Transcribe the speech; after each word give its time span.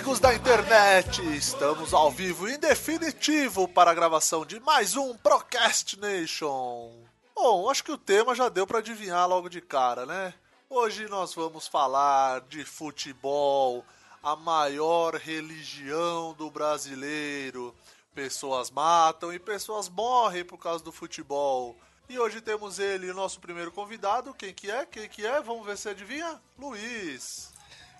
amigos 0.00 0.18
da 0.18 0.34
internet! 0.34 1.20
Estamos 1.36 1.92
ao 1.92 2.10
vivo 2.10 2.48
em 2.48 2.58
definitivo 2.58 3.68
para 3.68 3.90
a 3.90 3.94
gravação 3.94 4.46
de 4.46 4.58
mais 4.58 4.96
um 4.96 5.14
Procrastination. 5.14 6.90
Bom, 7.34 7.68
acho 7.68 7.84
que 7.84 7.92
o 7.92 7.98
tema 7.98 8.34
já 8.34 8.48
deu 8.48 8.66
para 8.66 8.78
adivinhar 8.78 9.28
logo 9.28 9.50
de 9.50 9.60
cara, 9.60 10.06
né? 10.06 10.32
Hoje 10.70 11.06
nós 11.06 11.34
vamos 11.34 11.68
falar 11.68 12.40
de 12.48 12.64
futebol, 12.64 13.84
a 14.22 14.34
maior 14.34 15.16
religião 15.16 16.32
do 16.32 16.50
brasileiro. 16.50 17.74
Pessoas 18.14 18.70
matam 18.70 19.34
e 19.34 19.38
pessoas 19.38 19.90
morrem 19.90 20.46
por 20.46 20.56
causa 20.56 20.82
do 20.82 20.90
futebol. 20.90 21.76
E 22.08 22.18
hoje 22.18 22.40
temos 22.40 22.78
ele, 22.78 23.10
o 23.10 23.14
nosso 23.14 23.38
primeiro 23.38 23.70
convidado. 23.70 24.32
Quem 24.32 24.54
que 24.54 24.70
é? 24.70 24.86
Quem 24.86 25.10
que 25.10 25.26
é? 25.26 25.42
Vamos 25.42 25.66
ver 25.66 25.76
se 25.76 25.90
adivinha. 25.90 26.40
Luiz. 26.58 27.49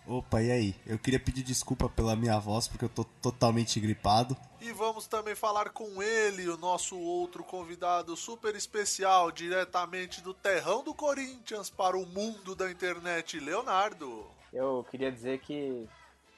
Opa, 0.07 0.43
e 0.43 0.51
aí? 0.51 0.75
Eu 0.87 0.99
queria 0.99 1.21
pedir 1.21 1.43
desculpa 1.43 1.89
pela 1.89 2.17
minha 2.17 2.39
voz, 2.39 2.67
porque 2.67 2.85
eu 2.85 2.89
tô 2.89 3.05
totalmente 3.05 3.79
gripado. 3.79 4.37
E 4.61 4.73
vamos 4.73 5.07
também 5.07 5.35
falar 5.35 5.71
com 5.71 6.03
ele, 6.03 6.49
o 6.49 6.57
nosso 6.57 6.99
outro 6.99 7.45
convidado 7.45 8.17
super 8.17 8.57
especial, 8.57 9.31
diretamente 9.31 10.21
do 10.21 10.35
terrão 10.35 10.83
do 10.83 10.93
Corinthians 10.93 11.71
para 11.71 11.97
o 11.97 12.07
mundo 12.07 12.55
da 12.55 12.71
internet, 12.71 13.39
Leonardo. 13.39 14.27
Eu 14.53 14.85
queria 14.91 15.13
dizer 15.13 15.39
que 15.41 15.89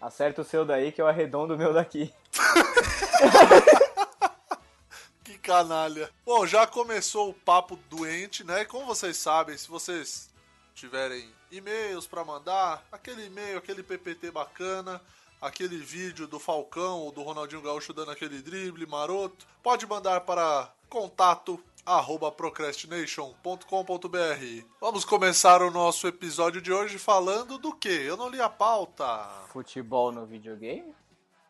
acerta 0.01 0.43
o 0.43 0.45
seu 0.45 0.65
daí 0.65 0.93
que 0.93 1.01
eu 1.01 1.07
arredondo 1.07 1.55
o 1.55 1.59
meu 1.59 1.73
daqui. 1.73 2.13
que 5.25 5.39
canalha. 5.39 6.11
Bom, 6.27 6.47
já 6.47 6.67
começou 6.67 7.31
o 7.31 7.35
papo 7.35 7.79
doente, 7.89 8.45
né? 8.45 8.65
Como 8.65 8.85
vocês 8.85 9.17
sabem, 9.17 9.57
se 9.57 9.69
vocês 9.69 10.32
tiverem 10.75 11.29
e-mails 11.51 12.07
para 12.07 12.25
mandar, 12.25 12.85
aquele 12.91 13.27
e-mail, 13.27 13.59
aquele 13.59 13.83
PPT 13.83 14.31
bacana, 14.31 15.01
aquele 15.41 15.77
vídeo 15.77 16.27
do 16.27 16.39
Falcão 16.39 17.01
ou 17.01 17.13
do 17.13 17.23
Ronaldinho 17.23 17.63
Gaúcho 17.63 17.93
dando 17.93 18.11
aquele 18.11 18.41
drible 18.41 18.87
maroto, 18.87 19.47
pode 19.63 19.87
mandar 19.87 20.23
para 20.23 20.73
contato 20.89 21.63
arroba 21.85 22.31
procrastination.com.br. 22.31 24.67
Vamos 24.81 25.05
começar 25.05 25.63
o 25.63 25.71
nosso 25.71 26.07
episódio 26.07 26.63
de 26.63 26.73
hoje 26.73 26.99
falando 26.99 27.59
do 27.59 27.75
que? 27.75 27.89
Eu 27.89 28.17
não 28.17 28.29
li 28.29 28.41
a 28.41 28.49
pauta. 28.49 29.29
Futebol 29.49 30.13
no 30.13 30.25
videogame? 30.25 30.95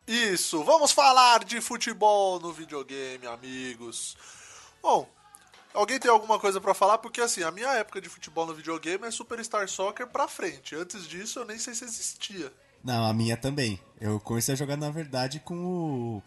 Isso, 0.06 0.64
vamos 0.64 0.90
falar 0.90 1.44
de 1.44 1.60
futebol 1.60 2.40
no 2.40 2.52
videogame, 2.52 3.26
amigos. 3.26 4.16
Bom, 4.82 5.08
Alguém 5.74 5.98
tem 5.98 6.10
alguma 6.10 6.38
coisa 6.38 6.60
para 6.60 6.74
falar? 6.74 6.98
Porque 6.98 7.20
assim, 7.20 7.42
a 7.42 7.50
minha 7.50 7.72
época 7.74 8.00
de 8.00 8.08
futebol 8.08 8.46
no 8.46 8.54
videogame 8.54 9.06
é 9.06 9.10
Superstar 9.10 9.66
Soccer 9.68 10.06
pra 10.06 10.28
frente. 10.28 10.74
Antes 10.74 11.08
disso, 11.08 11.38
eu 11.38 11.46
nem 11.46 11.58
sei 11.58 11.74
se 11.74 11.84
existia. 11.84 12.52
Não, 12.84 13.04
a 13.04 13.12
minha 13.12 13.36
também. 13.36 13.80
Eu 14.00 14.20
comecei 14.20 14.52
a 14.54 14.56
jogar, 14.56 14.76
na 14.76 14.90
verdade, 14.90 15.40
com 15.40 15.54
o 15.54 16.22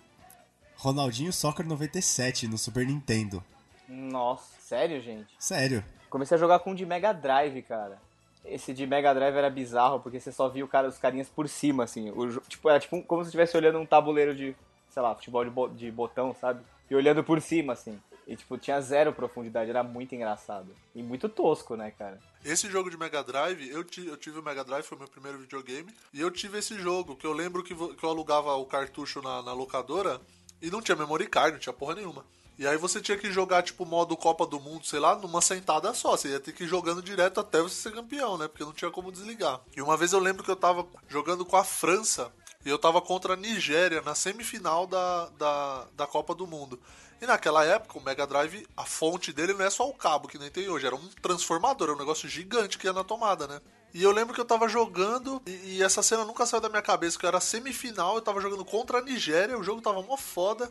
Ronaldinho 0.77 1.31
Soccer 1.31 1.67
97 1.67 2.47
no 2.47 2.57
Super 2.57 2.85
Nintendo. 2.87 3.43
Nossa, 3.87 4.45
sério, 4.59 5.01
gente? 5.01 5.27
Sério. 5.37 5.83
Comecei 6.09 6.35
a 6.35 6.39
jogar 6.39 6.59
com 6.59 6.71
o 6.71 6.75
de 6.75 6.85
Mega 6.85 7.13
Drive, 7.13 7.61
cara. 7.63 7.99
Esse 8.43 8.73
de 8.73 8.87
Mega 8.87 9.13
Drive 9.13 9.35
era 9.35 9.49
bizarro, 9.49 9.99
porque 9.99 10.19
você 10.19 10.31
só 10.31 10.47
via 10.47 10.63
o 10.63 10.67
cara, 10.67 10.87
os 10.87 10.97
carinhas 10.97 11.29
por 11.29 11.47
cima, 11.49 11.83
assim. 11.83 12.09
O, 12.11 12.39
tipo, 12.41 12.69
era 12.69 12.79
tipo 12.79 13.01
como 13.03 13.23
se 13.23 13.29
estivesse 13.29 13.57
olhando 13.57 13.79
um 13.79 13.85
tabuleiro 13.85 14.35
de, 14.35 14.55
sei 14.89 15.01
lá, 15.01 15.13
futebol 15.13 15.43
de, 15.43 15.51
bo 15.51 15.67
de 15.67 15.91
botão, 15.91 16.33
sabe? 16.39 16.61
E 16.89 16.95
olhando 16.95 17.23
por 17.23 17.41
cima, 17.41 17.73
assim. 17.73 17.99
E, 18.27 18.35
tipo, 18.35 18.57
tinha 18.57 18.81
zero 18.81 19.13
profundidade, 19.13 19.69
era 19.69 19.83
muito 19.83 20.15
engraçado. 20.15 20.75
E 20.95 21.03
muito 21.03 21.29
tosco, 21.29 21.75
né, 21.75 21.91
cara? 21.91 22.19
Esse 22.43 22.69
jogo 22.69 22.89
de 22.89 22.97
Mega 22.97 23.23
Drive, 23.23 23.69
eu, 23.69 23.85
eu 24.05 24.17
tive 24.17 24.39
o 24.39 24.43
Mega 24.43 24.63
Drive, 24.63 24.83
foi 24.83 24.97
meu 24.97 25.07
primeiro 25.07 25.37
videogame. 25.37 25.93
E 26.11 26.21
eu 26.21 26.31
tive 26.31 26.57
esse 26.57 26.79
jogo, 26.79 27.15
que 27.15 27.27
eu 27.27 27.33
lembro 27.33 27.63
que, 27.63 27.75
que 27.75 28.03
eu 28.03 28.09
alugava 28.09 28.53
o 28.55 28.65
cartucho 28.65 29.21
na, 29.21 29.43
na 29.43 29.53
locadora 29.53 30.19
e 30.61 30.71
não 30.71 30.81
tinha 30.81 30.95
memory 30.95 31.27
card, 31.27 31.53
não 31.53 31.59
tinha 31.59 31.73
porra 31.73 31.95
nenhuma. 31.95 32.25
E 32.57 32.65
aí 32.65 32.77
você 32.77 33.01
tinha 33.01 33.17
que 33.17 33.29
jogar, 33.31 33.61
tipo, 33.63 33.85
modo 33.85 34.15
Copa 34.15 34.47
do 34.47 34.59
Mundo, 34.59 34.85
sei 34.85 34.99
lá, 34.99 35.15
numa 35.15 35.41
sentada 35.41 35.93
só. 35.93 36.15
Você 36.15 36.29
ia 36.29 36.39
ter 36.39 36.53
que 36.53 36.63
ir 36.63 36.67
jogando 36.67 37.01
direto 37.01 37.39
até 37.39 37.61
você 37.61 37.75
ser 37.75 37.91
campeão, 37.91 38.37
né? 38.37 38.47
Porque 38.47 38.63
não 38.63 38.71
tinha 38.71 38.89
como 38.89 39.11
desligar. 39.11 39.59
E 39.75 39.81
uma 39.81 39.97
vez 39.97 40.13
eu 40.13 40.19
lembro 40.19 40.43
que 40.43 40.49
eu 40.49 40.55
tava 40.55 40.87
jogando 41.09 41.45
com 41.45 41.57
a 41.57 41.65
França 41.65 42.31
e 42.65 42.69
eu 42.69 42.79
tava 42.79 42.99
contra 42.99 43.33
a 43.33 43.37
Nigéria 43.37 44.01
na 44.01 44.15
semifinal 44.15 44.87
da, 44.87 45.29
da, 45.37 45.87
da 45.95 46.07
Copa 46.07 46.33
do 46.33 46.47
Mundo. 46.47 46.79
E 47.21 47.25
naquela 47.25 47.63
época, 47.63 47.97
o 47.97 48.03
Mega 48.03 48.25
Drive, 48.27 48.67
a 48.75 48.83
fonte 48.83 49.31
dele 49.31 49.53
não 49.53 49.63
é 49.63 49.69
só 49.69 49.87
o 49.87 49.93
cabo 49.93 50.27
que 50.27 50.37
nem 50.37 50.49
tem 50.49 50.67
hoje, 50.67 50.85
era 50.85 50.95
um 50.95 51.07
transformador, 51.21 51.87
era 51.87 51.95
um 51.95 51.99
negócio 51.99 52.27
gigante 52.27 52.77
que 52.77 52.87
ia 52.87 52.93
na 52.93 53.03
tomada, 53.03 53.47
né? 53.47 53.61
E 53.93 54.03
eu 54.03 54.11
lembro 54.11 54.33
que 54.33 54.41
eu 54.41 54.45
tava 54.45 54.67
jogando, 54.67 55.41
e, 55.45 55.77
e, 55.77 55.83
essa 55.83 56.03
cena 56.03 56.25
nunca 56.25 56.45
saiu 56.45 56.59
da 56.59 56.67
minha 56.67 56.81
cabeça, 56.81 57.17
que 57.17 57.25
era 57.25 57.39
semifinal, 57.39 58.15
eu 58.15 58.21
tava 58.21 58.41
jogando 58.41 58.65
contra 58.65 58.97
a 58.97 59.01
Nigéria, 59.01 59.57
o 59.57 59.63
jogo 59.63 59.81
tava 59.81 60.01
mó 60.01 60.17
foda. 60.17 60.69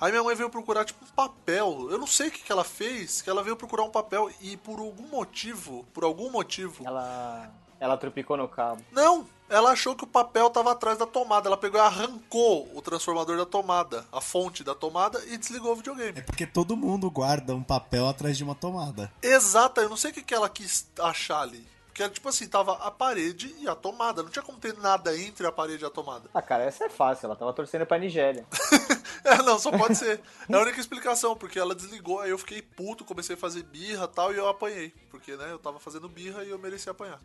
Aí 0.00 0.10
minha 0.10 0.24
mãe 0.24 0.34
veio 0.34 0.48
procurar, 0.48 0.84
tipo, 0.84 1.04
um 1.04 1.08
papel. 1.08 1.88
Eu 1.90 1.98
não 1.98 2.06
sei 2.06 2.28
o 2.28 2.30
que, 2.30 2.42
que 2.42 2.50
ela 2.50 2.64
fez, 2.64 3.20
que 3.20 3.28
ela 3.28 3.42
veio 3.42 3.54
procurar 3.54 3.84
um 3.84 3.90
papel 3.90 4.30
e 4.40 4.56
por 4.56 4.78
algum 4.78 5.06
motivo, 5.08 5.84
por 5.92 6.04
algum 6.04 6.30
motivo... 6.30 6.82
Ela 6.86 7.52
ela 7.84 7.98
tropicou 7.98 8.36
no 8.36 8.48
cabo. 8.48 8.82
Não, 8.90 9.26
ela 9.48 9.70
achou 9.70 9.94
que 9.94 10.04
o 10.04 10.06
papel 10.06 10.48
estava 10.48 10.72
atrás 10.72 10.98
da 10.98 11.06
tomada. 11.06 11.48
Ela 11.48 11.56
pegou 11.56 11.80
e 11.80 11.82
arrancou 11.82 12.70
o 12.74 12.80
transformador 12.80 13.36
da 13.36 13.46
tomada, 13.46 14.06
a 14.12 14.20
fonte 14.20 14.64
da 14.64 14.74
tomada, 14.74 15.22
e 15.26 15.36
desligou 15.36 15.72
o 15.72 15.76
videogame. 15.76 16.18
É 16.18 16.22
porque 16.22 16.46
todo 16.46 16.76
mundo 16.76 17.10
guarda 17.10 17.54
um 17.54 17.62
papel 17.62 18.08
atrás 18.08 18.36
de 18.36 18.44
uma 18.44 18.54
tomada. 18.54 19.12
Exato, 19.22 19.80
eu 19.80 19.88
não 19.88 19.96
sei 19.96 20.10
o 20.10 20.14
que, 20.14 20.22
que 20.22 20.34
ela 20.34 20.48
quis 20.48 20.88
achar 20.98 21.40
ali. 21.40 21.74
Porque 21.94 22.02
era 22.02 22.12
tipo 22.12 22.28
assim, 22.28 22.48
tava 22.48 22.72
a 22.72 22.90
parede 22.90 23.54
e 23.60 23.68
a 23.68 23.74
tomada. 23.76 24.20
Não 24.20 24.28
tinha 24.28 24.42
como 24.42 24.58
ter 24.58 24.76
nada 24.78 25.16
entre 25.16 25.46
a 25.46 25.52
parede 25.52 25.84
e 25.84 25.86
a 25.86 25.90
tomada. 25.90 26.28
Ah, 26.34 26.42
cara, 26.42 26.64
essa 26.64 26.86
é 26.86 26.88
fácil. 26.88 27.26
Ela 27.26 27.36
tava 27.36 27.52
torcendo 27.52 27.86
pra 27.86 27.96
Nigéria. 27.96 28.44
é, 29.22 29.36
não, 29.44 29.60
só 29.60 29.70
pode 29.70 29.94
ser. 29.96 30.20
É 30.48 30.56
a 30.56 30.60
única 30.60 30.80
explicação, 30.80 31.36
porque 31.36 31.56
ela 31.56 31.72
desligou, 31.72 32.18
aí 32.18 32.30
eu 32.30 32.38
fiquei 32.38 32.60
puto, 32.60 33.04
comecei 33.04 33.36
a 33.36 33.38
fazer 33.38 33.62
birra 33.62 34.06
e 34.06 34.08
tal, 34.08 34.34
e 34.34 34.36
eu 34.36 34.48
apanhei. 34.48 34.92
Porque, 35.08 35.36
né, 35.36 35.52
eu 35.52 35.58
tava 35.60 35.78
fazendo 35.78 36.08
birra 36.08 36.42
e 36.42 36.50
eu 36.50 36.58
mereci 36.58 36.90
apanhar. 36.90 37.20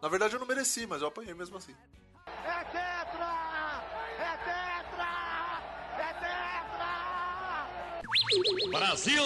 Na 0.00 0.08
verdade 0.08 0.34
eu 0.34 0.40
não 0.40 0.46
mereci, 0.46 0.86
mas 0.86 1.02
eu 1.02 1.08
apanhei 1.08 1.34
mesmo 1.34 1.56
assim. 1.56 1.74
É 2.26 2.64
tetra! 2.64 3.82
É 4.18 4.36
tetra! 4.44 5.08
É 5.98 6.12
tetra! 6.14 7.68
Brasil! 8.70 9.24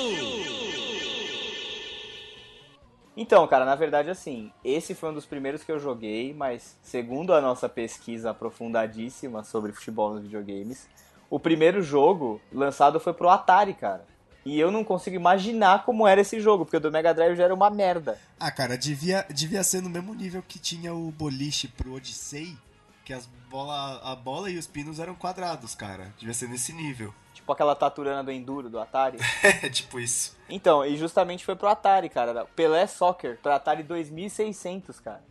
Então, 3.14 3.46
cara, 3.46 3.66
na 3.66 3.74
verdade, 3.74 4.08
assim, 4.08 4.50
esse 4.64 4.94
foi 4.94 5.10
um 5.10 5.14
dos 5.14 5.26
primeiros 5.26 5.62
que 5.62 5.70
eu 5.70 5.78
joguei, 5.78 6.32
mas 6.32 6.78
segundo 6.82 7.34
a 7.34 7.42
nossa 7.42 7.68
pesquisa 7.68 8.30
aprofundadíssima 8.30 9.44
sobre 9.44 9.72
futebol 9.72 10.14
nos 10.14 10.22
videogames, 10.22 10.88
o 11.28 11.38
primeiro 11.38 11.82
jogo 11.82 12.40
lançado 12.50 12.98
foi 12.98 13.12
pro 13.12 13.28
Atari, 13.28 13.74
cara. 13.74 14.06
E 14.44 14.58
eu 14.58 14.70
não 14.70 14.82
consigo 14.82 15.14
imaginar 15.14 15.84
como 15.84 16.06
era 16.06 16.20
esse 16.20 16.40
jogo, 16.40 16.64
porque 16.64 16.76
o 16.76 16.80
do 16.80 16.90
Mega 16.90 17.14
Drive 17.14 17.36
já 17.36 17.44
era 17.44 17.54
uma 17.54 17.70
merda. 17.70 18.18
Ah, 18.40 18.50
cara, 18.50 18.76
devia, 18.76 19.24
devia 19.30 19.62
ser 19.62 19.80
no 19.80 19.88
mesmo 19.88 20.14
nível 20.14 20.42
que 20.46 20.58
tinha 20.58 20.92
o 20.92 21.12
boliche 21.12 21.68
pro 21.68 21.94
Odyssey, 21.94 22.56
que 23.04 23.12
as 23.12 23.28
bola, 23.52 24.00
a 24.02 24.16
bola 24.16 24.50
e 24.50 24.56
os 24.56 24.66
pinos 24.66 24.98
eram 24.98 25.14
quadrados, 25.14 25.74
cara. 25.74 26.12
Devia 26.18 26.34
ser 26.34 26.48
nesse 26.48 26.72
nível. 26.72 27.14
Tipo 27.34 27.52
aquela 27.52 27.74
taturana 27.74 28.22
do 28.22 28.30
Enduro 28.30 28.70
do 28.70 28.78
Atari. 28.78 29.18
é, 29.42 29.68
tipo 29.68 29.98
isso. 29.98 30.36
Então, 30.48 30.84
e 30.84 30.96
justamente 30.96 31.44
foi 31.44 31.56
pro 31.56 31.66
Atari, 31.66 32.08
cara. 32.08 32.44
Pelé 32.54 32.86
Soccer, 32.86 33.36
pro 33.42 33.50
Atari 33.50 33.82
2600, 33.82 35.00
cara. 35.00 35.24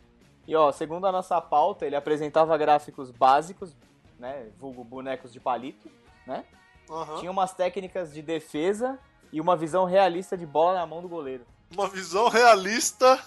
E 0.46 0.54
ó, 0.54 0.70
segundo 0.72 1.06
a 1.06 1.12
nossa 1.12 1.40
pauta, 1.40 1.86
ele 1.86 1.96
apresentava 1.96 2.56
gráficos 2.58 3.10
básicos, 3.10 3.74
né? 4.18 4.48
Vulgo 4.58 4.84
bonecos 4.84 5.32
de 5.32 5.40
palito, 5.40 5.90
né? 6.26 6.44
Uhum. 6.92 7.16
Tinha 7.20 7.30
umas 7.30 7.54
técnicas 7.54 8.12
de 8.12 8.20
defesa 8.20 8.98
e 9.32 9.40
uma 9.40 9.56
visão 9.56 9.86
realista 9.86 10.36
de 10.36 10.44
bola 10.44 10.74
na 10.74 10.86
mão 10.86 11.00
do 11.00 11.08
goleiro. 11.08 11.46
Uma 11.72 11.88
visão 11.88 12.28
realista. 12.28 13.18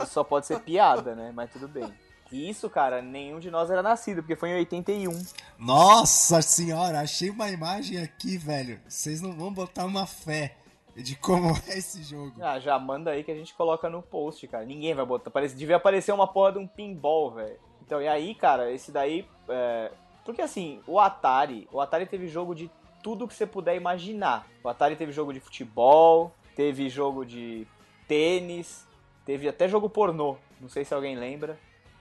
Isso 0.00 0.12
só 0.14 0.22
pode 0.22 0.46
ser 0.46 0.60
piada, 0.60 1.14
né? 1.14 1.32
Mas 1.34 1.50
tudo 1.50 1.66
bem. 1.66 1.92
E 2.30 2.48
isso, 2.48 2.70
cara, 2.70 3.02
nenhum 3.02 3.40
de 3.40 3.50
nós 3.50 3.70
era 3.70 3.82
nascido, 3.82 4.22
porque 4.22 4.36
foi 4.36 4.50
em 4.50 4.54
81. 4.54 5.10
Nossa 5.58 6.40
senhora, 6.40 7.00
achei 7.00 7.28
uma 7.28 7.50
imagem 7.50 8.00
aqui, 8.00 8.38
velho. 8.38 8.80
Vocês 8.88 9.20
não 9.20 9.32
vão 9.32 9.52
botar 9.52 9.84
uma 9.84 10.06
fé 10.06 10.56
de 10.96 11.16
como 11.16 11.50
é 11.66 11.76
esse 11.76 12.02
jogo. 12.04 12.32
Ah, 12.40 12.60
já 12.60 12.78
manda 12.78 13.10
aí 13.10 13.24
que 13.24 13.32
a 13.32 13.34
gente 13.34 13.52
coloca 13.52 13.90
no 13.90 14.00
post, 14.00 14.46
cara. 14.46 14.64
Ninguém 14.64 14.94
vai 14.94 15.04
botar. 15.04 15.30
Parece, 15.30 15.56
devia 15.56 15.76
aparecer 15.76 16.12
uma 16.12 16.26
porra 16.26 16.52
de 16.52 16.58
um 16.58 16.66
pinball, 16.66 17.32
velho. 17.32 17.58
Então, 17.84 18.00
e 18.00 18.06
aí, 18.06 18.34
cara, 18.34 18.70
esse 18.72 18.92
daí. 18.92 19.28
É... 19.48 19.90
Porque 20.24 20.40
assim, 20.40 20.80
o 20.86 21.00
Atari. 21.00 21.68
O 21.72 21.80
Atari 21.80 22.06
teve 22.06 22.28
jogo 22.28 22.54
de 22.54 22.70
tudo 23.02 23.26
que 23.26 23.34
você 23.34 23.46
puder 23.46 23.76
imaginar. 23.76 24.46
O 24.62 24.68
Atari 24.68 24.96
teve 24.96 25.12
jogo 25.12 25.32
de 25.32 25.40
futebol, 25.40 26.32
teve 26.54 26.88
jogo 26.88 27.24
de 27.24 27.66
tênis, 28.06 28.86
teve 29.24 29.48
até 29.48 29.68
jogo 29.68 29.90
pornô. 29.90 30.36
Não 30.60 30.68
sei 30.68 30.84
se 30.84 30.94
alguém 30.94 31.16
lembra. 31.16 31.58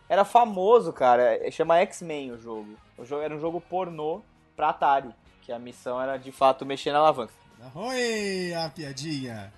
Era 0.07 0.25
famoso, 0.25 0.91
cara. 0.93 1.39
Chama 1.51 1.77
X-Men 1.79 2.31
o 2.31 2.37
jogo. 2.37 2.75
O 2.97 3.05
jogo 3.05 3.23
era 3.23 3.35
um 3.35 3.39
jogo 3.39 3.61
pornô 3.61 4.21
pra 4.55 4.69
Atari. 4.69 5.09
Que 5.41 5.51
a 5.51 5.57
missão 5.57 5.99
era 5.99 6.17
de 6.17 6.31
fato 6.31 6.65
mexer 6.65 6.91
na 6.91 6.99
alavanca. 6.99 7.33
Oi, 7.75 8.53
a 8.53 8.69
piadinha! 8.69 9.53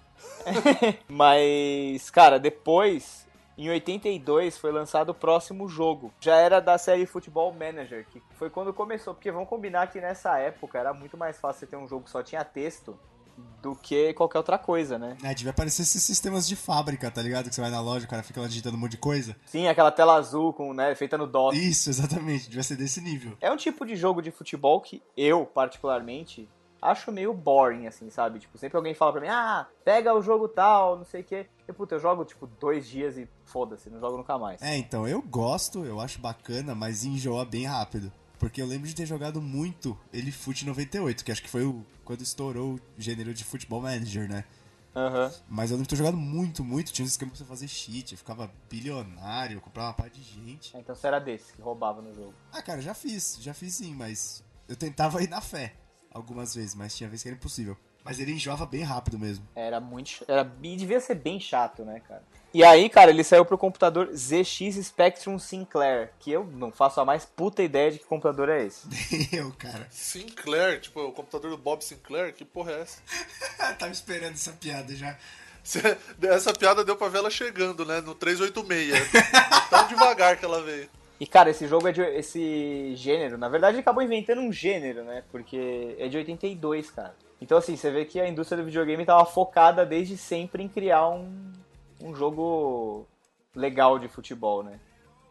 Mas, 1.08 2.10
cara, 2.10 2.40
depois 2.40 3.28
Em 3.58 3.70
82 3.70 4.58
foi 4.58 4.72
lançado 4.72 5.10
o 5.10 5.14
próximo 5.14 5.68
jogo. 5.68 6.12
Já 6.20 6.36
era 6.38 6.60
da 6.60 6.78
série 6.78 7.06
Football 7.06 7.54
Manager, 7.54 8.06
que 8.10 8.22
foi 8.32 8.50
quando 8.50 8.74
começou. 8.74 9.14
Porque 9.14 9.32
vamos 9.32 9.48
combinar 9.48 9.88
que 9.88 10.02
nessa 10.02 10.38
época 10.40 10.80
era 10.80 10.94
muito 10.94 11.18
mais 11.18 11.38
fácil 11.40 11.62
você 11.62 11.68
ter 11.68 11.78
um 11.78 11.88
jogo 11.88 12.06
que 12.06 12.10
só 12.10 12.24
tinha 12.24 12.44
texto 12.44 12.98
do 13.62 13.76
que 13.76 14.14
qualquer 14.14 14.38
outra 14.40 14.58
coisa, 14.58 14.98
né? 14.98 15.18
É, 15.24 15.34
devia 15.34 15.52
aparecer 15.52 15.84
esses 15.84 16.04
sistemas 16.04 16.48
de 16.48 16.56
fábrica, 16.56 17.10
tá 17.10 17.22
ligado? 17.22 17.50
Que 17.50 17.56
você 17.56 17.62
vai 17.62 17.72
na 17.72 17.82
loja, 17.82 18.06
o 18.06 18.10
cara 18.10 18.22
fica 18.22 18.42
lá 18.42 18.48
digitando 18.48 18.76
um 18.76 18.80
monte 18.80 18.92
de 18.92 18.98
coisa. 18.98 19.36
Sim, 19.46 19.68
aquela 19.68 19.92
tela 19.92 20.16
azul 20.16 20.54
com, 20.54 20.74
né, 20.74 20.94
feita 20.96 21.18
no 21.18 21.26
DOS. 21.26 21.56
Isso, 21.56 21.90
exatamente, 21.90 22.50
devia 22.50 22.64
ser 22.64 22.76
desse 22.76 23.02
nível. 23.02 23.38
É 23.40 23.52
um 23.52 23.58
tipo 23.58 23.86
de 23.86 23.96
jogo 23.96 24.22
de 24.22 24.32
futebol 24.32 24.82
que 24.82 25.02
eu, 25.16 25.46
particularmente, 25.46 26.50
acho 26.82 27.12
meio 27.12 27.34
boring, 27.34 27.88
assim, 27.88 28.10
sabe? 28.10 28.40
Tipo, 28.40 28.58
sempre 28.58 28.78
alguém 28.78 28.94
fala 28.94 29.14
pra 29.14 29.22
mim, 29.22 29.30
ah, 29.30 29.66
pega 29.86 30.14
o 30.14 30.22
jogo 30.22 30.48
tal, 30.48 30.98
não 30.98 31.06
sei 31.06 31.22
o 31.22 31.24
quê. 31.24 31.48
E, 31.68 31.72
puta, 31.74 31.96
eu 31.96 32.00
jogo, 32.00 32.26
tipo, 32.26 32.46
dois 32.46 32.88
dias 32.88 33.18
e 33.18 33.28
foda-se, 33.46 33.90
não 33.90 34.00
jogo 34.00 34.18
nunca 34.18 34.38
mais. 34.38 34.62
É, 34.62 34.78
então, 34.78 35.08
eu 35.08 35.22
gosto, 35.22 35.86
eu 35.86 36.00
acho 36.00 36.20
bacana, 36.20 36.76
mas 36.76 37.04
enjoa 37.04 37.46
bem 37.46 37.66
rápido. 37.66 38.12
Porque 38.38 38.62
eu 38.62 38.66
lembro 38.66 38.88
de 38.88 38.96
ter 38.96 39.06
jogado 39.06 39.42
muito 39.42 39.98
ele 40.12 40.32
Foot 40.32 40.66
98, 40.66 41.24
que 41.24 41.32
acho 41.32 41.42
que 41.42 41.50
foi 41.50 41.64
o, 41.64 41.86
quando 42.04 42.22
estourou 42.22 42.76
o 42.76 42.80
gênero 42.98 43.34
de 43.34 43.44
futebol 43.44 43.82
manager, 43.82 44.28
né? 44.28 44.44
Aham. 44.96 45.32
Mas 45.48 45.72
eu 45.72 45.76
lembro 45.76 45.88
de 45.88 45.90
ter 45.90 45.96
jogado 45.96 46.18
muito, 46.18 46.64
muito. 46.64 46.92
Tinha 46.92 47.06
um 47.06 47.08
esquema 47.08 47.32
pra 47.32 47.38
você 47.38 47.46
fazer 47.46 47.68
cheat, 47.68 48.12
eu 48.12 48.18
ficava 48.18 48.52
bilionário, 48.70 49.62
comprava 49.62 49.90
uma 49.90 49.94
parte 49.94 50.20
de 50.20 50.24
gente. 50.24 50.76
Então 50.78 50.94
você 50.94 51.08
era 51.08 51.20
desse 51.20 51.54
que 51.54 51.62
roubava 51.62 52.02
no 52.02 52.14
jogo. 52.14 52.34
Ah, 52.52 52.62
cara, 52.62 52.82
já 52.82 52.94
fiz, 52.94 53.38
já 53.40 53.54
fiz 53.54 53.76
sim, 53.76 53.96
mas 53.96 54.44
eu 54.68 54.76
tentava 54.76 55.22
ir 55.24 55.30
na 55.30 55.42
fé 55.42 55.76
algumas 56.12 56.54
vezes, 56.54 56.76
mas 56.76 56.96
tinha 56.96 57.10
vezes 57.10 57.24
que 57.24 57.30
era 57.30 57.38
impossível. 57.38 57.78
Mas 58.04 58.20
ele 58.20 58.34
enjoava 58.34 58.66
bem 58.66 58.84
rápido 58.84 59.18
mesmo. 59.18 59.48
Era 59.56 59.80
muito. 59.80 60.26
Era, 60.28 60.52
e 60.62 60.76
devia 60.76 61.00
ser 61.00 61.16
bem 61.16 61.40
chato, 61.40 61.86
né, 61.86 62.02
cara? 62.08 62.24
E 62.54 62.64
aí, 62.64 62.88
cara, 62.88 63.10
ele 63.10 63.24
saiu 63.24 63.44
pro 63.44 63.58
computador 63.58 64.12
ZX 64.14 64.76
Spectrum 64.84 65.40
Sinclair, 65.40 66.12
que 66.20 66.32
eu 66.32 66.46
não 66.46 66.72
faço 66.72 67.02
a 67.02 67.06
mais 67.06 67.26
puta 67.26 67.64
ideia 67.64 67.92
de 67.92 67.98
que 67.98 68.06
computador 68.06 68.48
é 68.48 68.64
esse. 68.64 68.88
eu, 69.36 69.52
cara. 69.54 69.88
Sinclair, 69.90 70.80
tipo, 70.80 71.00
o 71.02 71.12
computador 71.12 71.50
do 71.50 71.58
Bob 71.58 71.84
Sinclair, 71.84 72.34
que 72.34 72.46
porra 72.46 72.74
é 72.74 72.82
essa? 72.82 73.02
Tava 73.80 73.92
esperando 73.92 74.34
essa 74.34 74.52
piada 74.52 74.96
já. 74.96 75.18
Essa 76.22 76.54
piada 76.54 76.84
deu 76.84 76.96
pra 76.96 77.08
ver 77.08 77.20
ela 77.20 77.30
chegando, 77.32 77.86
né? 77.86 78.02
No 78.02 78.14
386. 78.14 79.12
Tão 79.70 79.88
devagar 79.88 80.38
que 80.38 80.46
ela 80.46 80.62
veio. 80.62 80.90
E, 81.20 81.26
cara, 81.26 81.50
esse 81.50 81.68
jogo 81.68 81.88
é 81.88 81.92
de. 81.92 82.02
Esse 82.02 82.94
gênero, 82.96 83.38
na 83.38 83.48
verdade, 83.48 83.76
ele 83.76 83.82
acabou 83.82 84.04
inventando 84.04 84.42
um 84.42 84.52
gênero, 84.52 85.04
né? 85.06 85.24
Porque 85.32 85.96
é 85.98 86.08
de 86.08 86.18
82, 86.18 86.92
cara. 86.92 87.16
Então, 87.44 87.58
assim, 87.58 87.76
você 87.76 87.92
vê 87.92 88.06
que 88.06 88.22
a 88.22 88.28
indústria 88.28 88.58
do 88.58 88.66
videogame 88.66 89.06
tava 89.06 89.26
focada 89.26 89.86
desde 89.86 90.16
sempre 90.16 90.64
em 90.64 90.70
criar 90.70 91.10
um, 91.10 91.52
um 92.02 92.16
jogo 92.16 93.06
legal 93.54 94.00
de 94.00 94.08
futebol, 94.08 94.64
né? 94.64 94.80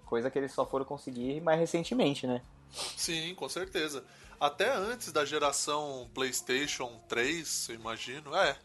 Coisa 0.05 0.31
que 0.31 0.39
eles 0.39 0.53
só 0.53 0.67
foram 0.67 0.85
conseguir 0.85 1.41
mais 1.41 1.59
recentemente, 1.59 2.27
né? 2.27 2.43
Sim, 2.71 3.35
com 3.35 3.49
certeza. 3.49 4.05
Até 4.39 4.71
antes 4.71 5.11
da 5.11 5.25
geração 5.25 6.07
PlayStation 6.13 7.01
3, 7.09 7.71
eu 7.71 7.77
imagino. 7.77 8.37
É, 8.37 8.59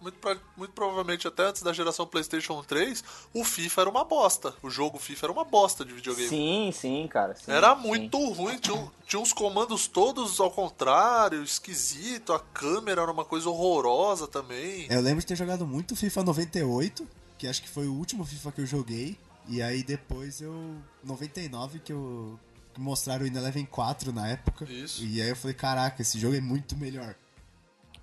muito, 0.00 0.40
muito 0.56 0.72
provavelmente 0.72 1.26
até 1.26 1.44
antes 1.46 1.62
da 1.62 1.72
geração 1.72 2.06
PlayStation 2.06 2.62
3, 2.62 3.02
o 3.32 3.42
FIFA 3.42 3.80
era 3.82 3.90
uma 3.90 4.04
bosta. 4.04 4.54
O 4.62 4.70
jogo 4.70 4.98
FIFA 4.98 5.26
era 5.26 5.32
uma 5.32 5.44
bosta 5.44 5.84
de 5.84 5.92
videogame. 5.92 6.28
Sim, 6.28 6.70
sim, 6.72 7.08
cara. 7.08 7.34
sim, 7.34 7.50
Era 7.50 7.74
sim. 7.74 7.82
muito 7.82 8.18
ruim, 8.32 8.58
tinha, 8.58 8.92
tinha 9.06 9.20
uns 9.20 9.32
comandos 9.32 9.86
todos 9.86 10.38
ao 10.40 10.50
contrário, 10.50 11.42
esquisito, 11.42 12.32
a 12.32 12.40
câmera 12.40 13.02
era 13.02 13.10
uma 13.10 13.24
coisa 13.24 13.48
horrorosa 13.48 14.26
também. 14.28 14.86
Eu 14.90 15.00
lembro 15.00 15.20
de 15.20 15.26
ter 15.26 15.36
jogado 15.36 15.66
muito 15.66 15.96
FIFA 15.96 16.24
98, 16.24 17.08
que 17.38 17.46
acho 17.46 17.62
que 17.62 17.68
foi 17.68 17.86
o 17.86 17.94
último 17.94 18.24
FIFA 18.24 18.52
que 18.52 18.60
eu 18.60 18.66
joguei. 18.66 19.18
E 19.48 19.62
aí 19.62 19.82
depois 19.82 20.40
eu. 20.40 20.76
99 21.04 21.78
que 21.78 21.92
eu. 21.92 22.38
que 22.74 22.80
mostraram 22.80 23.24
o 23.24 23.26
Ineleven 23.26 23.64
4 23.64 24.12
na 24.12 24.28
época. 24.28 24.64
Isso. 24.64 25.04
E 25.04 25.22
aí 25.22 25.28
eu 25.28 25.36
falei, 25.36 25.54
caraca, 25.54 26.02
esse 26.02 26.18
jogo 26.18 26.34
é 26.34 26.40
muito 26.40 26.76
melhor. 26.76 27.14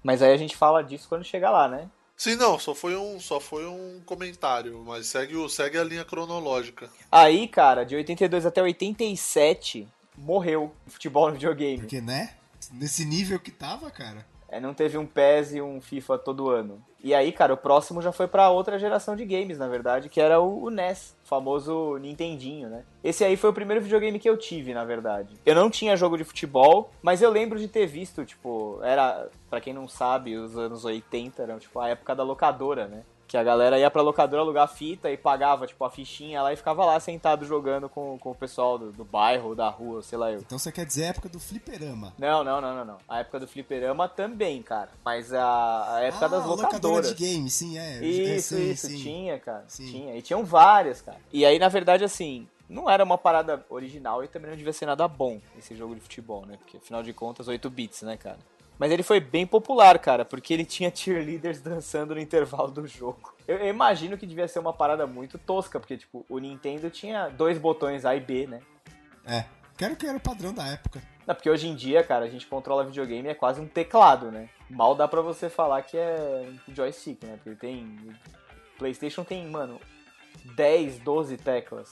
Mas 0.03 0.21
aí 0.21 0.33
a 0.33 0.37
gente 0.37 0.57
fala 0.57 0.83
disso 0.83 1.07
quando 1.07 1.23
chegar 1.23 1.51
lá, 1.51 1.67
né? 1.67 1.89
Sim, 2.15 2.35
não, 2.35 2.59
só 2.59 2.75
foi 2.75 2.95
um, 2.95 3.19
só 3.19 3.39
foi 3.39 3.65
um 3.65 4.01
comentário, 4.05 4.83
mas 4.85 5.07
segue, 5.07 5.35
o, 5.35 5.49
segue 5.49 5.77
a 5.77 5.83
linha 5.83 6.05
cronológica. 6.05 6.89
Aí, 7.11 7.47
cara, 7.47 7.83
de 7.83 7.95
82 7.95 8.45
até 8.45 8.61
87, 8.61 9.87
morreu 10.17 10.71
o 10.85 10.89
futebol 10.89 11.27
no 11.27 11.33
videogame. 11.33 11.79
Porque, 11.79 12.01
né? 12.01 12.35
Nesse 12.71 13.03
nível 13.03 13.39
que 13.39 13.51
tava, 13.51 13.89
cara. 13.89 14.25
É, 14.53 14.59
não 14.59 14.71
teve 14.71 14.99
um 14.99 15.05
PES 15.07 15.55
e 15.55 15.61
um 15.63 15.81
FIFA 15.81 16.15
todo 16.19 16.47
ano. 16.47 16.79
E 17.03 17.11
aí, 17.11 17.31
cara, 17.31 17.55
o 17.55 17.57
próximo 17.57 18.03
já 18.03 18.11
foi 18.11 18.27
pra 18.27 18.51
outra 18.51 18.77
geração 18.77 19.15
de 19.15 19.25
games, 19.25 19.57
na 19.57 19.67
verdade, 19.67 20.09
que 20.09 20.21
era 20.21 20.39
o, 20.39 20.65
o 20.65 20.69
NES, 20.69 21.17
o 21.23 21.27
famoso 21.27 21.97
Nintendinho, 21.97 22.69
né? 22.69 22.83
Esse 23.03 23.25
aí 23.25 23.35
foi 23.35 23.49
o 23.49 23.53
primeiro 23.53 23.81
videogame 23.81 24.19
que 24.19 24.29
eu 24.29 24.37
tive, 24.37 24.71
na 24.71 24.85
verdade. 24.85 25.35
Eu 25.43 25.55
não 25.55 25.71
tinha 25.71 25.97
jogo 25.97 26.17
de 26.19 26.23
futebol, 26.23 26.91
mas 27.01 27.19
eu 27.19 27.31
lembro 27.31 27.57
de 27.57 27.67
ter 27.67 27.87
visto, 27.87 28.23
tipo, 28.23 28.79
era, 28.83 29.27
pra 29.49 29.59
quem 29.59 29.73
não 29.73 29.87
sabe, 29.87 30.37
os 30.37 30.55
anos 30.55 30.85
80 30.85 31.41
eram, 31.41 31.57
tipo, 31.57 31.79
a 31.79 31.89
época 31.89 32.15
da 32.15 32.21
locadora, 32.21 32.87
né? 32.87 33.01
Que 33.33 33.37
a 33.37 33.43
galera 33.43 33.79
ia 33.79 33.89
pra 33.89 34.03
locadora 34.03 34.43
alugar 34.43 34.67
fita 34.67 35.09
e 35.09 35.17
pagava, 35.17 35.65
tipo, 35.65 35.83
a 35.83 35.89
fichinha 35.89 36.43
lá 36.43 36.53
e 36.53 36.55
ficava 36.55 36.85
lá 36.85 36.99
sentado 36.99 37.47
jogando 37.47 37.89
com, 37.89 38.15
com 38.19 38.29
o 38.29 38.35
pessoal 38.35 38.77
do, 38.77 38.91
do 38.91 39.03
bairro, 39.03 39.55
da 39.55 39.67
rua, 39.69 40.03
sei 40.03 40.19
lá 40.19 40.31
eu. 40.31 40.41
Então 40.41 40.59
você 40.59 40.71
quer 40.71 40.85
dizer 40.85 41.05
a 41.05 41.07
época 41.07 41.29
do 41.29 41.39
fliperama. 41.39 42.13
Não, 42.19 42.43
não, 42.43 42.61
não, 42.61 42.75
não, 42.75 42.85
não. 42.85 42.97
A 43.09 43.21
época 43.21 43.39
do 43.39 43.47
fliperama 43.47 44.07
também, 44.07 44.61
cara. 44.61 44.91
Mas 45.03 45.33
a, 45.33 45.95
a 45.95 46.01
época 46.01 46.25
ah, 46.27 46.29
das 46.29 46.45
locadora 46.45 46.67
locadoras. 46.67 47.15
de 47.15 47.15
game, 47.15 47.49
sim, 47.49 47.75
é. 47.75 47.97
é, 47.97 48.05
Isso, 48.05 48.53
sim, 48.55 48.69
isso, 48.69 48.85
sim. 48.85 48.97
tinha, 48.99 49.39
cara. 49.39 49.65
Sim. 49.67 49.87
Tinha. 49.87 50.15
E 50.15 50.21
tinham 50.21 50.45
várias, 50.45 51.01
cara. 51.01 51.17
E 51.31 51.43
aí, 51.43 51.57
na 51.57 51.69
verdade, 51.69 52.03
assim, 52.03 52.47
não 52.69 52.87
era 52.87 53.03
uma 53.03 53.17
parada 53.17 53.65
original 53.67 54.23
e 54.23 54.27
também 54.27 54.51
não 54.51 54.57
devia 54.57 54.73
ser 54.73 54.85
nada 54.85 55.07
bom 55.07 55.41
esse 55.57 55.75
jogo 55.75 55.95
de 55.95 56.01
futebol, 56.01 56.45
né? 56.45 56.57
Porque, 56.57 56.77
afinal 56.77 57.01
de 57.01 57.11
contas, 57.13 57.47
8 57.47 57.67
bits, 57.67 58.03
né, 58.03 58.15
cara? 58.15 58.37
Mas 58.83 58.91
ele 58.91 59.01
foi 59.01 59.21
bem 59.21 59.47
popular, 59.47 59.97
cara, 59.97 60.25
porque 60.25 60.53
ele 60.53 60.65
tinha 60.65 60.93
cheerleaders 60.93 61.61
dançando 61.61 62.13
no 62.13 62.19
intervalo 62.19 62.69
do 62.69 62.85
jogo. 62.85 63.33
Eu, 63.47 63.59
eu 63.59 63.69
imagino 63.69 64.17
que 64.17 64.27
devia 64.27 64.45
ser 64.45 64.59
uma 64.59 64.73
parada 64.73 65.07
muito 65.07 65.37
tosca, 65.37 65.79
porque, 65.79 65.95
tipo, 65.95 66.25
o 66.27 66.37
Nintendo 66.37 66.89
tinha 66.89 67.29
dois 67.29 67.57
botões 67.57 68.03
A 68.03 68.13
e 68.13 68.19
B, 68.19 68.45
né? 68.45 68.59
É. 69.25 69.45
Quero 69.77 69.95
que 69.95 70.05
era 70.05 70.17
o 70.17 70.19
padrão 70.19 70.53
da 70.53 70.67
época. 70.67 71.01
Não, 71.25 71.33
porque 71.33 71.49
hoje 71.49 71.65
em 71.69 71.75
dia, 71.75 72.03
cara, 72.03 72.25
a 72.25 72.29
gente 72.29 72.45
controla 72.45 72.83
videogame 72.83 73.29
é 73.29 73.33
quase 73.33 73.61
um 73.61 73.67
teclado, 73.69 74.29
né? 74.29 74.49
Mal 74.69 74.93
dá 74.95 75.07
pra 75.07 75.21
você 75.21 75.49
falar 75.49 75.81
que 75.83 75.95
é 75.95 76.51
joystick, 76.67 77.23
né? 77.23 77.39
Porque 77.41 77.57
tem. 77.57 77.97
PlayStation 78.77 79.23
tem, 79.23 79.47
mano, 79.47 79.79
10, 80.57 80.99
12 80.99 81.37
teclas, 81.37 81.89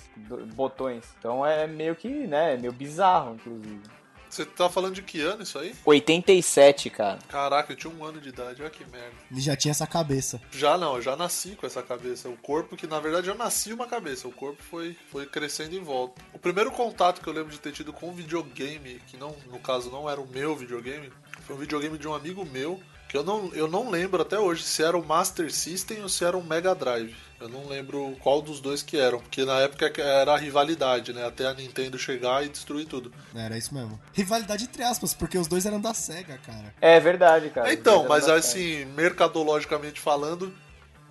botões. 0.53 1.05
Então 1.17 1.45
é 1.45 1.65
meio 1.67 1.95
que, 1.95 2.09
né? 2.09 2.55
É 2.55 2.57
meio 2.57 2.73
bizarro, 2.73 3.35
inclusive. 3.35 4.00
Você 4.31 4.45
tá 4.45 4.69
falando 4.69 4.95
de 4.95 5.01
que 5.01 5.19
ano 5.19 5.43
isso 5.43 5.59
aí? 5.59 5.75
87, 5.83 6.89
cara. 6.89 7.19
Caraca, 7.27 7.73
eu 7.73 7.75
tinha 7.75 7.93
um 7.93 8.05
ano 8.05 8.21
de 8.21 8.29
idade, 8.29 8.61
olha 8.61 8.71
que 8.71 8.85
merda. 8.85 9.11
Ele 9.29 9.41
já 9.41 9.57
tinha 9.57 9.71
essa 9.71 9.85
cabeça. 9.85 10.41
Já 10.53 10.77
não, 10.77 10.95
eu 10.95 11.01
já 11.01 11.17
nasci 11.17 11.49
com 11.49 11.67
essa 11.67 11.83
cabeça. 11.83 12.29
O 12.29 12.37
corpo, 12.37 12.77
que 12.77 12.87
na 12.87 12.97
verdade 13.01 13.27
eu 13.27 13.35
nasci 13.35 13.73
uma 13.73 13.87
cabeça, 13.87 14.29
o 14.29 14.31
corpo 14.31 14.63
foi, 14.63 14.95
foi 15.11 15.25
crescendo 15.25 15.75
em 15.75 15.83
volta. 15.83 16.21
O 16.33 16.39
primeiro 16.39 16.71
contato 16.71 17.19
que 17.21 17.27
eu 17.27 17.33
lembro 17.33 17.51
de 17.51 17.59
ter 17.59 17.73
tido 17.73 17.91
com 17.91 18.07
um 18.07 18.13
videogame, 18.13 19.01
que 19.05 19.17
não, 19.17 19.35
no 19.51 19.59
caso 19.59 19.91
não 19.91 20.09
era 20.09 20.21
o 20.21 20.27
meu 20.27 20.55
videogame, 20.55 21.11
foi 21.45 21.57
um 21.57 21.59
videogame 21.59 21.97
de 21.97 22.07
um 22.07 22.15
amigo 22.15 22.45
meu, 22.45 22.81
que 23.09 23.17
eu 23.17 23.25
não, 23.25 23.53
eu 23.53 23.67
não 23.67 23.89
lembro 23.89 24.21
até 24.21 24.39
hoje 24.39 24.63
se 24.63 24.81
era 24.81 24.97
o 24.97 25.05
Master 25.05 25.51
System 25.51 26.01
ou 26.01 26.07
se 26.07 26.23
era 26.23 26.37
o 26.37 26.43
Mega 26.43 26.73
Drive. 26.73 27.13
Eu 27.41 27.49
não 27.49 27.67
lembro 27.67 28.15
qual 28.21 28.39
dos 28.39 28.59
dois 28.59 28.83
que 28.83 28.97
eram, 28.97 29.19
porque 29.19 29.43
na 29.43 29.59
época 29.61 29.91
era 29.99 30.33
a 30.33 30.37
rivalidade, 30.37 31.11
né? 31.11 31.25
Até 31.25 31.47
a 31.47 31.53
Nintendo 31.55 31.97
chegar 31.97 32.45
e 32.45 32.49
destruir 32.49 32.85
tudo. 32.85 33.11
Era 33.33 33.57
isso 33.57 33.73
mesmo. 33.73 33.99
Rivalidade 34.13 34.65
entre 34.65 34.83
aspas, 34.83 35.11
porque 35.13 35.39
os 35.39 35.47
dois 35.47 35.65
eram 35.65 35.81
da 35.81 35.91
SEGA, 35.93 36.37
cara. 36.45 36.73
É 36.79 36.99
verdade, 36.99 37.49
cara. 37.49 37.73
Então, 37.73 38.03
Os 38.03 38.07
mas 38.07 38.29
assim, 38.29 38.85
mercadologicamente 38.85 39.99
falando, 39.99 40.53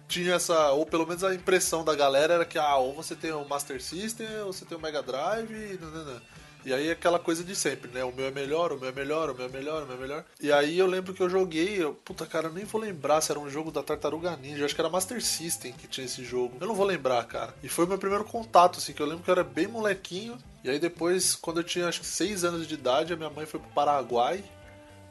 tinha 0.06 0.34
essa, 0.34 0.70
ou 0.70 0.87
pelo 0.87 1.06
menos 1.06 1.25
a 1.25 1.34
impressão 1.34 1.84
da 1.84 1.94
galera 1.94 2.34
era 2.34 2.44
que, 2.44 2.58
ah, 2.58 2.76
ou 2.76 2.94
você 2.94 3.16
tem 3.16 3.32
o 3.32 3.44
Master 3.49 3.82
System, 3.82 4.28
ou 4.44 4.52
você 4.52 4.64
tem 4.64 4.78
o 4.78 4.80
Mega 4.80 5.02
Drive, 5.02 5.50
e 5.50 5.78
nananã. 5.80 6.20
E 6.64 6.72
aí 6.72 6.90
aquela 6.90 7.18
coisa 7.18 7.42
de 7.42 7.54
sempre, 7.56 7.90
né? 7.90 8.04
O 8.04 8.12
meu 8.12 8.26
é 8.26 8.30
melhor, 8.30 8.72
o 8.72 8.78
meu 8.78 8.88
é 8.88 8.92
melhor, 8.92 9.30
o 9.30 9.34
meu 9.34 9.46
é 9.46 9.48
melhor, 9.48 9.82
o 9.82 9.86
meu 9.86 9.96
é 9.96 10.00
melhor. 10.00 10.24
E 10.40 10.52
aí 10.52 10.78
eu 10.78 10.86
lembro 10.86 11.14
que 11.14 11.22
eu 11.22 11.30
joguei, 11.30 11.82
eu, 11.82 11.94
puta 11.94 12.26
cara, 12.26 12.48
eu 12.48 12.52
nem 12.52 12.64
vou 12.64 12.80
lembrar 12.80 13.20
se 13.20 13.32
era 13.32 13.40
um 13.40 13.48
jogo 13.48 13.70
da 13.70 13.82
Tartaruga 13.82 14.36
Ninja, 14.36 14.64
acho 14.64 14.74
que 14.74 14.80
era 14.80 14.90
Master 14.90 15.22
System 15.22 15.72
que 15.72 15.88
tinha 15.88 16.04
esse 16.04 16.24
jogo. 16.24 16.56
Eu 16.60 16.66
não 16.66 16.74
vou 16.74 16.86
lembrar, 16.86 17.24
cara. 17.24 17.54
E 17.62 17.68
foi 17.68 17.84
o 17.84 17.88
meu 17.88 17.98
primeiro 17.98 18.24
contato, 18.24 18.78
assim, 18.78 18.92
que 18.92 19.00
eu 19.00 19.06
lembro 19.06 19.24
que 19.24 19.30
eu 19.30 19.32
era 19.32 19.44
bem 19.44 19.66
molequinho. 19.66 20.36
E 20.62 20.70
aí 20.70 20.78
depois, 20.78 21.34
quando 21.34 21.60
eu 21.60 21.64
tinha 21.64 21.88
acho 21.88 22.00
que 22.00 22.06
6 22.06 22.44
anos 22.44 22.66
de 22.66 22.74
idade, 22.74 23.12
a 23.12 23.16
minha 23.16 23.30
mãe 23.30 23.46
foi 23.46 23.58
pro 23.58 23.70
Paraguai. 23.70 24.44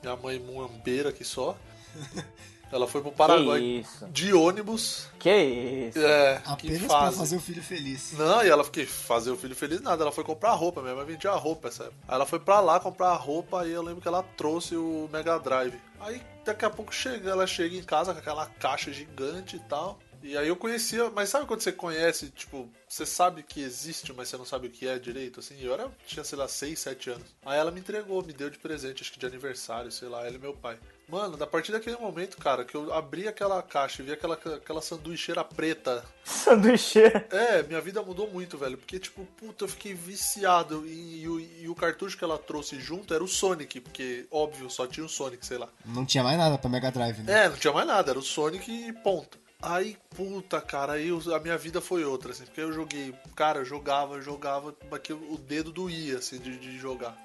Minha 0.01 0.15
mãe 0.15 0.39
muambeira 0.39 1.09
aqui 1.09 1.23
só. 1.23 1.57
Ela 2.71 2.87
foi 2.87 3.01
pro 3.01 3.11
Paraguai 3.11 3.85
de 4.11 4.33
ônibus. 4.33 5.07
Que 5.17 5.89
isso? 5.89 5.99
É, 5.99 6.41
que 6.57 6.67
Apenas 6.67 6.83
pra 6.83 7.11
fazer 7.11 7.35
o 7.35 7.39
filho 7.39 7.63
feliz. 7.63 8.13
Não, 8.13 8.43
e 8.43 8.49
ela 8.49 8.63
que 8.63 8.85
fazer 8.85 9.31
o 9.31 9.37
filho 9.37 9.55
feliz 9.55 9.81
nada, 9.81 10.03
ela 10.03 10.11
foi 10.11 10.23
comprar 10.23 10.51
roupa, 10.53 10.81
minha 10.81 10.95
mãe 10.95 11.05
vendia 11.05 11.31
roupa 11.31 11.67
essa 11.67 11.85
época. 11.85 11.97
Aí 12.07 12.15
ela 12.15 12.25
foi 12.25 12.39
pra 12.39 12.59
lá 12.59 12.79
comprar 12.79 13.09
a 13.09 13.15
roupa 13.15 13.65
e 13.67 13.71
eu 13.71 13.81
lembro 13.81 14.01
que 14.01 14.07
ela 14.07 14.23
trouxe 14.37 14.75
o 14.75 15.09
Mega 15.11 15.39
Drive. 15.39 15.79
Aí 15.99 16.21
daqui 16.45 16.65
a 16.65 16.69
pouco 16.69 16.93
chega, 16.93 17.31
ela 17.31 17.47
chega 17.47 17.75
em 17.75 17.83
casa 17.83 18.13
com 18.13 18.19
aquela 18.19 18.45
caixa 18.45 18.91
gigante 18.93 19.55
e 19.55 19.59
tal. 19.59 19.99
E 20.21 20.37
aí 20.37 20.49
eu 20.49 20.55
conhecia, 20.55 21.09
mas 21.09 21.29
sabe 21.29 21.45
quando 21.45 21.61
você 21.61 21.71
conhece, 21.71 22.29
tipo, 22.29 22.69
você 22.87 23.05
sabe 23.05 23.41
que 23.41 23.61
existe, 23.61 24.11
mas 24.11 24.27
você 24.27 24.37
não 24.37 24.45
sabe 24.45 24.67
o 24.67 24.69
que 24.69 24.85
é 24.85 24.99
direito, 24.99 25.39
assim? 25.39 25.55
Eu 25.61 25.73
era, 25.73 25.89
tinha, 26.05 26.25
sei 26.25 26.37
lá, 26.37 26.47
6, 26.47 26.77
7 26.77 27.09
anos. 27.11 27.27
Aí 27.45 27.57
ela 27.57 27.71
me 27.71 27.79
entregou, 27.79 28.21
me 28.21 28.33
deu 28.33 28.49
de 28.49 28.57
presente, 28.57 29.01
acho 29.01 29.13
que 29.13 29.19
de 29.19 29.25
aniversário, 29.25 29.91
sei 29.91 30.09
lá, 30.09 30.25
ela 30.25 30.35
e 30.35 30.39
meu 30.39 30.53
pai. 30.53 30.77
Mano, 31.09 31.35
da 31.35 31.47
partir 31.47 31.71
daquele 31.71 31.97
momento, 31.97 32.37
cara, 32.37 32.63
que 32.63 32.75
eu 32.75 32.93
abri 32.93 33.27
aquela 33.27 33.63
caixa 33.63 34.01
e 34.01 34.05
vi 34.05 34.11
aquela, 34.11 34.35
aquela 34.35 34.81
sanduicheira 34.81 35.43
preta. 35.43 36.05
Sanduicheira? 36.23 37.27
É, 37.31 37.63
minha 37.63 37.81
vida 37.81 38.03
mudou 38.03 38.29
muito, 38.29 38.59
velho. 38.59 38.77
Porque, 38.77 38.99
tipo, 38.99 39.25
puta, 39.37 39.63
eu 39.63 39.67
fiquei 39.67 39.95
viciado. 39.95 40.85
E, 40.85 41.25
e, 41.25 41.63
e, 41.63 41.69
o 41.69 41.73
cartucho 41.73 42.15
que 42.15 42.23
ela 42.23 42.37
trouxe 42.37 42.79
junto 42.79 43.11
era 43.11 43.23
o 43.23 43.27
Sonic, 43.27 43.79
porque, 43.81 44.27
óbvio, 44.29 44.69
só 44.69 44.85
tinha 44.85 45.05
o 45.05 45.09
Sonic, 45.09 45.43
sei 45.43 45.57
lá. 45.57 45.67
Não 45.83 46.05
tinha 46.05 46.23
mais 46.23 46.37
nada 46.37 46.59
pra 46.59 46.69
Mega 46.69 46.91
Drive, 46.91 47.23
né? 47.23 47.45
É, 47.45 47.49
não 47.49 47.57
tinha 47.57 47.73
mais 47.73 47.87
nada, 47.87 48.11
era 48.11 48.19
o 48.19 48.23
Sonic 48.23 48.71
e 48.71 48.93
ponto. 48.93 49.39
Aí, 49.61 49.97
puta, 50.15 50.61
cara, 50.61 50.93
aí 50.93 51.09
a 51.09 51.39
minha 51.39 51.57
vida 51.57 51.81
foi 51.81 52.05
outra, 52.05 52.31
assim, 52.31 52.45
porque 52.45 52.61
eu 52.61 52.71
joguei, 52.71 53.13
cara, 53.35 53.59
eu 53.59 53.65
jogava, 53.65 54.21
jogava, 54.21 54.73
que 55.03 55.11
o 55.11 55.37
dedo 55.37 55.71
doía, 55.71 56.19
assim, 56.19 56.39
de, 56.39 56.57
de 56.57 56.77
jogar. 56.77 57.17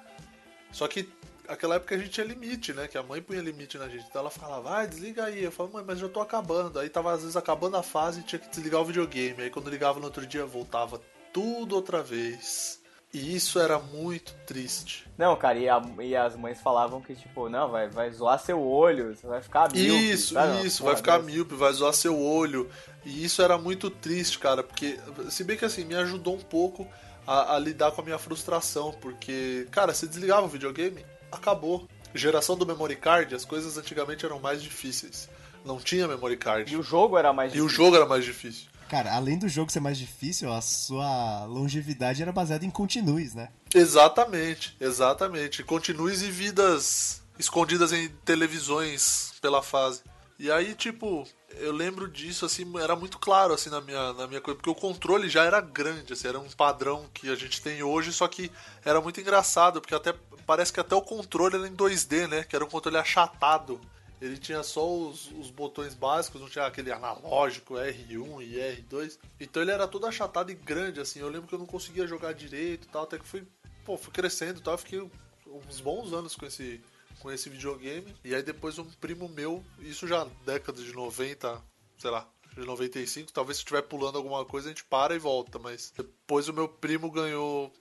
Só 0.69 0.85
que 0.85 1.07
aquela 1.47 1.75
época 1.75 1.95
a 1.95 1.97
gente 1.97 2.09
tinha 2.09 2.25
limite, 2.25 2.73
né? 2.73 2.87
Que 2.87 2.97
a 2.97 3.03
mãe 3.03 3.21
punha 3.21 3.41
limite 3.41 3.77
na 3.77 3.87
gente. 3.87 4.05
Então 4.09 4.21
ela 4.21 4.29
falava, 4.29 4.69
vai, 4.69 4.87
desliga 4.87 5.25
aí. 5.25 5.43
Eu 5.43 5.51
falava, 5.51 5.77
mãe, 5.77 5.85
mas 5.87 5.99
já 5.99 6.09
tô 6.09 6.21
acabando. 6.21 6.79
Aí 6.79 6.89
tava 6.89 7.11
às 7.11 7.21
vezes 7.21 7.35
acabando 7.35 7.77
a 7.77 7.83
fase 7.83 8.19
e 8.19 8.23
tinha 8.23 8.39
que 8.39 8.49
desligar 8.49 8.81
o 8.81 8.85
videogame. 8.85 9.43
Aí 9.43 9.49
quando 9.49 9.69
ligava 9.69 9.99
no 9.99 10.05
outro 10.05 10.25
dia, 10.25 10.45
voltava 10.45 11.01
tudo 11.31 11.75
outra 11.75 12.01
vez. 12.01 12.79
E 13.15 13.33
isso 13.33 13.59
era 13.59 13.79
muito 13.79 14.33
triste. 14.45 15.07
Não, 15.17 15.37
cara, 15.37 15.57
e, 15.57 15.69
a, 15.69 15.81
e, 16.01 16.13
as 16.17 16.35
mães 16.35 16.59
falavam 16.59 16.99
que, 16.99 17.15
tipo, 17.15 17.47
não, 17.47 17.69
vai, 17.69 17.87
vai 17.87 18.11
zoar 18.11 18.37
seu 18.37 18.61
olho, 18.61 19.15
você 19.15 19.25
vai 19.25 19.41
ficar 19.41 19.71
míope. 19.71 20.11
Isso, 20.11 20.33
sabe? 20.33 20.67
isso, 20.67 20.83
vai 20.83 20.97
ficar 20.97 21.19
Deus. 21.19 21.31
míope, 21.31 21.55
vai 21.55 21.71
zoar 21.71 21.93
seu 21.93 22.19
olho. 22.19 22.69
E 23.05 23.23
isso 23.23 23.41
era 23.41 23.57
muito 23.57 23.89
triste, 23.89 24.37
cara, 24.37 24.61
porque, 24.61 24.99
se 25.29 25.45
bem 25.45 25.55
que 25.55 25.63
assim, 25.63 25.85
me 25.85 25.95
ajudou 25.95 26.35
um 26.35 26.41
pouco 26.41 26.85
a, 27.25 27.55
a 27.55 27.59
lidar 27.59 27.91
com 27.91 28.01
a 28.01 28.03
minha 28.03 28.17
frustração, 28.17 28.91
porque, 28.99 29.65
cara, 29.71 29.93
você 29.93 30.05
desligava 30.07 30.45
o 30.45 30.49
videogame, 30.49 31.05
acabou. 31.31 31.87
Geração 32.13 32.55
do 32.55 32.65
memory 32.65 32.95
card, 32.95 33.35
as 33.35 33.43
coisas 33.43 33.77
antigamente 33.77 34.25
eram 34.25 34.39
mais 34.39 34.63
difíceis. 34.63 35.29
Não 35.65 35.79
tinha 35.79 36.07
memory 36.07 36.37
card. 36.37 36.71
E 36.71 36.77
o 36.77 36.83
jogo 36.83 37.17
era 37.17 37.33
mais 37.33 37.51
difícil. 37.51 37.69
E 37.69 37.71
o 37.71 37.75
jogo 37.75 37.95
era 37.95 38.05
mais 38.05 38.23
difícil. 38.23 38.67
Cara, 38.87 39.13
além 39.15 39.37
do 39.37 39.49
jogo 39.49 39.71
ser 39.71 39.79
mais 39.79 39.97
difícil, 39.97 40.53
a 40.53 40.61
sua 40.61 41.45
longevidade 41.45 42.21
era 42.21 42.31
baseada 42.31 42.65
em 42.65 42.69
continues, 42.69 43.33
né? 43.33 43.49
Exatamente, 43.73 44.75
exatamente. 44.79 45.63
Continues 45.63 46.21
e 46.21 46.29
vidas 46.29 47.23
escondidas 47.37 47.91
em 47.91 48.09
televisões 48.23 49.33
pela 49.41 49.61
fase. 49.61 50.01
E 50.37 50.51
aí, 50.51 50.73
tipo, 50.75 51.25
eu 51.59 51.71
lembro 51.71 52.07
disso, 52.07 52.45
assim, 52.45 52.65
era 52.77 52.95
muito 52.95 53.17
claro, 53.17 53.53
assim, 53.53 53.69
na 53.69 53.81
minha, 53.81 54.13
na 54.13 54.27
minha 54.27 54.41
coisa, 54.41 54.57
porque 54.57 54.69
o 54.69 54.75
controle 54.75 55.29
já 55.29 55.43
era 55.43 55.61
grande, 55.61 56.13
assim, 56.13 56.27
era 56.27 56.39
um 56.39 56.49
padrão 56.49 57.05
que 57.13 57.29
a 57.29 57.35
gente 57.35 57.61
tem 57.61 57.81
hoje, 57.81 58.11
só 58.11 58.27
que 58.27 58.51
era 58.83 58.99
muito 58.99 59.19
engraçado, 59.19 59.79
porque 59.79 59.95
até, 59.95 60.13
parece 60.45 60.71
que 60.71 60.79
até 60.79 60.95
o 60.95 61.01
controle 61.01 61.55
era 61.55 61.67
em 61.67 61.75
2D, 61.75 62.27
né, 62.27 62.43
que 62.43 62.55
era 62.55 62.65
um 62.65 62.69
controle 62.69 62.97
achatado. 62.97 63.79
Ele 64.21 64.37
tinha 64.37 64.63
só 64.63 64.89
os, 64.89 65.29
os 65.31 65.51
botões 65.51 65.93
básicos, 65.93 66.39
não 66.39 66.49
tinha 66.49 66.65
aquele 66.65 66.91
analógico 66.91 67.75
R1 67.75 68.41
e 68.41 68.55
R2. 68.55 69.17
Então 69.39 69.61
ele 69.61 69.71
era 69.71 69.87
todo 69.87 70.07
achatado 70.07 70.51
e 70.51 70.55
grande, 70.55 71.01
assim. 71.01 71.19
Eu 71.19 71.27
lembro 71.27 71.47
que 71.47 71.53
eu 71.53 71.59
não 71.59 71.65
conseguia 71.65 72.07
jogar 72.07 72.33
direito 72.33 72.87
e 72.87 72.89
tal, 72.89 73.03
até 73.03 73.19
que 73.19 73.27
fui, 73.27 73.45
pô, 73.83 73.97
fui 73.97 74.13
crescendo 74.13 74.59
e 74.59 74.63
tal. 74.63 74.75
Eu 74.75 74.77
fiquei 74.77 75.11
uns 75.45 75.81
bons 75.81 76.13
anos 76.13 76.35
com 76.35 76.45
esse, 76.45 76.81
com 77.19 77.29
esse 77.29 77.49
videogame. 77.49 78.15
E 78.23 78.33
aí 78.33 78.41
depois 78.41 78.79
um 78.79 78.85
primo 78.85 79.27
meu, 79.27 79.63
isso 79.79 80.07
já 80.07 80.25
década 80.45 80.81
de 80.81 80.93
90, 80.93 81.61
sei 81.97 82.09
lá, 82.09 82.27
de 82.53 82.65
95, 82.65 83.33
talvez 83.33 83.57
se 83.57 83.63
estiver 83.63 83.81
pulando 83.81 84.17
alguma 84.17 84.45
coisa 84.45 84.69
a 84.69 84.71
gente 84.71 84.85
para 84.85 85.13
e 85.13 85.19
volta, 85.19 85.59
mas 85.59 85.91
depois 85.95 86.47
o 86.47 86.53
meu 86.53 86.69
primo 86.69 87.11
ganhou 87.11 87.71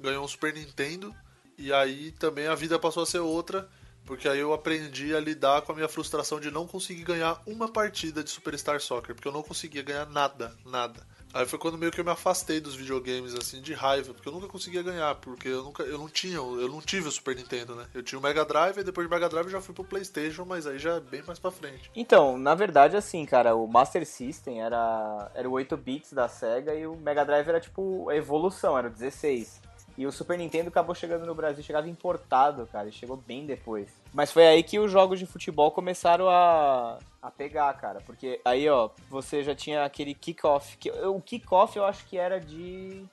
ganhou 0.00 0.24
um 0.24 0.28
Super 0.28 0.52
Nintendo 0.52 1.14
e 1.58 1.72
aí 1.72 2.12
também 2.12 2.46
a 2.46 2.54
vida 2.54 2.78
passou 2.78 3.02
a 3.02 3.06
ser 3.06 3.20
outra 3.20 3.68
porque 4.06 4.28
aí 4.28 4.38
eu 4.38 4.54
aprendi 4.54 5.14
a 5.14 5.20
lidar 5.20 5.62
com 5.62 5.72
a 5.72 5.74
minha 5.74 5.88
frustração 5.88 6.38
de 6.38 6.50
não 6.50 6.66
conseguir 6.66 7.02
ganhar 7.02 7.42
uma 7.44 7.68
partida 7.68 8.22
de 8.22 8.30
Superstar 8.30 8.80
Soccer, 8.80 9.14
porque 9.14 9.26
eu 9.26 9.32
não 9.32 9.42
conseguia 9.42 9.82
ganhar 9.82 10.06
nada, 10.06 10.54
nada. 10.64 11.04
Aí 11.34 11.44
foi 11.44 11.58
quando 11.58 11.76
meio 11.76 11.92
que 11.92 12.00
eu 12.00 12.04
me 12.04 12.10
afastei 12.10 12.60
dos 12.60 12.74
videogames 12.74 13.34
assim 13.34 13.60
de 13.60 13.74
raiva, 13.74 14.14
porque 14.14 14.28
eu 14.28 14.32
nunca 14.32 14.46
conseguia 14.46 14.82
ganhar, 14.82 15.16
porque 15.16 15.48
eu 15.48 15.62
nunca 15.62 15.82
eu 15.82 15.98
não 15.98 16.08
tinha, 16.08 16.36
eu 16.36 16.68
não 16.68 16.80
tive 16.80 17.08
o 17.08 17.10
Super 17.10 17.36
Nintendo, 17.36 17.74
né? 17.74 17.84
Eu 17.92 18.02
tinha 18.02 18.18
o 18.18 18.22
Mega 18.22 18.44
Drive 18.44 18.78
e 18.78 18.84
depois 18.84 19.06
do 19.06 19.10
Mega 19.10 19.28
Drive 19.28 19.46
eu 19.46 19.52
já 19.52 19.60
fui 19.60 19.74
pro 19.74 19.84
PlayStation, 19.84 20.46
mas 20.46 20.66
aí 20.66 20.78
já 20.78 20.94
é 20.94 21.00
bem 21.00 21.22
mais 21.26 21.38
para 21.38 21.50
frente. 21.50 21.90
Então, 21.94 22.38
na 22.38 22.54
verdade 22.54 22.96
assim, 22.96 23.26
cara, 23.26 23.54
o 23.54 23.66
Master 23.66 24.06
System 24.06 24.62
era 24.62 25.30
era 25.34 25.48
o 25.48 25.52
8 25.52 25.76
bits 25.76 26.12
da 26.12 26.28
Sega 26.28 26.74
e 26.74 26.86
o 26.86 26.96
Mega 26.96 27.24
Drive 27.24 27.48
era 27.48 27.60
tipo 27.60 28.08
a 28.08 28.16
evolução, 28.16 28.78
era 28.78 28.86
o 28.86 28.90
16. 28.90 29.60
E 29.98 30.06
o 30.06 30.12
Super 30.12 30.36
Nintendo 30.36 30.68
acabou 30.68 30.94
chegando 30.94 31.24
no 31.24 31.34
Brasil, 31.34 31.64
chegava 31.64 31.88
importado, 31.88 32.66
cara, 32.66 32.88
e 32.88 32.92
chegou 32.92 33.16
bem 33.16 33.46
depois. 33.46 33.88
Mas 34.12 34.30
foi 34.30 34.46
aí 34.46 34.62
que 34.62 34.78
os 34.78 34.90
jogos 34.90 35.18
de 35.18 35.24
futebol 35.24 35.70
começaram 35.70 36.28
a, 36.28 36.98
a 37.22 37.30
pegar, 37.30 37.72
cara. 37.74 38.00
Porque 38.04 38.38
aí, 38.44 38.68
ó, 38.68 38.90
você 39.08 39.42
já 39.42 39.54
tinha 39.54 39.84
aquele 39.84 40.14
kickoff. 40.14 40.76
Que, 40.76 40.90
o 40.90 41.20
kickoff 41.20 41.76
eu 41.76 41.84
acho 41.84 42.06
que 42.06 42.18
era 42.18 42.38
de. 42.38 43.04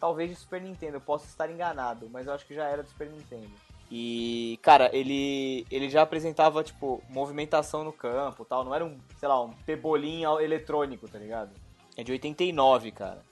Talvez 0.00 0.30
de 0.30 0.36
Super 0.36 0.60
Nintendo, 0.60 0.96
eu 0.96 1.00
posso 1.00 1.26
estar 1.26 1.48
enganado, 1.48 2.08
mas 2.10 2.26
eu 2.26 2.32
acho 2.32 2.44
que 2.44 2.54
já 2.54 2.64
era 2.64 2.82
do 2.82 2.88
Super 2.88 3.08
Nintendo. 3.08 3.52
E, 3.90 4.58
cara, 4.62 4.90
ele, 4.92 5.66
ele 5.70 5.90
já 5.90 6.00
apresentava, 6.00 6.64
tipo, 6.64 7.02
movimentação 7.10 7.84
no 7.84 7.92
campo 7.92 8.42
tal. 8.42 8.64
Não 8.64 8.74
era 8.74 8.82
um, 8.82 8.98
sei 9.18 9.28
lá, 9.28 9.40
um 9.40 9.52
pebolim 9.66 10.22
eletrônico, 10.40 11.06
tá 11.06 11.18
ligado? 11.18 11.50
É 11.94 12.02
de 12.02 12.10
89, 12.10 12.90
cara. 12.90 13.22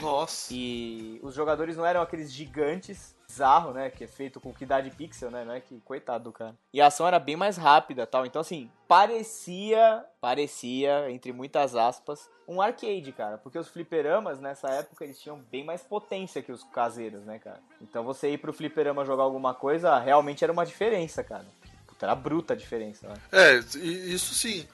Nossa. 0.00 0.52
E 0.52 1.18
os 1.22 1.34
jogadores 1.34 1.76
não 1.76 1.86
eram 1.86 2.02
aqueles 2.02 2.32
gigantes 2.32 3.14
bizarro, 3.30 3.72
né? 3.72 3.88
Que 3.90 4.04
é 4.04 4.06
feito 4.06 4.40
com 4.40 4.52
que 4.52 4.66
dá 4.66 4.80
de 4.80 4.90
pixel, 4.90 5.30
né? 5.30 5.44
Não 5.44 5.54
é 5.54 5.60
que 5.60 5.80
coitado 5.80 6.24
do 6.24 6.32
cara. 6.32 6.54
E 6.72 6.80
a 6.80 6.88
ação 6.88 7.06
era 7.06 7.18
bem 7.18 7.36
mais 7.36 7.56
rápida 7.56 8.06
tal. 8.06 8.26
Então, 8.26 8.40
assim, 8.40 8.70
parecia, 8.88 10.04
parecia, 10.20 11.10
entre 11.10 11.32
muitas 11.32 11.76
aspas, 11.76 12.28
um 12.46 12.60
arcade, 12.60 13.12
cara. 13.12 13.38
Porque 13.38 13.58
os 13.58 13.68
fliperamas 13.68 14.40
nessa 14.40 14.68
época 14.70 15.04
eles 15.04 15.18
tinham 15.18 15.38
bem 15.50 15.64
mais 15.64 15.82
potência 15.82 16.42
que 16.42 16.50
os 16.50 16.64
caseiros, 16.64 17.24
né, 17.24 17.38
cara? 17.38 17.60
Então 17.80 18.02
você 18.04 18.30
ir 18.30 18.38
pro 18.38 18.52
fliperama 18.52 19.04
jogar 19.04 19.22
alguma 19.22 19.54
coisa 19.54 19.98
realmente 19.98 20.42
era 20.42 20.52
uma 20.52 20.66
diferença, 20.66 21.22
cara. 21.22 21.46
Puta, 21.86 22.06
era 22.06 22.14
bruta 22.14 22.54
a 22.54 22.56
diferença, 22.56 23.08
né? 23.08 23.14
É, 23.30 23.56
isso 23.78 24.34
sim. 24.34 24.66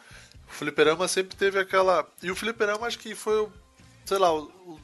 O 0.49 0.53
fliperama 0.53 1.07
sempre 1.09 1.37
teve 1.37 1.59
aquela. 1.59 2.07
E 2.23 2.31
o 2.31 2.37
fliperama 2.37 2.87
acho 2.87 2.99
que 2.99 3.15
foi 3.15 3.41
o. 3.41 3.53
Sei 4.05 4.19
lá, 4.19 4.33
o 4.33 4.79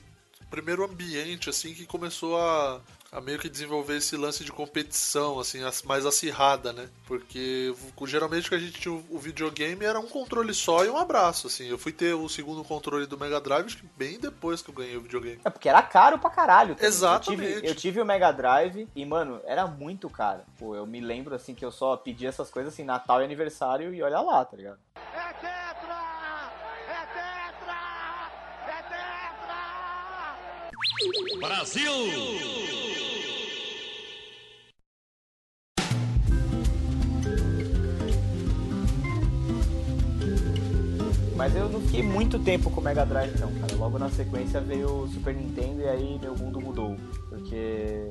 primeiro 0.53 0.85
ambiente 0.85 1.49
assim 1.49 1.73
que 1.73 1.87
começou 1.87 2.39
a, 2.39 2.79
a 3.11 3.23
meio 3.23 3.39
que 3.39 3.49
desenvolver 3.49 3.97
esse 3.97 4.15
lance 4.19 4.45
de 4.45 4.53
competição 4.53 5.41
assim 5.41 5.61
mais 5.87 6.05
acirrada, 6.05 6.75
né? 6.75 6.91
Porque 7.07 7.75
geralmente 8.05 8.51
que 8.51 8.55
a 8.55 8.59
gente 8.59 8.79
tinha 8.79 8.93
o 8.93 9.19
videogame 9.19 9.83
era 9.83 9.99
um 9.99 10.07
controle 10.07 10.53
só 10.53 10.85
e 10.85 10.91
um 10.91 10.99
abraço, 10.99 11.47
assim. 11.47 11.67
Eu 11.69 11.79
fui 11.79 11.91
ter 11.91 12.13
o 12.13 12.29
segundo 12.29 12.63
controle 12.63 13.07
do 13.07 13.19
Mega 13.19 13.41
Drive 13.41 13.65
acho 13.65 13.79
que 13.79 13.89
bem 13.97 14.21
depois 14.21 14.61
que 14.61 14.69
eu 14.69 14.75
ganhei 14.75 14.97
o 14.97 15.01
videogame. 15.01 15.41
É 15.43 15.49
porque 15.49 15.71
era 15.71 15.81
caro 15.81 16.19
pra 16.19 16.29
caralho. 16.29 16.75
Também. 16.75 16.89
Exatamente. 16.89 17.43
Eu 17.43 17.55
tive, 17.55 17.69
eu 17.69 17.75
tive, 17.75 18.01
o 18.03 18.05
Mega 18.05 18.31
Drive 18.31 18.87
e 18.95 19.07
mano 19.07 19.41
era 19.47 19.67
muito 19.67 20.11
caro. 20.11 20.43
Pô, 20.59 20.77
eu 20.77 20.87
me 20.87 21.01
lembro 21.01 21.35
assim 21.35 21.55
que 21.55 21.65
eu 21.65 21.73
só 21.73 21.97
pedi 21.97 22.27
essas 22.27 22.51
coisas 22.51 22.75
assim 22.75 22.85
Natal 22.85 23.23
e 23.23 23.25
aniversário 23.25 23.95
e 23.95 24.03
olha 24.03 24.21
lá, 24.21 24.45
tá 24.45 24.55
ligado? 24.55 24.79
É! 25.15 25.82
Brasil! 31.41 31.93
Mas 41.37 41.57
eu 41.57 41.69
não 41.69 41.81
fiquei 41.81 42.05
muito 42.05 42.39
tempo 42.39 42.71
com 42.71 42.81
o 42.81 42.85
Mega 42.85 43.05
Drive 43.05 43.37
não, 43.41 43.53
cara. 43.55 43.75
Logo 43.75 43.99
na 43.99 44.09
sequência 44.11 44.61
veio 44.61 45.03
o 45.03 45.09
Super 45.09 45.35
Nintendo 45.35 45.81
e 45.81 45.89
aí 45.89 46.19
meu 46.21 46.37
mundo 46.37 46.61
mudou. 46.61 46.97
Porque, 47.29 48.09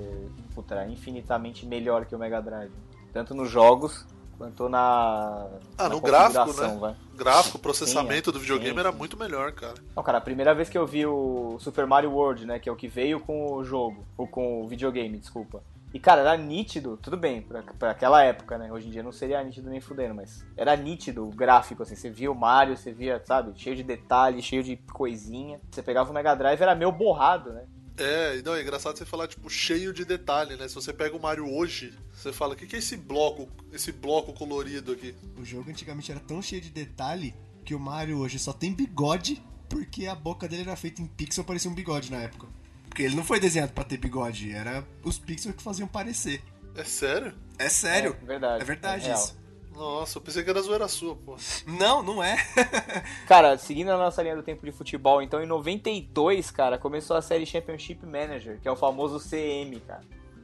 puta, 0.53 0.75
era 0.75 0.89
infinitamente 0.89 1.65
melhor 1.65 2.05
que 2.05 2.13
o 2.13 2.19
Mega 2.19 2.41
Drive. 2.41 2.73
Tanto 3.13 3.33
nos 3.33 3.49
jogos 3.49 4.05
quanto 4.37 4.69
na. 4.69 5.47
Ah, 5.77 5.83
na 5.83 5.89
no 5.89 6.01
gráfico, 6.01 6.61
né? 6.61 6.77
Vai. 6.79 6.95
Gráfico, 7.15 7.59
processamento 7.59 8.29
sim, 8.29 8.33
do 8.33 8.39
videogame 8.39 8.73
sim, 8.73 8.79
era 8.79 8.91
muito 8.91 9.17
melhor, 9.17 9.51
cara. 9.51 9.75
Não, 9.95 10.03
cara, 10.03 10.17
a 10.17 10.21
primeira 10.21 10.53
vez 10.53 10.69
que 10.69 10.77
eu 10.77 10.87
vi 10.87 11.05
o 11.05 11.57
Super 11.59 11.85
Mario 11.85 12.11
World, 12.11 12.45
né? 12.45 12.59
Que 12.59 12.67
é 12.67 12.71
o 12.71 12.75
que 12.75 12.87
veio 12.87 13.19
com 13.19 13.53
o 13.53 13.63
jogo, 13.63 14.05
ou 14.17 14.27
com 14.27 14.63
o 14.63 14.67
videogame, 14.67 15.17
desculpa. 15.17 15.61
E, 15.93 15.99
cara, 15.99 16.21
era 16.21 16.37
nítido, 16.37 16.97
tudo 16.97 17.17
bem, 17.17 17.41
pra, 17.41 17.61
pra 17.77 17.91
aquela 17.91 18.23
época, 18.23 18.57
né? 18.57 18.71
Hoje 18.71 18.87
em 18.87 18.91
dia 18.91 19.03
não 19.03 19.11
seria 19.11 19.43
nítido 19.43 19.69
nem 19.69 19.81
fudendo, 19.81 20.15
mas 20.15 20.45
era 20.55 20.73
nítido 20.75 21.27
o 21.27 21.31
gráfico, 21.31 21.83
assim. 21.83 21.95
Você 21.95 22.09
via 22.09 22.31
o 22.31 22.35
Mario, 22.35 22.77
você 22.77 22.93
via, 22.93 23.21
sabe, 23.25 23.51
cheio 23.59 23.75
de 23.75 23.83
detalhes, 23.83 24.45
cheio 24.45 24.63
de 24.63 24.77
coisinha. 24.77 25.59
Você 25.69 25.83
pegava 25.83 26.09
o 26.09 26.13
Mega 26.13 26.33
Drive, 26.33 26.61
era 26.61 26.75
meio 26.75 26.91
borrado, 26.93 27.51
né? 27.51 27.65
É, 27.97 28.41
não, 28.41 28.55
é 28.55 28.61
engraçado 28.61 28.97
você 28.97 29.05
falar, 29.05 29.27
tipo, 29.27 29.49
cheio 29.49 29.93
de 29.93 30.05
detalhe, 30.05 30.55
né? 30.55 30.67
Se 30.67 30.75
você 30.75 30.93
pega 30.93 31.15
o 31.15 31.21
Mario 31.21 31.51
hoje, 31.53 31.93
você 32.13 32.31
fala, 32.31 32.53
o 32.53 32.55
que, 32.55 32.65
que 32.65 32.75
é 32.75 32.79
esse 32.79 32.97
bloco, 32.97 33.49
esse 33.71 33.91
bloco 33.91 34.33
colorido 34.33 34.93
aqui? 34.93 35.13
O 35.37 35.43
jogo 35.43 35.69
antigamente 35.69 36.11
era 36.11 36.19
tão 36.19 36.41
cheio 36.41 36.61
de 36.61 36.69
detalhe 36.69 37.35
que 37.63 37.75
o 37.75 37.79
Mario 37.79 38.17
hoje 38.17 38.39
só 38.39 38.53
tem 38.53 38.73
bigode 38.73 39.43
porque 39.69 40.05
a 40.05 40.15
boca 40.15 40.47
dele 40.47 40.63
era 40.63 40.75
feita 40.75 41.01
em 41.01 41.07
pixel, 41.07 41.43
parecia 41.43 41.71
um 41.71 41.73
bigode 41.73 42.11
na 42.11 42.17
época. 42.17 42.47
Porque 42.89 43.03
ele 43.03 43.15
não 43.15 43.23
foi 43.23 43.39
desenhado 43.39 43.71
pra 43.71 43.85
ter 43.85 43.97
bigode, 43.97 44.51
era 44.51 44.85
os 45.03 45.17
pixels 45.17 45.55
que 45.55 45.63
faziam 45.63 45.87
parecer. 45.87 46.43
É 46.75 46.83
sério? 46.83 47.33
É 47.57 47.69
sério. 47.69 48.17
É 48.21 48.25
verdade. 48.25 48.61
É 48.61 48.65
verdade 48.65 49.09
É 49.09 49.13
isso. 49.13 49.40
Nossa, 49.81 50.19
eu 50.19 50.21
pensei 50.21 50.43
que 50.43 50.49
era 50.51 50.61
zoeira 50.61 50.87
sua, 50.87 51.15
pô. 51.15 51.35
Não, 51.65 52.03
não 52.03 52.23
é. 52.23 52.37
Cara, 53.27 53.57
seguindo 53.57 53.89
a 53.89 53.97
nossa 53.97 54.21
linha 54.21 54.35
do 54.35 54.43
tempo 54.43 54.63
de 54.63 54.71
futebol, 54.71 55.23
então 55.23 55.41
em 55.41 55.47
92, 55.47 56.51
cara, 56.51 56.77
começou 56.77 57.17
a 57.17 57.21
série 57.21 57.47
Championship 57.47 58.05
Manager, 58.05 58.59
que 58.61 58.67
é 58.67 58.71
o 58.71 58.75
famoso 58.75 59.19
CM, 59.19 59.79
cara. 59.79 60.03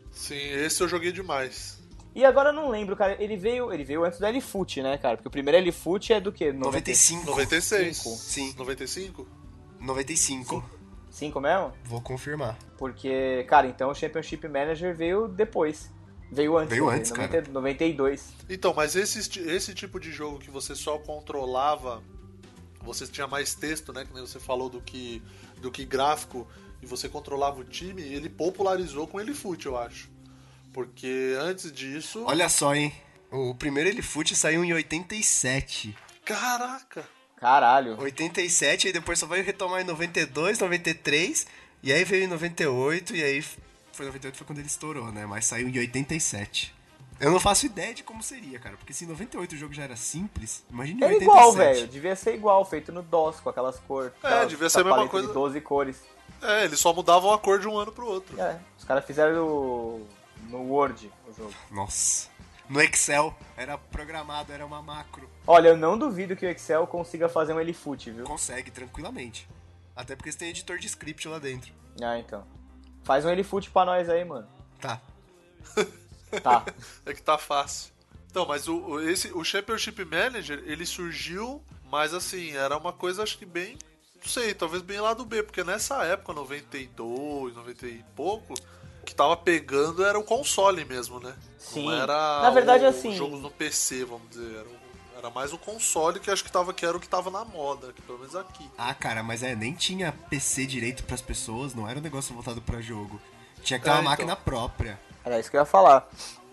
Sim, 0.10 0.40
esse 0.40 0.82
eu 0.82 0.88
joguei 0.88 1.12
demais. 1.12 1.80
E 2.16 2.26
agora 2.26 2.50
eu 2.50 2.54
não 2.54 2.68
lembro, 2.72 2.96
cara, 2.96 3.16
ele 3.22 3.38
veio, 3.38 3.72
ele 3.72 3.84
veio 3.84 4.04
antes 4.04 4.18
do 4.18 4.26
L-Foot, 4.26 4.82
né, 4.82 4.98
cara? 4.98 5.18
Porque 5.18 5.28
o 5.28 5.32
primeiro 5.32 5.60
L-Foot 5.60 6.14
é 6.14 6.20
do 6.20 6.32
quê? 6.32 6.52
95. 6.52 7.28
96. 7.28 7.96
Cinco. 7.96 8.16
Sim, 8.16 8.56
95? 8.58 9.28
95. 9.80 10.64
5 11.12 11.40
mesmo? 11.40 11.74
Vou 11.84 12.02
confirmar. 12.02 12.58
Porque, 12.76 13.46
cara, 13.48 13.68
então 13.68 13.92
o 13.92 13.94
Championship 13.94 14.48
Manager 14.48 14.96
veio 14.96 15.28
depois. 15.28 15.96
Veio 16.32 16.58
antes. 16.58 16.70
Veio 16.70 16.90
antes, 16.90 17.12
90 17.12 17.28
cara. 17.30 17.52
92. 17.52 18.34
Então, 18.50 18.74
mas 18.74 18.96
esse, 18.96 19.40
esse 19.40 19.74
tipo 19.74 20.00
de 20.00 20.12
jogo 20.12 20.40
que 20.40 20.52
você 20.52 20.76
só 20.76 20.98
controlava, 20.98 22.04
você 22.82 23.08
tinha 23.08 23.28
mais 23.28 23.56
texto, 23.56 23.94
né? 23.94 24.06
Que 24.06 24.14
nem 24.14 24.22
você 24.22 24.40
falou 24.40 24.70
do 24.70 24.82
que, 24.82 25.22
do 25.62 25.72
que 25.72 25.86
gráfico, 25.86 26.48
e 26.82 26.86
você 26.86 27.08
controlava 27.08 27.60
o 27.60 27.64
time, 27.64 28.02
ele 28.02 28.30
popularizou 28.30 29.08
com 29.08 29.20
ele 29.20 29.34
fute, 29.34 29.66
eu 29.66 29.78
acho. 29.78 30.10
Porque 30.74 31.36
antes 31.40 31.72
disso. 31.72 32.24
Olha 32.26 32.50
só, 32.50 32.76
hein. 32.76 32.94
O 33.32 33.56
primeiro 33.56 33.90
Elefute 33.90 34.36
saiu 34.36 34.64
em 34.64 34.74
87. 34.74 35.96
Caraca! 36.24 37.06
Caralho. 37.38 38.00
87, 38.00 38.88
aí 38.88 38.94
depois 38.94 39.20
só 39.20 39.28
vai 39.28 39.42
retomar 39.42 39.82
em 39.82 39.86
92, 39.86 40.60
93, 40.60 41.46
e 41.84 41.94
aí 41.94 42.04
veio 42.04 42.24
em 42.24 42.28
98, 42.28 43.16
e 43.16 43.24
aí 43.24 43.46
foi 43.98 44.06
98 44.06 44.38
foi 44.38 44.48
quando 44.48 44.60
ele 44.60 44.68
estourou, 44.68 45.12
né? 45.12 45.26
Mas 45.26 45.46
saiu 45.46 45.68
em 45.68 45.78
87. 45.78 46.74
Eu 47.20 47.32
não 47.32 47.40
faço 47.40 47.66
ideia 47.66 47.96
de 47.96 48.04
como 48.04 48.22
seria, 48.22 48.60
cara, 48.60 48.78
porque 48.78 48.94
se 48.94 49.04
em 49.04 49.08
98 49.08 49.54
o 49.54 49.58
jogo 49.58 49.74
já 49.74 49.84
era 49.84 49.96
simples, 49.96 50.64
imagine 50.70 51.02
em 51.02 51.04
É 51.04 51.08
87. 51.08 51.24
igual, 51.32 51.52
velho. 51.52 51.88
Devia 51.88 52.16
ser 52.16 52.36
igual, 52.36 52.64
feito 52.64 52.92
no 52.92 53.02
DOS, 53.02 53.40
com 53.40 53.50
aquelas 53.50 53.80
cores. 53.80 54.12
É, 54.24 54.28
aquelas 54.28 54.50
devia 54.50 54.70
ser 54.70 54.82
a 54.82 54.84
mesma 54.84 55.08
coisa. 55.08 55.28
De 55.28 55.34
12 55.34 55.62
cores. 55.62 56.00
É, 56.42 56.66
eles 56.66 56.80
só 56.80 56.94
mudavam 56.94 57.34
a 57.34 57.40
cor 57.40 57.60
de 57.60 57.68
um 57.68 57.76
ano 57.76 57.92
pro 57.92 58.06
outro. 58.06 58.40
É, 58.40 58.60
os 58.78 58.84
caras 58.84 59.04
fizeram 59.04 59.34
no, 59.34 60.08
no 60.50 60.72
Word 60.72 61.12
o 61.28 61.34
jogo. 61.34 61.54
Nossa. 61.72 62.30
No 62.70 62.82
Excel, 62.82 63.34
era 63.56 63.78
programado, 63.78 64.54
era 64.54 64.64
uma 64.64 64.82
macro. 64.84 65.28
Olha, 65.48 65.70
eu 65.70 65.78
não 65.78 65.98
duvido 65.98 66.36
que 66.36 66.46
o 66.46 66.50
Excel 66.50 66.86
consiga 66.86 67.28
fazer 67.28 67.54
um 67.54 67.60
Elifute, 67.60 68.12
viu? 68.12 68.26
Consegue 68.26 68.70
tranquilamente. 68.70 69.48
Até 69.96 70.16
porque 70.16 70.32
você 70.32 70.38
tem 70.38 70.50
editor 70.50 70.78
de 70.78 70.86
script 70.86 71.28
lá 71.28 71.40
dentro. 71.40 71.72
Ah, 72.00 72.20
então. 72.20 72.46
Faz 73.08 73.24
um 73.26 73.30
Elifute 73.30 73.70
pra 73.72 73.86
nós 73.86 74.08
aí, 74.10 74.24
mano. 74.24 74.48
Tá. 74.80 75.02
Tá. 76.44 76.66
É 77.06 77.14
que 77.14 77.22
tá 77.22 77.38
fácil. 77.38 77.94
Então, 78.30 78.46
mas 78.46 78.68
o, 78.68 79.00
esse, 79.00 79.32
o 79.32 79.46
Championship 79.46 80.04
Manager, 80.04 80.62
ele 80.66 80.86
surgiu, 80.86 81.64
mas 81.90 82.14
assim, 82.14 82.52
era 82.52 82.78
uma 82.78 82.92
coisa 82.92 83.24
acho 83.24 83.38
que 83.38 83.46
bem. 83.46 83.78
Não 84.22 84.28
sei, 84.30 84.54
talvez 84.54 84.84
bem 84.84 85.00
lá 85.00 85.14
do 85.14 85.24
B, 85.24 85.42
porque 85.42 85.64
nessa 85.64 86.04
época, 86.04 86.34
92, 86.34 87.56
90 87.56 87.88
e 87.88 88.04
pouco, 88.14 88.54
o 89.02 89.06
que 89.06 89.16
tava 89.16 89.38
pegando 89.38 90.04
era 90.04 90.20
o 90.20 90.24
console 90.24 90.84
mesmo, 90.84 91.18
né? 91.22 91.34
Sim. 91.58 91.86
Não 91.86 91.94
era 91.94 92.42
Na 92.42 92.50
verdade, 92.50 92.84
o, 92.84 92.88
assim- 92.90 93.16
jogos 93.16 93.40
no 93.42 93.50
PC, 93.50 94.04
vamos 94.04 94.30
dizer. 94.30 94.54
Era, 94.54 94.68
o- 94.68 94.78
era 95.18 95.30
mais 95.30 95.52
o 95.54 95.58
console 95.58 96.20
que 96.20 96.30
acho 96.30 96.44
que, 96.44 96.52
tava, 96.52 96.74
que 96.74 96.86
era 96.86 96.96
o 96.96 97.00
que 97.00 97.08
tava 97.10 97.30
na 97.32 97.44
moda, 97.44 97.92
que 97.94 98.02
pelo 98.02 98.20
menos 98.20 98.36
aqui. 98.36 98.70
Ah, 98.78 98.94
cara, 98.94 99.24
mas 99.24 99.44
é, 99.44 99.56
nem 99.56 99.74
tinha 99.74 100.12
PC 100.12 100.66
direito 100.66 101.04
pras 101.04 101.22
pessoas, 101.22 101.74
não 101.74 101.88
era 101.90 102.00
um 102.00 102.02
negócio 102.02 102.34
voltado 102.34 102.62
pra 102.62 102.82
jogo. 102.82 103.20
Tinha 103.64 103.80
que 103.80 103.86
ter 103.86 103.90
É, 103.90 103.94
uma 103.94 104.00
então. 104.02 104.12
máquina 104.12 104.36
própria. 104.36 105.00
Era 105.26 105.40
isso 105.40 105.50
que 105.50 105.58
eu 105.58 105.62
ia 105.62 105.66
falar. 105.66 106.08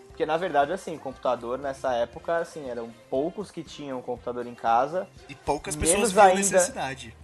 Porque 0.09 0.25
na 0.25 0.37
verdade, 0.37 0.73
assim, 0.73 0.97
computador 0.97 1.59
nessa 1.59 1.93
época, 1.95 2.39
assim, 2.39 2.69
eram 2.71 2.91
poucos 3.11 3.51
que 3.51 3.63
tinham 3.63 4.01
computador 4.01 4.47
em 4.47 4.55
casa. 4.55 5.09
E 5.29 5.35
poucas 5.35 5.75
Menos 5.77 5.91
pessoas 5.91 6.13
viam 6.13 6.25
ainda. 6.25 6.37
necessidade. 6.39 7.17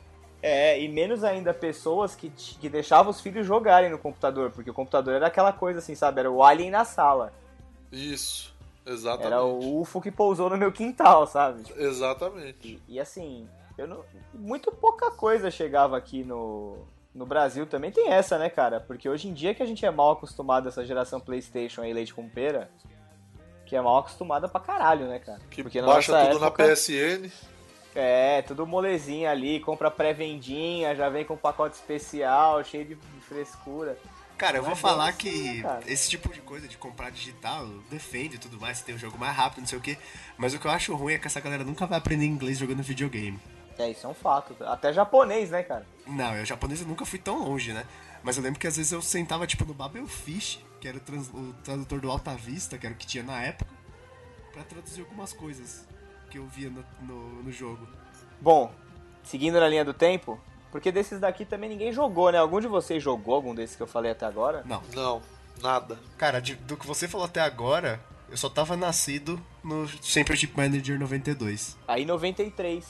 É, 0.43 0.81
e 0.81 0.89
menos 0.89 1.23
ainda 1.23 1.53
pessoas 1.53 2.15
que, 2.15 2.31
que 2.31 2.69
deixavam 2.69 3.11
os 3.11 3.21
filhos 3.21 3.47
jogarem 3.47 3.91
no 3.91 3.99
computador, 3.99 4.51
porque 4.51 4.71
o 4.71 4.75
computador 4.75 5.15
era 5.15 5.27
aquela 5.27 5.53
coisa 5.53 5.79
assim, 5.81 5.95
sabe? 5.95 6.21
Era 6.21 6.31
o 6.31 6.43
alien 6.43 6.71
na 6.71 6.85
sala. 6.85 7.33
Isso, 7.93 8.50
exatamente. 8.87 9.27
Era 9.27 9.43
o 9.43 9.81
UFO 9.81 10.01
que 10.01 10.11
pousou 10.11 10.49
no 10.51 10.57
meu 10.57 10.73
quintal, 10.73 11.27
sabe? 11.27 11.63
Exatamente. 11.77 12.81
E, 12.89 12.95
e 12.95 13.01
assim, 13.01 13.49
eu 13.77 13.87
não, 13.87 14.05
muito 14.35 14.71
pouca 14.73 15.11
coisa 15.11 15.51
chegava 15.51 15.97
aqui 15.97 16.25
no, 16.25 16.79
no 17.15 17.25
Brasil. 17.27 17.67
Também 17.67 17.91
tem 17.91 18.09
essa, 18.11 18.39
né, 18.39 18.49
cara? 18.51 18.81
Porque 18.81 19.09
hoje 19.09 19.29
em 19.29 19.33
dia 19.35 19.55
que 19.55 19.63
a 19.63 19.67
gente 19.67 19.85
é 19.85 19.91
mal 19.91 20.13
acostumado 20.13 20.67
a 20.67 20.69
essa 20.69 20.85
geração 20.85 21.21
PlayStation 21.21 21.83
aí, 21.83 21.93
leite 21.93 22.13
com 22.15 22.29
pera, 22.29 22.71
que 23.67 23.77
é 23.77 23.81
mal 23.81 23.99
acostumada 23.99 24.49
pra 24.49 24.61
caralho, 24.61 25.07
né, 25.07 25.19
cara? 25.19 25.41
Que 25.51 25.63
Porque 25.63 25.81
baixa 25.81 26.13
tudo 26.13 26.45
época- 26.45 26.67
na 26.67 26.75
PSN. 26.75 27.31
É, 27.93 28.43
tudo 28.43 28.65
molezinha 28.67 29.33
ali, 29.33 29.59
compra 29.59 29.91
pré-vendinha, 29.91 30.95
já 30.95 31.09
vem 31.09 31.25
com 31.25 31.37
pacote 31.37 31.75
especial, 31.75 32.63
cheio 32.63 32.85
de 32.85 32.95
frescura. 33.23 33.99
Cara, 34.41 34.57
eu 34.57 34.63
vou 34.63 34.73
é 34.73 34.77
falar 34.77 35.13
que 35.13 35.63
esse 35.87 36.09
tipo 36.09 36.33
de 36.33 36.41
coisa 36.41 36.67
de 36.67 36.79
comprar 36.79 37.11
digital 37.11 37.67
defende 37.91 38.39
tudo 38.39 38.59
mais, 38.59 38.79
você 38.79 38.85
tem 38.85 38.95
um 38.95 38.99
jogo 38.99 39.19
mais 39.19 39.37
rápido, 39.37 39.61
não 39.61 39.67
sei 39.67 39.77
o 39.77 39.83
quê. 39.83 39.99
Mas 40.39 40.55
o 40.55 40.59
que 40.59 40.67
eu 40.67 40.71
acho 40.71 40.97
ruim 40.97 41.13
é 41.13 41.19
que 41.19 41.27
essa 41.27 41.41
galera 41.41 41.63
nunca 41.63 41.87
vai 41.87 41.99
aprender 41.99 42.25
inglês 42.25 42.57
jogando 42.57 42.83
videogame. 42.83 43.39
É, 43.79 43.91
isso 43.91 44.07
é 44.07 44.09
um 44.09 44.15
fato. 44.15 44.57
Até 44.65 44.95
japonês, 44.95 45.51
né, 45.51 45.63
cara? 45.63 45.87
Não, 46.07 46.35
eu 46.35 46.47
japonês 46.47 46.81
eu 46.81 46.87
nunca 46.87 47.05
fui 47.05 47.19
tão 47.19 47.39
longe, 47.45 47.75
né? 47.75 47.85
Mas 48.23 48.39
eu 48.39 48.43
lembro 48.43 48.59
que 48.59 48.67
às 48.67 48.79
vezes 48.79 48.91
eu 48.93 49.03
sentava, 49.03 49.47
tipo, 49.47 49.67
no 49.67 49.75
Babelfish, 49.75 50.59
que 50.81 50.89
era 50.89 50.97
o, 50.97 51.01
trans- 51.01 51.29
o 51.29 51.55
tradutor 51.63 52.01
do 52.01 52.11
Alta 52.11 52.35
Vista, 52.35 52.79
que 52.79 52.87
era 52.87 52.95
o 52.95 52.99
que 52.99 53.07
tinha 53.07 53.23
na 53.23 53.43
época, 53.43 53.71
pra 54.55 54.63
traduzir 54.63 55.03
algumas 55.03 55.35
coisas 55.35 55.87
que 56.31 56.39
eu 56.39 56.47
via 56.47 56.71
no, 56.71 56.83
no, 57.03 57.43
no 57.43 57.53
jogo. 57.53 57.87
Bom, 58.41 58.73
seguindo 59.23 59.61
na 59.61 59.69
linha 59.69 59.85
do 59.85 59.93
tempo, 59.93 60.41
porque 60.71 60.91
desses 60.93 61.19
daqui 61.21 61.45
também 61.45 61.69
ninguém 61.71 61.93
jogou, 61.93 62.31
né? 62.33 62.39
Algum 62.39 62.61
de 62.61 62.67
vocês 62.67 63.03
jogou 63.03 63.35
algum 63.35 63.55
desses 63.55 63.77
que 63.77 63.83
eu 63.83 63.87
falei 63.87 64.13
até 64.13 64.27
agora? 64.27 64.63
Não. 64.65 64.83
Não, 64.95 65.23
nada. 65.63 65.99
Cara, 66.17 66.41
de- 66.41 66.55
do 66.55 66.77
que 66.77 66.87
você 66.87 67.07
falou 67.09 67.27
até 67.27 67.41
agora, 67.41 68.01
eu 68.31 68.37
só 68.37 68.49
tava 68.49 68.77
nascido 68.77 69.41
no 69.65 69.87
Championship 70.03 70.57
Manager 70.57 70.99
92. 70.99 71.77
Aí 71.89 72.05
93 72.05 72.87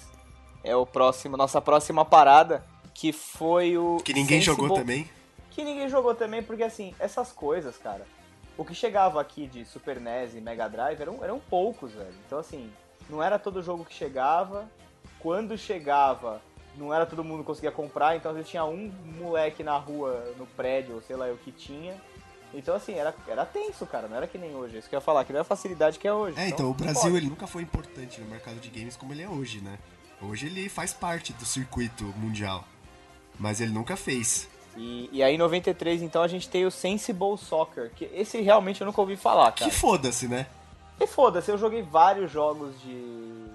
é 0.63 0.77
o 0.77 0.85
próximo, 0.85 1.37
nossa 1.37 1.61
próxima 1.61 2.05
parada, 2.05 2.65
que 2.95 3.13
foi 3.13 3.79
o 3.79 3.97
Que 4.05 4.13
ninguém 4.13 4.41
Sensible- 4.41 4.63
jogou 4.63 4.77
também. 4.79 5.09
Que 5.51 5.65
ninguém 5.65 5.89
jogou 5.89 6.15
também, 6.15 6.43
porque 6.43 6.63
assim, 6.63 6.95
essas 6.99 7.33
coisas, 7.33 7.77
cara, 7.79 8.07
o 8.59 8.65
que 8.65 8.75
chegava 8.75 9.21
aqui 9.21 9.47
de 9.47 9.65
Super 9.65 9.99
NES 10.01 10.35
e 10.35 10.41
Mega 10.41 10.69
Drive 10.69 11.01
eram, 11.01 11.25
eram 11.25 11.39
poucos, 11.41 11.93
velho. 11.93 12.15
Então 12.27 12.39
assim, 12.39 12.71
não 13.09 13.23
era 13.23 13.39
todo 13.39 13.63
jogo 13.63 13.85
que 13.85 13.95
chegava. 13.95 14.69
Quando 15.19 15.57
chegava, 15.59 16.41
não 16.77 16.93
era 16.93 17.07
todo 17.07 17.25
mundo 17.25 17.41
que 17.41 17.47
conseguia 17.47 17.73
comprar, 17.73 18.17
então 18.17 18.31
às 18.31 18.37
vezes 18.37 18.51
tinha 18.51 18.65
um 18.65 18.93
moleque 19.19 19.63
na 19.63 19.77
rua, 19.77 20.35
no 20.39 20.47
prédio, 20.47 20.97
ou 20.97 21.03
sei 21.03 21.17
lá 21.17 21.27
o 21.27 21.37
que 21.37 21.53
tinha. 21.53 21.95
Então 22.53 22.75
assim, 22.75 22.95
era, 22.95 23.15
era 23.29 23.45
tenso, 23.45 23.87
cara, 23.87 24.09
não 24.09 24.17
era 24.17 24.27
que 24.27 24.39
nem 24.39 24.55
hoje. 24.55 24.79
Isso 24.79 24.89
que 24.89 24.95
eu 24.95 24.99
ia 24.99 25.03
falar, 25.03 25.25
que 25.25 25.33
não 25.33 25.39
é 25.39 25.43
a 25.43 25.45
facilidade 25.45 25.99
que 25.99 26.09
é 26.09 26.13
hoje. 26.13 26.39
É, 26.39 26.49
então, 26.49 26.71
o 26.71 26.75
Brasil 26.75 27.03
pode. 27.03 27.17
ele 27.17 27.27
nunca 27.27 27.47
foi 27.47 27.63
importante 27.63 28.21
no 28.21 28.27
mercado 28.29 28.59
de 28.59 28.69
games 28.69 28.97
como 28.97 29.13
ele 29.13 29.23
é 29.23 29.29
hoje, 29.29 29.61
né? 29.61 29.79
Hoje 30.23 30.47
ele 30.47 30.69
faz 30.69 30.93
parte 30.93 31.33
do 31.33 31.45
circuito 31.45 32.05
mundial. 32.17 32.65
Mas 33.39 33.61
ele 33.61 33.73
nunca 33.73 33.97
fez. 33.97 34.49
E, 34.77 35.09
e 35.13 35.23
aí 35.23 35.35
em 35.35 35.39
93, 35.39 36.03
então, 36.03 36.23
a 36.23 36.29
gente 36.29 36.49
tem 36.49 36.67
o 36.67 36.71
Sensible 36.71 37.37
Soccer, 37.39 37.91
que 37.95 38.05
esse 38.13 38.41
realmente 38.41 38.81
eu 38.81 38.87
nunca 38.87 39.01
ouvi 39.01 39.17
falar, 39.17 39.53
cara. 39.53 39.71
Que 39.71 39.77
foda-se, 39.77 40.29
né? 40.29 40.47
E 41.01 41.07
foda-se, 41.07 41.51
eu 41.51 41.57
joguei 41.57 41.83
vários 41.83 42.31
jogos 42.31 42.79
de 42.83 43.47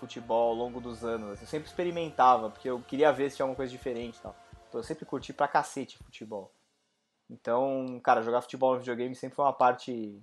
futebol 0.00 0.48
ao 0.48 0.54
longo 0.54 0.80
dos 0.80 1.04
anos. 1.04 1.32
assim, 1.32 1.42
Eu 1.42 1.48
sempre 1.48 1.68
experimentava, 1.68 2.50
porque 2.50 2.68
eu 2.68 2.80
queria 2.80 3.12
ver 3.12 3.30
se 3.30 3.36
tinha 3.36 3.44
alguma 3.44 3.56
coisa 3.56 3.70
diferente 3.70 4.16
e 4.16 4.20
tal. 4.20 4.34
Então 4.68 4.80
eu 4.80 4.84
sempre 4.84 5.04
curti 5.04 5.32
pra 5.32 5.46
cacete 5.46 5.98
futebol. 5.98 6.50
Então, 7.28 8.00
cara, 8.02 8.22
jogar 8.22 8.40
futebol 8.40 8.72
no 8.72 8.80
videogame 8.80 9.14
sempre 9.14 9.36
foi 9.36 9.44
uma 9.44 9.52
parte 9.52 10.20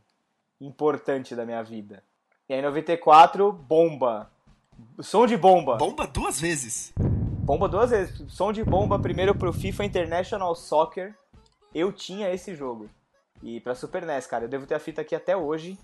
importante 0.60 1.36
da 1.36 1.46
minha 1.46 1.64
vida. 1.64 2.04
E 2.50 2.54
aí 2.54 2.60
em 2.60 2.64
94, 2.64 3.52
bomba. 3.52 4.30
Som 5.00 5.26
de 5.26 5.38
bomba. 5.38 5.78
Bomba 5.78 6.06
duas 6.08 6.40
vezes. 6.40 6.94
Bomba 6.98 7.70
duas 7.70 7.92
vezes. 7.92 8.32
Som 8.32 8.52
de 8.52 8.64
bomba 8.64 9.00
primeiro 9.00 9.34
pro 9.34 9.54
FIFA 9.54 9.86
International 9.86 10.54
Soccer. 10.56 11.16
Eu 11.74 11.92
tinha 11.94 12.30
esse 12.30 12.56
jogo. 12.56 12.90
E 13.42 13.60
pra 13.60 13.76
Super 13.76 14.06
NES, 14.06 14.26
cara, 14.28 14.46
eu 14.46 14.50
devo 14.50 14.66
ter 14.66 14.76
a 14.76 14.80
fita 14.80 15.02
aqui 15.02 15.16
até 15.16 15.36
hoje. 15.38 15.78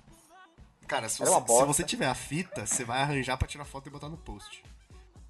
Cara, 0.87 1.09
se 1.09 1.21
Era 1.21 1.31
você, 1.31 1.53
se 1.53 1.65
você 1.65 1.83
tiver 1.83 2.07
a 2.07 2.15
fita, 2.15 2.65
você 2.65 2.83
vai 2.83 3.01
arranjar 3.01 3.37
pra 3.37 3.47
tirar 3.47 3.65
foto 3.65 3.87
e 3.87 3.89
botar 3.89 4.09
no 4.09 4.17
post. 4.17 4.63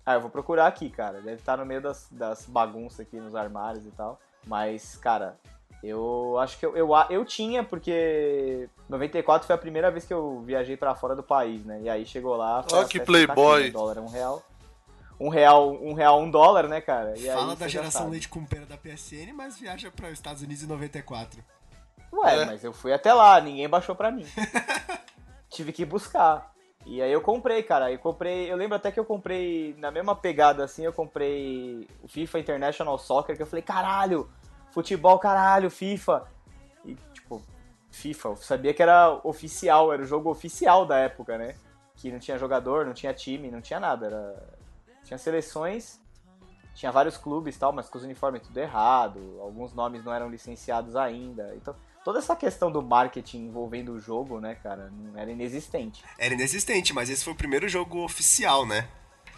Ah, 0.05 0.15
eu 0.15 0.21
vou 0.21 0.29
procurar 0.29 0.67
aqui, 0.67 0.89
cara. 0.89 1.21
Deve 1.21 1.35
estar 1.35 1.57
no 1.57 1.65
meio 1.65 1.81
das, 1.81 2.07
das 2.11 2.45
bagunças 2.45 2.99
aqui 2.99 3.17
nos 3.17 3.35
armários 3.35 3.85
e 3.85 3.91
tal. 3.91 4.19
Mas, 4.45 4.97
cara, 4.97 5.39
eu 5.81 6.37
acho 6.39 6.57
que 6.59 6.65
eu, 6.65 6.75
eu, 6.75 6.89
eu 7.09 7.23
tinha, 7.23 7.63
porque 7.63 8.69
94 8.89 9.47
foi 9.47 9.55
a 9.55 9.59
primeira 9.59 9.89
vez 9.91 10.05
que 10.05 10.13
eu 10.13 10.41
viajei 10.41 10.75
pra 10.75 10.95
fora 10.95 11.15
do 11.15 11.23
país, 11.23 11.63
né? 11.65 11.81
E 11.83 11.89
aí 11.89 12.05
chegou 12.05 12.35
lá. 12.35 12.63
foi 12.63 12.79
Ó, 12.79 12.81
a 12.81 12.85
que 12.85 12.99
playboy. 12.99 13.65
né? 13.65 13.69
dólar 13.69 13.97
é 13.97 14.01
um 14.01 14.07
real. 14.07 14.43
um 15.19 15.29
real, 15.29 15.71
um 15.71 15.93
real, 15.93 16.21
um 16.21 16.29
dólar, 16.29 16.67
né, 16.67 16.81
cara? 16.81 17.17
E 17.17 17.27
Fala 17.27 17.55
da 17.55 17.67
geração 17.67 18.09
leite 18.09 18.27
com 18.27 18.43
pera 18.45 18.65
da 18.65 18.77
PSN, 18.77 19.33
mas 19.33 19.57
viaja 19.57 19.89
para 19.91 20.07
os 20.07 20.13
Estados 20.13 20.41
Unidos 20.41 20.63
em 20.63 20.67
94. 20.67 21.41
Ué, 22.11 22.41
é. 22.41 22.45
mas 22.45 22.63
eu 22.63 22.73
fui 22.73 22.93
até 22.93 23.13
lá, 23.13 23.39
ninguém 23.39 23.67
baixou 23.69 23.95
pra 23.95 24.11
mim. 24.11 24.25
Tive 25.53 25.71
que 25.71 25.85
buscar. 25.85 26.51
E 26.83 26.99
aí 26.99 27.11
eu 27.11 27.21
comprei, 27.21 27.61
cara. 27.61 27.91
Eu 27.91 27.99
comprei. 27.99 28.51
Eu 28.51 28.57
lembro 28.57 28.75
até 28.75 28.91
que 28.91 28.99
eu 28.99 29.05
comprei, 29.05 29.75
na 29.77 29.91
mesma 29.91 30.15
pegada 30.15 30.63
assim, 30.63 30.83
eu 30.83 30.91
comprei 30.91 31.87
o 32.01 32.07
FIFA 32.07 32.39
International 32.39 32.97
Soccer, 32.97 33.35
que 33.35 33.43
eu 33.43 33.47
falei, 33.47 33.61
caralho, 33.61 34.27
futebol, 34.71 35.19
caralho, 35.19 35.69
FIFA. 35.69 36.27
E, 36.83 36.95
tipo, 37.13 37.39
FIFA, 37.91 38.29
eu 38.29 38.35
sabia 38.35 38.73
que 38.73 38.81
era 38.81 39.21
oficial, 39.23 39.93
era 39.93 40.01
o 40.01 40.05
jogo 40.05 40.31
oficial 40.31 40.87
da 40.87 40.97
época, 40.97 41.37
né? 41.37 41.55
Que 41.95 42.11
não 42.11 42.17
tinha 42.17 42.37
jogador, 42.37 42.83
não 42.83 42.93
tinha 42.93 43.13
time, 43.13 43.51
não 43.51 43.61
tinha 43.61 43.79
nada. 43.79 44.07
Era... 44.07 44.57
Tinha 45.03 45.17
seleções, 45.19 46.01
tinha 46.73 46.91
vários 46.91 47.15
clubes 47.15 47.57
tal, 47.57 47.71
mas 47.71 47.89
com 47.89 47.99
os 47.99 48.03
uniformes 48.03 48.41
tudo 48.41 48.57
errado, 48.57 49.37
alguns 49.39 49.73
nomes 49.73 50.03
não 50.03 50.11
eram 50.13 50.29
licenciados 50.29 50.95
ainda. 50.95 51.53
Então, 51.55 51.75
toda 52.03 52.19
essa 52.19 52.35
questão 52.35 52.71
do 52.71 52.81
marketing 52.81 53.45
envolvendo 53.45 53.93
o 53.93 53.99
jogo, 53.99 54.39
né, 54.39 54.55
cara, 54.55 54.91
era 55.15 55.31
inexistente. 55.31 56.03
Era 56.17 56.33
inexistente, 56.33 56.93
mas 56.93 57.09
esse 57.09 57.23
foi 57.23 57.33
o 57.33 57.37
primeiro 57.37 57.67
jogo 57.67 58.03
oficial, 58.03 58.65
né? 58.65 58.87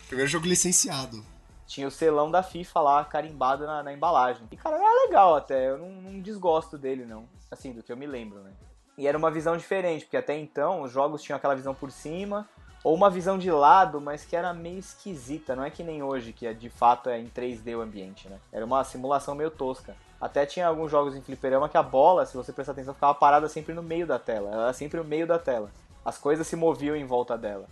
Primeiro 0.07 0.29
jogo 0.29 0.47
licenciado. 0.47 1.23
Tinha 1.67 1.87
o 1.87 1.91
selão 1.91 2.29
da 2.29 2.43
FIFA 2.43 2.79
lá, 2.81 3.05
carimbado 3.05 3.65
na, 3.65 3.81
na 3.81 3.93
embalagem. 3.93 4.47
E, 4.51 4.57
cara, 4.57 4.77
era 4.77 5.05
legal 5.07 5.35
até, 5.35 5.69
eu 5.69 5.77
não, 5.77 5.89
não 5.89 6.21
desgosto 6.21 6.77
dele, 6.77 7.05
não. 7.05 7.27
Assim, 7.49 7.73
do 7.73 7.81
que 7.81 7.91
eu 7.91 7.97
me 7.97 8.05
lembro, 8.05 8.39
né? 8.39 8.51
E 8.97 9.07
era 9.07 9.17
uma 9.17 9.31
visão 9.31 9.57
diferente, 9.57 10.05
porque 10.05 10.17
até 10.17 10.37
então 10.37 10.81
os 10.81 10.91
jogos 10.91 11.21
tinham 11.21 11.37
aquela 11.37 11.55
visão 11.55 11.73
por 11.73 11.91
cima, 11.91 12.47
ou 12.83 12.93
uma 12.93 13.09
visão 13.09 13.37
de 13.37 13.49
lado, 13.49 13.99
mas 13.99 14.23
que 14.23 14.35
era 14.35 14.53
meio 14.53 14.77
esquisita, 14.77 15.55
não 15.55 15.63
é 15.63 15.71
que 15.71 15.83
nem 15.83 16.03
hoje, 16.03 16.31
que 16.31 16.45
é, 16.45 16.53
de 16.53 16.69
fato 16.69 17.09
é 17.09 17.19
em 17.19 17.27
3D 17.27 17.75
o 17.75 17.81
ambiente, 17.81 18.29
né? 18.29 18.39
Era 18.51 18.63
uma 18.63 18.83
simulação 18.83 19.33
meio 19.33 19.49
tosca. 19.49 19.95
Até 20.19 20.45
tinha 20.45 20.67
alguns 20.67 20.89
jogos 20.89 21.15
em 21.15 21.21
fliperama 21.21 21.69
que 21.69 21.77
a 21.77 21.83
bola, 21.83 22.25
se 22.25 22.37
você 22.37 22.53
prestar 22.53 22.71
atenção, 22.71 22.93
ficava 22.93 23.13
parada 23.13 23.49
sempre 23.49 23.73
no 23.73 23.83
meio 23.83 24.07
da 24.07 24.17
tela. 24.17 24.49
Ela 24.51 24.63
era 24.63 24.73
sempre 24.73 24.97
no 24.97 25.03
meio 25.03 25.27
da 25.27 25.37
tela. 25.37 25.69
As 26.03 26.17
coisas 26.17 26.47
se 26.47 26.55
moviam 26.55 26.95
em 26.95 27.05
volta 27.05 27.37
dela. 27.37 27.67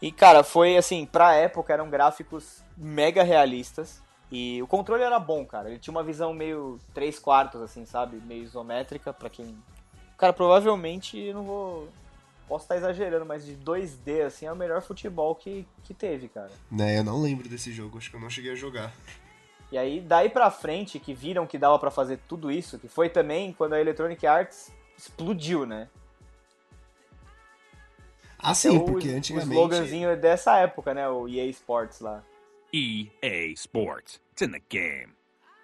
E, 0.00 0.12
cara, 0.12 0.44
foi 0.44 0.76
assim, 0.76 1.04
pra 1.04 1.34
época 1.34 1.72
eram 1.72 1.90
gráficos 1.90 2.62
mega 2.76 3.22
realistas. 3.22 4.00
E 4.30 4.62
o 4.62 4.66
controle 4.66 5.02
era 5.02 5.18
bom, 5.18 5.44
cara. 5.44 5.70
Ele 5.70 5.78
tinha 5.78 5.92
uma 5.92 6.02
visão 6.02 6.32
meio 6.32 6.78
3 6.94 7.18
quartos, 7.18 7.60
assim, 7.62 7.84
sabe? 7.84 8.18
Meio 8.18 8.44
isométrica, 8.44 9.12
pra 9.12 9.28
quem. 9.28 9.56
Cara, 10.16 10.32
provavelmente 10.32 11.18
eu 11.18 11.34
não 11.34 11.42
vou. 11.42 11.88
Posso 12.46 12.64
estar 12.64 12.76
exagerando, 12.76 13.26
mas 13.26 13.44
de 13.44 13.54
2D, 13.56 14.24
assim, 14.26 14.46
é 14.46 14.52
o 14.52 14.56
melhor 14.56 14.80
futebol 14.80 15.34
que, 15.34 15.66
que 15.84 15.92
teve, 15.92 16.28
cara. 16.28 16.50
Né, 16.70 16.98
eu 16.98 17.04
não 17.04 17.20
lembro 17.20 17.46
desse 17.46 17.72
jogo, 17.72 17.98
acho 17.98 18.08
que 18.08 18.16
eu 18.16 18.20
não 18.20 18.30
cheguei 18.30 18.52
a 18.52 18.54
jogar. 18.54 18.90
E 19.70 19.76
aí, 19.76 20.00
daí 20.00 20.30
pra 20.30 20.50
frente, 20.50 20.98
que 20.98 21.12
viram 21.12 21.46
que 21.46 21.58
dava 21.58 21.78
para 21.78 21.90
fazer 21.90 22.18
tudo 22.26 22.50
isso, 22.50 22.78
que 22.78 22.88
foi 22.88 23.08
também 23.08 23.52
quando 23.52 23.74
a 23.74 23.80
Electronic 23.80 24.26
Arts 24.26 24.72
explodiu, 24.96 25.66
né? 25.66 25.88
Ah, 28.38 28.54
sim, 28.54 28.76
é 28.76 28.80
porque 28.80 29.10
antigamente... 29.10 29.50
O 29.50 29.52
sloganzinho 29.52 30.08
é 30.10 30.16
dessa 30.16 30.56
época, 30.58 30.94
né? 30.94 31.08
O 31.08 31.28
EA 31.28 31.44
Sports 31.46 32.00
lá. 32.00 32.22
EA 32.72 33.46
Sports. 33.54 34.20
It's 34.32 34.42
in 34.42 34.52
the 34.52 34.62
game. 34.70 35.12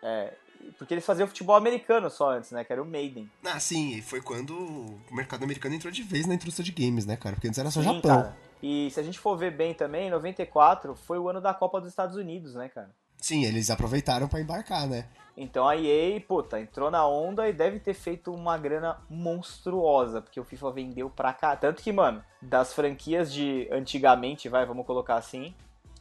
É, 0.03 0.35
porque 0.77 0.93
eles 0.93 1.07
faziam 1.07 1.27
futebol 1.27 1.57
americano 1.57 2.11
só 2.11 2.33
antes, 2.33 2.51
né? 2.51 2.64
Que 2.64 2.73
era 2.73 2.83
o 2.83 2.87
Maiden. 2.87 3.31
Ah, 3.45 3.61
sim, 3.61 3.97
e 3.97 4.03
foi 4.03 4.21
quando 4.21 4.55
o 4.55 5.14
mercado 5.14 5.45
americano 5.45 5.75
entrou 5.75 5.93
de 5.93 6.03
vez 6.03 6.27
na 6.27 6.35
indústria 6.35 6.64
de 6.64 6.73
games, 6.73 7.07
né, 7.07 7.17
cara? 7.17 7.37
Porque 7.37 7.49
antes 7.49 7.59
era 7.59 7.71
só 7.71 7.81
sim, 7.81 7.87
Japão. 7.87 8.23
Cara. 8.23 8.37
E 8.62 8.90
se 8.90 8.99
a 8.99 9.03
gente 9.03 9.19
for 9.19 9.37
ver 9.37 9.53
bem 9.53 9.73
também, 9.73 10.11
94 10.11 10.95
foi 10.95 11.19
o 11.19 11.29
ano 11.29 11.40
da 11.40 11.55
Copa 11.55 11.81
dos 11.81 11.88
Estados 11.88 12.17
Unidos, 12.17 12.55
né, 12.55 12.69
cara? 12.69 12.90
Sim, 13.25 13.47
eles 13.47 13.71
aproveitaram 13.71 14.29
para 14.29 14.43
embarcar, 14.43 14.87
né? 14.87 15.07
Então 15.35 15.67
a 15.67 15.75
EA, 15.75 16.21
puta, 16.21 16.61
entrou 16.61 16.91
na 16.91 17.09
onda 17.09 17.49
e 17.49 17.55
deve 17.55 17.81
ter 17.81 17.95
feito 17.95 18.31
uma 18.31 18.59
grana 18.59 18.99
monstruosa, 19.09 20.21
porque 20.21 20.39
o 20.39 20.45
FIFA 20.45 20.71
vendeu 20.73 21.09
pra 21.09 21.33
cá. 21.33 21.57
Tanto 21.57 21.83
que, 21.83 21.91
mano, 21.91 22.23
das 22.43 22.75
franquias 22.75 23.33
de 23.33 23.67
antigamente, 23.73 24.47
vai, 24.47 24.67
vamos 24.67 24.85
colocar 24.85 25.15
assim, 25.15 25.55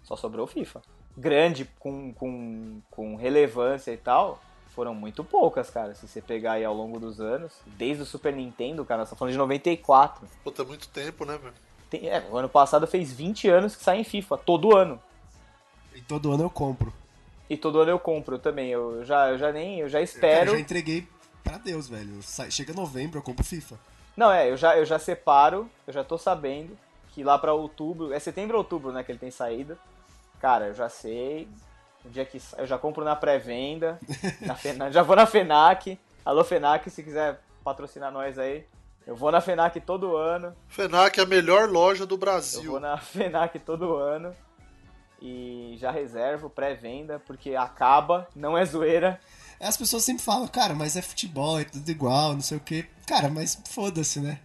só 0.03 0.17
sobrou 0.17 0.43
o 0.43 0.49
FIFA. 0.49 0.81
Grande, 1.17 1.63
com, 1.79 2.11
com, 2.13 2.81
com 2.91 3.15
relevância 3.15 3.93
e 3.93 3.97
tal, 3.97 4.41
foram 4.75 4.93
muito 4.93 5.23
poucas, 5.23 5.69
cara. 5.69 5.95
Se 5.95 6.05
você 6.05 6.21
pegar 6.21 6.53
aí 6.53 6.65
ao 6.65 6.75
longo 6.75 6.99
dos 6.99 7.21
anos, 7.21 7.53
desde 7.65 8.03
o 8.03 8.05
Super 8.05 8.35
Nintendo, 8.35 8.83
cara, 8.83 8.97
nós 8.97 9.07
estamos 9.07 9.19
falando 9.19 9.31
de 9.31 9.37
94. 9.37 10.27
Puta, 10.43 10.61
é 10.61 10.65
muito 10.65 10.89
tempo, 10.89 11.23
né, 11.23 11.37
velho? 11.37 12.05
É, 12.05 12.21
o 12.29 12.35
ano 12.35 12.49
passado 12.49 12.85
fez 12.85 13.13
20 13.13 13.47
anos 13.47 13.77
que 13.77 13.83
sai 13.83 14.01
em 14.01 14.03
FIFA, 14.03 14.37
todo 14.39 14.75
ano. 14.75 15.01
E 15.95 16.01
todo 16.01 16.29
ano 16.29 16.43
eu 16.43 16.49
compro. 16.49 16.91
E 17.49 17.57
todo 17.57 17.79
ano 17.81 17.91
eu 17.91 17.99
compro 17.99 18.39
também. 18.39 18.69
Eu 18.69 19.03
já, 19.03 19.29
eu 19.29 19.37
já 19.37 19.51
nem. 19.51 19.79
Eu 19.79 19.89
já 19.89 20.01
espero. 20.01 20.51
Eu 20.51 20.55
já 20.55 20.59
entreguei 20.59 21.07
pra 21.43 21.57
Deus, 21.57 21.87
velho. 21.87 22.19
Chega 22.49 22.73
novembro, 22.73 23.19
eu 23.19 23.23
compro 23.23 23.43
FIFA. 23.43 23.77
Não, 24.15 24.31
é, 24.31 24.49
eu 24.49 24.57
já, 24.57 24.77
eu 24.77 24.85
já 24.85 24.99
separo, 24.99 25.69
eu 25.87 25.93
já 25.93 26.03
tô 26.03 26.17
sabendo 26.17 26.77
que 27.09 27.23
lá 27.23 27.37
pra 27.37 27.53
outubro. 27.53 28.13
É 28.13 28.19
setembro 28.19 28.55
ou 28.55 28.63
outubro, 28.63 28.91
né? 28.91 29.03
Que 29.03 29.11
ele 29.11 29.19
tem 29.19 29.31
saída. 29.31 29.77
Cara, 30.39 30.67
eu 30.67 30.73
já 30.73 30.89
sei. 30.89 31.47
O 32.05 32.09
dia 32.09 32.25
que 32.25 32.41
eu 32.57 32.65
já 32.65 32.77
compro 32.77 33.03
na 33.03 33.15
pré-venda. 33.15 33.99
já 34.91 35.03
vou 35.03 35.15
na 35.15 35.25
FENAC. 35.25 35.97
Alô, 36.25 36.43
FENAC, 36.43 36.89
se 36.89 37.03
quiser 37.03 37.39
patrocinar 37.63 38.11
nós 38.11 38.37
aí. 38.37 38.65
Eu 39.05 39.15
vou 39.15 39.31
na 39.31 39.41
FENAC 39.41 39.79
todo 39.81 40.15
ano. 40.15 40.55
FENAC 40.69 41.19
é 41.19 41.23
a 41.23 41.25
melhor 41.25 41.69
loja 41.69 42.05
do 42.05 42.17
Brasil. 42.17 42.63
Eu 42.63 42.71
vou 42.71 42.79
na 42.79 42.97
FENAC 42.99 43.59
todo 43.59 43.95
ano 43.95 44.33
e 45.23 45.77
já 45.77 45.89
reservo 45.89 46.49
pré-venda 46.49 47.17
porque 47.25 47.55
acaba, 47.55 48.27
não 48.35 48.57
é 48.57 48.65
zoeira. 48.65 49.21
As 49.57 49.77
pessoas 49.77 50.03
sempre 50.03 50.21
falam, 50.21 50.45
cara, 50.49 50.75
mas 50.75 50.97
é 50.97 51.01
futebol, 51.01 51.57
é 51.57 51.63
tudo 51.63 51.89
igual, 51.89 52.33
não 52.33 52.41
sei 52.41 52.57
o 52.57 52.59
que. 52.59 52.85
Cara, 53.07 53.29
mas 53.29 53.57
foda-se, 53.69 54.19
né? 54.19 54.39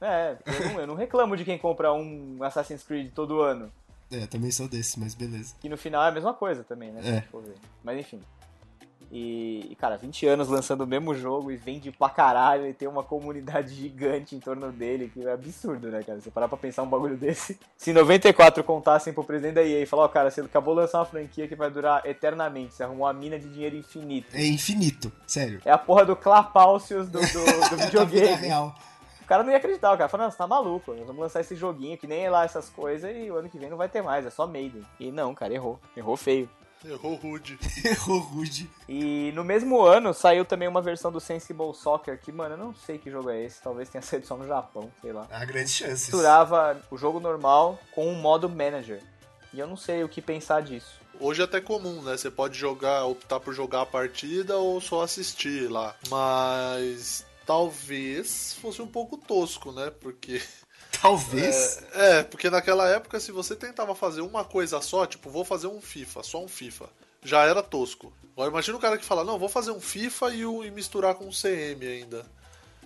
É, 0.00 0.36
eu 0.46 0.64
não, 0.68 0.80
eu 0.80 0.86
não, 0.86 0.94
reclamo 0.94 1.36
de 1.36 1.44
quem 1.44 1.58
compra 1.58 1.92
um 1.92 2.38
Assassin's 2.44 2.84
Creed 2.84 3.12
todo 3.12 3.40
ano. 3.40 3.72
É, 4.08 4.24
também 4.26 4.52
sou 4.52 4.68
desse, 4.68 5.00
mas 5.00 5.14
beleza. 5.14 5.54
Que 5.60 5.68
no 5.68 5.76
final 5.76 6.04
é 6.04 6.08
a 6.08 6.12
mesma 6.12 6.32
coisa 6.32 6.62
também, 6.62 6.92
né? 6.92 7.00
É. 7.04 7.24
Mas 7.82 7.98
enfim. 7.98 8.20
E, 9.10 9.66
e, 9.70 9.74
cara, 9.74 9.96
20 9.96 10.26
anos 10.26 10.48
lançando 10.48 10.82
o 10.82 10.86
mesmo 10.86 11.14
jogo 11.14 11.50
e 11.50 11.56
vende 11.56 11.90
pra 11.90 12.08
caralho 12.08 12.66
e 12.66 12.72
tem 12.72 12.86
uma 12.86 13.02
comunidade 13.02 13.74
gigante 13.74 14.36
em 14.36 14.40
torno 14.40 14.70
dele, 14.70 15.10
que 15.12 15.26
é 15.26 15.32
absurdo, 15.32 15.88
né, 15.88 16.02
cara? 16.02 16.20
Você 16.20 16.30
parar 16.30 16.46
pra 16.46 16.56
pensar 16.56 16.82
um 16.84 16.88
bagulho 16.88 17.16
desse. 17.18 17.58
Se 17.76 17.92
94 17.92 18.62
contassem 18.62 19.12
pro 19.12 19.24
presidente 19.24 19.54
da 19.54 19.64
EA 19.64 19.82
e 19.82 19.86
falar, 19.86 20.04
ó, 20.04 20.06
oh, 20.06 20.08
cara, 20.08 20.30
você 20.30 20.40
acabou 20.40 20.74
de 20.74 20.82
lançar 20.82 20.98
uma 20.98 21.06
franquia 21.06 21.48
que 21.48 21.56
vai 21.56 21.70
durar 21.70 22.06
eternamente, 22.06 22.74
você 22.74 22.84
arrumou 22.84 23.06
uma 23.06 23.12
mina 23.12 23.38
de 23.38 23.48
dinheiro 23.48 23.76
infinito. 23.76 24.36
É 24.36 24.46
infinito, 24.46 25.10
sério. 25.26 25.60
É 25.64 25.72
a 25.72 25.78
porra 25.78 26.04
do 26.04 26.14
Clapaucius 26.14 27.08
do, 27.08 27.18
do, 27.18 27.70
do 27.70 27.76
videogame. 27.84 28.46
real. 28.46 28.74
O 29.22 29.26
cara 29.26 29.42
não 29.42 29.50
ia 29.50 29.58
acreditar, 29.58 29.92
o 29.92 29.96
cara 29.96 30.08
falou, 30.08 30.24
não, 30.26 30.30
você 30.30 30.38
tá 30.38 30.46
maluco, 30.46 30.92
nós 30.92 31.06
vamos 31.06 31.22
lançar 31.22 31.40
esse 31.40 31.54
joguinho 31.54 31.96
que 31.96 32.06
nem 32.06 32.24
é 32.24 32.30
lá 32.30 32.44
essas 32.44 32.68
coisas 32.68 33.10
e 33.14 33.30
o 33.30 33.36
ano 33.36 33.48
que 33.48 33.58
vem 33.58 33.70
não 33.70 33.76
vai 33.76 33.88
ter 33.88 34.02
mais, 34.02 34.26
é 34.26 34.30
só 34.30 34.46
Maiden. 34.46 34.82
E 34.98 35.12
não, 35.12 35.34
cara, 35.34 35.54
errou. 35.54 35.78
Errou 35.96 36.16
feio. 36.16 36.48
Errou 36.84 37.14
rude. 37.14 37.58
Errou 37.84 38.18
rude. 38.18 38.70
E 38.88 39.32
no 39.34 39.44
mesmo 39.44 39.82
ano 39.82 40.14
saiu 40.14 40.44
também 40.44 40.66
uma 40.66 40.80
versão 40.80 41.12
do 41.12 41.20
Sensible 41.20 41.74
Soccer, 41.74 42.18
que, 42.18 42.32
mano, 42.32 42.54
eu 42.54 42.58
não 42.58 42.74
sei 42.74 42.98
que 42.98 43.10
jogo 43.10 43.30
é 43.30 43.44
esse, 43.44 43.60
talvez 43.60 43.88
tenha 43.88 44.00
saído 44.02 44.26
só 44.26 44.36
no 44.36 44.46
Japão, 44.46 44.90
sei 45.00 45.12
lá. 45.12 45.26
Há 45.30 45.44
grandes 45.44 45.74
chances. 45.74 46.08
Misturava 46.08 46.80
o 46.90 46.96
jogo 46.96 47.20
normal 47.20 47.78
com 47.92 48.08
um 48.08 48.14
modo 48.14 48.48
manager. 48.48 49.00
E 49.52 49.58
eu 49.58 49.66
não 49.66 49.76
sei 49.76 50.04
o 50.04 50.08
que 50.08 50.22
pensar 50.22 50.62
disso. 50.62 51.00
Hoje 51.18 51.42
é 51.42 51.44
até 51.44 51.60
comum, 51.60 52.00
né? 52.02 52.16
Você 52.16 52.30
pode 52.30 52.56
jogar, 52.56 53.04
optar 53.04 53.40
por 53.40 53.52
jogar 53.52 53.82
a 53.82 53.86
partida 53.86 54.56
ou 54.56 54.80
só 54.80 55.02
assistir 55.02 55.70
lá. 55.70 55.94
Mas 56.08 57.26
talvez 57.44 58.54
fosse 58.54 58.80
um 58.80 58.86
pouco 58.86 59.18
tosco, 59.18 59.72
né? 59.72 59.92
Porque 60.00 60.40
Talvez. 61.00 61.82
É, 61.92 62.18
é, 62.18 62.22
porque 62.22 62.50
naquela 62.50 62.88
época, 62.88 63.18
se 63.18 63.32
você 63.32 63.56
tentava 63.56 63.94
fazer 63.94 64.20
uma 64.20 64.44
coisa 64.44 64.80
só, 64.80 65.06
tipo, 65.06 65.30
vou 65.30 65.44
fazer 65.44 65.66
um 65.66 65.80
FIFA, 65.80 66.22
só 66.22 66.44
um 66.44 66.48
FIFA, 66.48 66.90
já 67.22 67.44
era 67.44 67.62
tosco. 67.62 68.12
Agora 68.32 68.50
imagina 68.50 68.76
o 68.76 68.80
cara 68.80 68.98
que 68.98 69.04
fala, 69.04 69.24
não, 69.24 69.38
vou 69.38 69.48
fazer 69.48 69.70
um 69.70 69.80
FIFA 69.80 70.34
e, 70.34 70.42
e 70.42 70.70
misturar 70.70 71.14
com 71.14 71.26
um 71.26 71.30
CM 71.30 71.86
ainda. 71.86 72.26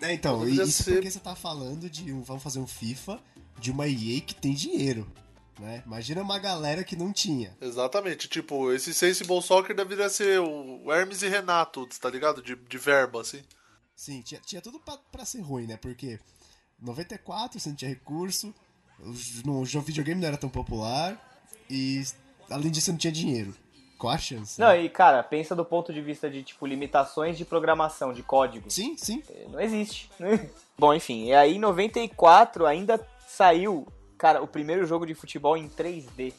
É, 0.00 0.12
então, 0.12 0.46
isso 0.46 0.84
ser... 0.84 0.94
porque 0.94 1.10
você 1.10 1.20
tá 1.20 1.34
falando 1.34 1.88
de 1.88 2.12
um, 2.12 2.22
vamos 2.22 2.42
fazer 2.42 2.58
um 2.58 2.66
FIFA 2.66 3.18
de 3.58 3.70
uma 3.70 3.86
EA 3.86 4.20
que 4.20 4.34
tem 4.34 4.54
dinheiro. 4.54 5.06
Né? 5.58 5.82
Imagina 5.86 6.20
uma 6.22 6.38
galera 6.38 6.82
que 6.82 6.96
não 6.96 7.12
tinha. 7.12 7.56
Exatamente, 7.60 8.28
tipo, 8.28 8.72
esse 8.72 8.92
Sensible 8.92 9.40
Soccer 9.40 9.74
deveria 9.74 10.08
ser 10.08 10.40
o 10.40 10.92
Hermes 10.92 11.22
e 11.22 11.28
Renato, 11.28 11.86
tá 12.00 12.10
ligado? 12.10 12.42
De, 12.42 12.56
de 12.56 12.78
verba, 12.78 13.20
assim. 13.20 13.42
Sim, 13.94 14.20
tinha, 14.22 14.40
tinha 14.40 14.60
tudo 14.60 14.80
pra, 14.80 14.98
pra 15.12 15.24
ser 15.24 15.40
ruim, 15.40 15.66
né? 15.66 15.76
Porque 15.76 16.18
94, 16.80 17.58
você 17.58 17.68
não 17.68 17.76
tinha 17.76 17.88
recurso, 17.88 18.54
o 19.00 19.64
jogo 19.64 19.86
videogame 19.86 20.20
não 20.20 20.28
era 20.28 20.36
tão 20.36 20.48
popular 20.48 21.18
e 21.68 22.02
além 22.50 22.70
disso 22.70 22.90
não 22.90 22.98
tinha 22.98 23.12
dinheiro. 23.12 23.54
Qual 23.98 24.12
a 24.12 24.18
chance? 24.18 24.60
Não, 24.60 24.68
né? 24.68 24.82
e 24.82 24.88
cara, 24.88 25.22
pensa 25.22 25.54
do 25.54 25.64
ponto 25.64 25.92
de 25.92 26.00
vista 26.00 26.28
de 26.28 26.42
tipo 26.42 26.66
limitações 26.66 27.38
de 27.38 27.44
programação, 27.44 28.12
de 28.12 28.22
código. 28.22 28.70
Sim, 28.70 28.96
sim. 28.96 29.22
É, 29.30 29.46
não 29.48 29.60
existe. 29.60 30.10
Bom, 30.76 30.92
enfim, 30.92 31.26
e 31.26 31.34
aí 31.34 31.56
em 31.56 31.58
94 31.58 32.66
ainda 32.66 33.00
saiu, 33.26 33.86
cara, 34.18 34.42
o 34.42 34.46
primeiro 34.46 34.84
jogo 34.84 35.06
de 35.06 35.14
futebol 35.14 35.56
em 35.56 35.68
3D. 35.68 36.34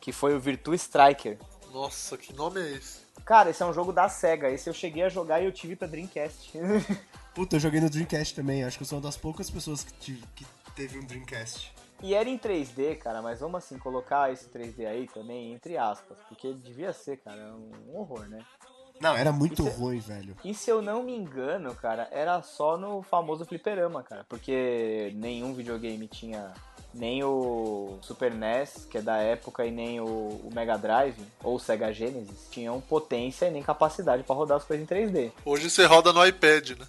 que 0.00 0.12
foi 0.12 0.34
o 0.34 0.40
Virtua 0.40 0.74
Striker. 0.74 1.38
Nossa, 1.72 2.16
que 2.16 2.32
nome 2.32 2.60
é 2.60 2.72
esse? 2.72 3.06
Cara, 3.24 3.50
esse 3.50 3.62
é 3.62 3.66
um 3.66 3.72
jogo 3.72 3.92
da 3.92 4.08
SEGA. 4.08 4.50
Esse 4.50 4.68
eu 4.70 4.74
cheguei 4.74 5.02
a 5.02 5.08
jogar 5.08 5.40
e 5.40 5.46
eu 5.46 5.52
tive 5.52 5.74
pra 5.74 5.88
Dreamcast. 5.88 6.52
Puta, 7.36 7.56
eu 7.56 7.60
joguei 7.60 7.82
no 7.82 7.90
Dreamcast 7.90 8.34
também. 8.34 8.64
Acho 8.64 8.78
que 8.78 8.82
eu 8.82 8.86
sou 8.86 8.96
uma 8.96 9.02
das 9.04 9.18
poucas 9.18 9.50
pessoas 9.50 9.84
que, 9.84 9.92
tive, 9.92 10.24
que 10.34 10.46
teve 10.74 10.98
um 10.98 11.04
Dreamcast. 11.04 11.70
e 12.02 12.14
era 12.14 12.26
em 12.26 12.38
3D, 12.38 12.96
cara, 12.96 13.20
mas 13.20 13.40
vamos 13.40 13.58
assim, 13.58 13.76
colocar 13.78 14.32
esse 14.32 14.48
3D 14.48 14.86
aí 14.86 15.06
também, 15.06 15.52
entre 15.52 15.76
aspas. 15.76 16.16
Porque 16.30 16.54
devia 16.54 16.94
ser, 16.94 17.18
cara, 17.18 17.54
um 17.54 17.94
horror, 17.94 18.26
né? 18.26 18.38
Não, 18.98 19.14
era 19.14 19.30
muito 19.32 19.66
é- 19.68 19.70
ruim, 19.70 19.98
velho. 19.98 20.34
E 20.42 20.54
se 20.54 20.70
eu 20.70 20.80
não 20.80 21.02
me 21.02 21.14
engano, 21.14 21.74
cara, 21.74 22.08
era 22.10 22.40
só 22.40 22.78
no 22.78 23.02
famoso 23.02 23.44
fliperama, 23.44 24.02
cara. 24.02 24.24
Porque 24.26 25.12
nenhum 25.16 25.52
videogame 25.52 26.08
tinha 26.08 26.54
nem 26.94 27.22
o 27.22 27.98
Super 28.00 28.32
NES, 28.32 28.86
que 28.90 28.96
é 28.96 29.02
da 29.02 29.18
época, 29.18 29.66
e 29.66 29.70
nem 29.70 30.00
o, 30.00 30.06
o 30.06 30.50
Mega 30.54 30.78
Drive, 30.78 31.18
ou 31.44 31.56
o 31.56 31.58
Sega 31.60 31.92
Genesis, 31.92 32.48
tinham 32.50 32.80
potência 32.80 33.46
e 33.46 33.50
nem 33.50 33.62
capacidade 33.62 34.22
pra 34.22 34.34
rodar 34.34 34.56
as 34.56 34.64
coisas 34.64 34.82
em 34.82 34.86
3D. 34.88 35.32
Hoje 35.44 35.68
você 35.68 35.84
roda 35.84 36.12
no 36.14 36.26
iPad, 36.26 36.70
né? 36.70 36.86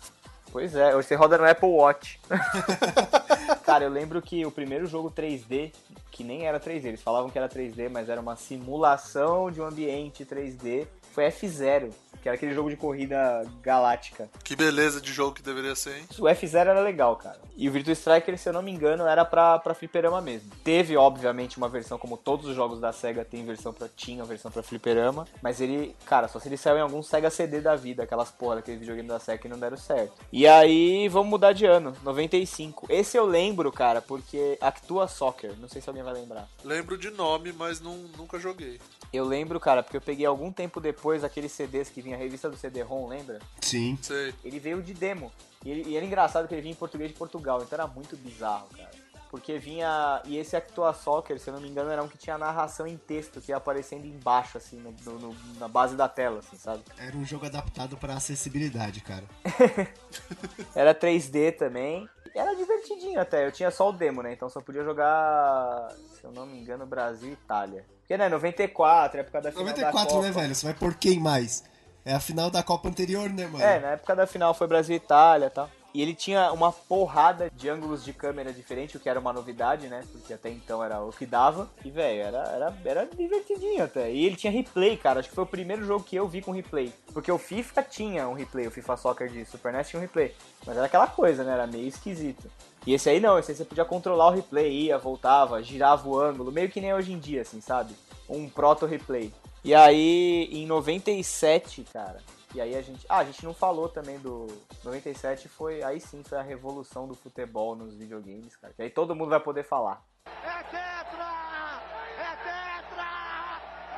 Pois 0.58 0.76
é, 0.76 0.96
hoje 0.96 1.08
você 1.08 1.14
roda 1.14 1.38
no 1.38 1.48
Apple 1.48 1.70
Watch. 1.70 2.20
Cara, 3.64 3.84
eu 3.84 3.92
lembro 3.92 4.20
que 4.24 4.44
o 4.44 4.50
primeiro 4.50 4.88
jogo 4.88 5.12
3D, 5.12 5.72
que 6.10 6.24
nem 6.24 6.48
era 6.48 6.60
3D, 6.60 6.86
eles 6.86 7.04
falavam 7.04 7.30
que 7.30 7.38
era 7.38 7.48
3D, 7.48 7.88
mas 7.92 8.10
era 8.10 8.20
uma 8.20 8.36
simulação 8.36 9.52
de 9.52 9.62
um 9.62 9.66
ambiente 9.66 10.26
3D, 10.26 10.88
foi 11.14 11.28
F0, 11.30 11.92
que 12.28 12.30
era 12.30 12.36
aquele 12.36 12.54
jogo 12.54 12.70
de 12.70 12.76
corrida 12.76 13.44
galáctica. 13.62 14.30
Que 14.44 14.56
beleza 14.56 15.00
de 15.00 15.14
jogo 15.14 15.34
que 15.34 15.42
deveria 15.42 15.76
ser, 15.76 15.98
hein? 15.98 16.06
O 16.20 16.24
F0 16.24 16.56
era 16.56 16.82
legal, 16.82 17.16
cara. 17.16 17.40
E 17.56 17.70
o 17.70 17.72
Virtua 17.72 17.94
Striker, 17.94 18.38
se 18.38 18.50
eu 18.50 18.54
não 18.54 18.62
me 18.62 18.72
engano, 18.72 19.08
era 19.08 19.24
pra, 19.24 19.58
pra 19.60 19.74
fliperama 19.74 20.20
mesmo. 20.20 20.52
Teve, 20.64 20.98
obviamente, 20.98 21.58
uma 21.58 21.70
versão, 21.70 21.98
como 21.98 22.18
todos 22.18 22.46
os 22.46 22.56
jogos 22.56 22.82
da 22.82 22.92
SEGA 22.92 23.24
tem 23.24 23.46
versão 23.46 23.72
pra, 23.72 23.88
tinha 23.96 24.24
versão 24.26 24.52
pra 24.52 24.62
fliperama, 24.62 25.26
mas 25.42 25.62
ele, 25.62 25.96
cara, 26.06 26.28
só 26.28 26.40
se 26.40 26.50
ele 26.50 26.58
saiu 26.58 26.78
em 26.78 26.82
algum 26.82 27.02
SEGA 27.02 27.30
CD 27.30 27.62
da 27.62 27.76
vida, 27.76 28.04
aquelas 28.04 28.30
porra 28.30 28.58
daquele 28.58 28.78
videogame 28.78 29.08
da 29.08 29.20
SEGA 29.20 29.38
que 29.38 29.48
não 29.48 29.58
deram 29.58 29.78
certo. 29.78 30.14
E 30.32 30.46
aí, 30.46 31.08
vamos 31.08 31.30
mudar 31.30 31.54
de 31.54 31.66
ano, 31.66 31.94
95. 32.04 32.88
Esse 32.90 33.18
eu 33.18 33.26
lembro, 33.26 33.72
cara, 33.72 34.02
porque 34.02 34.58
Actua 34.60 35.08
Soccer, 35.08 35.54
não 35.60 35.70
sei 35.70 35.82
se 35.82 35.90
alguém 35.90 36.04
vai 36.04 36.14
lembrar. 36.14 36.48
Lembro 36.64 36.98
de 36.98 37.10
nome, 37.10 37.54
mas 37.54 37.80
não, 37.80 37.96
nunca 38.18 38.38
joguei. 38.38 38.80
Eu 39.14 39.24
lembro, 39.24 39.60
cara, 39.60 39.82
porque 39.82 39.96
eu 39.96 40.02
peguei 40.02 40.26
algum 40.26 40.52
tempo 40.52 40.82
depois 40.82 41.24
aqueles 41.24 41.52
CDs 41.54 41.90
que 41.90 42.02
vinha 42.02 42.17
a 42.18 42.20
revista 42.20 42.50
do 42.50 42.58
CD-ROM, 42.58 43.08
lembra? 43.08 43.40
Sim. 43.62 43.98
Sei. 44.02 44.34
ele 44.44 44.60
veio 44.60 44.82
de 44.82 44.94
demo. 44.94 45.32
E, 45.64 45.72
ele- 45.72 45.90
e 45.90 45.96
era 45.98 46.06
engraçado 46.06 46.48
que 46.48 46.54
ele 46.54 46.62
vinha 46.62 46.74
em 46.74 46.78
português 46.78 47.12
de 47.12 47.18
Portugal, 47.18 47.62
então 47.64 47.78
era 47.78 47.88
muito 47.88 48.16
bizarro, 48.18 48.68
cara. 48.76 48.92
Porque 49.30 49.58
vinha. 49.60 50.22
E 50.24 50.38
esse 50.38 50.56
Actua 50.56 50.94
Soccer, 50.94 51.38
se 51.38 51.50
eu 51.50 51.54
não 51.54 51.60
me 51.60 51.68
engano, 51.68 51.90
era 51.92 52.02
um 52.02 52.08
que 52.08 52.18
tinha 52.18 52.38
narração 52.38 52.88
em 52.88 52.96
texto, 52.96 53.42
que 53.42 53.52
ia 53.52 53.58
aparecendo 53.58 54.06
embaixo, 54.06 54.58
assim, 54.58 54.78
no- 54.78 54.96
no- 55.04 55.20
no- 55.20 55.36
na 55.60 55.68
base 55.68 55.98
da 55.98 56.08
tela, 56.08 56.40
assim, 56.40 56.56
sabe? 56.56 56.82
Era 56.98 57.16
um 57.18 57.26
jogo 57.26 57.46
adaptado 57.46 57.98
pra 57.98 58.14
acessibilidade, 58.14 59.02
cara. 59.02 59.26
Era 60.74 60.94
3D 60.94 61.52
também. 61.52 62.08
Era 62.36 62.54
divertidinho 62.56 63.20
até, 63.20 63.46
eu 63.48 63.52
tinha 63.52 63.72
só 63.72 63.90
o 63.90 63.92
demo, 63.92 64.22
né? 64.22 64.32
Então 64.32 64.48
só 64.48 64.62
podia 64.62 64.84
jogar, 64.84 65.90
se 66.16 66.24
eu 66.24 66.32
não 66.32 66.46
me 66.46 66.60
engano, 66.60 66.86
Brasil 66.86 67.30
e 67.30 67.34
Itália. 67.34 67.84
Porque, 68.02 68.16
né, 68.18 68.30
94, 68.30 69.20
época 69.20 69.42
da 69.42 69.52
final 69.52 69.66
da 69.66 69.72
94, 69.72 70.10
Copa. 70.16 70.26
né, 70.26 70.32
velho? 70.32 70.56
Você 70.56 70.66
vai 70.68 70.76
por 70.76 70.96
quem 70.96 71.20
mais? 71.20 71.64
É 72.08 72.14
a 72.14 72.22
final 72.22 72.50
da 72.50 72.64
Copa 72.64 72.88
anterior, 72.88 73.30
né, 73.30 73.46
mano? 73.48 73.62
É, 73.62 73.82
na 73.82 73.88
época 73.90 74.16
da 74.16 74.26
final 74.26 74.54
foi 74.54 74.66
Brasil 74.66 74.96
e 74.96 74.98
Itália 74.98 75.48
e 75.48 75.50
tal. 75.50 75.70
E 75.94 76.02
ele 76.02 76.14
tinha 76.14 76.54
uma 76.54 76.72
porrada 76.72 77.52
de 77.54 77.68
ângulos 77.68 78.06
de 78.06 78.14
câmera 78.14 78.54
diferente, 78.54 78.96
o 78.96 79.00
que 79.00 79.10
era 79.10 79.20
uma 79.20 79.34
novidade, 79.34 79.88
né? 79.90 80.06
Porque 80.14 80.34
até 80.34 80.50
então 80.50 80.82
era 80.82 81.02
o 81.02 81.12
que 81.12 81.26
dava. 81.26 81.70
E, 81.84 81.92
velho, 81.92 82.22
era, 82.22 82.38
era, 82.38 82.78
era 82.86 83.06
divertidinho 83.06 83.84
até. 83.84 84.10
E 84.10 84.26
ele 84.26 84.38
tinha 84.38 84.54
replay, 84.54 84.96
cara. 84.96 85.20
Acho 85.20 85.28
que 85.28 85.36
foi 85.36 85.44
o 85.44 85.48
primeiro 85.48 85.86
jogo 85.86 86.06
que 86.06 86.16
eu 86.16 86.30
vi 86.30 86.42
com 86.42 86.52
replay. 86.52 86.94
Porque 87.12 87.30
o 87.32 87.38
FIFA 87.38 87.84
tinha 87.84 88.26
um 88.30 88.34
replay, 88.34 88.68
o 88.68 88.72
FIFA 88.72 88.96
Soccer 88.96 89.30
de 89.30 89.44
Super 89.44 89.74
NES 89.74 89.90
tinha 89.90 90.00
um 90.00 90.04
replay. 90.04 90.34
Mas 90.66 90.78
era 90.78 90.86
aquela 90.86 91.08
coisa, 91.08 91.44
né? 91.44 91.52
Era 91.52 91.68
meio 91.68 91.90
esquisito. 91.90 92.50
E 92.86 92.94
esse 92.94 93.10
aí 93.10 93.20
não, 93.20 93.38
esse 93.38 93.52
aí 93.52 93.58
você 93.58 93.66
podia 93.66 93.84
controlar 93.84 94.28
o 94.28 94.34
replay, 94.34 94.72
ia, 94.72 94.98
voltava, 94.98 95.62
girava 95.62 96.08
o 96.08 96.18
ângulo, 96.18 96.54
meio 96.54 96.70
que 96.70 96.80
nem 96.80 96.94
hoje 96.94 97.12
em 97.12 97.20
dia, 97.20 97.42
assim, 97.42 97.60
sabe? 97.60 97.94
Um 98.30 98.48
proto-replay. 98.48 99.34
E 99.68 99.76
aí, 99.76 100.48
em 100.50 100.66
97, 100.66 101.84
cara, 101.92 102.24
e 102.56 102.62
aí 102.62 102.74
a 102.74 102.82
gente. 102.82 103.06
Ah, 103.10 103.18
a 103.18 103.26
gente 103.26 103.44
não 103.44 103.54
falou 103.54 103.90
também 103.90 104.18
do. 104.18 104.48
97 104.82 105.50
foi. 105.50 105.84
Aí 105.84 106.00
sim 106.00 106.24
foi 106.24 106.38
a 106.38 106.42
revolução 106.42 107.06
do 107.06 107.14
futebol 107.14 107.76
nos 107.76 107.94
videogames, 107.94 108.56
cara. 108.56 108.74
Que 108.74 108.84
aí 108.84 108.90
todo 108.90 109.14
mundo 109.14 109.28
vai 109.28 109.42
poder 109.42 109.64
falar. 109.64 110.02
É 110.26 110.64
tetra! 110.64 111.84
É 112.18 112.34
tetra! 112.48 113.10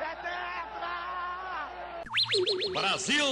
É 0.00 0.16
tetra! 0.26 0.90
Brasil! 2.72 3.24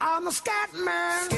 I'm 0.00 0.26
a 0.26 0.32
scat 0.32 0.72
man. 0.72 1.28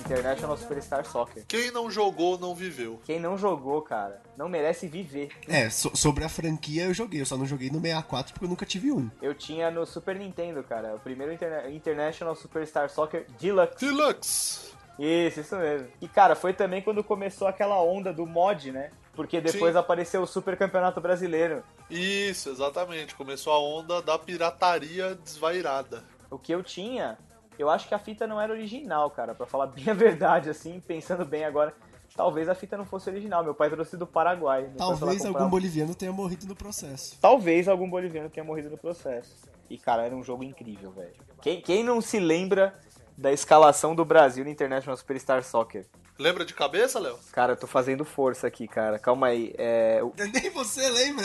International 0.00 0.56
Superstar 0.56 1.04
Soccer. 1.04 1.44
Quem 1.46 1.70
não 1.70 1.88
jogou, 1.90 2.36
não 2.38 2.54
viveu. 2.54 3.00
Quem 3.04 3.20
não 3.20 3.38
jogou, 3.38 3.80
cara, 3.82 4.20
não 4.36 4.48
merece 4.48 4.88
viver. 4.88 5.28
É, 5.46 5.70
so- 5.70 5.92
sobre 5.94 6.24
a 6.24 6.28
franquia 6.28 6.84
eu 6.84 6.94
joguei, 6.94 7.20
eu 7.20 7.26
só 7.26 7.36
não 7.36 7.46
joguei 7.46 7.70
no 7.70 7.80
64 7.80 8.32
porque 8.32 8.44
eu 8.44 8.48
nunca 8.48 8.66
tive 8.66 8.90
um. 8.90 9.08
Eu 9.22 9.34
tinha 9.34 9.70
no 9.70 9.86
Super 9.86 10.16
Nintendo, 10.16 10.64
cara, 10.64 10.96
o 10.96 10.98
primeiro 10.98 11.32
Interna- 11.32 11.70
International 11.70 12.34
Superstar 12.34 12.90
Soccer 12.90 13.26
Deluxe. 13.38 13.76
Deluxe! 13.86 14.70
Isso, 14.98 15.40
isso 15.40 15.56
mesmo. 15.56 15.88
E, 16.00 16.08
cara, 16.08 16.34
foi 16.34 16.52
também 16.52 16.82
quando 16.82 17.02
começou 17.04 17.46
aquela 17.46 17.80
onda 17.80 18.12
do 18.12 18.26
mod, 18.26 18.72
né? 18.72 18.90
Porque 19.14 19.40
depois 19.40 19.72
Sim. 19.72 19.78
apareceu 19.78 20.22
o 20.22 20.26
Super 20.26 20.56
Campeonato 20.56 21.00
Brasileiro. 21.00 21.62
Isso, 21.88 22.50
exatamente. 22.50 23.14
Começou 23.14 23.52
a 23.52 23.58
onda 23.60 24.02
da 24.02 24.18
pirataria 24.18 25.14
desvairada. 25.14 26.04
O 26.30 26.38
que 26.38 26.52
eu 26.52 26.62
tinha, 26.62 27.18
eu 27.58 27.68
acho 27.68 27.88
que 27.88 27.94
a 27.94 27.98
fita 27.98 28.26
não 28.26 28.40
era 28.40 28.52
original, 28.52 29.10
cara. 29.10 29.34
Pra 29.34 29.46
falar 29.46 29.66
bem 29.74 29.88
a 29.88 29.94
verdade, 29.94 30.48
assim, 30.50 30.80
pensando 30.80 31.24
bem 31.24 31.44
agora. 31.44 31.74
Talvez 32.16 32.48
a 32.48 32.54
fita 32.54 32.76
não 32.76 32.84
fosse 32.84 33.08
original. 33.08 33.44
Meu 33.44 33.54
pai 33.54 33.70
trouxe 33.70 33.96
do 33.96 34.06
Paraguai. 34.06 34.68
Talvez 34.76 35.24
algum 35.24 35.44
um- 35.44 35.48
boliviano 35.50 35.94
tenha 35.94 36.12
morrido 36.12 36.46
no 36.46 36.56
processo. 36.56 37.16
Talvez 37.20 37.68
algum 37.68 37.88
boliviano 37.88 38.28
tenha 38.28 38.44
morrido 38.44 38.68
no 38.70 38.76
processo. 38.78 39.34
E, 39.68 39.78
cara, 39.78 40.04
era 40.04 40.14
um 40.14 40.22
jogo 40.22 40.42
incrível, 40.42 40.90
velho. 40.90 41.14
Quem, 41.40 41.60
quem 41.60 41.84
não 41.84 42.00
se 42.00 42.18
lembra 42.18 42.74
da 43.16 43.32
escalação 43.32 43.94
do 43.94 44.04
Brasil 44.04 44.44
no 44.44 44.50
International 44.50 44.96
Superstar 44.96 45.44
Soccer? 45.44 45.86
Lembra 46.18 46.44
de 46.44 46.52
cabeça, 46.52 46.98
Léo? 46.98 47.16
Cara, 47.32 47.52
eu 47.52 47.56
tô 47.56 47.66
fazendo 47.66 48.04
força 48.04 48.46
aqui, 48.46 48.66
cara. 48.66 48.98
Calma 48.98 49.28
aí. 49.28 49.54
É... 49.56 50.00
Nem 50.34 50.50
você 50.50 50.88
lembra? 50.90 51.24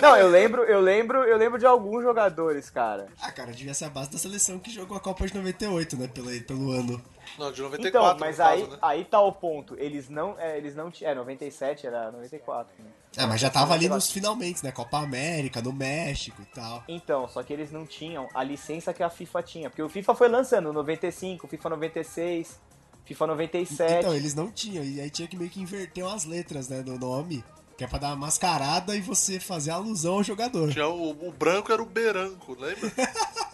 Não, 0.00 0.16
eu 0.16 0.28
lembro, 0.28 0.62
eu 0.64 0.80
lembro, 0.80 1.24
eu 1.24 1.36
lembro 1.36 1.58
de 1.58 1.64
alguns 1.66 2.02
jogadores, 2.02 2.68
cara. 2.68 3.08
ah, 3.20 3.32
cara, 3.32 3.52
devia 3.52 3.72
ser 3.72 3.86
a 3.86 3.90
base 3.90 4.10
da 4.10 4.18
seleção 4.18 4.58
que 4.58 4.70
jogou 4.70 4.96
a 4.96 5.00
Copa 5.00 5.26
de 5.26 5.34
98, 5.34 5.96
né? 5.96 6.08
Pelo, 6.08 6.42
pelo 6.42 6.70
ano. 6.70 7.02
Não, 7.38 7.50
de 7.50 7.62
94, 7.62 7.88
Então, 7.88 8.18
mas 8.18 8.38
no 8.38 8.44
caso, 8.44 8.52
aí, 8.52 8.70
né? 8.70 8.78
aí 8.82 9.04
tá 9.04 9.20
o 9.20 9.32
ponto. 9.32 9.74
Eles 9.78 10.08
não, 10.10 10.38
é, 10.38 10.58
eles 10.58 10.74
não 10.74 10.90
tinham, 10.90 11.12
é 11.12 11.14
97 11.14 11.86
era 11.86 12.10
94. 12.10 12.72
Né? 12.78 12.90
É, 13.16 13.26
mas 13.26 13.40
já 13.40 13.48
tava 13.48 13.72
ali 13.74 13.88
nos 13.88 14.10
finalmente, 14.10 14.62
né? 14.64 14.70
Copa 14.72 14.98
América, 14.98 15.62
no 15.62 15.72
México 15.72 16.42
e 16.42 16.46
tal. 16.46 16.84
Então, 16.88 17.26
só 17.28 17.42
que 17.42 17.52
eles 17.52 17.70
não 17.70 17.86
tinham 17.86 18.28
a 18.34 18.42
licença 18.44 18.92
que 18.92 19.02
a 19.02 19.08
FIFA 19.08 19.42
tinha, 19.42 19.70
porque 19.70 19.82
o 19.82 19.88
FIFA 19.88 20.14
foi 20.14 20.28
lançando 20.28 20.72
95, 20.72 21.46
FIFA 21.46 21.68
96, 21.70 22.60
FIFA 23.04 23.26
97. 23.28 23.92
Então, 23.98 24.14
eles 24.14 24.34
não 24.34 24.50
tinham, 24.50 24.84
e 24.84 25.00
aí 25.00 25.10
tinha 25.10 25.28
que 25.28 25.36
meio 25.36 25.50
que 25.50 25.60
inverter 25.60 26.04
umas 26.04 26.24
letras, 26.24 26.68
né, 26.68 26.82
no 26.84 26.98
nome, 26.98 27.44
que 27.82 27.86
é 27.86 27.88
pra 27.88 27.98
dar 27.98 28.08
uma 28.08 28.26
mascarada 28.26 28.94
e 28.94 29.00
você 29.00 29.40
fazer 29.40 29.72
alusão 29.72 30.14
ao 30.14 30.22
jogador. 30.22 30.70
Tinha 30.70 30.86
o, 30.86 31.10
o 31.10 31.32
branco 31.32 31.72
era 31.72 31.82
o 31.82 31.86
Beranco, 31.86 32.56
lembra? 32.58 32.90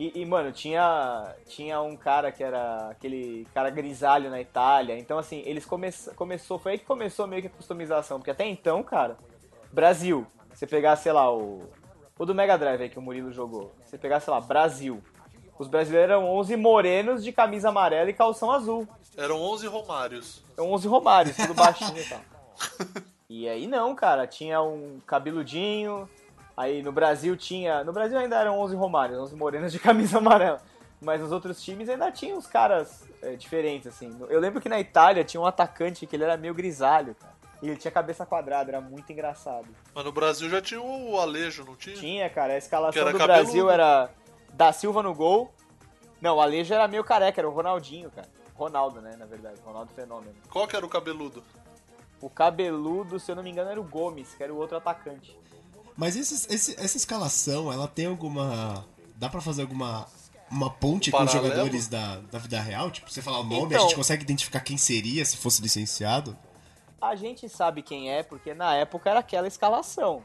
E, 0.00 0.20
e, 0.20 0.24
mano, 0.24 0.52
tinha, 0.52 1.34
tinha 1.48 1.80
um 1.82 1.96
cara 1.96 2.30
que 2.30 2.40
era 2.40 2.90
aquele 2.90 3.44
cara 3.52 3.68
grisalho 3.68 4.30
na 4.30 4.40
Itália. 4.40 4.96
Então, 4.96 5.18
assim, 5.18 5.42
eles 5.44 5.64
come, 5.64 5.90
começou. 6.14 6.56
Foi 6.56 6.70
aí 6.70 6.78
que 6.78 6.84
começou 6.84 7.26
meio 7.26 7.42
que 7.42 7.48
a 7.48 7.50
customização. 7.50 8.18
Porque 8.18 8.30
até 8.30 8.46
então, 8.46 8.80
cara, 8.80 9.18
Brasil. 9.72 10.24
Você 10.54 10.68
pegar, 10.68 10.94
sei 10.94 11.10
lá, 11.10 11.34
o. 11.34 11.68
O 12.16 12.24
do 12.24 12.32
Mega 12.32 12.56
Drive 12.56 12.80
aí 12.80 12.88
que 12.88 12.96
o 12.96 13.02
Murilo 13.02 13.32
jogou. 13.32 13.74
Você 13.84 13.98
pegar, 13.98 14.20
sei 14.20 14.32
lá, 14.32 14.40
Brasil. 14.40 15.02
Os 15.58 15.66
brasileiros 15.66 16.12
eram 16.12 16.30
11 16.30 16.54
morenos 16.54 17.24
de 17.24 17.32
camisa 17.32 17.70
amarela 17.70 18.08
e 18.08 18.14
calção 18.14 18.52
azul. 18.52 18.86
Eram 19.16 19.42
11 19.42 19.66
Romários. 19.66 20.44
Eram 20.56 20.70
11 20.70 20.86
Romários, 20.86 21.36
tudo 21.36 21.54
baixinho 21.54 21.98
e 21.98 22.04
tal. 22.04 22.20
E 23.28 23.48
aí 23.48 23.66
não, 23.66 23.94
cara, 23.94 24.26
tinha 24.26 24.62
um 24.62 25.00
cabeludinho. 25.06 26.08
Aí 26.56 26.82
no 26.82 26.90
Brasil 26.90 27.36
tinha. 27.36 27.84
No 27.84 27.92
Brasil 27.92 28.18
ainda 28.18 28.36
eram 28.36 28.58
11 28.58 28.74
Romários, 28.74 29.18
11 29.18 29.36
morenos 29.36 29.72
de 29.72 29.78
camisa 29.78 30.16
amarela. 30.18 30.60
Mas 31.00 31.20
nos 31.20 31.30
outros 31.30 31.62
times 31.62 31.88
ainda 31.88 32.10
tinha 32.10 32.34
uns 32.34 32.46
caras 32.46 33.08
é, 33.22 33.36
diferentes, 33.36 33.86
assim. 33.86 34.16
Eu 34.28 34.40
lembro 34.40 34.60
que 34.60 34.68
na 34.68 34.80
Itália 34.80 35.22
tinha 35.22 35.40
um 35.40 35.46
atacante 35.46 36.06
que 36.06 36.16
ele 36.16 36.24
era 36.24 36.36
meio 36.36 36.54
grisalho, 36.54 37.14
cara. 37.14 37.38
E 37.60 37.68
ele 37.68 37.76
tinha 37.76 37.90
cabeça 37.90 38.24
quadrada, 38.24 38.70
era 38.70 38.80
muito 38.80 39.10
engraçado. 39.12 39.66
Mas 39.94 40.04
no 40.04 40.12
Brasil 40.12 40.48
já 40.48 40.60
tinha 40.60 40.80
o 40.80 41.18
Alejo, 41.18 41.64
não 41.64 41.76
tinha? 41.76 41.96
Tinha, 41.96 42.30
cara, 42.30 42.54
a 42.54 42.58
escalação 42.58 43.04
do 43.04 43.18
cabeludo. 43.18 43.26
Brasil 43.26 43.70
era 43.70 44.10
da 44.54 44.72
Silva 44.72 45.02
no 45.02 45.14
gol. 45.14 45.52
Não, 46.20 46.36
o 46.36 46.40
Alejo 46.40 46.72
era 46.72 46.88
meio 46.88 47.04
careca, 47.04 47.40
era 47.40 47.48
o 47.48 47.52
Ronaldinho, 47.52 48.10
cara. 48.10 48.28
Ronaldo, 48.54 49.00
né, 49.00 49.14
na 49.16 49.24
verdade. 49.24 49.60
Ronaldo 49.64 49.92
Fenômeno. 49.92 50.34
Qual 50.50 50.66
que 50.66 50.74
era 50.74 50.84
o 50.84 50.88
cabeludo? 50.88 51.44
O 52.20 52.28
cabeludo, 52.28 53.18
se 53.20 53.30
eu 53.30 53.36
não 53.36 53.42
me 53.42 53.50
engano, 53.50 53.70
era 53.70 53.80
o 53.80 53.84
Gomes, 53.84 54.34
que 54.34 54.42
era 54.42 54.52
o 54.52 54.56
outro 54.56 54.76
atacante. 54.76 55.36
Mas 55.96 56.16
esses- 56.16 56.46
esse- 56.50 56.74
essa 56.78 56.96
escalação, 56.96 57.72
ela 57.72 57.86
tem 57.88 58.06
alguma. 58.06 58.84
Dá 59.16 59.28
pra 59.28 59.40
fazer 59.40 59.62
alguma. 59.62 60.06
Uma 60.50 60.70
ponte 60.70 61.10
com 61.10 61.22
os 61.22 61.30
jogadores 61.30 61.88
da, 61.88 62.20
da 62.30 62.38
vida 62.38 62.58
real? 62.60 62.90
Tipo, 62.90 63.10
você 63.10 63.20
falar 63.20 63.40
o 63.40 63.44
nome, 63.44 63.64
a 63.74 63.76
Então- 63.76 63.80
gente 63.82 63.94
consegue 63.96 64.22
identificar 64.22 64.60
quem 64.60 64.78
seria 64.78 65.24
se 65.24 65.36
fosse 65.36 65.60
licenciado? 65.60 66.34
A 67.00 67.14
gente 67.14 67.48
sabe 67.48 67.82
quem 67.82 68.10
é, 68.10 68.22
porque 68.22 68.54
na 68.54 68.74
época 68.74 69.10
era 69.10 69.20
aquela 69.20 69.46
escalação. 69.46 70.22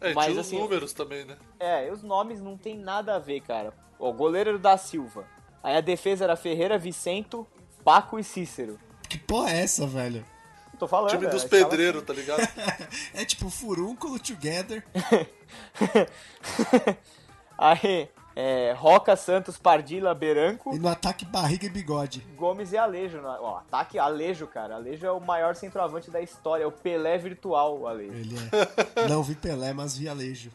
É, 0.00 0.14
Mas, 0.14 0.26
tinha 0.28 0.40
os 0.40 0.46
assim, 0.46 0.58
números 0.58 0.92
também, 0.94 1.26
né? 1.26 1.36
É, 1.58 1.86
e 1.88 1.90
os 1.90 2.02
nomes 2.02 2.40
não 2.40 2.56
tem 2.56 2.74
nada 2.78 3.16
a 3.16 3.18
ver, 3.18 3.42
cara. 3.42 3.74
O 3.98 4.10
goleiro 4.14 4.48
era 4.50 4.56
o 4.56 4.60
da 4.60 4.78
Silva. 4.78 5.26
Aí 5.62 5.76
a 5.76 5.80
defesa 5.82 6.24
era 6.24 6.36
Ferreira, 6.36 6.78
Vicento, 6.78 7.46
Paco 7.84 8.18
e 8.18 8.24
Cícero. 8.24 8.78
Que 9.10 9.18
porra 9.18 9.50
é 9.50 9.60
essa, 9.60 9.86
velho? 9.86 10.24
Tô 10.80 10.88
falando. 10.88 11.10
Time 11.10 11.26
é, 11.26 11.28
dos 11.28 11.44
escalação. 11.44 11.68
pedreiros, 11.70 12.02
tá 12.02 12.12
ligado? 12.12 12.40
É 13.14 13.24
tipo 13.24 13.48
furúnculo 13.50 14.18
together. 14.18 14.82
Aí, 17.58 18.08
é, 18.34 18.72
Roca, 18.76 19.14
Santos, 19.16 19.58
Pardila, 19.58 20.14
Beranco, 20.14 20.74
E 20.74 20.78
no 20.78 20.88
ataque 20.88 21.24
barriga 21.26 21.66
e 21.66 21.68
bigode. 21.68 22.20
Gomes 22.36 22.72
e 22.72 22.78
Alejo. 22.78 23.20
na- 23.20 23.38
Ó, 23.40 23.58
ataque 23.58 23.98
Alejo, 23.98 24.46
cara. 24.46 24.76
Alejo 24.76 25.04
é 25.06 25.12
o 25.12 25.20
maior 25.20 25.54
centroavante 25.54 26.10
da 26.10 26.20
história. 26.22 26.64
É 26.64 26.66
o 26.66 26.72
Pelé 26.72 27.18
virtual, 27.18 27.78
o 27.78 27.86
Alejo. 27.86 28.14
Ele 28.14 28.36
é. 28.38 29.08
Não 29.08 29.22
vi 29.22 29.34
Pelé, 29.34 29.72
mas 29.74 29.96
vi 29.98 30.08
Alejo. 30.08 30.50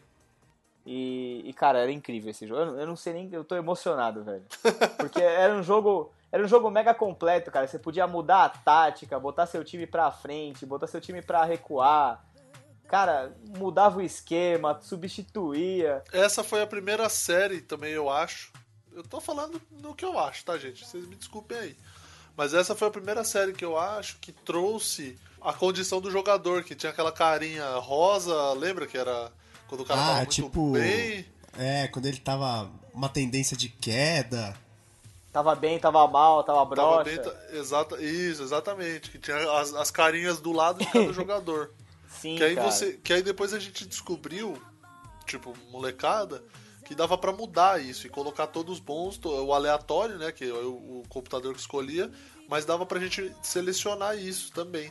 E, 0.86 1.42
e, 1.44 1.52
cara, 1.52 1.80
era 1.80 1.90
incrível 1.90 2.30
esse 2.30 2.46
jogo. 2.46 2.60
Eu, 2.60 2.80
eu 2.80 2.86
não 2.86 2.94
sei 2.94 3.12
nem, 3.12 3.28
eu 3.32 3.42
tô 3.42 3.56
emocionado, 3.56 4.22
velho. 4.22 4.44
Porque 4.96 5.20
era 5.20 5.52
um 5.52 5.62
jogo, 5.62 6.12
era 6.30 6.44
um 6.44 6.46
jogo 6.46 6.70
mega 6.70 6.94
completo, 6.94 7.50
cara. 7.50 7.66
Você 7.66 7.76
podia 7.76 8.06
mudar 8.06 8.44
a 8.44 8.48
tática, 8.48 9.18
botar 9.18 9.46
seu 9.46 9.64
time 9.64 9.84
pra 9.84 10.12
frente, 10.12 10.64
botar 10.64 10.86
seu 10.86 11.00
time 11.00 11.20
pra 11.20 11.44
recuar. 11.44 12.24
Cara, 12.86 13.36
mudava 13.58 13.98
o 13.98 14.02
esquema, 14.02 14.80
substituía. 14.80 16.04
Essa 16.12 16.44
foi 16.44 16.62
a 16.62 16.66
primeira 16.68 17.08
série 17.08 17.60
também, 17.60 17.92
eu 17.92 18.08
acho. 18.08 18.52
Eu 18.92 19.02
tô 19.02 19.20
falando 19.20 19.60
no 19.72 19.92
que 19.92 20.04
eu 20.04 20.16
acho, 20.16 20.44
tá, 20.44 20.56
gente? 20.56 20.86
Vocês 20.86 21.04
me 21.04 21.16
desculpem 21.16 21.58
aí. 21.58 21.76
Mas 22.36 22.54
essa 22.54 22.76
foi 22.76 22.86
a 22.86 22.92
primeira 22.92 23.24
série 23.24 23.52
que 23.52 23.64
eu 23.64 23.76
acho 23.76 24.18
que 24.20 24.30
trouxe 24.30 25.18
a 25.40 25.52
condição 25.52 26.00
do 26.00 26.12
jogador, 26.12 26.62
que 26.62 26.76
tinha 26.76 26.90
aquela 26.90 27.10
carinha 27.10 27.76
rosa, 27.76 28.52
lembra 28.52 28.86
que 28.86 28.96
era 28.96 29.32
quando 29.68 29.80
o 29.82 29.84
cara 29.84 30.00
tava 30.00 30.12
Ah, 30.12 30.16
muito 30.18 30.30
tipo. 30.30 30.72
bem? 30.72 31.26
É, 31.58 31.88
quando 31.88 32.06
ele 32.06 32.18
tava 32.18 32.70
uma 32.92 33.08
tendência 33.08 33.56
de 33.56 33.68
queda. 33.68 34.56
Tava 35.32 35.54
bem, 35.54 35.78
tava 35.78 36.06
mal, 36.08 36.42
tava 36.44 36.58
Tava 36.60 37.02
broxa. 37.02 37.04
bem, 37.04 37.18
ta- 37.22 37.56
exata, 37.56 38.00
isso, 38.02 38.42
exatamente. 38.42 39.10
Que 39.10 39.18
tinha 39.18 39.36
as, 39.60 39.74
as 39.74 39.90
carinhas 39.90 40.40
do 40.40 40.52
lado 40.52 40.78
de 40.78 40.86
cada 40.86 41.12
jogador. 41.14 41.72
Sim, 42.20 42.36
Que 42.36 42.44
aí, 42.44 42.54
cara. 42.54 42.70
você, 42.70 42.92
que 42.94 43.12
aí 43.12 43.22
depois 43.22 43.52
a 43.52 43.58
gente 43.58 43.86
descobriu, 43.86 44.56
tipo, 45.26 45.54
molecada, 45.70 46.42
que 46.84 46.94
dava 46.94 47.18
pra 47.18 47.32
mudar 47.32 47.82
isso 47.82 48.06
e 48.06 48.10
colocar 48.10 48.46
todos 48.46 48.78
bons, 48.80 49.20
o 49.22 49.52
aleatório, 49.52 50.16
né, 50.18 50.32
que 50.32 50.44
é 50.44 50.52
o, 50.52 51.00
o 51.00 51.02
computador 51.08 51.52
que 51.52 51.60
escolhia, 51.60 52.10
mas 52.48 52.64
dava 52.64 52.86
pra 52.86 52.98
gente 53.00 53.30
selecionar 53.42 54.16
isso 54.18 54.50
também. 54.52 54.90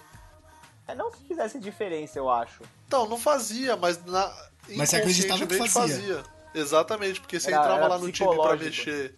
É 0.88 0.94
não 0.94 1.10
que 1.10 1.24
fizesse 1.28 1.58
diferença, 1.60 2.20
eu 2.20 2.30
acho. 2.30 2.62
Então, 2.86 3.10
não 3.10 3.18
fazia, 3.18 3.76
mas 3.76 4.04
na 4.06 4.32
Mas 4.70 4.90
você 4.90 4.96
acreditava 4.98 5.46
que 5.46 5.56
inconscientemente 5.56 5.72
fazia. 6.04 6.24
Exatamente, 6.54 7.20
porque 7.20 7.40
você 7.40 7.50
Era- 7.52 7.58
entrava 7.58 7.80
era 7.80 7.88
lá 7.88 7.98
no 8.00 8.12
time 8.12 8.36
pra 8.36 8.56
mexer. 8.56 9.16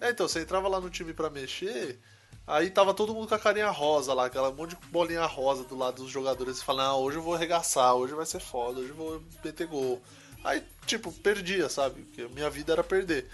É, 0.00 0.10
então, 0.10 0.28
você 0.28 0.40
entrava 0.40 0.68
lá 0.68 0.80
no 0.80 0.90
time 0.90 1.14
pra 1.14 1.30
mexer, 1.30 1.98
aí 2.46 2.68
tava 2.68 2.92
todo 2.92 3.14
mundo 3.14 3.28
com 3.28 3.34
a 3.34 3.38
carinha 3.38 3.70
rosa 3.70 4.12
lá, 4.12 4.26
aquela 4.26 4.50
monte 4.52 4.70
de 4.76 4.86
bolinha 4.88 5.24
rosa 5.24 5.64
do 5.64 5.76
lado 5.76 6.02
dos 6.02 6.10
jogadores. 6.10 6.58
Você 6.58 6.64
fala, 6.64 6.84
ah, 6.84 6.96
hoje 6.96 7.16
eu 7.16 7.22
vou 7.22 7.34
arregaçar, 7.34 7.94
hoje 7.94 8.12
vai 8.12 8.26
ser 8.26 8.40
foda, 8.40 8.80
hoje 8.80 8.90
eu 8.90 8.96
vou 8.96 9.22
meter 9.44 9.66
gol. 9.66 10.02
Aí, 10.42 10.62
tipo, 10.84 11.10
perdia, 11.10 11.68
sabe? 11.70 12.02
Porque 12.02 12.26
minha 12.34 12.50
vida 12.50 12.72
era 12.72 12.84
perder. 12.84 13.26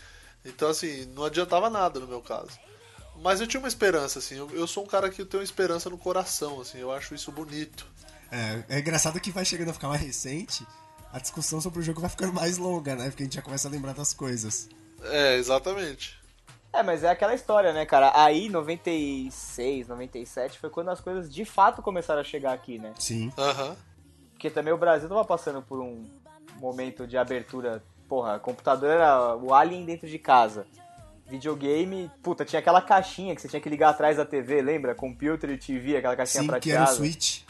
Então, 0.44 0.68
assim, 0.68 1.06
não 1.14 1.24
adiantava 1.24 1.68
nada 1.68 1.98
no 1.98 2.06
meu 2.06 2.20
caso. 2.20 2.56
Mas 3.22 3.40
eu 3.40 3.46
tinha 3.46 3.58
uma 3.60 3.68
esperança, 3.68 4.18
assim. 4.20 4.36
Eu, 4.36 4.48
eu 4.52 4.66
sou 4.66 4.84
um 4.84 4.86
cara 4.86 5.10
que 5.10 5.24
tem 5.24 5.40
uma 5.40 5.44
esperança 5.44 5.90
no 5.90 5.98
coração, 5.98 6.60
assim. 6.60 6.78
Eu 6.78 6.92
acho 6.92 7.14
isso 7.14 7.32
bonito. 7.32 7.86
É, 8.30 8.76
é 8.76 8.78
engraçado 8.78 9.18
que 9.20 9.32
vai 9.32 9.44
chegando 9.44 9.70
a 9.70 9.72
ficar 9.72 9.88
mais 9.88 10.00
recente, 10.00 10.64
a 11.12 11.18
discussão 11.18 11.60
sobre 11.60 11.80
o 11.80 11.82
jogo 11.82 12.00
vai 12.00 12.10
ficando 12.10 12.32
mais 12.32 12.58
longa, 12.58 12.94
né? 12.94 13.08
Porque 13.08 13.22
a 13.22 13.26
gente 13.26 13.34
já 13.34 13.42
começa 13.42 13.68
a 13.68 13.70
lembrar 13.70 13.94
das 13.94 14.12
coisas. 14.12 14.68
É, 15.02 15.36
exatamente. 15.36 16.18
É, 16.72 16.82
mas 16.82 17.02
é 17.02 17.10
aquela 17.10 17.34
história, 17.34 17.72
né, 17.72 17.84
cara? 17.84 18.12
Aí, 18.14 18.48
96, 18.48 19.88
97, 19.88 20.58
foi 20.58 20.70
quando 20.70 20.90
as 20.90 21.00
coisas 21.00 21.32
de 21.32 21.44
fato 21.44 21.82
começaram 21.82 22.20
a 22.20 22.24
chegar 22.24 22.52
aqui, 22.52 22.78
né? 22.78 22.92
Sim. 22.98 23.32
Aham. 23.36 23.76
Porque 24.32 24.48
também 24.48 24.72
o 24.72 24.78
Brasil 24.78 25.08
tava 25.08 25.24
passando 25.24 25.60
por 25.60 25.80
um 25.80 26.06
momento 26.60 27.06
de 27.06 27.18
abertura. 27.18 27.82
Porra, 28.08 28.38
computador 28.38 28.90
era 28.90 29.36
o 29.36 29.52
Alien 29.52 29.84
dentro 29.84 30.08
de 30.08 30.18
casa. 30.18 30.66
Videogame, 31.26 32.10
puta, 32.22 32.44
tinha 32.44 32.58
aquela 32.58 32.80
caixinha 32.80 33.34
que 33.34 33.42
você 33.42 33.48
tinha 33.48 33.60
que 33.60 33.68
ligar 33.68 33.90
atrás 33.90 34.16
da 34.16 34.24
TV, 34.24 34.62
lembra? 34.62 34.94
Computer 34.94 35.50
e 35.50 35.58
TV, 35.58 35.96
aquela 35.96 36.16
caixinha 36.16 36.42
Sim, 36.42 36.46
que 36.46 36.52
prateada. 36.52 36.84
era 36.84 36.92
o 36.92 36.96
Switch. 36.96 37.42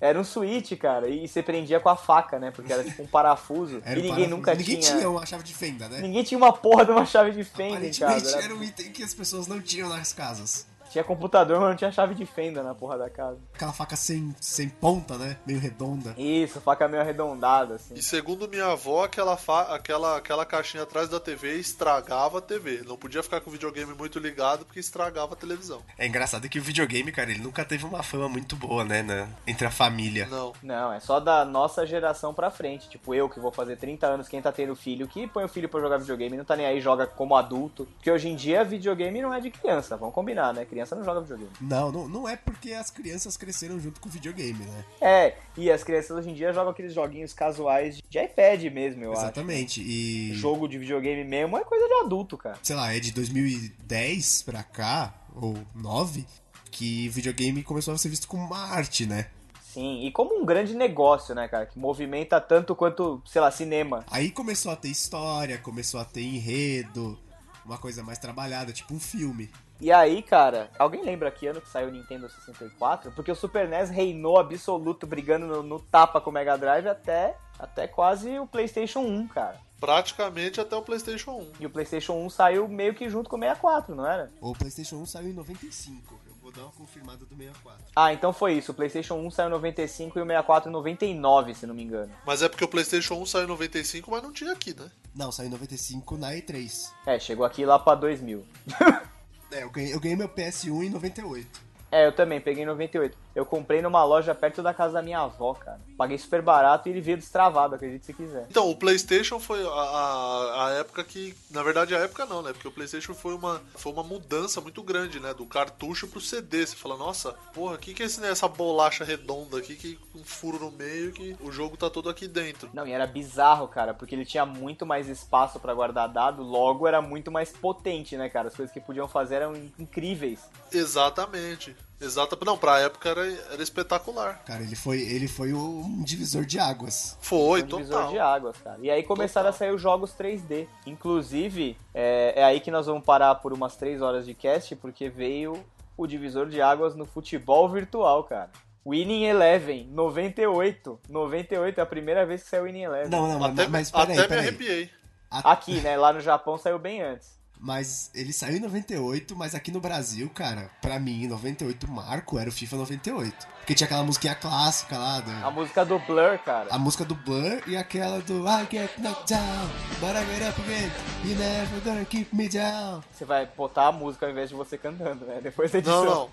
Era 0.00 0.20
um 0.20 0.24
switch, 0.24 0.72
cara, 0.78 1.08
e 1.08 1.26
você 1.26 1.42
prendia 1.42 1.80
com 1.80 1.88
a 1.88 1.96
faca, 1.96 2.38
né? 2.38 2.50
Porque 2.50 2.70
era 2.72 2.84
tipo 2.84 3.02
um 3.02 3.06
parafuso. 3.06 3.80
Era 3.84 3.98
e 3.98 4.02
ninguém 4.02 4.08
parafuso. 4.10 4.36
nunca 4.36 4.54
Ninguém 4.54 4.78
tinha. 4.80 4.96
tinha 4.98 5.10
uma 5.10 5.24
chave 5.24 5.42
de 5.42 5.54
fenda, 5.54 5.88
né? 5.88 6.00
Ninguém 6.00 6.22
tinha 6.22 6.36
uma 6.36 6.52
porra 6.52 6.84
de 6.84 6.90
uma 6.90 7.06
chave 7.06 7.30
de 7.32 7.42
fenda. 7.44 7.86
Era- 7.86 8.42
era 8.44 8.54
um 8.54 8.62
item 8.62 8.92
que 8.92 9.02
as 9.02 9.14
pessoas 9.14 9.46
não 9.46 9.60
tinham 9.60 9.88
nas 9.88 10.12
casas. 10.12 10.66
Tinha 10.90 11.04
computador, 11.04 11.60
mas 11.60 11.68
não 11.70 11.76
tinha 11.76 11.92
chave 11.92 12.14
de 12.14 12.24
fenda 12.26 12.62
na 12.62 12.74
porra 12.74 12.96
da 12.98 13.10
casa. 13.10 13.38
Aquela 13.54 13.72
faca 13.72 13.96
sem, 13.96 14.34
sem 14.40 14.68
ponta, 14.68 15.16
né? 15.18 15.36
Meio 15.46 15.58
redonda. 15.58 16.14
Isso, 16.16 16.60
faca 16.60 16.88
meio 16.88 17.02
arredondada, 17.02 17.74
assim. 17.74 17.94
E 17.94 18.02
segundo 18.02 18.48
minha 18.48 18.66
avó, 18.66 19.04
aquela, 19.04 19.36
fa- 19.36 19.74
aquela, 19.74 20.16
aquela 20.16 20.44
caixinha 20.46 20.82
atrás 20.84 21.08
da 21.08 21.20
TV 21.20 21.54
estragava 21.56 22.38
a 22.38 22.40
TV. 22.40 22.82
Não 22.86 22.96
podia 22.96 23.22
ficar 23.22 23.40
com 23.40 23.50
o 23.50 23.52
videogame 23.52 23.94
muito 23.94 24.18
ligado 24.18 24.64
porque 24.64 24.80
estragava 24.80 25.34
a 25.34 25.36
televisão. 25.36 25.82
É 25.98 26.06
engraçado 26.06 26.48
que 26.48 26.58
o 26.58 26.62
videogame, 26.62 27.12
cara, 27.12 27.30
ele 27.30 27.40
nunca 27.42 27.64
teve 27.64 27.84
uma 27.84 28.02
fama 28.02 28.28
muito 28.28 28.56
boa, 28.56 28.84
né? 28.84 29.02
na- 29.02 29.28
entre 29.46 29.66
a 29.66 29.70
família. 29.70 30.26
Não. 30.26 30.52
Não, 30.62 30.92
é 30.92 31.00
só 31.00 31.20
da 31.20 31.44
nossa 31.44 31.86
geração 31.86 32.32
pra 32.32 32.50
frente. 32.50 32.88
Tipo, 32.88 33.14
eu 33.14 33.28
que 33.28 33.38
vou 33.40 33.52
fazer 33.52 33.76
30 33.76 34.06
anos, 34.06 34.28
quem 34.28 34.40
tá 34.40 34.50
tendo 34.52 34.74
filho, 34.74 35.06
que 35.06 35.26
põe 35.26 35.44
o 35.44 35.48
filho 35.48 35.68
pra 35.68 35.80
jogar 35.80 35.98
videogame, 35.98 36.36
não 36.36 36.44
tá 36.44 36.56
nem 36.56 36.66
aí, 36.66 36.80
joga 36.80 37.06
como 37.06 37.36
adulto. 37.36 37.86
Porque 37.96 38.10
hoje 38.10 38.28
em 38.28 38.36
dia, 38.36 38.64
videogame 38.64 39.20
não 39.20 39.32
é 39.34 39.40
de 39.40 39.50
criança, 39.50 39.96
vamos 39.96 40.14
combinar, 40.14 40.52
né? 40.54 40.64
Criança 40.76 40.94
não 40.94 41.04
joga 41.04 41.22
videogame. 41.22 41.50
Não, 41.58 41.90
não, 41.90 42.06
não 42.06 42.28
é 42.28 42.36
porque 42.36 42.74
as 42.74 42.90
crianças 42.90 43.34
cresceram 43.38 43.80
junto 43.80 43.98
com 43.98 44.10
o 44.10 44.12
videogame, 44.12 44.62
né? 44.62 44.84
É, 45.00 45.34
e 45.56 45.70
as 45.70 45.82
crianças 45.82 46.10
hoje 46.10 46.28
em 46.28 46.34
dia 46.34 46.52
jogam 46.52 46.70
aqueles 46.70 46.92
joguinhos 46.92 47.32
casuais 47.32 48.02
de 48.06 48.18
iPad 48.18 48.62
mesmo, 48.64 49.02
eu 49.02 49.14
Exatamente. 49.14 49.80
acho. 49.80 49.88
E. 49.88 50.34
Jogo 50.34 50.68
de 50.68 50.76
videogame 50.76 51.24
mesmo 51.24 51.56
é 51.56 51.64
coisa 51.64 51.88
de 51.88 51.94
adulto, 52.04 52.36
cara. 52.36 52.58
sei 52.62 52.76
lá, 52.76 52.92
é 52.92 53.00
de 53.00 53.10
2010 53.12 54.42
pra 54.42 54.62
cá, 54.62 55.14
ou 55.34 55.56
9, 55.74 56.26
que 56.70 57.08
videogame 57.08 57.62
começou 57.62 57.94
a 57.94 57.98
ser 57.98 58.10
visto 58.10 58.28
como 58.28 58.44
uma 58.44 58.58
arte, 58.58 59.06
né? 59.06 59.28
Sim, 59.72 60.04
e 60.06 60.12
como 60.12 60.38
um 60.38 60.44
grande 60.44 60.74
negócio, 60.74 61.34
né, 61.34 61.48
cara? 61.48 61.64
Que 61.64 61.78
movimenta 61.78 62.38
tanto 62.38 62.76
quanto, 62.76 63.22
sei 63.24 63.40
lá, 63.40 63.50
cinema. 63.50 64.04
Aí 64.10 64.30
começou 64.30 64.70
a 64.70 64.76
ter 64.76 64.88
história, 64.88 65.56
começou 65.56 65.98
a 65.98 66.04
ter 66.04 66.20
enredo, 66.20 67.18
uma 67.64 67.78
coisa 67.78 68.02
mais 68.02 68.18
trabalhada, 68.18 68.74
tipo 68.74 68.92
um 68.94 69.00
filme. 69.00 69.50
E 69.80 69.92
aí, 69.92 70.22
cara, 70.22 70.70
alguém 70.78 71.02
lembra 71.02 71.30
que 71.30 71.46
ano 71.46 71.60
que 71.60 71.68
saiu 71.68 71.88
o 71.88 71.92
Nintendo 71.92 72.28
64? 72.28 73.12
Porque 73.12 73.30
o 73.30 73.36
Super 73.36 73.68
NES 73.68 73.90
reinou 73.90 74.38
absoluto, 74.38 75.06
brigando 75.06 75.46
no, 75.46 75.62
no 75.62 75.78
tapa 75.80 76.20
com 76.20 76.30
o 76.30 76.32
Mega 76.32 76.56
Drive 76.56 76.86
até, 76.86 77.36
até 77.58 77.86
quase 77.86 78.38
o 78.38 78.46
PlayStation 78.46 79.00
1, 79.00 79.28
cara. 79.28 79.60
Praticamente 79.78 80.60
até 80.60 80.74
o 80.74 80.82
PlayStation 80.82 81.32
1. 81.32 81.52
E 81.60 81.66
o 81.66 81.70
PlayStation 81.70 82.14
1 82.14 82.30
saiu 82.30 82.66
meio 82.66 82.94
que 82.94 83.08
junto 83.10 83.28
com 83.28 83.36
o 83.36 83.40
64, 83.40 83.94
não 83.94 84.06
era? 84.06 84.32
O 84.40 84.54
PlayStation 84.54 84.96
1 84.96 85.06
saiu 85.06 85.28
em 85.28 85.34
95. 85.34 86.18
Eu 86.26 86.34
vou 86.40 86.50
dar 86.50 86.62
uma 86.62 86.72
confirmada 86.72 87.26
do 87.26 87.36
64. 87.36 87.84
Ah, 87.94 88.12
então 88.14 88.32
foi 88.32 88.54
isso. 88.54 88.72
O 88.72 88.74
PlayStation 88.74 89.16
1 89.16 89.30
saiu 89.30 89.48
em 89.48 89.52
95 89.52 90.18
e 90.18 90.22
o 90.22 90.24
64 90.24 90.70
em 90.70 90.72
99, 90.72 91.54
se 91.54 91.66
não 91.66 91.74
me 91.74 91.82
engano. 91.82 92.10
Mas 92.24 92.42
é 92.42 92.48
porque 92.48 92.64
o 92.64 92.68
PlayStation 92.68 93.16
1 93.16 93.26
saiu 93.26 93.44
em 93.44 93.48
95, 93.48 94.10
mas 94.10 94.22
não 94.22 94.32
tinha 94.32 94.52
aqui, 94.52 94.74
né? 94.74 94.90
Não, 95.14 95.30
saiu 95.30 95.48
em 95.48 95.52
95 95.52 96.16
na 96.16 96.32
E3. 96.32 96.90
É, 97.06 97.18
chegou 97.18 97.44
aqui 97.44 97.66
lá 97.66 97.78
pra 97.78 97.94
2000. 97.94 98.46
É, 99.56 99.62
eu 99.62 99.70
ganhei, 99.70 99.94
eu 99.94 100.00
ganhei 100.00 100.16
meu 100.16 100.28
PS1 100.28 100.84
em 100.84 100.90
98. 100.90 101.65
É, 101.96 102.06
eu 102.06 102.12
também, 102.12 102.42
peguei 102.42 102.62
em 102.62 102.66
98. 102.66 103.16
Eu 103.34 103.46
comprei 103.46 103.80
numa 103.80 104.04
loja 104.04 104.34
perto 104.34 104.62
da 104.62 104.74
casa 104.74 104.92
da 104.92 105.02
minha 105.02 105.20
avó, 105.20 105.54
cara. 105.54 105.80
Paguei 105.96 106.18
super 106.18 106.42
barato 106.42 106.86
e 106.88 106.92
ele 106.92 107.00
veio 107.00 107.16
destravado, 107.16 107.74
acredite 107.74 108.04
se 108.04 108.12
quiser. 108.12 108.46
Então, 108.50 108.68
o 108.68 108.76
PlayStation 108.76 109.40
foi 109.40 109.64
a, 109.64 109.70
a, 109.70 110.66
a 110.66 110.70
época 110.74 111.02
que. 111.02 111.34
Na 111.50 111.62
verdade, 111.62 111.94
a 111.94 111.98
época 112.00 112.26
não, 112.26 112.42
né? 112.42 112.52
Porque 112.52 112.68
o 112.68 112.70
PlayStation 112.70 113.14
foi 113.14 113.34
uma, 113.34 113.62
foi 113.74 113.90
uma 113.90 114.02
mudança 114.02 114.60
muito 114.60 114.82
grande, 114.82 115.18
né? 115.18 115.32
Do 115.32 115.46
cartucho 115.46 116.06
pro 116.06 116.20
CD. 116.20 116.66
Você 116.66 116.76
fala, 116.76 116.98
nossa, 116.98 117.32
porra, 117.54 117.76
o 117.76 117.78
que, 117.78 117.94
que 117.94 118.02
é 118.02 118.06
esse, 118.06 118.20
né, 118.20 118.30
essa 118.30 118.46
bolacha 118.46 119.02
redonda 119.02 119.56
aqui, 119.56 119.74
que 119.74 119.98
um 120.14 120.22
furo 120.22 120.58
no 120.58 120.70
meio, 120.70 121.12
que 121.12 121.34
o 121.40 121.50
jogo 121.50 121.78
tá 121.78 121.88
todo 121.88 122.10
aqui 122.10 122.28
dentro. 122.28 122.68
Não, 122.74 122.86
e 122.86 122.92
era 122.92 123.06
bizarro, 123.06 123.68
cara, 123.68 123.94
porque 123.94 124.14
ele 124.14 124.26
tinha 124.26 124.44
muito 124.44 124.84
mais 124.84 125.08
espaço 125.08 125.58
pra 125.58 125.72
guardar 125.72 126.10
dado, 126.10 126.42
logo 126.42 126.86
era 126.86 127.00
muito 127.00 127.32
mais 127.32 127.52
potente, 127.52 128.18
né, 128.18 128.28
cara? 128.28 128.48
As 128.48 128.54
coisas 128.54 128.70
que 128.70 128.80
podiam 128.82 129.08
fazer 129.08 129.36
eram 129.36 129.54
incríveis. 129.78 130.40
Exatamente. 130.70 131.74
Exato. 132.00 132.38
Não, 132.44 132.58
pra 132.58 132.80
época 132.80 133.08
era, 133.08 133.26
era 133.52 133.62
espetacular. 133.62 134.42
Cara, 134.44 134.62
ele 134.62 134.76
foi, 134.76 135.00
ele 135.00 135.26
foi 135.26 135.52
um 135.52 136.02
divisor 136.02 136.44
de 136.44 136.58
águas. 136.58 137.16
Foi, 137.20 137.62
um 137.62 137.66
divisor 137.66 137.96
total. 137.96 138.10
de 138.12 138.18
águas, 138.18 138.56
cara. 138.58 138.78
E 138.82 138.90
aí 138.90 139.02
começaram 139.02 139.46
Total. 139.50 139.54
a 139.56 139.58
sair 139.58 139.74
os 139.74 139.80
jogos 139.80 140.12
3D. 140.12 140.68
Inclusive, 140.86 141.76
é, 141.94 142.34
é 142.36 142.44
aí 142.44 142.60
que 142.60 142.70
nós 142.70 142.86
vamos 142.86 143.04
parar 143.04 143.36
por 143.36 143.52
umas 143.52 143.76
3 143.76 144.02
horas 144.02 144.26
de 144.26 144.34
cast, 144.34 144.76
porque 144.76 145.08
veio 145.08 145.64
o 145.96 146.06
divisor 146.06 146.48
de 146.48 146.60
águas 146.60 146.94
no 146.94 147.06
futebol 147.06 147.68
virtual, 147.68 148.24
cara. 148.24 148.50
Winning 148.86 149.24
Eleven, 149.24 149.88
98. 149.90 151.00
98 151.08 151.78
é 151.78 151.82
a 151.82 151.86
primeira 151.86 152.24
vez 152.26 152.42
que 152.42 152.48
saiu 152.50 152.64
Winning 152.64 152.82
Eleven. 152.82 153.08
Não, 153.08 153.26
não, 153.26 153.44
Até, 153.44 153.66
mas, 153.66 153.90
mas 153.90 153.90
peraí, 153.90 154.12
até 154.12 154.22
me 154.22 154.28
peraí. 154.28 154.48
arrepiei. 154.48 154.90
Aqui, 155.30 155.80
né? 155.80 155.96
Lá 155.96 156.12
no 156.12 156.20
Japão 156.20 156.56
saiu 156.56 156.78
bem 156.78 157.02
antes. 157.02 157.35
Mas 157.58 158.10
ele 158.14 158.32
saiu 158.32 158.56
em 158.56 158.60
98, 158.60 159.34
mas 159.34 159.54
aqui 159.54 159.70
no 159.70 159.80
Brasil, 159.80 160.30
cara, 160.30 160.70
pra 160.80 160.98
mim, 160.98 161.24
em 161.24 161.28
98, 161.28 161.86
o 161.86 161.90
marco 161.90 162.38
era 162.38 162.48
o 162.48 162.52
FIFA 162.52 162.76
98. 162.76 163.46
Porque 163.58 163.74
tinha 163.74 163.86
aquela 163.86 164.04
musiquinha 164.04 164.34
clássica 164.34 164.96
lá, 164.96 165.20
do, 165.20 165.30
A 165.44 165.50
música 165.50 165.84
do 165.84 165.98
Blur, 165.98 166.38
cara. 166.38 166.68
a 166.70 166.78
música 166.78 167.04
do 167.04 167.14
Blur 167.14 167.62
e 167.66 167.76
aquela 167.76 168.20
do 168.20 168.46
I 168.46 168.66
get 168.70 168.96
knocked 168.98 169.32
down, 169.34 169.68
but 169.98 170.10
I 170.10 170.24
get 170.26 170.48
up 170.48 170.60
again, 170.60 170.90
you 171.24 171.34
never 171.34 171.80
gonna 171.80 172.04
keep 172.04 172.34
me 172.34 172.48
down. 172.48 173.02
Você 173.10 173.24
vai 173.24 173.46
botar 173.46 173.88
a 173.88 173.92
música 173.92 174.26
ao 174.26 174.32
invés 174.32 174.50
de 174.50 174.54
você 174.54 174.78
cantando, 174.78 175.24
né? 175.24 175.40
Depois 175.42 175.72
da 175.72 175.78
edição. 175.78 176.04
Não, 176.04 176.14
não. 176.14 176.30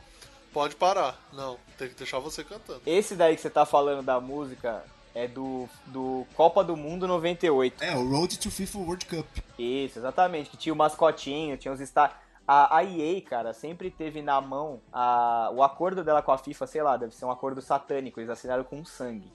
Pode 0.54 0.76
parar. 0.76 1.18
Não, 1.34 1.58
tem 1.80 1.90
que 1.90 1.96
deixar 1.96 2.20
você 2.20 2.44
cantando. 2.44 2.82
Esse 2.86 3.16
daí 3.16 3.36
que 3.36 3.42
você 3.42 3.50
tá 3.50 3.66
falando 3.66 4.04
da 4.06 4.20
música 4.20 4.84
é 5.16 5.28
do, 5.28 5.70
do 5.88 6.26
Copa 6.36 6.64
do 6.64 6.76
Mundo 6.76 7.08
98. 7.08 7.84
É, 7.84 7.96
o 7.96 8.10
Road 8.10 8.38
to 8.40 8.50
FIFA 8.50 8.78
World 8.80 9.06
Cup. 9.06 9.28
Isso, 9.58 10.00
exatamente. 10.00 10.50
Que 10.50 10.58
tinha 10.58 10.74
o 10.74 10.76
mascotinho, 10.76 11.58
tinha 11.58 11.74
os 11.74 11.80
estar. 11.80 12.22
A, 12.48 12.78
a 12.78 12.84
EA, 12.84 13.22
cara, 13.22 13.54
sempre 13.54 13.90
teve 13.90 14.22
na 14.22 14.42
mão 14.42 14.82
a, 14.92 15.50
o 15.54 15.64
acordo 15.64 16.04
dela 16.04 16.22
com 16.22 16.32
a 16.32 16.38
FIFA, 16.38 16.68
sei 16.68 16.82
lá, 16.82 16.98
deve 16.98 17.16
ser 17.16 17.24
um 17.26 17.32
acordo 17.32 17.62
satânico, 17.62 18.20
eles 18.20 18.30
assinaram 18.30 18.66
com 18.66 18.84
sangue. 18.84 19.32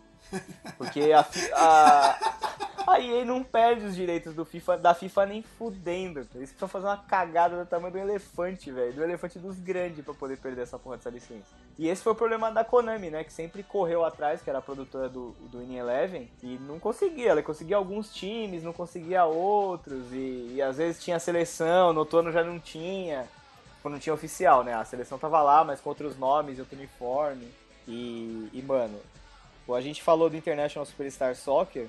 Porque 0.76 1.12
a, 1.12 1.24
a, 1.54 2.18
a 2.86 2.97
EA 3.08 3.24
não 3.24 3.42
perde 3.42 3.84
os 3.84 3.96
direitos 3.96 4.34
do 4.34 4.44
FIFA, 4.44 4.78
da 4.78 4.94
FIFA 4.94 5.26
nem 5.26 5.42
fudendo. 5.42 6.20
Eles 6.34 6.50
precisam 6.50 6.68
fazer 6.68 6.86
uma 6.86 6.96
cagada 6.96 7.56
do 7.56 7.68
tamanho 7.68 7.92
do 7.92 7.98
elefante, 7.98 8.70
velho. 8.70 8.92
Do 8.92 9.02
elefante 9.02 9.38
dos 9.38 9.58
grandes 9.58 10.04
pra 10.04 10.14
poder 10.14 10.36
perder 10.38 10.62
essa 10.62 10.78
porra 10.78 10.96
dessa 10.96 11.10
licença. 11.10 11.46
E 11.78 11.88
esse 11.88 12.02
foi 12.02 12.12
o 12.12 12.16
problema 12.16 12.50
da 12.50 12.64
Konami, 12.64 13.10
né? 13.10 13.24
Que 13.24 13.32
sempre 13.32 13.62
correu 13.62 14.04
atrás, 14.04 14.42
que 14.42 14.50
era 14.50 14.58
a 14.58 14.62
produtora 14.62 15.08
do, 15.08 15.30
do 15.50 15.58
Winning 15.60 15.78
Eleven, 15.78 16.30
e 16.42 16.58
não 16.58 16.78
conseguia. 16.78 17.30
Ela 17.30 17.42
conseguia 17.42 17.76
alguns 17.76 18.12
times, 18.12 18.62
não 18.62 18.72
conseguia 18.72 19.24
outros, 19.24 20.12
e, 20.12 20.54
e 20.54 20.62
às 20.62 20.76
vezes 20.76 21.02
tinha 21.02 21.18
seleção, 21.18 21.92
no 21.92 22.00
outono 22.00 22.30
já 22.30 22.44
não 22.44 22.58
tinha. 22.58 23.26
Quando 23.80 23.94
não 23.94 24.00
tinha 24.00 24.14
oficial, 24.14 24.64
né? 24.64 24.74
A 24.74 24.84
seleção 24.84 25.18
tava 25.18 25.40
lá, 25.40 25.64
mas 25.64 25.80
com 25.80 25.88
outros 25.88 26.18
nomes, 26.18 26.58
outro 26.58 26.76
uniforme. 26.76 27.48
E, 27.86 28.48
e 28.52 28.62
mano, 28.62 28.98
a 29.74 29.80
gente 29.80 30.02
falou 30.02 30.28
do 30.30 30.36
International 30.36 30.84
Superstar 30.84 31.34
Soccer, 31.34 31.88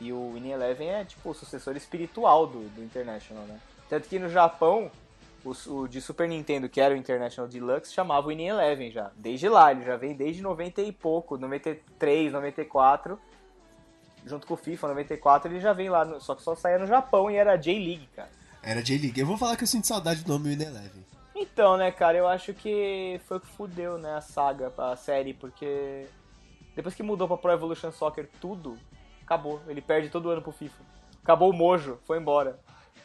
e 0.00 0.12
o 0.12 0.32
Winning 0.34 0.50
Eleven 0.52 0.88
é 0.90 1.04
tipo 1.04 1.30
o 1.30 1.34
sucessor 1.34 1.76
espiritual 1.76 2.46
do, 2.46 2.68
do 2.70 2.82
International, 2.82 3.44
né? 3.44 3.58
Tanto 3.88 4.08
que 4.08 4.18
no 4.18 4.28
Japão, 4.28 4.90
o, 5.44 5.50
o 5.72 5.88
de 5.88 6.00
Super 6.00 6.28
Nintendo, 6.28 6.68
que 6.68 6.80
era 6.80 6.94
o 6.94 6.96
International 6.96 7.48
Deluxe, 7.50 7.92
chamava 7.92 8.28
Winning 8.28 8.46
Eleven 8.48 8.90
já. 8.90 9.10
Desde 9.16 9.48
lá, 9.48 9.72
ele 9.72 9.82
já 9.84 9.96
vem 9.96 10.14
desde 10.14 10.42
90 10.42 10.82
e 10.82 10.92
pouco, 10.92 11.36
93, 11.38 12.32
94. 12.32 13.18
Junto 14.26 14.46
com 14.46 14.54
o 14.54 14.56
FIFA 14.56 14.88
94, 14.88 15.50
ele 15.50 15.60
já 15.60 15.72
vem 15.72 15.88
lá, 15.88 16.04
no- 16.04 16.20
só 16.20 16.34
que 16.34 16.42
só 16.42 16.54
saía 16.54 16.78
no 16.78 16.86
Japão 16.86 17.30
e 17.30 17.36
era 17.36 17.56
J-League, 17.56 18.08
cara. 18.14 18.28
Era 18.62 18.82
J-League. 18.82 19.18
Eu 19.18 19.26
vou 19.26 19.38
falar 19.38 19.56
que 19.56 19.62
eu 19.62 19.68
sinto 19.68 19.86
saudade 19.86 20.22
do 20.22 20.28
nome 20.32 20.54
Win 20.54 20.62
Eleven. 20.62 21.04
Então, 21.34 21.76
né, 21.76 21.90
cara, 21.92 22.18
eu 22.18 22.26
acho 22.26 22.52
que 22.52 23.20
foi 23.26 23.36
o 23.36 23.40
que 23.40 23.46
fudeu, 23.46 23.96
né, 23.96 24.12
a 24.16 24.20
saga, 24.20 24.72
a 24.76 24.96
série, 24.96 25.32
porque 25.32 26.06
depois 26.74 26.94
que 26.96 27.02
mudou 27.02 27.28
pra 27.28 27.36
Pro 27.36 27.52
Evolution 27.52 27.92
Soccer 27.92 28.28
tudo, 28.40 28.76
acabou. 29.28 29.60
Ele 29.68 29.82
perde 29.82 30.08
todo 30.08 30.30
ano 30.30 30.40
pro 30.40 30.50
FIFA. 30.50 30.82
Acabou 31.22 31.50
o 31.50 31.52
mojo, 31.52 31.98
foi 32.06 32.18
embora. 32.18 32.58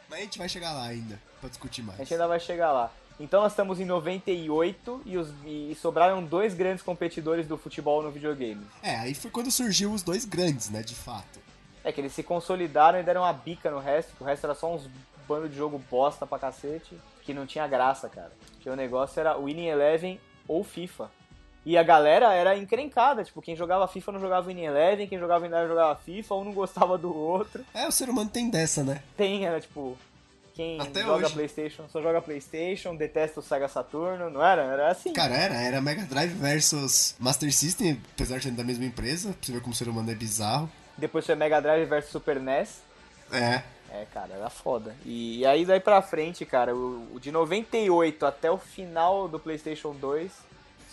Mas 0.10 0.20
a 0.20 0.22
gente 0.24 0.38
vai 0.38 0.48
chegar 0.48 0.72
lá 0.72 0.86
ainda, 0.86 1.20
pra 1.42 1.50
discutir 1.50 1.84
mais. 1.84 2.00
A 2.00 2.04
gente 2.04 2.14
ainda 2.14 2.28
vai 2.28 2.40
chegar 2.40 2.72
lá. 2.72 2.90
Então 3.20 3.42
nós 3.42 3.52
estamos 3.52 3.80
em 3.80 3.86
98 3.86 5.02
e, 5.06 5.18
os, 5.18 5.30
e 5.46 5.76
sobraram 5.80 6.24
dois 6.24 6.54
grandes 6.54 6.84
competidores 6.84 7.46
do 7.46 7.58
futebol 7.58 8.02
no 8.02 8.10
videogame. 8.10 8.66
É, 8.82 8.96
aí 8.96 9.14
foi 9.14 9.30
quando 9.30 9.52
surgiu 9.52 9.92
os 9.92 10.02
dois 10.02 10.26
grandes, 10.26 10.70
né, 10.70 10.82
de 10.82 10.96
fato. 10.96 11.40
É 11.84 11.92
que 11.92 12.02
eles 12.02 12.14
se 12.14 12.24
consolidaram 12.24 13.00
e 13.00 13.04
deram 13.04 13.22
uma 13.22 13.34
bica 13.34 13.70
no 13.70 13.80
resto, 13.80 14.16
que 14.16 14.24
o 14.24 14.26
resto 14.26 14.46
era 14.46 14.56
só 14.56 14.74
uns 14.74 14.90
bando 15.28 15.48
de 15.48 15.56
jogo 15.56 15.82
bosta 15.92 16.26
pra 16.26 16.40
cacete, 16.40 16.98
que 17.22 17.34
não 17.34 17.46
tinha 17.46 17.68
graça, 17.68 18.10
cara. 18.10 18.32
Que 18.62 18.70
o 18.70 18.76
negócio 18.76 19.20
era 19.20 19.38
Winning 19.38 19.68
Eleven 19.68 20.20
ou 20.48 20.64
FIFA. 20.64 21.12
E 21.66 21.78
a 21.78 21.84
galera 21.84 22.34
era 22.34 22.58
encrencada, 22.58 23.24
tipo, 23.24 23.42
quem 23.42 23.56
jogava 23.56 23.88
FIFA 23.88 24.12
não 24.14 24.20
jogava 24.20 24.48
Winning 24.48 24.66
Eleven, 24.66 25.08
quem 25.08 25.18
jogava 25.18 25.42
Winning 25.42 25.54
Eleven 25.54 25.70
jogava 25.70 25.96
FIFA, 25.96 26.36
um 26.36 26.44
não 26.44 26.54
gostava 26.54 26.98
do 26.98 27.16
outro. 27.16 27.64
É, 27.74 27.88
o 27.88 27.92
ser 27.92 28.10
humano 28.10 28.30
tem 28.30 28.50
dessa, 28.50 28.84
né? 28.84 29.02
Tem, 29.16 29.46
era 29.46 29.62
tipo, 29.62 29.98
quem 30.54 30.80
Até 30.80 31.02
joga 31.02 31.26
hoje. 31.26 31.34
Playstation 31.34 31.88
só 31.90 32.02
joga 32.02 32.22
Playstation, 32.22 32.96
detesta 32.96 33.40
o 33.40 33.44
Sega 33.44 33.68
Saturno, 33.68 34.30
não 34.30 34.46
era? 34.46 34.62
Era 34.62 34.92
assim. 34.92 35.14
Cara, 35.14 35.36
era, 35.36 35.56
era 35.56 35.82
Mega 35.82 36.04
Drive 36.04 36.34
versus 36.34 37.16
Master 37.18 37.52
System, 37.54 38.00
apesar 38.14 38.38
de 38.38 38.44
ser 38.44 38.52
da 38.52 38.64
mesma 38.64 38.86
empresa, 38.86 39.30
pra 39.30 39.38
você 39.42 39.52
ver 39.52 39.62
como 39.62 39.74
o 39.74 39.76
ser 39.76 39.88
humano 39.88 40.12
é 40.12 40.16
bizarro. 40.16 40.70
Depois 40.98 41.26
foi 41.26 41.36
Mega 41.36 41.62
Drive 41.62 41.86
versus 41.86 42.12
Super 42.12 42.40
NES. 42.40 42.82
É. 43.32 43.64
É, 43.90 44.06
cara, 44.12 44.34
era 44.34 44.50
foda. 44.50 44.96
E 45.06 45.46
aí 45.46 45.66
daí 45.66 45.80
pra 45.80 46.02
frente, 46.02 46.46
cara, 46.46 46.76
o, 46.76 47.08
o 47.14 47.20
de 47.20 47.32
98 47.32 48.26
até 48.26 48.50
o 48.52 48.58
final 48.58 49.28
do 49.28 49.40
PlayStation 49.40 49.94
2 49.94 50.32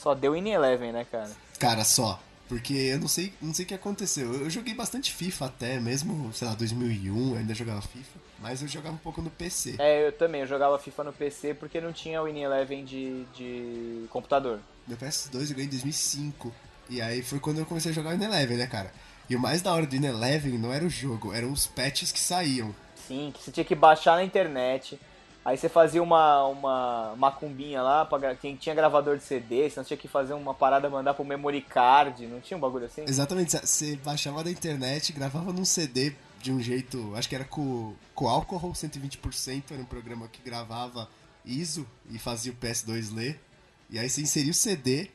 só 0.01 0.15
deu 0.15 0.35
in 0.35 0.49
Eleven, 0.49 0.93
né, 0.93 1.07
cara? 1.11 1.31
Cara, 1.59 1.85
só. 1.85 2.21
Porque 2.49 2.73
eu 2.73 2.99
não 2.99 3.07
sei, 3.07 3.33
não 3.41 3.55
sei 3.55 3.65
o 3.65 3.69
que 3.69 3.75
aconteceu. 3.75 4.33
Eu 4.33 4.51
joguei 4.51 4.75
bastante 4.75 5.13
FIFA 5.13 5.47
até, 5.47 5.79
mesmo, 5.79 6.33
sei 6.33 6.49
lá, 6.49 6.55
2001, 6.55 7.33
eu 7.33 7.39
ainda 7.39 7.55
jogava 7.55 7.81
FIFA. 7.81 8.19
Mas 8.41 8.63
eu 8.63 8.67
jogava 8.67 8.95
um 8.95 8.99
pouco 8.99 9.23
no 9.23 9.31
PC. 9.31 9.77
É, 9.79 10.09
eu 10.09 10.13
também, 10.13 10.41
eu 10.41 10.47
jogava 10.47 10.79
FIFA 10.79 11.05
no 11.05 11.13
PC 11.13 11.55
porque 11.55 11.81
não 11.81 11.93
tinha 11.93 12.21
o 12.21 12.27
in 12.27 12.41
Eleven 12.41 12.85
de, 12.85 13.25
de 13.35 14.07
computador. 14.09 14.59
Meu 14.89 14.97
PS2 14.97 15.51
eu 15.51 15.55
ganhei 15.55 15.67
em 15.67 15.71
2005. 15.71 16.53
E 16.89 17.01
aí 17.01 17.23
foi 17.23 17.39
quando 17.39 17.59
eu 17.59 17.67
comecei 17.67 17.93
a 17.93 17.95
jogar 17.95 18.11
o 18.11 18.23
Eleven, 18.23 18.57
né, 18.57 18.67
cara? 18.67 18.93
E 19.29 19.37
o 19.37 19.39
mais 19.39 19.63
da 19.63 19.73
hora 19.73 19.87
do 19.87 19.95
Eleven 19.95 20.59
não 20.59 20.73
era 20.73 20.85
o 20.85 20.91
jogo, 20.91 21.33
eram 21.33 21.53
os 21.53 21.67
patches 21.67 22.11
que 22.11 22.19
saíam. 22.19 22.75
Sim, 23.07 23.31
que 23.33 23.41
você 23.41 23.53
tinha 23.53 23.65
que 23.65 23.77
baixar 23.77 24.17
na 24.17 24.25
internet. 24.25 24.99
Aí 25.45 25.57
você 25.57 25.68
fazia 25.68 26.03
uma, 26.03 26.45
uma 26.45 27.14
macumbinha 27.16 27.80
lá, 27.80 28.05
pra, 28.05 28.34
quem 28.34 28.57
tinha 28.57 28.74
gravador 28.74 29.16
de 29.16 29.22
CD, 29.22 29.70
você 29.70 29.82
tinha 29.82 29.97
que 29.97 30.07
fazer 30.07 30.34
uma 30.34 30.53
parada, 30.53 30.91
mandar 30.91 31.14
pro 31.14 31.24
memory 31.24 31.62
card, 31.62 32.26
não 32.26 32.41
tinha 32.41 32.57
um 32.57 32.61
bagulho 32.61 32.84
assim? 32.84 33.05
Exatamente, 33.09 33.57
você 33.57 33.97
baixava 33.97 34.45
da 34.45 34.51
internet, 34.51 35.12
gravava 35.12 35.53
num 35.53 35.64
CD 35.64 36.14
de 36.41 36.53
um 36.53 36.61
jeito, 36.61 37.14
acho 37.16 37.28
que 37.28 37.34
era 37.34 37.45
com, 37.45 37.95
com 38.14 38.28
álcool 38.28 38.59
120%, 38.59 39.64
era 39.70 39.80
um 39.80 39.86
programa 39.86 40.28
que 40.28 40.43
gravava 40.43 41.09
ISO 41.45 41.86
e 42.11 42.18
fazia 42.18 42.53
o 42.53 42.57
PS2 42.57 43.14
ler. 43.14 43.41
E 43.88 43.99
aí 43.99 44.09
você 44.09 44.20
inseria 44.20 44.51
o 44.51 44.55
CD, 44.55 45.11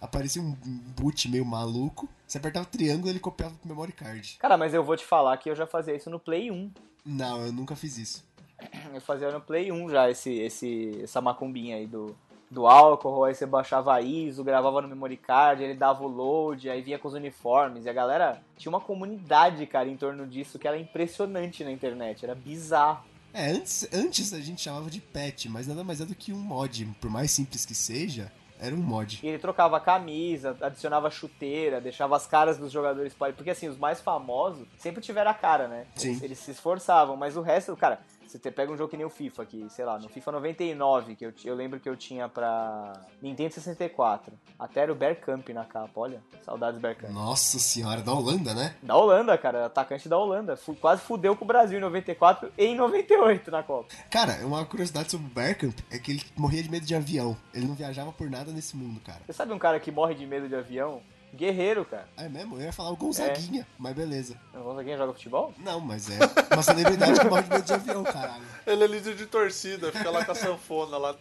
aparecia 0.00 0.42
um 0.42 0.52
boot 0.96 1.28
meio 1.28 1.44
maluco, 1.44 2.08
você 2.26 2.38
apertava 2.38 2.66
o 2.66 2.68
triângulo 2.68 3.08
e 3.08 3.10
ele 3.10 3.20
copiava 3.20 3.54
pro 3.54 3.68
memory 3.68 3.92
card. 3.92 4.36
Cara, 4.38 4.56
mas 4.56 4.74
eu 4.74 4.84
vou 4.84 4.96
te 4.96 5.04
falar 5.04 5.36
que 5.38 5.50
eu 5.50 5.56
já 5.56 5.66
fazia 5.66 5.94
isso 5.96 6.10
no 6.10 6.20
Play 6.20 6.50
1. 6.50 6.70
Não, 7.04 7.44
eu 7.44 7.52
nunca 7.52 7.74
fiz 7.74 7.98
isso. 7.98 8.24
Eu 8.92 9.00
fazia 9.00 9.30
no 9.30 9.40
Play 9.40 9.70
1 9.70 9.88
já 9.90 10.10
esse, 10.10 10.32
esse, 10.32 11.00
essa 11.02 11.20
macumbinha 11.20 11.76
aí 11.76 11.86
do, 11.86 12.16
do 12.50 12.66
álcool, 12.66 13.24
aí 13.24 13.34
você 13.34 13.46
baixava 13.46 13.94
a 13.94 14.00
ISO, 14.00 14.42
gravava 14.42 14.82
no 14.82 14.88
memory 14.88 15.16
card, 15.16 15.62
ele 15.62 15.74
dava 15.74 16.02
o 16.02 16.08
load, 16.08 16.68
aí 16.68 16.82
vinha 16.82 16.98
com 16.98 17.06
os 17.06 17.14
uniformes, 17.14 17.84
e 17.84 17.88
a 17.88 17.92
galera 17.92 18.42
tinha 18.56 18.70
uma 18.70 18.80
comunidade, 18.80 19.64
cara, 19.66 19.88
em 19.88 19.96
torno 19.96 20.26
disso 20.26 20.58
que 20.58 20.66
era 20.66 20.78
impressionante 20.78 21.62
na 21.62 21.70
internet, 21.70 22.24
era 22.24 22.34
bizarro. 22.34 23.04
É, 23.32 23.52
antes, 23.52 23.88
antes 23.92 24.32
a 24.32 24.40
gente 24.40 24.60
chamava 24.60 24.90
de 24.90 25.00
patch, 25.00 25.46
mas 25.46 25.68
nada 25.68 25.84
mais 25.84 26.00
é 26.00 26.04
do 26.04 26.16
que 26.16 26.32
um 26.32 26.38
mod. 26.38 26.84
Por 27.00 27.08
mais 27.08 27.30
simples 27.30 27.64
que 27.64 27.76
seja, 27.76 28.32
era 28.60 28.74
um 28.74 28.78
mod. 28.78 29.20
E 29.22 29.28
ele 29.28 29.38
trocava 29.38 29.76
a 29.76 29.80
camisa, 29.80 30.56
adicionava 30.60 31.10
chuteira, 31.10 31.80
deixava 31.80 32.16
as 32.16 32.26
caras 32.26 32.58
dos 32.58 32.72
jogadores 32.72 33.14
para 33.14 33.32
porque 33.32 33.50
assim, 33.50 33.68
os 33.68 33.78
mais 33.78 34.00
famosos 34.00 34.66
sempre 34.76 35.00
tiveram 35.00 35.30
a 35.30 35.34
cara, 35.34 35.68
né? 35.68 35.86
Sim. 35.94 36.08
Eles, 36.08 36.22
eles 36.22 36.38
se 36.38 36.50
esforçavam, 36.50 37.16
mas 37.16 37.36
o 37.36 37.40
resto, 37.40 37.76
cara, 37.76 38.00
Você 38.38 38.50
pega 38.50 38.72
um 38.72 38.76
jogo 38.76 38.88
que 38.90 38.96
nem 38.96 39.04
o 39.06 39.10
FIFA 39.10 39.42
aqui, 39.42 39.66
sei 39.70 39.84
lá, 39.84 39.98
no 39.98 40.08
FIFA 40.08 40.32
99, 40.32 41.16
que 41.16 41.26
eu, 41.26 41.32
eu 41.44 41.54
lembro 41.54 41.80
que 41.80 41.88
eu 41.88 41.96
tinha 41.96 42.28
pra 42.28 42.92
Nintendo 43.20 43.52
64. 43.54 44.32
Até 44.58 44.80
era 44.82 44.92
o 44.92 44.94
Bergkamp 44.94 45.48
na 45.50 45.64
capa, 45.64 45.90
olha. 46.00 46.22
Saudades 46.44 46.80
Bergkamp. 46.80 47.12
Nossa 47.12 47.58
senhora, 47.58 48.00
da 48.02 48.12
Holanda, 48.12 48.54
né? 48.54 48.74
Da 48.82 48.96
Holanda, 48.96 49.36
cara, 49.36 49.66
atacante 49.66 50.08
da 50.08 50.16
Holanda. 50.18 50.56
Fu- 50.56 50.74
quase 50.74 51.02
fudeu 51.02 51.34
com 51.36 51.44
o 51.44 51.48
Brasil 51.48 51.78
em 51.78 51.82
94 51.82 52.52
e 52.56 52.64
em 52.66 52.76
98 52.76 53.50
na 53.50 53.62
Copa. 53.62 53.88
Cara, 54.10 54.34
uma 54.46 54.64
curiosidade 54.64 55.10
sobre 55.10 55.26
o 55.26 55.30
Bergkamp 55.30 55.78
é 55.90 55.98
que 55.98 56.12
ele 56.12 56.22
morria 56.36 56.62
de 56.62 56.70
medo 56.70 56.86
de 56.86 56.94
avião. 56.94 57.36
Ele 57.52 57.66
não 57.66 57.74
viajava 57.74 58.12
por 58.12 58.30
nada 58.30 58.52
nesse 58.52 58.76
mundo, 58.76 59.00
cara. 59.00 59.20
Você 59.26 59.32
sabe 59.32 59.52
um 59.52 59.58
cara 59.58 59.80
que 59.80 59.90
morre 59.90 60.14
de 60.14 60.26
medo 60.26 60.48
de 60.48 60.54
avião? 60.54 61.02
Guerreiro, 61.34 61.84
cara. 61.84 62.08
É 62.16 62.28
mesmo? 62.28 62.56
Eu 62.56 62.62
ia 62.62 62.72
falar 62.72 62.90
o 62.90 62.96
Gonzaguinha, 62.96 63.66
mas 63.78 63.94
beleza. 63.94 64.36
Não 64.52 64.62
Gonzaguinha 64.62 64.96
joga 64.96 65.12
futebol? 65.12 65.54
Não, 65.58 65.80
mas 65.80 66.10
é 66.10 66.18
uma 66.52 66.62
celebridade 66.62 67.20
que 67.20 67.26
morre 67.26 67.42
de 67.42 67.50
medo 67.50 67.64
de 67.64 67.72
avião, 67.72 68.02
caralho. 68.02 68.44
Ele 68.66 68.84
é 68.84 68.86
líder 68.86 69.14
de 69.14 69.26
torcida, 69.26 69.92
fica 69.92 70.10
lá 70.10 70.24
com 70.24 70.32
a 70.32 70.34
sanfona 70.34 70.98
lá. 70.98 71.16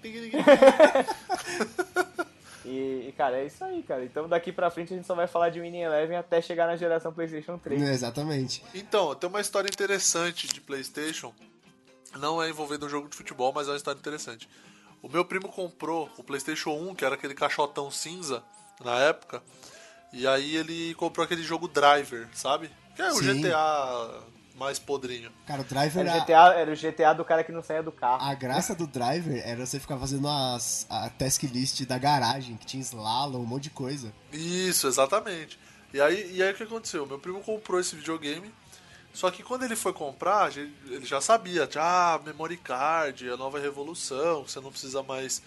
E, 2.66 3.08
e, 3.08 3.14
cara, 3.18 3.38
é 3.38 3.46
isso 3.46 3.64
aí, 3.64 3.82
cara. 3.82 4.04
Então 4.04 4.28
daqui 4.28 4.52
pra 4.52 4.70
frente 4.70 4.94
a 4.94 4.98
gente 4.98 5.08
só 5.08 5.16
vai 5.16 5.28
falar 5.28 5.50
de 5.50 5.60
Winning 5.60 5.82
Eleven 5.82 6.18
até 6.18 6.40
chegar 6.42 6.68
na 6.68 6.76
geração 6.76 7.12
PlayStation 7.12 7.58
3. 7.58 7.82
É, 7.82 7.94
exatamente. 7.94 8.64
Então, 8.76 9.16
tem 9.16 9.30
uma 9.30 9.42
história 9.42 9.68
interessante 9.68 10.48
de 10.48 10.62
PlayStation. 10.62 11.34
Não 12.18 12.42
é 12.42 12.50
envolvendo 12.50 12.86
um 12.86 12.90
jogo 12.90 13.10
de 13.10 13.16
futebol, 13.16 13.52
mas 13.54 13.68
é 13.68 13.72
uma 13.72 13.78
história 13.78 13.98
interessante. 13.98 14.48
O 15.02 15.08
meu 15.08 15.24
primo 15.24 15.48
comprou 15.48 16.10
o 16.18 16.24
PlayStation 16.24 16.72
1, 16.72 16.96
que 16.96 17.06
era 17.06 17.16
aquele 17.16 17.34
caixotão 17.34 17.90
cinza 17.90 18.44
na 18.84 19.00
época. 19.00 19.42
E 20.12 20.28
aí 20.28 20.56
ele 20.56 20.94
comprou 20.96 21.24
aquele 21.24 21.44
jogo 21.44 21.68
Driver, 21.68 22.28
sabe? 22.34 22.70
Que 22.96 23.02
é 23.02 23.12
o 23.12 23.16
Sim. 23.16 23.42
GTA 23.42 24.22
mais 24.56 24.78
podrinho. 24.78 25.32
Cara, 25.48 25.62
o 25.62 25.64
Driver 25.64 26.06
Era 26.06 26.10
o, 26.10 26.18
a- 26.18 26.20
GTA, 26.20 26.54
era 26.54 26.72
o 26.72 26.76
GTA 26.76 27.14
do 27.14 27.24
cara 27.24 27.44
que 27.44 27.52
não 27.52 27.64
saía 27.64 27.82
do 27.82 27.92
carro. 27.94 28.22
A 28.24 28.34
graça 28.34 28.76
do 28.76 28.86
driver 28.86 29.42
era 29.48 29.66
você 29.66 29.80
ficar 29.80 29.98
fazendo 29.98 30.28
as, 30.28 30.86
a 30.90 31.10
task 31.10 31.44
list 31.44 31.82
da 31.86 31.98
garagem, 31.98 32.58
que 32.58 32.66
tinha 32.66 32.82
slalom, 32.82 33.40
um 33.40 33.46
monte 33.46 33.64
de 33.64 33.70
coisa. 33.70 34.14
Isso, 34.34 34.86
exatamente. 34.88 35.58
E 35.94 36.02
aí, 36.02 36.36
e 36.36 36.44
aí 36.44 36.52
o 36.52 36.56
que 36.56 36.64
aconteceu? 36.64 37.06
Meu 37.06 37.18
primo 37.18 37.42
comprou 37.42 37.80
esse 37.80 37.96
videogame, 37.96 38.54
só 39.14 39.32
que 39.32 39.42
quando 39.42 39.64
ele 39.64 39.76
foi 39.78 39.94
comprar, 39.94 40.56
ele 40.58 41.06
já 41.06 41.22
sabia, 41.22 41.68
já, 41.72 42.16
ah, 42.16 42.20
memory 42.20 42.58
card, 42.58 43.30
a 43.30 43.38
nova 43.38 43.60
revolução, 43.60 44.44
você 44.46 44.60
não 44.60 44.72
precisa 44.72 45.02
mais 45.02 45.42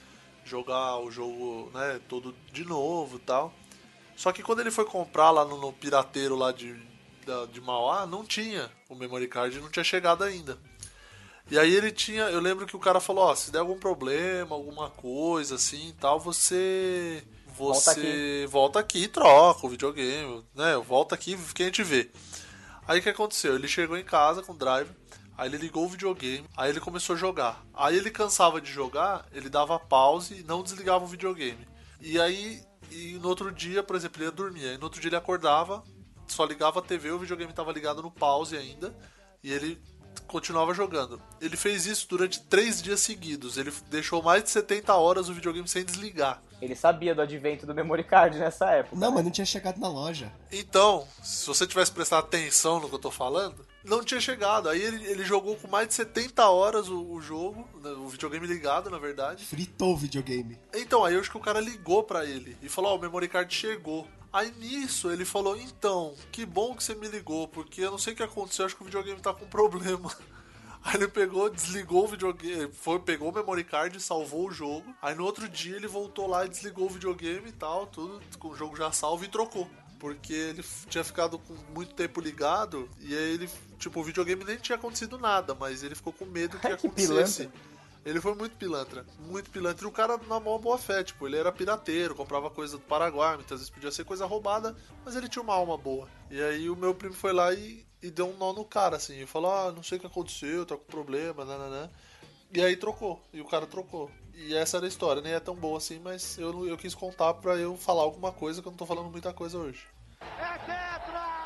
jogar 0.44 0.96
o 0.98 1.10
jogo, 1.10 1.70
né, 1.74 2.00
todo 2.08 2.34
de 2.50 2.64
novo 2.64 3.16
e 3.18 3.20
tal. 3.20 3.52
Só 4.22 4.30
que 4.30 4.40
quando 4.40 4.60
ele 4.60 4.70
foi 4.70 4.84
comprar 4.84 5.32
lá 5.32 5.44
no, 5.44 5.56
no 5.60 5.72
pirateiro 5.72 6.36
lá 6.36 6.52
de, 6.52 6.80
da- 7.26 7.44
de 7.46 7.60
Mauá, 7.60 8.06
não 8.06 8.24
tinha 8.24 8.70
o 8.88 8.94
memory 8.94 9.26
card, 9.26 9.58
não 9.60 9.68
tinha 9.68 9.82
chegado 9.82 10.22
ainda. 10.22 10.56
E 11.50 11.58
aí 11.58 11.74
ele 11.74 11.90
tinha, 11.90 12.22
eu 12.30 12.38
lembro 12.38 12.64
que 12.64 12.76
o 12.76 12.78
cara 12.78 13.00
falou, 13.00 13.24
ó, 13.24 13.34
se 13.34 13.50
der 13.50 13.58
algum 13.58 13.76
problema, 13.76 14.54
alguma 14.54 14.90
coisa 14.90 15.56
assim 15.56 15.88
e 15.88 15.92
tal, 15.94 16.20
você 16.20 17.24
Volta 17.48 17.94
você 17.94 18.46
volta 18.48 18.78
aqui 18.78 19.02
e 19.02 19.08
troca 19.08 19.66
o 19.66 19.68
videogame, 19.68 20.44
né? 20.54 20.76
Volta 20.76 21.16
aqui 21.16 21.36
que 21.52 21.64
a 21.64 21.66
gente 21.66 21.82
vê. 21.82 22.08
Aí 22.86 23.00
o 23.00 23.02
que 23.02 23.08
aconteceu? 23.08 23.56
Ele 23.56 23.66
chegou 23.66 23.98
em 23.98 24.04
casa 24.04 24.40
com 24.40 24.52
o 24.52 24.56
driver, 24.56 24.94
aí 25.36 25.48
ele 25.48 25.56
ligou 25.58 25.84
o 25.84 25.88
videogame, 25.88 26.46
aí 26.56 26.70
ele 26.70 26.78
começou 26.78 27.16
a 27.16 27.18
jogar. 27.18 27.60
Aí 27.74 27.96
ele 27.96 28.08
cansava 28.08 28.60
de 28.60 28.70
jogar, 28.70 29.26
ele 29.32 29.48
dava 29.50 29.80
pause 29.80 30.34
e 30.38 30.42
não 30.44 30.62
desligava 30.62 31.04
o 31.04 31.08
videogame. 31.08 31.66
E 32.00 32.20
aí, 32.20 32.62
e 32.92 33.18
no 33.18 33.28
outro 33.28 33.50
dia, 33.50 33.82
por 33.82 33.96
exemplo, 33.96 34.18
ele 34.18 34.26
ia 34.26 34.32
dormir, 34.32 34.68
aí 34.68 34.78
no 34.78 34.84
outro 34.84 35.00
dia 35.00 35.08
ele 35.08 35.16
acordava, 35.16 35.82
só 36.26 36.44
ligava 36.44 36.80
a 36.80 36.82
TV, 36.82 37.10
o 37.10 37.18
videogame 37.18 37.50
estava 37.50 37.72
ligado 37.72 38.02
no 38.02 38.10
pause 38.10 38.56
ainda, 38.56 38.94
e 39.42 39.52
ele 39.52 39.80
continuava 40.26 40.72
jogando. 40.72 41.20
Ele 41.40 41.56
fez 41.56 41.86
isso 41.86 42.06
durante 42.08 42.40
três 42.40 42.80
dias 42.82 43.00
seguidos. 43.00 43.56
Ele 43.58 43.72
deixou 43.90 44.22
mais 44.22 44.42
de 44.42 44.50
70 44.50 44.94
horas 44.94 45.28
o 45.28 45.34
videogame 45.34 45.68
sem 45.68 45.84
desligar. 45.84 46.42
Ele 46.60 46.74
sabia 46.74 47.14
do 47.14 47.20
advento 47.20 47.66
do 47.66 47.74
memory 47.74 48.04
card 48.04 48.38
nessa 48.38 48.70
época. 48.70 48.96
Não, 48.96 49.10
mas 49.10 49.24
não 49.24 49.30
tinha 49.30 49.44
chegado 49.44 49.78
na 49.78 49.88
loja. 49.88 50.32
Então, 50.50 51.06
se 51.22 51.46
você 51.46 51.66
tivesse 51.66 51.90
prestado 51.90 52.24
atenção 52.24 52.80
no 52.80 52.88
que 52.88 52.94
eu 52.94 53.00
tô 53.00 53.10
falando, 53.10 53.66
não 53.84 54.02
tinha 54.02 54.20
chegado. 54.20 54.68
Aí 54.68 54.80
ele, 54.80 55.04
ele 55.06 55.24
jogou 55.24 55.56
com 55.56 55.68
mais 55.68 55.88
de 55.88 55.94
70 55.94 56.48
horas 56.48 56.88
o, 56.88 57.12
o 57.12 57.20
jogo, 57.20 57.68
né, 57.82 57.90
o 57.90 58.08
videogame 58.08 58.46
ligado, 58.46 58.90
na 58.90 58.98
verdade. 58.98 59.44
Fritou 59.44 59.94
o 59.94 59.96
videogame. 59.96 60.58
Então, 60.74 61.04
aí 61.04 61.14
eu 61.14 61.20
acho 61.20 61.30
que 61.30 61.36
o 61.36 61.40
cara 61.40 61.60
ligou 61.60 62.02
pra 62.02 62.24
ele 62.24 62.56
e 62.62 62.68
falou: 62.68 62.92
Ó, 62.92 62.96
o 62.96 63.00
memory 63.00 63.28
card 63.28 63.54
chegou. 63.54 64.06
Aí 64.32 64.50
nisso 64.58 65.10
ele 65.10 65.24
falou: 65.24 65.56
Então, 65.56 66.14
que 66.30 66.46
bom 66.46 66.74
que 66.74 66.82
você 66.82 66.94
me 66.94 67.08
ligou, 67.08 67.46
porque 67.48 67.82
eu 67.82 67.90
não 67.90 67.98
sei 67.98 68.14
o 68.14 68.16
que 68.16 68.22
aconteceu, 68.22 68.64
acho 68.64 68.76
que 68.76 68.82
o 68.82 68.86
videogame 68.86 69.20
tá 69.20 69.34
com 69.34 69.46
problema. 69.46 70.10
Aí 70.84 70.96
ele 70.96 71.06
pegou, 71.06 71.48
desligou 71.48 72.04
o 72.04 72.08
videogame, 72.08 72.72
foi, 72.72 72.98
pegou 72.98 73.30
o 73.30 73.32
memory 73.32 73.62
card, 73.62 74.00
salvou 74.00 74.48
o 74.48 74.52
jogo. 74.52 74.92
Aí 75.00 75.14
no 75.14 75.24
outro 75.24 75.48
dia 75.48 75.76
ele 75.76 75.86
voltou 75.86 76.26
lá 76.26 76.44
e 76.44 76.48
desligou 76.48 76.86
o 76.86 76.90
videogame 76.90 77.50
e 77.50 77.52
tal, 77.52 77.86
tudo 77.86 78.20
com 78.36 78.48
o 78.48 78.56
jogo 78.56 78.74
já 78.76 78.90
salvo 78.90 79.24
e 79.24 79.28
trocou. 79.28 79.70
Porque 80.00 80.32
ele 80.32 80.64
tinha 80.88 81.04
ficado 81.04 81.38
com 81.38 81.54
muito 81.72 81.94
tempo 81.94 82.20
ligado 82.20 82.90
e 82.98 83.16
aí 83.16 83.34
ele, 83.34 83.48
tipo, 83.82 84.00
o 84.00 84.04
videogame 84.04 84.44
nem 84.44 84.56
tinha 84.56 84.76
acontecido 84.76 85.18
nada, 85.18 85.54
mas 85.54 85.82
ele 85.82 85.94
ficou 85.94 86.12
com 86.12 86.24
medo 86.24 86.56
que 86.58 86.66
Que 86.66 86.72
acontecesse. 86.72 87.46
pilantra. 87.46 87.72
Ele 88.04 88.20
foi 88.20 88.34
muito 88.34 88.56
pilantra, 88.56 89.06
muito 89.28 89.48
pilantra. 89.50 89.84
E 89.84 89.88
o 89.88 89.92
cara 89.92 90.18
na 90.28 90.40
maior 90.40 90.58
boa 90.58 90.76
fé, 90.76 91.04
tipo, 91.04 91.26
ele 91.26 91.36
era 91.36 91.52
pirateiro, 91.52 92.14
comprava 92.16 92.50
coisa 92.50 92.76
do 92.76 92.82
Paraguai, 92.82 93.36
muitas 93.36 93.60
vezes 93.60 93.70
podia 93.70 93.92
ser 93.92 94.04
coisa 94.04 94.26
roubada, 94.26 94.74
mas 95.04 95.14
ele 95.14 95.28
tinha 95.28 95.42
uma 95.42 95.54
alma 95.54 95.76
boa. 95.78 96.08
E 96.30 96.40
aí 96.42 96.68
o 96.68 96.74
meu 96.74 96.94
primo 96.94 97.14
foi 97.14 97.32
lá 97.32 97.52
e, 97.54 97.86
e 98.02 98.10
deu 98.10 98.28
um 98.28 98.36
nó 98.36 98.52
no 98.52 98.64
cara, 98.64 98.96
assim, 98.96 99.22
e 99.22 99.26
falou, 99.26 99.52
ah, 99.52 99.70
não 99.70 99.84
sei 99.84 99.98
o 99.98 100.00
que 100.00 100.06
aconteceu, 100.08 100.66
tá 100.66 100.76
com 100.76 100.82
problema, 100.84 101.44
nananã. 101.44 101.88
E 102.52 102.60
aí 102.60 102.76
trocou, 102.76 103.22
e 103.32 103.40
o 103.40 103.46
cara 103.46 103.66
trocou. 103.66 104.10
E 104.34 104.52
essa 104.54 104.78
era 104.78 104.86
a 104.86 104.88
história, 104.88 105.22
nem 105.22 105.32
é 105.34 105.40
tão 105.40 105.54
boa 105.54 105.78
assim, 105.78 106.00
mas 106.00 106.36
eu, 106.38 106.66
eu 106.66 106.76
quis 106.76 106.94
contar 106.96 107.34
pra 107.34 107.54
eu 107.56 107.76
falar 107.76 108.02
alguma 108.02 108.32
coisa, 108.32 108.60
que 108.60 108.66
eu 108.66 108.72
não 108.72 108.76
tô 108.76 108.84
falando 108.86 109.10
muita 109.10 109.32
coisa 109.32 109.56
hoje. 109.58 109.86
É 110.20 110.58
tetra! 110.58 111.41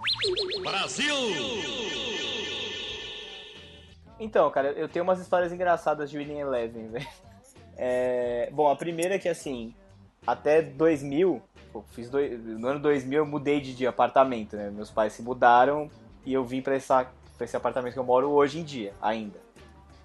Tetra! 0.00 1.20
Então, 4.18 4.50
cara, 4.50 4.72
eu 4.72 4.88
tenho 4.88 5.02
umas 5.02 5.18
histórias 5.18 5.52
engraçadas 5.52 6.10
de 6.10 6.18
Winning 6.18 6.40
Eleven, 6.40 6.88
velho. 6.92 7.08
É, 7.76 8.50
bom, 8.52 8.68
a 8.68 8.76
primeira 8.76 9.14
é 9.14 9.18
que, 9.18 9.28
assim, 9.28 9.74
até 10.26 10.60
2000, 10.60 11.40
pô, 11.72 11.82
fiz 11.92 12.10
dois, 12.10 12.38
no 12.44 12.68
ano 12.68 12.80
2000 12.80 13.18
eu 13.18 13.26
mudei 13.26 13.60
de, 13.60 13.74
de 13.74 13.86
apartamento, 13.86 14.56
né? 14.56 14.70
Meus 14.70 14.90
pais 14.90 15.14
se 15.14 15.22
mudaram 15.22 15.90
e 16.26 16.34
eu 16.34 16.44
vim 16.44 16.60
pra, 16.60 16.74
essa, 16.74 17.06
pra 17.38 17.46
esse 17.46 17.56
apartamento 17.56 17.94
que 17.94 17.98
eu 17.98 18.04
moro 18.04 18.30
hoje 18.30 18.60
em 18.60 18.64
dia, 18.64 18.92
ainda. 19.00 19.40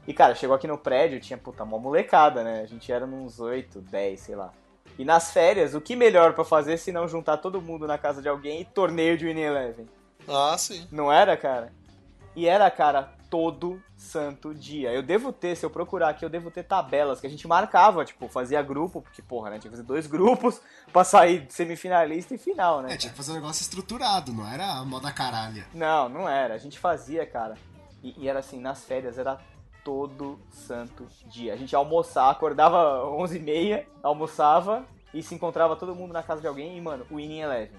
E, 0.07 0.13
cara, 0.13 0.35
chegou 0.35 0.55
aqui 0.55 0.67
no 0.67 0.77
prédio, 0.77 1.19
tinha, 1.19 1.37
puta, 1.37 1.63
uma 1.63 1.79
molecada, 1.79 2.43
né? 2.43 2.61
A 2.61 2.65
gente 2.65 2.91
era 2.91 3.05
uns 3.05 3.39
8, 3.39 3.81
10, 3.81 4.19
sei 4.19 4.35
lá. 4.35 4.53
E 4.97 5.03
nas 5.03 5.31
férias, 5.31 5.73
o 5.73 5.81
que 5.81 5.95
melhor 5.95 6.33
pra 6.33 6.45
fazer 6.45 6.77
se 6.77 6.91
não 6.91 7.07
juntar 7.07 7.37
todo 7.37 7.61
mundo 7.61 7.85
na 7.85 7.97
casa 7.97 8.21
de 8.21 8.29
alguém 8.29 8.61
e 8.61 8.65
torneio 8.65 9.17
de 9.17 9.25
Winning 9.25 9.41
Eleven? 9.41 9.89
Ah, 10.27 10.55
sim. 10.57 10.87
Não 10.91 11.11
era, 11.11 11.35
cara? 11.35 11.71
E 12.35 12.47
era, 12.47 12.69
cara, 12.71 13.13
todo 13.29 13.81
santo 13.97 14.53
dia. 14.53 14.91
Eu 14.91 15.03
devo 15.03 15.31
ter, 15.31 15.55
se 15.55 15.65
eu 15.65 15.69
procurar 15.69 16.09
aqui, 16.09 16.23
eu 16.23 16.29
devo 16.29 16.49
ter 16.49 16.63
tabelas 16.63 17.19
que 17.19 17.27
a 17.27 17.29
gente 17.29 17.47
marcava, 17.47 18.05
tipo, 18.05 18.27
fazia 18.27 18.61
grupo, 18.61 19.01
porque, 19.01 19.21
porra, 19.21 19.49
né? 19.49 19.59
Tinha 19.59 19.69
que 19.69 19.77
fazer 19.77 19.87
dois 19.87 20.07
grupos 20.07 20.61
pra 20.91 21.03
sair 21.03 21.45
semifinalista 21.49 22.33
e 22.33 22.37
final, 22.37 22.81
né? 22.81 22.93
É, 22.93 22.97
tinha 22.97 23.11
que 23.11 23.17
fazer 23.17 23.31
um 23.31 23.35
negócio 23.35 23.61
estruturado, 23.61 24.31
não 24.33 24.47
era 24.47 24.65
a 24.65 24.85
moda 24.85 25.11
caralha. 25.11 25.65
Não, 25.73 26.07
não 26.09 26.29
era. 26.29 26.53
A 26.53 26.57
gente 26.57 26.79
fazia, 26.79 27.25
cara. 27.25 27.55
E, 28.03 28.15
e 28.17 28.29
era 28.29 28.39
assim, 28.39 28.59
nas 28.59 28.83
férias 28.83 29.17
era 29.17 29.39
todo 29.85 30.39
santo 30.49 31.07
dia. 31.27 31.53
A 31.53 31.55
gente 31.55 31.75
almoçava, 31.75 32.31
acordava 32.31 33.05
11h30, 33.05 33.85
almoçava 34.01 34.83
e 35.13 35.21
se 35.21 35.35
encontrava 35.35 35.75
todo 35.75 35.93
mundo 35.95 36.11
na 36.11 36.23
casa 36.23 36.41
de 36.41 36.47
alguém 36.47 36.75
e, 36.75 36.81
mano, 36.81 37.05
o 37.09 37.17
Winning 37.17 37.41
Eleven. 37.41 37.77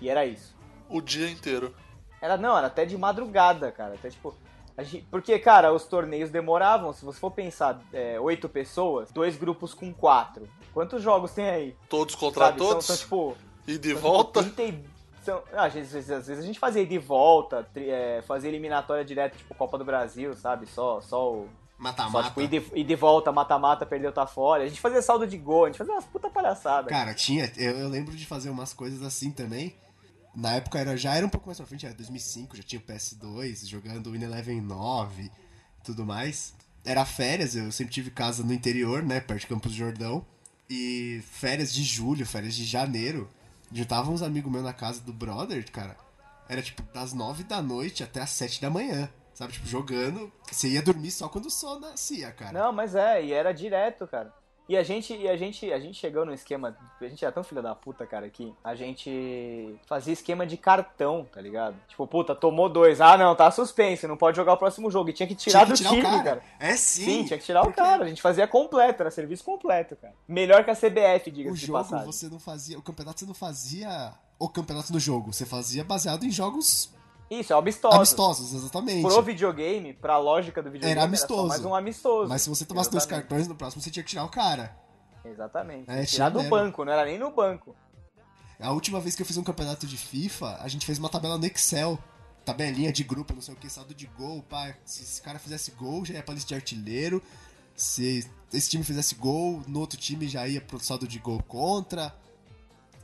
E 0.00 0.10
era 0.10 0.26
isso. 0.26 0.54
O 0.88 1.00
dia 1.00 1.28
inteiro. 1.30 1.74
Era, 2.20 2.36
não, 2.36 2.56
era 2.56 2.66
até 2.66 2.84
de 2.84 2.96
madrugada, 2.98 3.72
cara. 3.72 3.94
Até 3.94 4.10
tipo. 4.10 4.34
a 4.76 4.82
gente- 4.82 5.06
porque, 5.10 5.38
cara, 5.38 5.72
os 5.72 5.84
torneios 5.86 6.28
demoravam. 6.30 6.92
Se 6.92 7.02
você 7.04 7.18
for 7.18 7.30
pensar, 7.30 7.80
é, 7.90 8.20
oito 8.20 8.48
pessoas, 8.50 9.10
dois 9.10 9.34
grupos 9.36 9.72
com 9.72 9.92
quatro. 9.94 10.46
Quantos 10.74 11.02
jogos 11.02 11.32
tem 11.32 11.48
aí? 11.48 11.76
Todos 11.88 12.14
contra 12.14 12.46
Sabe? 12.46 12.58
São, 12.58 12.68
todos. 12.68 12.84
são, 12.86 12.96
tipo. 12.96 13.36
e 13.66 13.78
de 13.78 13.92
são, 13.92 14.00
volta. 14.02 14.42
Tipo, 14.42 14.54
30 14.56 14.78
e- 15.26 15.32
são- 15.32 15.42
ah, 15.52 15.64
às, 15.66 15.74
vezes, 15.74 16.10
às 16.10 16.26
vezes 16.26 16.42
a 16.42 16.46
gente 16.46 16.58
fazia 16.58 16.82
ida 16.82 16.94
e 16.94 16.98
volta, 16.98 17.68
é, 17.76 18.22
fazia 18.26 18.48
eliminatória 18.48 19.04
direto, 19.04 19.36
tipo 19.36 19.54
Copa 19.54 19.76
do 19.78 19.84
Brasil, 19.84 20.34
sabe? 20.34 20.66
Só, 20.66 21.00
só 21.00 21.32
o. 21.32 21.48
Mata-mata. 21.78 22.28
tipo, 22.28 22.40
ida 22.40 22.56
e, 22.56 22.80
ida 22.80 22.92
e 22.92 22.96
volta, 22.96 23.30
mata-mata, 23.30 23.84
perdeu, 23.84 24.10
tá 24.10 24.26
fora. 24.26 24.62
A 24.64 24.68
gente 24.68 24.80
fazia 24.80 25.02
saldo 25.02 25.26
de 25.26 25.36
gol, 25.36 25.64
a 25.64 25.68
gente 25.68 25.76
fazia 25.76 25.92
umas 25.92 26.06
puta 26.06 26.30
palhaçada. 26.30 26.88
Cara, 26.88 27.12
tinha. 27.12 27.52
Eu, 27.56 27.72
eu 27.78 27.88
lembro 27.88 28.16
de 28.16 28.24
fazer 28.24 28.48
umas 28.48 28.72
coisas 28.72 29.02
assim 29.02 29.30
também. 29.30 29.76
Na 30.34 30.54
época 30.54 30.78
era, 30.78 30.96
já 30.96 31.14
era 31.14 31.24
um 31.24 31.28
pouco 31.28 31.46
mais 31.46 31.58
pra 31.58 31.66
frente, 31.66 31.84
era 31.86 31.94
2005, 31.94 32.56
já 32.56 32.62
tinha 32.62 32.80
o 32.80 32.82
PS2, 32.82 33.66
jogando 33.66 34.10
Win 34.12 34.22
Eleven 34.22 34.60
9 34.60 35.22
e 35.24 35.30
tudo 35.84 36.04
mais. 36.04 36.54
Era 36.84 37.04
férias, 37.04 37.56
eu 37.56 37.70
sempre 37.72 37.92
tive 37.92 38.10
casa 38.10 38.42
no 38.42 38.52
interior, 38.52 39.02
né, 39.02 39.18
perto 39.20 39.40
de 39.40 39.46
Campos 39.46 39.72
do 39.72 39.76
Jordão. 39.76 40.24
E 40.68 41.22
férias 41.30 41.72
de 41.72 41.82
julho, 41.82 42.24
férias 42.26 42.54
de 42.54 42.64
janeiro, 42.64 43.28
juntava 43.72 44.10
uns 44.10 44.22
amigos 44.22 44.50
meus 44.50 44.64
na 44.64 44.72
casa 44.72 45.00
do 45.00 45.12
brother, 45.12 45.70
cara. 45.70 45.96
era 46.48 46.62
tipo 46.62 46.82
das 46.94 47.12
9 47.12 47.44
da 47.44 47.60
noite 47.60 48.02
até 48.02 48.20
as 48.22 48.30
7 48.30 48.60
da 48.60 48.70
manhã. 48.70 49.08
Sabe, 49.34 49.52
tipo, 49.52 49.66
jogando. 49.66 50.32
Você 50.50 50.68
ia 50.68 50.80
dormir 50.80 51.10
só 51.10 51.28
quando 51.28 51.46
o 51.46 51.50
sol 51.50 51.78
nascia, 51.78 52.32
cara. 52.32 52.52
Não, 52.52 52.72
mas 52.72 52.94
é, 52.94 53.22
e 53.22 53.32
era 53.32 53.52
direto, 53.52 54.06
cara. 54.06 54.32
E 54.68 54.76
a 54.76 54.82
gente, 54.82 55.14
e 55.14 55.28
a 55.28 55.36
gente, 55.36 55.72
a 55.72 55.78
gente 55.78 55.96
chegou 55.96 56.24
no 56.26 56.34
esquema, 56.34 56.76
a 57.00 57.04
gente 57.06 57.24
era 57.24 57.32
tão 57.32 57.44
filha 57.44 57.62
da 57.62 57.74
puta, 57.74 58.04
cara, 58.04 58.28
que 58.28 58.52
a 58.64 58.74
gente 58.74 59.78
fazia 59.86 60.12
esquema 60.12 60.44
de 60.46 60.56
cartão, 60.56 61.24
tá 61.32 61.40
ligado? 61.40 61.76
Tipo, 61.86 62.04
puta, 62.06 62.34
tomou 62.34 62.68
dois, 62.68 63.00
ah 63.00 63.16
não, 63.16 63.34
tá 63.36 63.48
suspenso, 63.50 64.08
não 64.08 64.16
pode 64.16 64.36
jogar 64.36 64.54
o 64.54 64.56
próximo 64.56 64.90
jogo. 64.90 65.10
E 65.10 65.12
tinha 65.12 65.26
que 65.26 65.36
tirar 65.36 65.64
Tinha 65.66 65.76
que 65.76 65.82
do 65.84 65.88
tirar 65.88 65.90
o 65.92 65.94
time, 65.94 66.02
cara. 66.24 66.40
cara. 66.40 66.42
É 66.58 66.76
sim. 66.76 67.04
Sim, 67.04 67.24
tinha 67.24 67.38
que 67.38 67.44
tirar 67.44 67.62
porque 67.62 67.80
o 67.80 67.84
cara. 67.84 68.04
A 68.04 68.08
gente 68.08 68.20
fazia 68.20 68.46
completo, 68.48 69.02
era 69.02 69.10
serviço 69.10 69.44
completo, 69.44 69.94
cara. 69.96 70.14
Melhor 70.26 70.64
que 70.64 70.70
a 70.70 70.74
CBF, 70.74 71.30
O 71.30 71.32
diga-se 71.32 71.58
de 71.60 71.66
jogo 71.66 71.78
passagem. 71.78 72.06
você 72.06 72.28
não 72.28 72.40
fazia. 72.40 72.78
O 72.78 72.82
campeonato 72.82 73.20
você 73.20 73.26
não 73.26 73.34
fazia 73.34 74.12
o 74.38 74.48
campeonato 74.48 74.92
do 74.92 74.98
jogo. 74.98 75.32
Você 75.32 75.46
fazia 75.46 75.84
baseado 75.84 76.24
em 76.24 76.30
jogos 76.30 76.92
Isso, 77.30 77.52
é 77.52 77.56
amistoso. 77.56 77.96
amistosos, 77.96 78.52
exatamente. 78.54 79.02
Pro 79.02 79.20
videogame, 79.22 79.92
pra 79.92 80.16
lógica 80.18 80.62
do 80.62 80.70
videogame, 80.70 80.92
Era 80.98 81.04
amistoso. 81.04 81.42
só 81.42 81.48
mais 81.48 81.64
um 81.64 81.74
amistoso. 81.74 82.28
Mas 82.28 82.42
se 82.42 82.48
você 82.48 82.64
tomasse 82.64 82.90
dois 82.90 83.02
Exatamente. 83.04 83.28
cartões, 83.28 83.48
no 83.48 83.54
próximo 83.56 83.82
você 83.82 83.90
tinha 83.90 84.02
que 84.04 84.10
tirar 84.10 84.24
o 84.24 84.28
cara. 84.28 84.76
Exatamente. 85.24 85.90
É, 85.90 86.04
Tirar 86.04 86.28
do 86.30 86.42
banco, 86.44 86.84
não 86.84 86.92
era 86.92 87.04
nem 87.04 87.18
no 87.18 87.30
banco. 87.32 87.74
A 88.60 88.70
última 88.70 89.00
vez 89.00 89.16
que 89.16 89.22
eu 89.22 89.26
fiz 89.26 89.36
um 89.36 89.42
campeonato 89.42 89.86
de 89.86 89.96
FIFA, 89.96 90.58
a 90.60 90.68
gente 90.68 90.86
fez 90.86 90.98
uma 90.98 91.08
tabela 91.08 91.36
no 91.36 91.44
Excel. 91.44 91.98
Tabelinha 92.44 92.92
de 92.92 93.02
grupo, 93.02 93.34
não 93.34 93.42
sei 93.42 93.54
o 93.54 93.56
que, 93.56 93.68
saldo 93.68 93.92
de 93.92 94.06
gol, 94.06 94.40
pá. 94.44 94.72
Se 94.84 95.02
esse 95.02 95.20
cara 95.20 95.36
fizesse 95.38 95.72
gol, 95.72 96.04
já 96.04 96.14
ia 96.14 96.22
pra 96.22 96.32
lista 96.32 96.46
de 96.48 96.54
artilheiro. 96.54 97.20
Se 97.74 98.24
esse 98.52 98.70
time 98.70 98.84
fizesse 98.84 99.16
gol, 99.16 99.62
no 99.66 99.80
outro 99.80 99.98
time 99.98 100.28
já 100.28 100.46
ia 100.46 100.60
pro 100.60 100.78
saldo 100.78 101.08
de 101.08 101.18
gol 101.18 101.42
contra. 101.42 102.14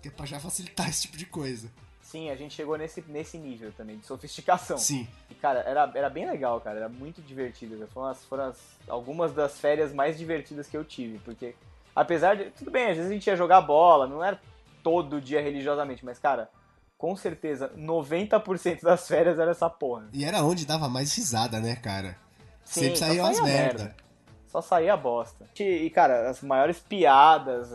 Que 0.01 0.09
é 0.09 0.11
pra 0.13 0.25
já 0.27 0.39
facilitar 0.39 0.89
esse 0.89 1.03
tipo 1.03 1.17
de 1.17 1.27
coisa. 1.27 1.69
Sim, 2.13 2.29
a 2.29 2.37
gente 2.37 2.53
chegou 2.55 2.77
nesse, 2.77 3.03
nesse 3.09 3.39
nível 3.39 3.73
também, 3.73 3.97
de 3.97 4.05
sofisticação. 4.05 4.77
Sim. 4.77 5.09
E, 5.31 5.35
cara, 5.35 5.61
era, 5.61 5.91
era 5.95 6.11
bem 6.11 6.27
legal, 6.29 6.61
cara. 6.61 6.77
Era 6.81 6.89
muito 6.91 7.23
divertido. 7.23 7.89
Foram, 7.89 8.09
as, 8.09 8.23
foram 8.27 8.45
as- 8.45 8.77
algumas 8.87 9.33
das 9.33 9.59
férias 9.59 9.95
mais 9.95 10.19
divertidas 10.19 10.67
que 10.69 10.77
eu 10.77 10.85
tive. 10.85 11.19
Porque, 11.21 11.55
apesar 11.97 12.37
de. 12.37 12.51
Tudo 12.51 12.71
bem, 12.71 12.91
às 12.91 12.97
vezes 12.99 13.11
a 13.11 13.15
gente 13.15 13.27
ia 13.27 13.35
jogar 13.35 13.63
bola, 13.63 14.07
não 14.07 14.23
era 14.23 14.39
todo 14.83 15.23
dia 15.23 15.41
religiosamente, 15.41 16.05
mas, 16.05 16.19
cara, 16.19 16.51
com 16.99 17.17
certeza, 17.17 17.71
90% 17.71 18.83
das 18.83 19.09
férias 19.09 19.39
era 19.39 19.53
essa 19.53 19.71
porra. 19.71 20.07
E 20.13 20.23
era 20.23 20.43
onde 20.45 20.67
dava 20.67 20.91
mais 20.91 21.17
risada, 21.17 21.61
né, 21.61 21.77
cara? 21.77 22.19
Sempre 22.63 22.97
só 22.97 23.07
saía 23.07 23.23
umas 23.25 23.37
saía 23.39 23.49
merda. 23.57 23.97
Só 24.49 24.61
saía 24.61 24.97
bosta. 24.99 25.47
E, 25.59 25.63
e, 25.63 25.89
cara, 25.89 26.29
as 26.29 26.43
maiores 26.43 26.79
piadas. 26.79 27.73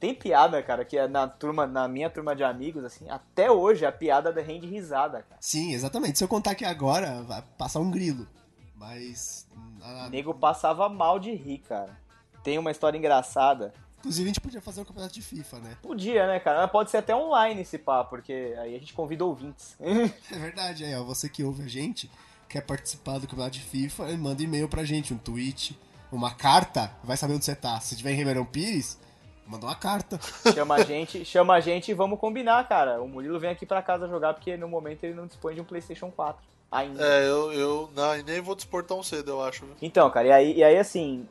Tem 0.00 0.14
piada, 0.14 0.62
cara, 0.62 0.84
que 0.84 0.96
é 0.96 1.08
na 1.08 1.26
turma, 1.26 1.66
na 1.66 1.88
minha 1.88 2.08
turma 2.08 2.34
de 2.36 2.44
amigos, 2.44 2.84
assim, 2.84 3.08
até 3.10 3.50
hoje 3.50 3.84
a 3.84 3.90
piada 3.92 4.30
rende 4.40 4.66
risada, 4.66 5.22
cara. 5.22 5.40
Sim, 5.40 5.72
exatamente. 5.72 6.18
Se 6.18 6.24
eu 6.24 6.28
contar 6.28 6.52
aqui 6.52 6.64
agora, 6.64 7.22
vai 7.22 7.42
passar 7.58 7.80
um 7.80 7.90
grilo. 7.90 8.26
Mas. 8.76 9.46
a- 9.82 10.06
O 10.06 10.10
nego 10.10 10.32
passava 10.34 10.88
mal 10.88 11.18
de 11.18 11.32
rir, 11.34 11.58
cara. 11.58 11.96
Tem 12.44 12.58
uma 12.58 12.70
história 12.70 12.96
engraçada. 12.96 13.72
Inclusive, 13.98 14.24
a 14.26 14.28
gente 14.30 14.40
podia 14.40 14.60
fazer 14.60 14.80
um 14.80 14.84
campeonato 14.84 15.12
de 15.14 15.20
FIFA, 15.22 15.58
né? 15.58 15.76
Podia, 15.82 16.26
né, 16.28 16.38
cara? 16.38 16.62
Mas 16.62 16.70
Pode 16.70 16.90
ser 16.92 16.98
até 16.98 17.14
online 17.16 17.62
esse 17.62 17.76
pá, 17.76 18.04
porque 18.04 18.54
aí 18.60 18.76
a 18.76 18.78
gente 18.78 18.94
convida 18.94 19.24
ouvintes. 19.24 19.76
É 20.32 20.38
verdade, 20.38 20.84
aí, 20.84 20.94
ó. 20.94 21.02
Você 21.02 21.28
que 21.28 21.42
ouve 21.42 21.64
a 21.64 21.68
gente, 21.68 22.08
quer 22.48 22.60
participar 22.60 23.18
do 23.18 23.26
campeonato 23.26 23.54
de 23.58 23.62
FIFA, 23.64 24.16
manda 24.16 24.40
e-mail 24.40 24.68
pra 24.68 24.84
gente, 24.84 25.12
um 25.12 25.18
tweet, 25.18 25.76
uma 26.12 26.32
carta, 26.32 26.92
vai 27.02 27.16
saber 27.16 27.34
onde 27.34 27.44
você 27.44 27.56
tá. 27.56 27.80
Se 27.80 27.96
tiver 27.96 28.12
em 28.12 28.16
Ribeirão 28.16 28.44
Pires, 28.44 28.96
manda 29.48 29.66
uma 29.66 29.74
carta. 29.74 30.18
chama 30.54 30.76
a 30.76 30.82
gente, 30.84 31.24
chama 31.24 31.54
a 31.54 31.60
gente 31.60 31.90
e 31.90 31.94
vamos 31.94 32.20
combinar, 32.20 32.68
cara. 32.68 33.02
O 33.02 33.08
Murilo 33.08 33.40
vem 33.40 33.50
aqui 33.50 33.64
pra 33.64 33.82
casa 33.82 34.06
jogar 34.06 34.34
porque 34.34 34.56
no 34.56 34.68
momento 34.68 35.04
ele 35.04 35.14
não 35.14 35.26
dispõe 35.26 35.54
de 35.54 35.60
um 35.60 35.64
PlayStation 35.64 36.10
4 36.10 36.40
ainda. 36.70 37.02
É, 37.02 37.26
eu, 37.26 37.52
eu 37.52 37.90
não, 37.94 38.16
e 38.16 38.22
nem 38.22 38.40
vou 38.40 38.54
dispor 38.54 38.84
tão 38.84 39.02
cedo, 39.02 39.30
eu 39.30 39.42
acho. 39.42 39.64
viu? 39.64 39.74
Então, 39.80 40.08
cara, 40.10 40.28
e 40.28 40.32
aí, 40.32 40.56
e 40.58 40.62
aí 40.62 40.78
assim, 40.78 41.26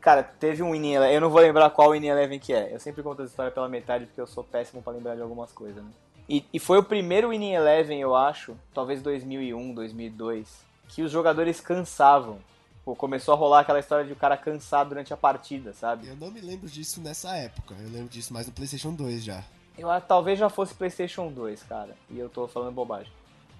cara, 0.00 0.22
teve 0.22 0.62
um 0.62 0.70
Winning 0.70 0.94
Eleven, 0.94 1.14
eu 1.14 1.20
não 1.20 1.30
vou 1.30 1.40
lembrar 1.40 1.68
qual 1.70 1.90
Winning 1.90 2.08
Eleven 2.08 2.38
que 2.38 2.52
é. 2.52 2.72
Eu 2.72 2.80
sempre 2.80 3.02
conto 3.02 3.22
essa 3.22 3.30
história 3.30 3.50
pela 3.50 3.68
metade 3.68 4.06
porque 4.06 4.20
eu 4.20 4.26
sou 4.26 4.44
péssimo 4.44 4.80
pra 4.80 4.92
lembrar 4.92 5.16
de 5.16 5.22
algumas 5.22 5.52
coisas, 5.52 5.82
né? 5.82 5.90
E, 6.28 6.44
e 6.52 6.58
foi 6.58 6.78
o 6.78 6.82
primeiro 6.82 7.28
Winning 7.30 7.52
Eleven, 7.52 8.00
eu 8.00 8.14
acho, 8.14 8.56
talvez 8.74 9.00
2001, 9.00 9.74
2002, 9.74 10.64
que 10.88 11.02
os 11.02 11.10
jogadores 11.10 11.60
cansavam. 11.60 12.38
Pô, 12.86 12.94
começou 12.94 13.34
a 13.34 13.36
rolar 13.36 13.60
aquela 13.62 13.80
história 13.80 14.04
de 14.04 14.12
o 14.12 14.16
cara 14.16 14.36
cansar 14.36 14.86
durante 14.86 15.12
a 15.12 15.16
partida, 15.16 15.72
sabe? 15.72 16.06
Eu 16.06 16.14
não 16.14 16.30
me 16.30 16.40
lembro 16.40 16.68
disso 16.68 17.00
nessa 17.00 17.36
época, 17.36 17.74
eu 17.80 17.90
lembro 17.90 18.08
disso 18.08 18.32
mais 18.32 18.46
no 18.46 18.52
PlayStation 18.52 18.94
2 18.94 19.24
já. 19.24 19.42
Eu 19.76 19.88
que 19.88 20.06
talvez 20.06 20.38
já 20.38 20.48
fosse 20.48 20.72
PlayStation 20.72 21.26
2, 21.32 21.64
cara. 21.64 21.96
E 22.08 22.16
eu 22.16 22.28
tô 22.28 22.46
falando 22.46 22.72
bobagem. 22.72 23.12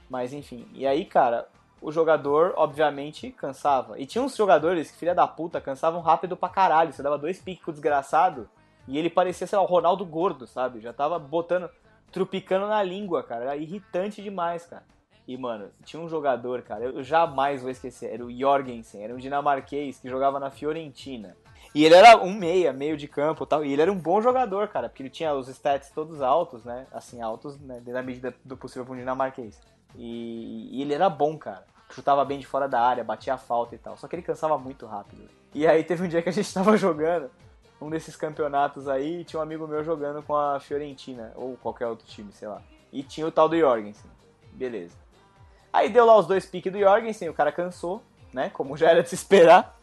Mas 0.08 0.32
enfim. 0.32 0.68
E 0.72 0.86
aí, 0.86 1.04
cara, 1.04 1.48
o 1.82 1.90
jogador, 1.90 2.54
obviamente, 2.56 3.32
cansava. 3.32 3.98
E 3.98 4.06
tinha 4.06 4.22
uns 4.22 4.36
jogadores 4.36 4.92
que, 4.92 4.96
filha 4.96 5.12
da 5.12 5.26
puta, 5.26 5.60
cansavam 5.60 6.00
rápido 6.00 6.36
pra 6.36 6.48
caralho. 6.48 6.92
Você 6.92 7.02
dava 7.02 7.18
dois 7.18 7.40
piques 7.40 7.64
com 7.64 7.72
o 7.72 7.74
desgraçado 7.74 8.48
e 8.86 8.96
ele 8.96 9.10
parecia, 9.10 9.44
sei 9.44 9.58
lá, 9.58 9.64
o 9.64 9.66
Ronaldo 9.66 10.06
gordo, 10.06 10.46
sabe? 10.46 10.80
Já 10.80 10.92
tava 10.92 11.18
botando, 11.18 11.68
trupicando 12.12 12.68
na 12.68 12.80
língua, 12.80 13.24
cara. 13.24 13.42
Era 13.42 13.56
irritante 13.56 14.22
demais, 14.22 14.64
cara. 14.66 14.84
E, 15.26 15.36
mano, 15.36 15.70
tinha 15.84 16.00
um 16.00 16.08
jogador, 16.08 16.62
cara, 16.62 16.84
eu 16.84 17.02
jamais 17.02 17.60
vou 17.60 17.70
esquecer. 17.70 18.12
Era 18.12 18.24
o 18.24 18.30
Jorgensen, 18.30 19.02
era 19.02 19.14
um 19.14 19.18
dinamarquês 19.18 19.98
que 19.98 20.08
jogava 20.08 20.38
na 20.38 20.50
Fiorentina. 20.50 21.36
E 21.74 21.84
ele 21.84 21.94
era 21.94 22.16
um 22.16 22.32
meia, 22.32 22.72
meio 22.72 22.96
de 22.96 23.08
campo 23.08 23.44
e 23.44 23.46
tal. 23.46 23.64
E 23.64 23.72
ele 23.72 23.82
era 23.82 23.92
um 23.92 23.98
bom 23.98 24.22
jogador, 24.22 24.68
cara, 24.68 24.88
porque 24.88 25.02
ele 25.02 25.10
tinha 25.10 25.34
os 25.34 25.48
stats 25.48 25.90
todos 25.90 26.22
altos, 26.22 26.64
né? 26.64 26.86
Assim, 26.92 27.20
altos, 27.20 27.58
né? 27.60 27.80
Da 27.80 28.02
medida 28.02 28.34
do 28.44 28.56
possível 28.56 28.84
pra 28.84 28.94
um 28.94 28.96
dinamarquês. 28.96 29.60
E, 29.94 30.68
e 30.72 30.82
ele 30.82 30.94
era 30.94 31.10
bom, 31.10 31.36
cara. 31.36 31.66
Chutava 31.90 32.24
bem 32.24 32.38
de 32.38 32.46
fora 32.46 32.68
da 32.68 32.80
área, 32.80 33.04
batia 33.04 33.34
a 33.34 33.38
falta 33.38 33.74
e 33.74 33.78
tal. 33.78 33.96
Só 33.96 34.08
que 34.08 34.14
ele 34.14 34.22
cansava 34.22 34.56
muito 34.56 34.86
rápido. 34.86 35.28
E 35.54 35.66
aí 35.66 35.82
teve 35.84 36.04
um 36.04 36.08
dia 36.08 36.22
que 36.22 36.28
a 36.28 36.32
gente 36.32 36.52
tava 36.54 36.76
jogando 36.76 37.30
um 37.80 37.90
desses 37.90 38.16
campeonatos 38.16 38.88
aí 38.88 39.20
e 39.20 39.24
tinha 39.24 39.40
um 39.40 39.42
amigo 39.42 39.66
meu 39.66 39.84
jogando 39.84 40.22
com 40.22 40.34
a 40.34 40.58
Fiorentina, 40.58 41.32
ou 41.34 41.56
qualquer 41.56 41.86
outro 41.86 42.06
time, 42.06 42.32
sei 42.32 42.48
lá. 42.48 42.62
E 42.92 43.02
tinha 43.02 43.26
o 43.26 43.30
tal 43.30 43.48
do 43.48 43.58
Jorgensen. 43.58 44.10
Beleza. 44.52 45.05
Aí 45.76 45.90
deu 45.90 46.06
lá 46.06 46.16
os 46.18 46.26
dois 46.26 46.46
piques 46.46 46.72
do 46.72 46.78
Jorgensen, 46.78 47.28
o 47.28 47.34
cara 47.34 47.52
cansou, 47.52 48.02
né? 48.32 48.48
Como 48.48 48.76
já 48.78 48.88
era 48.90 49.02
de 49.02 49.10
se 49.10 49.14
esperar. 49.14 49.78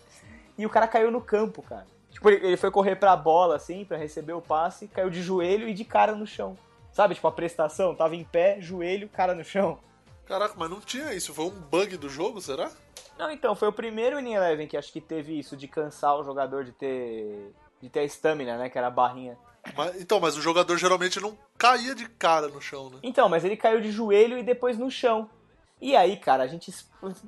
E 0.58 0.66
o 0.66 0.70
cara 0.70 0.88
caiu 0.88 1.12
no 1.12 1.22
campo, 1.22 1.62
cara. 1.62 1.86
Tipo, 2.10 2.30
ele 2.32 2.58
foi 2.58 2.72
correr 2.72 2.96
pra 2.96 3.16
bola, 3.16 3.56
assim, 3.58 3.86
pra 3.86 3.96
receber 3.96 4.34
o 4.34 4.41
passe, 4.41 4.88
caiu 4.88 5.10
de 5.12 5.22
joelho 5.22 5.68
e 5.70 5.74
de 5.74 5.86
cara 5.86 6.16
no 6.16 6.26
chão. 6.26 6.58
Sabe, 6.91 7.14
tipo, 7.14 7.28
a 7.28 7.32
prestação, 7.32 7.94
tava 7.94 8.16
em 8.16 8.24
pé, 8.24 8.58
joelho, 8.60 9.08
cara 9.08 9.36
no 9.36 9.44
chão. 9.44 9.78
Caraca, 10.26 10.56
mas 10.58 10.70
não 10.70 10.80
tinha 10.80 11.14
isso. 11.14 11.32
Foi 11.32 11.46
um 11.46 11.50
bug 11.62 11.96
do 11.98 12.10
jogo, 12.10 12.41
será? 12.41 12.72
Não, 13.18 13.30
então, 13.30 13.56
foi 13.56 13.68
o 13.68 13.74
primeiro 13.74 14.18
Winning 14.18 14.34
Eleven 14.34 14.68
que 14.68 14.76
acho 14.78 14.91
que 14.91 15.00
teve 15.02 15.38
isso, 15.38 15.56
de 15.56 15.68
cansar 15.68 16.16
o 16.20 16.24
jogador 16.24 16.64
de 16.64 16.72
ter. 16.72 17.54
de 17.80 17.88
ter 17.89 18.00
a 18.00 18.04
stamina, 18.06 18.58
né? 18.58 18.68
Que 18.70 18.78
era 18.80 18.88
a 18.88 18.91
barrinha. 18.91 19.38
Mas- 19.78 20.02
então, 20.02 20.20
mas 20.20 20.36
o 20.38 20.41
jogador 20.41 20.76
geralmente 20.78 21.20
não 21.20 21.38
caía 21.58 21.94
de 21.94 22.08
cara 22.10 22.48
no 22.48 22.60
chão, 22.62 22.89
né? 22.89 22.98
Então, 23.04 23.30
mas 23.30 23.44
ele 23.46 23.56
caiu 23.58 23.80
de 23.80 23.91
joelho 23.91 24.38
e 24.39 24.44
depois 24.44 24.78
no 24.78 24.89
chão. 24.89 25.30
E 25.84 25.98
aí, 25.98 26.16
cara, 26.16 26.44
a 26.44 26.48
gente. 26.48 26.74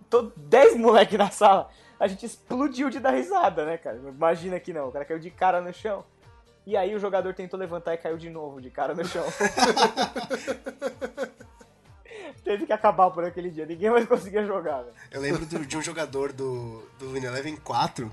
Todo 0.10 0.32
10 0.38 0.78
moleque 0.78 1.18
na 1.18 1.30
sala, 1.30 1.70
a 2.00 2.08
gente 2.08 2.26
explodiu 2.26 2.90
de 2.90 3.02
dar 3.02 3.12
risada, 3.12 3.66
né, 3.66 3.78
cara? 3.78 3.98
Imagina 3.98 4.58
que 4.62 4.72
não, 4.72 4.88
o 4.88 4.92
cara 4.94 5.04
caiu 5.04 5.20
de 5.20 5.30
cara 5.30 5.60
no 5.60 5.74
chão. 5.74 6.06
E 6.66 6.78
aí 6.78 6.96
o 6.96 7.00
jogador 7.00 7.34
tentou 7.34 7.60
levantar 7.60 7.94
e 7.94 7.98
caiu 7.98 8.18
de 8.18 8.30
novo, 8.30 8.62
de 8.62 8.70
cara 8.70 8.96
no 8.96 9.04
chão. 9.06 9.26
Teve 12.46 12.66
que 12.66 12.74
acabar 12.74 13.10
por 13.12 13.26
aquele 13.26 13.50
dia, 13.50 13.66
ninguém 13.66 13.90
mais 13.90 14.06
conseguia 14.08 14.46
jogar, 14.46 14.84
velho. 14.84 14.96
Eu 15.12 15.20
lembro 15.22 15.46
do- 15.46 15.66
de 15.66 15.78
um 15.78 15.82
jogador 15.82 16.32
do, 16.32 16.82
do 17.00 17.18
Eleven 17.18 17.56
4. 17.58 18.12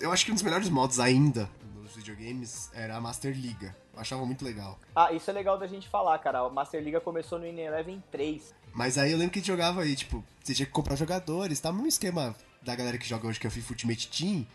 Eu 0.00 0.10
acho 0.12 0.24
que 0.24 0.30
um 0.32 0.34
dos 0.34 0.42
melhores 0.42 0.68
modos 0.68 0.98
ainda 0.98 1.48
videogames 1.96 2.70
era 2.74 2.96
a 2.96 3.00
Master 3.00 3.34
Liga. 3.34 3.74
Eu 3.92 4.00
achava 4.00 4.24
muito 4.24 4.44
legal. 4.44 4.78
Ah, 4.94 5.12
isso 5.12 5.30
é 5.30 5.32
legal 5.32 5.58
da 5.58 5.66
gente 5.66 5.88
falar, 5.88 6.18
cara. 6.18 6.40
A 6.40 6.50
Master 6.50 6.82
Liga 6.82 7.00
começou 7.00 7.38
no 7.38 7.44
Winning 7.44 7.62
Eleven 7.62 8.02
3. 8.10 8.54
Mas 8.72 8.98
aí 8.98 9.10
eu 9.10 9.18
lembro 9.18 9.32
que 9.32 9.38
a 9.38 9.42
gente 9.42 9.48
jogava 9.48 9.82
aí, 9.82 9.96
tipo, 9.96 10.22
você 10.42 10.54
tinha 10.54 10.66
que 10.66 10.72
comprar 10.72 10.96
jogadores, 10.96 11.58
tá? 11.58 11.72
Mesmo 11.72 11.88
esquema 11.88 12.36
da 12.62 12.76
galera 12.76 12.98
que 12.98 13.08
joga 13.08 13.26
hoje, 13.26 13.40
que 13.40 13.46
é 13.46 13.48
o 13.48 13.50
FIFA 13.50 13.72
Ultimate 13.72 14.08
Team. 14.08 14.46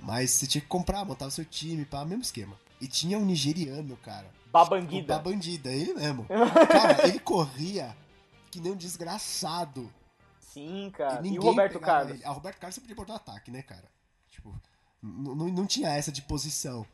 Mas 0.00 0.30
você 0.30 0.46
tinha 0.46 0.62
que 0.62 0.68
comprar, 0.68 1.04
montar 1.04 1.26
o 1.26 1.30
seu 1.30 1.44
time, 1.44 1.84
pá, 1.84 2.04
mesmo 2.04 2.22
esquema. 2.22 2.58
E 2.80 2.86
tinha 2.86 3.18
um 3.18 3.24
nigeriano, 3.24 3.96
cara. 3.98 4.30
Babanguida. 4.50 5.16
Babandida, 5.16 5.70
ele 5.70 5.94
mesmo. 5.94 6.26
Cara, 6.68 7.06
ele 7.06 7.18
corria 7.18 7.94
que 8.50 8.60
nem 8.60 8.72
um 8.72 8.76
desgraçado. 8.76 9.92
Sim, 10.40 10.90
cara. 10.90 11.20
E, 11.20 11.22
ninguém 11.22 11.38
o 11.38 11.42
Roberto 11.42 11.78
Carlos? 11.78 12.14
ele. 12.14 12.24
Ah, 12.24 12.30
o 12.30 12.34
Roberto 12.34 12.58
Carlos 12.58 12.74
você 12.74 12.80
podia 12.80 12.96
botar 12.96 13.12
no 13.12 13.16
ataque, 13.16 13.50
né, 13.50 13.62
cara? 13.62 13.84
Tipo, 14.30 14.58
n- 15.02 15.30
n- 15.44 15.52
não 15.52 15.66
tinha 15.66 15.88
essa 15.90 16.10
de 16.12 16.22
posição. 16.22 16.86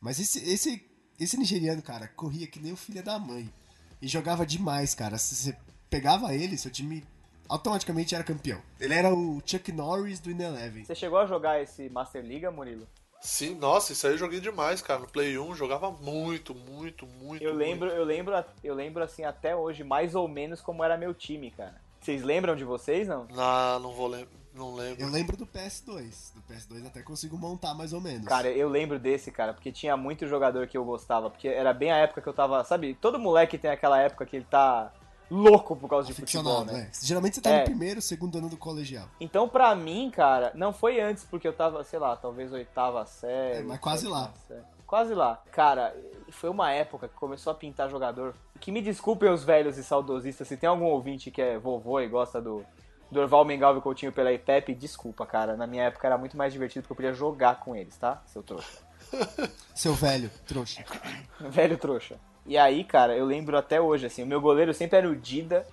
Mas 0.00 0.18
esse, 0.20 0.38
esse, 0.48 0.84
esse 1.18 1.36
nigeriano, 1.36 1.82
cara, 1.82 2.08
corria 2.08 2.46
que 2.46 2.60
nem 2.60 2.72
o 2.72 2.76
filho 2.76 3.02
da 3.02 3.18
mãe. 3.18 3.52
E 4.00 4.06
jogava 4.08 4.46
demais, 4.46 4.94
cara. 4.94 5.18
Se 5.18 5.34
você 5.34 5.56
pegava 5.90 6.34
ele, 6.34 6.56
seu 6.56 6.70
time 6.70 7.04
automaticamente 7.48 8.14
era 8.14 8.22
campeão. 8.22 8.60
Ele 8.78 8.94
era 8.94 9.12
o 9.12 9.42
Chuck 9.44 9.72
Norris 9.72 10.20
do 10.20 10.30
In 10.30 10.40
Eleven. 10.40 10.84
Você 10.84 10.94
chegou 10.94 11.18
a 11.18 11.26
jogar 11.26 11.60
esse 11.62 11.88
Master 11.88 12.22
Liga, 12.24 12.50
Murilo? 12.50 12.86
Sim, 13.20 13.56
nossa, 13.56 13.92
isso 13.92 14.06
aí 14.06 14.12
eu 14.12 14.18
joguei 14.18 14.38
demais, 14.38 14.80
cara. 14.80 15.00
No 15.00 15.08
Play 15.08 15.36
1 15.36 15.54
jogava 15.56 15.90
muito, 15.90 16.54
muito, 16.54 17.04
muito. 17.06 17.42
Eu 17.42 17.54
muito. 17.54 17.56
lembro, 17.56 17.88
eu 17.88 18.04
lembro, 18.04 18.44
eu 18.62 18.74
lembro 18.74 19.02
assim 19.02 19.24
até 19.24 19.56
hoje, 19.56 19.82
mais 19.82 20.14
ou 20.14 20.28
menos 20.28 20.60
como 20.60 20.84
era 20.84 20.96
meu 20.96 21.12
time, 21.12 21.50
cara. 21.50 21.80
Vocês 22.00 22.22
lembram 22.22 22.54
de 22.54 22.62
vocês, 22.64 23.08
não? 23.08 23.26
Não, 23.26 23.80
não 23.80 23.92
vou 23.92 24.06
lembrar. 24.06 24.30
Não 24.58 24.74
lembro. 24.74 25.00
Eu 25.02 25.08
lembro 25.08 25.36
do 25.36 25.46
PS2. 25.46 26.32
Do 26.34 26.42
PS2 26.52 26.86
até 26.86 27.00
consigo 27.02 27.38
montar 27.38 27.74
mais 27.74 27.92
ou 27.92 28.00
menos. 28.00 28.26
Cara, 28.26 28.48
eu 28.50 28.68
lembro 28.68 28.98
desse, 28.98 29.30
cara, 29.30 29.54
porque 29.54 29.70
tinha 29.70 29.96
muito 29.96 30.26
jogador 30.26 30.66
que 30.66 30.76
eu 30.76 30.84
gostava, 30.84 31.30
porque 31.30 31.46
era 31.48 31.72
bem 31.72 31.92
a 31.92 31.96
época 31.98 32.20
que 32.20 32.28
eu 32.28 32.34
tava, 32.34 32.62
sabe, 32.64 32.94
todo 33.00 33.18
moleque 33.18 33.56
tem 33.56 33.70
aquela 33.70 33.98
época 34.00 34.26
que 34.26 34.36
ele 34.36 34.46
tá 34.50 34.92
louco 35.30 35.76
por 35.76 35.88
causa 35.90 36.08
de 36.08 36.14
futebol, 36.14 36.64
né? 36.64 36.88
é. 36.90 37.06
Geralmente 37.06 37.34
você 37.36 37.40
tá 37.42 37.50
É. 37.50 37.58
no 37.60 37.64
primeiro, 37.66 38.00
segundo 38.00 38.38
ano 38.38 38.48
do 38.48 38.56
colegial. 38.56 39.06
Então, 39.20 39.48
pra 39.48 39.74
mim, 39.74 40.10
cara, 40.10 40.50
não 40.54 40.72
foi 40.72 41.00
antes, 41.00 41.24
porque 41.24 41.46
eu 41.46 41.52
tava, 41.52 41.84
sei 41.84 41.98
lá, 41.98 42.16
talvez 42.16 42.50
oitava 42.52 43.04
série. 43.06 43.58
É, 43.58 43.62
mas 43.62 43.78
quase 43.78 44.08
lá. 44.08 44.32
série. 44.48 44.62
Quase 44.86 45.12
lá. 45.14 45.42
Cara, 45.52 45.94
foi 46.30 46.48
uma 46.48 46.72
época 46.72 47.08
que 47.08 47.14
começou 47.14 47.50
a 47.50 47.54
pintar 47.54 47.90
jogador. 47.90 48.34
Que 48.58 48.72
me 48.72 48.80
desculpem 48.80 49.30
os 49.30 49.44
velhos 49.44 49.76
e 49.76 49.84
saudosistas, 49.84 50.48
se 50.48 50.56
tem 50.56 50.66
algum 50.68 50.86
ouvinte 50.86 51.30
que 51.30 51.42
é 51.42 51.58
vovô 51.58 52.00
e 52.00 52.08
gosta 52.08 52.40
do 52.40 52.64
Dorval 53.10 53.44
Mengalvo 53.44 53.78
e 53.78 53.82
Coutinho 53.82 54.12
pela 54.12 54.32
IPEP, 54.32 54.74
desculpa, 54.74 55.24
cara. 55.24 55.56
Na 55.56 55.66
minha 55.66 55.84
época 55.84 56.06
era 56.06 56.18
muito 56.18 56.36
mais 56.36 56.52
divertido 56.52 56.82
porque 56.82 56.92
eu 56.92 56.96
podia 56.96 57.12
jogar 57.12 57.60
com 57.60 57.74
eles, 57.74 57.96
tá? 57.96 58.22
Seu 58.26 58.42
trouxa. 58.42 58.78
Seu 59.74 59.94
velho, 59.94 60.30
trouxa. 60.46 60.84
Velho 61.40 61.78
trouxa. 61.78 62.16
E 62.44 62.58
aí, 62.58 62.84
cara, 62.84 63.16
eu 63.16 63.24
lembro 63.24 63.56
até 63.56 63.80
hoje, 63.80 64.06
assim, 64.06 64.22
o 64.22 64.26
meu 64.26 64.40
goleiro 64.40 64.74
sempre 64.74 64.98
era 64.98 65.08
o 65.08 65.16
Dida, 65.16 65.66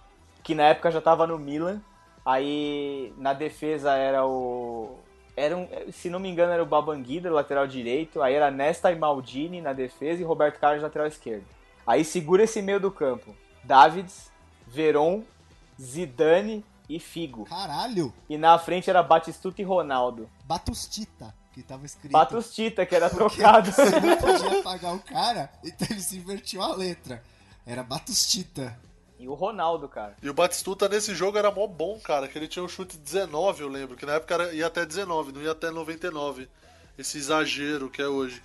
que 0.43 0.55
na 0.55 0.63
época 0.63 0.91
já 0.91 1.01
tava 1.01 1.27
no 1.27 1.38
Milan. 1.38 1.81
Aí 2.25 3.13
na 3.17 3.33
defesa 3.33 3.93
era 3.95 4.25
o. 4.25 4.97
Era 5.38 5.55
um, 5.55 5.67
se 5.91 6.09
não 6.09 6.19
me 6.19 6.29
engano, 6.29 6.53
era 6.53 6.63
o 6.63 6.65
Babanguida, 6.65 7.31
lateral 7.31 7.67
direito. 7.67 8.21
Aí 8.21 8.33
era 8.33 8.49
Nesta 8.49 8.91
e 8.91 8.95
Maldini 8.95 9.61
na 9.61 9.73
defesa 9.73 10.21
e 10.21 10.25
Roberto 10.25 10.59
Carlos, 10.59 10.81
lateral 10.81 11.07
esquerdo. 11.07 11.45
Aí 11.86 12.03
segura 12.03 12.43
esse 12.43 12.61
meio 12.61 12.79
do 12.79 12.89
campo: 12.89 13.36
Davids, 13.63 14.31
Veron, 14.67 15.23
Zidane 15.79 16.63
e 16.89 16.99
Figo. 16.99 17.45
Caralho! 17.45 18.13
E 18.29 18.38
na 18.38 18.57
frente 18.59 18.89
era 18.89 19.01
Batistuta 19.03 19.61
e 19.61 19.65
Ronaldo. 19.65 20.29
Batustita, 20.43 21.33
que 21.53 21.61
tava 21.63 21.86
escrito. 21.86 22.11
Batustita, 22.11 22.86
que 22.86 22.95
era 22.95 23.09
trocado. 23.13 23.71
Você 23.71 23.99
não 23.99 24.17
podia 24.17 24.61
pagar 24.63 24.93
o 24.93 24.99
cara, 24.99 25.51
então 25.63 25.88
ele 25.89 26.01
se 26.01 26.17
invertiu 26.17 26.61
a 26.61 26.75
letra. 26.75 27.23
Era 27.65 27.83
Batustita. 27.83 28.77
e 29.19 29.27
o 29.27 29.33
Ronaldo, 29.33 29.88
cara. 29.89 30.15
E 30.21 30.29
o 30.29 30.33
Batistuta 30.33 30.88
nesse 30.89 31.15
jogo 31.15 31.38
era 31.38 31.49
mó 31.51 31.65
bom, 31.67 31.99
cara, 31.99 32.27
que 32.27 32.38
ele 32.38 32.47
tinha 32.47 32.63
um 32.63 32.67
chute 32.67 32.97
19, 32.97 33.61
eu 33.63 33.69
lembro, 33.69 33.95
que 33.95 34.05
na 34.05 34.13
época 34.13 34.33
era, 34.36 34.53
ia 34.53 34.67
até 34.67 34.86
19, 34.86 35.31
não 35.31 35.41
ia 35.41 35.51
até 35.51 35.71
99. 35.71 36.47
Esse 36.97 37.17
exagero 37.17 37.89
que 37.89 38.01
é 38.01 38.07
hoje. 38.07 38.41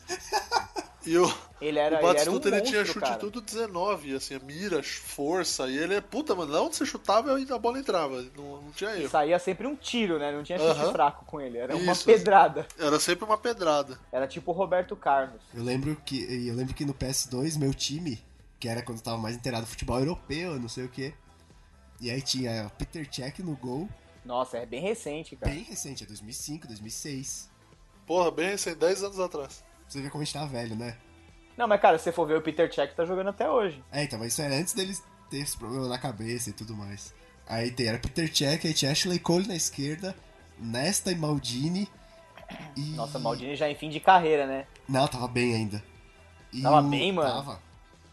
E 1.07 1.17
o, 1.17 1.25
Ele 1.61 1.79
era, 1.79 1.97
o 1.97 1.99
ele 1.99 2.19
era 2.19 2.31
um 2.31 2.35
Batistuta 2.35 2.49
ele, 2.49 2.61
tinha 2.61 2.81
monstro, 2.81 2.93
chute 3.01 3.07
cara. 3.07 3.17
tudo 3.19 3.41
19, 3.41 4.15
assim, 4.15 4.39
mira, 4.41 4.83
força, 4.83 5.67
e 5.69 5.79
ele 5.79 5.95
é 5.95 6.01
puta, 6.01 6.35
mano, 6.35 6.53
lá 6.53 6.61
onde 6.63 6.77
você 6.77 6.85
chutava 6.85 7.35
a 7.35 7.59
bola 7.59 7.79
entrava, 7.79 8.23
não, 8.37 8.61
não 8.63 8.71
tinha 8.73 8.91
erro. 8.97 9.09
Saía 9.09 9.39
sempre 9.39 9.67
um 9.67 9.75
tiro, 9.75 10.19
né? 10.19 10.31
Não 10.31 10.43
tinha 10.43 10.59
chute 10.59 10.71
Aham. 10.71 10.93
fraco 10.93 11.25
com 11.25 11.41
ele. 11.41 11.57
Era 11.57 11.75
uma 11.75 11.93
Isso. 11.93 12.05
pedrada. 12.05 12.67
Era 12.79 13.01
sempre 13.01 13.25
uma 13.25 13.39
pedrada. 13.39 13.99
Era 14.13 14.27
tipo 14.27 14.51
o 14.51 14.55
Roberto 14.55 14.95
Carlos. 14.95 15.41
Eu 15.55 15.63
lembro 15.63 15.97
que 16.05 16.23
eu 16.47 16.55
lembro 16.55 16.75
que 16.75 16.85
no 16.85 16.93
PS2 16.93 17.59
meu 17.59 17.73
time, 17.73 18.23
que 18.59 18.69
era 18.69 18.83
quando 18.83 18.99
eu 18.99 19.05
tava 19.05 19.17
mais 19.19 19.35
inteirado 19.35 19.63
no 19.63 19.69
futebol 19.69 19.99
europeu, 19.99 20.61
não 20.61 20.69
sei 20.69 20.85
o 20.85 20.89
que. 20.89 21.15
E 21.99 22.11
aí 22.11 22.21
tinha 22.21 22.71
Peter 22.79 23.07
Cech 23.11 23.43
no 23.43 23.57
gol, 23.57 23.89
Nossa, 24.25 24.59
é 24.59 24.67
bem 24.67 24.81
recente, 24.81 25.37
cara. 25.37 25.53
bem 25.53 25.63
recente, 25.65 26.05
é 26.05 26.07
2005, 26.07 26.67
2006. 26.67 27.49
Porra, 28.07 28.31
bem 28.31 28.51
recente, 28.51 28.77
10 28.77 29.05
anos 29.05 29.21
atrás. 29.21 29.63
Você 29.91 30.01
vê 30.01 30.09
como 30.09 30.23
a 30.23 30.25
gente 30.25 30.33
tá 30.35 30.45
velho, 30.47 30.77
né? 30.77 30.97
Não, 31.57 31.67
mas 31.67 31.81
cara, 31.81 31.99
se 31.99 32.05
você 32.05 32.13
for 32.13 32.27
ver 32.27 32.37
o 32.39 32.43
Peter 32.43 32.73
Cech 32.73 32.95
tá 32.95 33.05
jogando 33.05 33.29
até 33.31 33.51
hoje. 33.51 33.83
É, 33.91 34.05
então, 34.05 34.19
mas 34.21 34.33
isso 34.33 34.41
era 34.41 34.55
antes 34.55 34.73
deles 34.73 35.03
ter 35.29 35.39
esse 35.39 35.57
problema 35.57 35.89
na 35.89 35.99
cabeça 35.99 36.51
e 36.51 36.53
tudo 36.53 36.75
mais. 36.77 37.13
Aí 37.47 37.73
tem, 37.73 37.89
era 37.89 37.99
Peter 37.99 38.33
Cech, 38.35 38.67
aí 38.67 38.73
tinha 38.73 38.93
Ashley 38.93 39.19
Cole 39.19 39.49
na 39.49 39.57
esquerda, 39.57 40.15
Nesta 40.59 41.11
e 41.11 41.17
Maldini. 41.17 41.89
E... 42.77 42.93
Nossa, 42.93 43.19
Maldini 43.19 43.57
já 43.57 43.69
em 43.69 43.75
fim 43.75 43.91
de 43.91 43.99
carreira, 43.99 44.47
né? 44.47 44.67
Não, 44.89 45.07
tava 45.09 45.27
bem 45.27 45.55
ainda. 45.55 45.83
E 46.53 46.63
Tava 46.63 46.81
o- 46.81 46.89
bem, 46.89 47.13
mano? 47.13 47.29
Tava. 47.29 47.61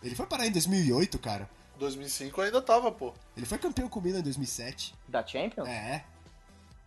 Ele 0.02 0.16
foi 0.16 0.26
parar 0.26 0.48
em 0.48 0.52
2008, 0.52 1.20
cara. 1.20 1.48
2005 1.78 2.42
ainda 2.42 2.62
tava, 2.62 2.92
pô. 2.92 3.14
Ele 3.36 3.46
foi 3.46 3.58
campeão 3.60 3.88
com 3.88 4.00
o 4.00 4.04
Milan 4.04 4.20
em 4.20 4.24
2007. 4.24 4.96
Da 5.08 5.26
Champions? 5.26 5.68
É. 5.70 6.04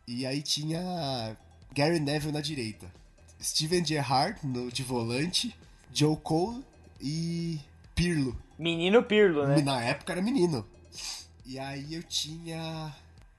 E 0.07 0.27
aí 0.27 0.43
tinha 0.43 1.37
Gary 1.73 2.01
Neville 2.01 2.33
na 2.33 2.41
direita. 2.41 2.91
Steven 3.43 3.85
Gerrard 3.85 4.47
no, 4.47 4.71
de 4.71 4.83
volante. 4.83 5.55
Joe 5.93 6.17
Cole 6.17 6.65
e 7.01 7.59
Pirlo. 7.95 8.37
Menino 8.59 9.03
Pirlo, 9.03 9.47
né? 9.47 9.61
Na 9.63 9.83
época 9.83 10.13
era 10.13 10.23
menino. 10.23 10.67
E 11.45 11.59
aí 11.59 11.95
eu 11.95 12.03
tinha 12.03 12.95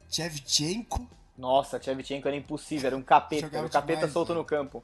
Chevchenko. 0.10 1.08
Nossa, 1.38 1.80
Tchevchenko 1.80 2.28
era 2.28 2.38
impossível, 2.38 2.88
era 2.88 2.98
um 2.98 3.02
capeta. 3.02 3.48
Era 3.48 3.66
um 3.66 3.70
capeta 3.70 4.00
demais, 4.00 4.14
solto 4.14 4.30
velho. 4.30 4.40
no 4.40 4.46
campo. 4.46 4.82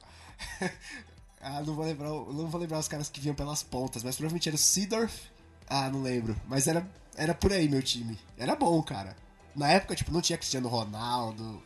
Ah, 1.40 1.62
não 1.62 1.72
vou 1.74 1.84
lembrar, 1.84 2.08
não 2.08 2.48
vou 2.48 2.60
lembrar 2.60 2.80
os 2.80 2.88
caras 2.88 3.08
que 3.08 3.20
vinham 3.20 3.34
pelas 3.34 3.62
pontas, 3.62 4.02
mas 4.02 4.16
provavelmente 4.16 4.48
era 4.48 4.56
o 4.56 4.58
Seedorf. 4.58 5.30
Ah, 5.68 5.88
não 5.88 6.02
lembro. 6.02 6.34
Mas 6.48 6.66
era, 6.66 6.84
era 7.16 7.32
por 7.32 7.52
aí 7.52 7.68
meu 7.68 7.80
time. 7.80 8.18
Era 8.36 8.56
bom, 8.56 8.82
cara. 8.82 9.16
Na 9.54 9.70
época, 9.70 9.94
tipo, 9.94 10.10
não 10.10 10.20
tinha 10.20 10.36
Cristiano 10.36 10.68
Ronaldo. 10.68 11.62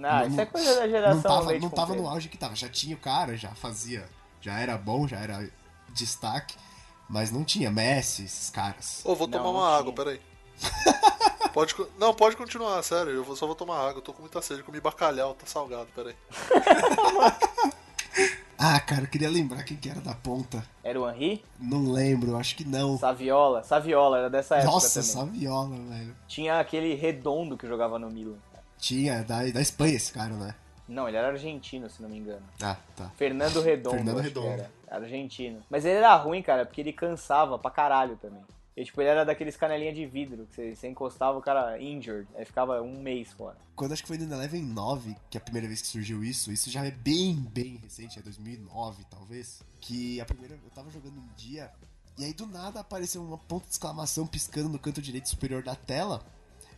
Não, 0.00 0.26
isso 0.26 0.40
é 0.40 0.46
coisa 0.46 0.74
da 0.76 0.88
geração 0.88 1.14
não 1.14 1.22
tava, 1.22 1.58
não 1.58 1.70
tava 1.70 1.94
no 1.94 2.08
auge 2.08 2.28
que 2.30 2.38
tava. 2.38 2.56
Já 2.56 2.68
tinha 2.70 2.96
o 2.96 2.98
cara, 2.98 3.36
já 3.36 3.50
fazia. 3.50 4.08
Já 4.40 4.58
era 4.58 4.78
bom, 4.78 5.06
já 5.06 5.18
era 5.18 5.46
destaque. 5.90 6.56
Mas 7.06 7.30
não 7.30 7.44
tinha 7.44 7.70
Messi, 7.70 8.24
esses 8.24 8.48
caras. 8.50 9.02
Ô, 9.04 9.14
vou 9.14 9.26
Não, 9.26 9.32
tomar 9.38 9.44
não 9.44 9.52
uma 9.58 9.66
tinha. 9.66 9.78
água, 9.78 9.92
peraí. 9.92 10.20
pode, 11.52 11.74
não, 11.98 12.14
pode 12.14 12.36
continuar, 12.36 12.82
sério. 12.82 13.12
Eu 13.12 13.36
só 13.36 13.46
vou 13.46 13.54
tomar 13.56 13.78
água. 13.80 13.98
Eu 13.98 14.02
tô 14.02 14.12
com 14.12 14.22
muita 14.22 14.40
sede. 14.40 14.62
Comi 14.62 14.80
bacalhau, 14.80 15.34
tá 15.34 15.44
salgado, 15.44 15.88
peraí. 15.94 16.14
Ah, 18.62 18.78
cara, 18.78 19.04
eu 19.04 19.06
queria 19.06 19.30
lembrar 19.30 19.62
quem 19.62 19.74
que 19.74 19.88
era 19.88 20.02
da 20.02 20.12
ponta. 20.14 20.62
Era 20.84 21.00
o 21.00 21.08
Henri? 21.08 21.42
Não 21.58 21.90
lembro, 21.90 22.36
acho 22.36 22.54
que 22.54 22.62
não. 22.62 22.98
Saviola. 22.98 23.62
Saviola, 23.62 24.18
era 24.18 24.28
dessa 24.28 24.56
época 24.56 24.70
Nossa, 24.70 25.00
também. 25.00 25.14
Saviola, 25.14 25.76
velho. 25.88 26.16
Tinha 26.28 26.60
aquele 26.60 26.94
redondo 26.94 27.56
que 27.56 27.66
jogava 27.66 27.98
no 27.98 28.10
Milan. 28.10 28.36
Tinha, 28.80 29.22
da, 29.22 29.44
da 29.46 29.60
Espanha 29.60 29.94
esse 29.94 30.12
cara, 30.12 30.34
né? 30.34 30.54
Não, 30.88 31.06
ele 31.06 31.16
era 31.16 31.28
argentino, 31.28 31.88
se 31.88 32.02
não 32.02 32.08
me 32.08 32.18
engano. 32.18 32.42
Ah, 32.60 32.76
tá. 32.96 33.10
Fernando 33.10 33.60
Redondo. 33.60 33.96
Fernando 33.96 34.18
Redondo. 34.18 34.48
Era. 34.48 34.70
Argentino. 34.90 35.62
Mas 35.70 35.84
ele 35.84 35.98
era 35.98 36.16
ruim, 36.16 36.42
cara, 36.42 36.66
porque 36.66 36.80
ele 36.80 36.92
cansava 36.92 37.56
pra 37.58 37.70
caralho 37.70 38.16
também. 38.16 38.42
E, 38.76 38.84
tipo, 38.84 39.00
ele 39.00 39.10
era 39.10 39.24
daqueles 39.24 39.56
canelinha 39.56 39.92
de 39.92 40.06
vidro, 40.06 40.46
que 40.46 40.54
você, 40.54 40.74
você 40.74 40.88
encostava 40.88 41.36
o 41.36 41.42
cara 41.42 41.80
injured, 41.80 42.26
aí 42.34 42.44
ficava 42.44 42.80
um 42.80 43.00
mês 43.00 43.32
fora. 43.32 43.56
Quando 43.76 43.92
acho 43.92 44.02
que 44.02 44.08
foi 44.08 44.16
no 44.16 44.34
Eleven 44.34 44.62
9, 44.62 45.16
que 45.28 45.36
é 45.36 45.40
a 45.40 45.44
primeira 45.44 45.68
vez 45.68 45.82
que 45.82 45.88
surgiu 45.88 46.24
isso, 46.24 46.50
isso 46.50 46.70
já 46.70 46.84
é 46.84 46.90
bem, 46.90 47.34
bem 47.36 47.76
recente, 47.76 48.18
é 48.18 48.22
2009 48.22 49.04
talvez, 49.10 49.62
que 49.80 50.20
a 50.20 50.24
primeira, 50.24 50.54
eu 50.54 50.70
tava 50.70 50.90
jogando 50.90 51.18
um 51.18 51.28
dia, 51.36 51.70
e 52.16 52.24
aí 52.24 52.32
do 52.32 52.46
nada 52.46 52.80
apareceu 52.80 53.22
uma 53.22 53.38
ponta 53.38 53.66
de 53.66 53.72
exclamação 53.72 54.26
piscando 54.26 54.68
no 54.68 54.78
canto 54.78 55.02
direito 55.02 55.28
superior 55.28 55.62
da 55.62 55.74
tela, 55.74 56.22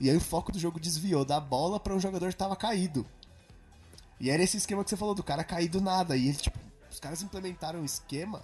e 0.02 0.10
aí 0.10 0.16
o 0.16 0.20
foco 0.20 0.50
do 0.52 0.58
jogo 0.58 0.80
desviou 0.80 1.24
da 1.24 1.38
bola 1.38 1.78
pra 1.78 1.94
um 1.94 2.00
jogador 2.00 2.28
que 2.28 2.36
tava 2.36 2.56
caído. 2.56 3.06
E 4.20 4.30
era 4.30 4.42
esse 4.42 4.56
esquema 4.56 4.82
que 4.84 4.90
você 4.90 4.96
falou, 4.96 5.14
do 5.14 5.22
cara 5.22 5.42
cair 5.44 5.68
do 5.68 5.80
nada, 5.80 6.16
e 6.16 6.28
ele, 6.28 6.36
tipo, 6.36 6.58
os 6.90 6.98
caras 7.00 7.22
implementaram 7.22 7.80
um 7.80 7.84
esquema 7.84 8.42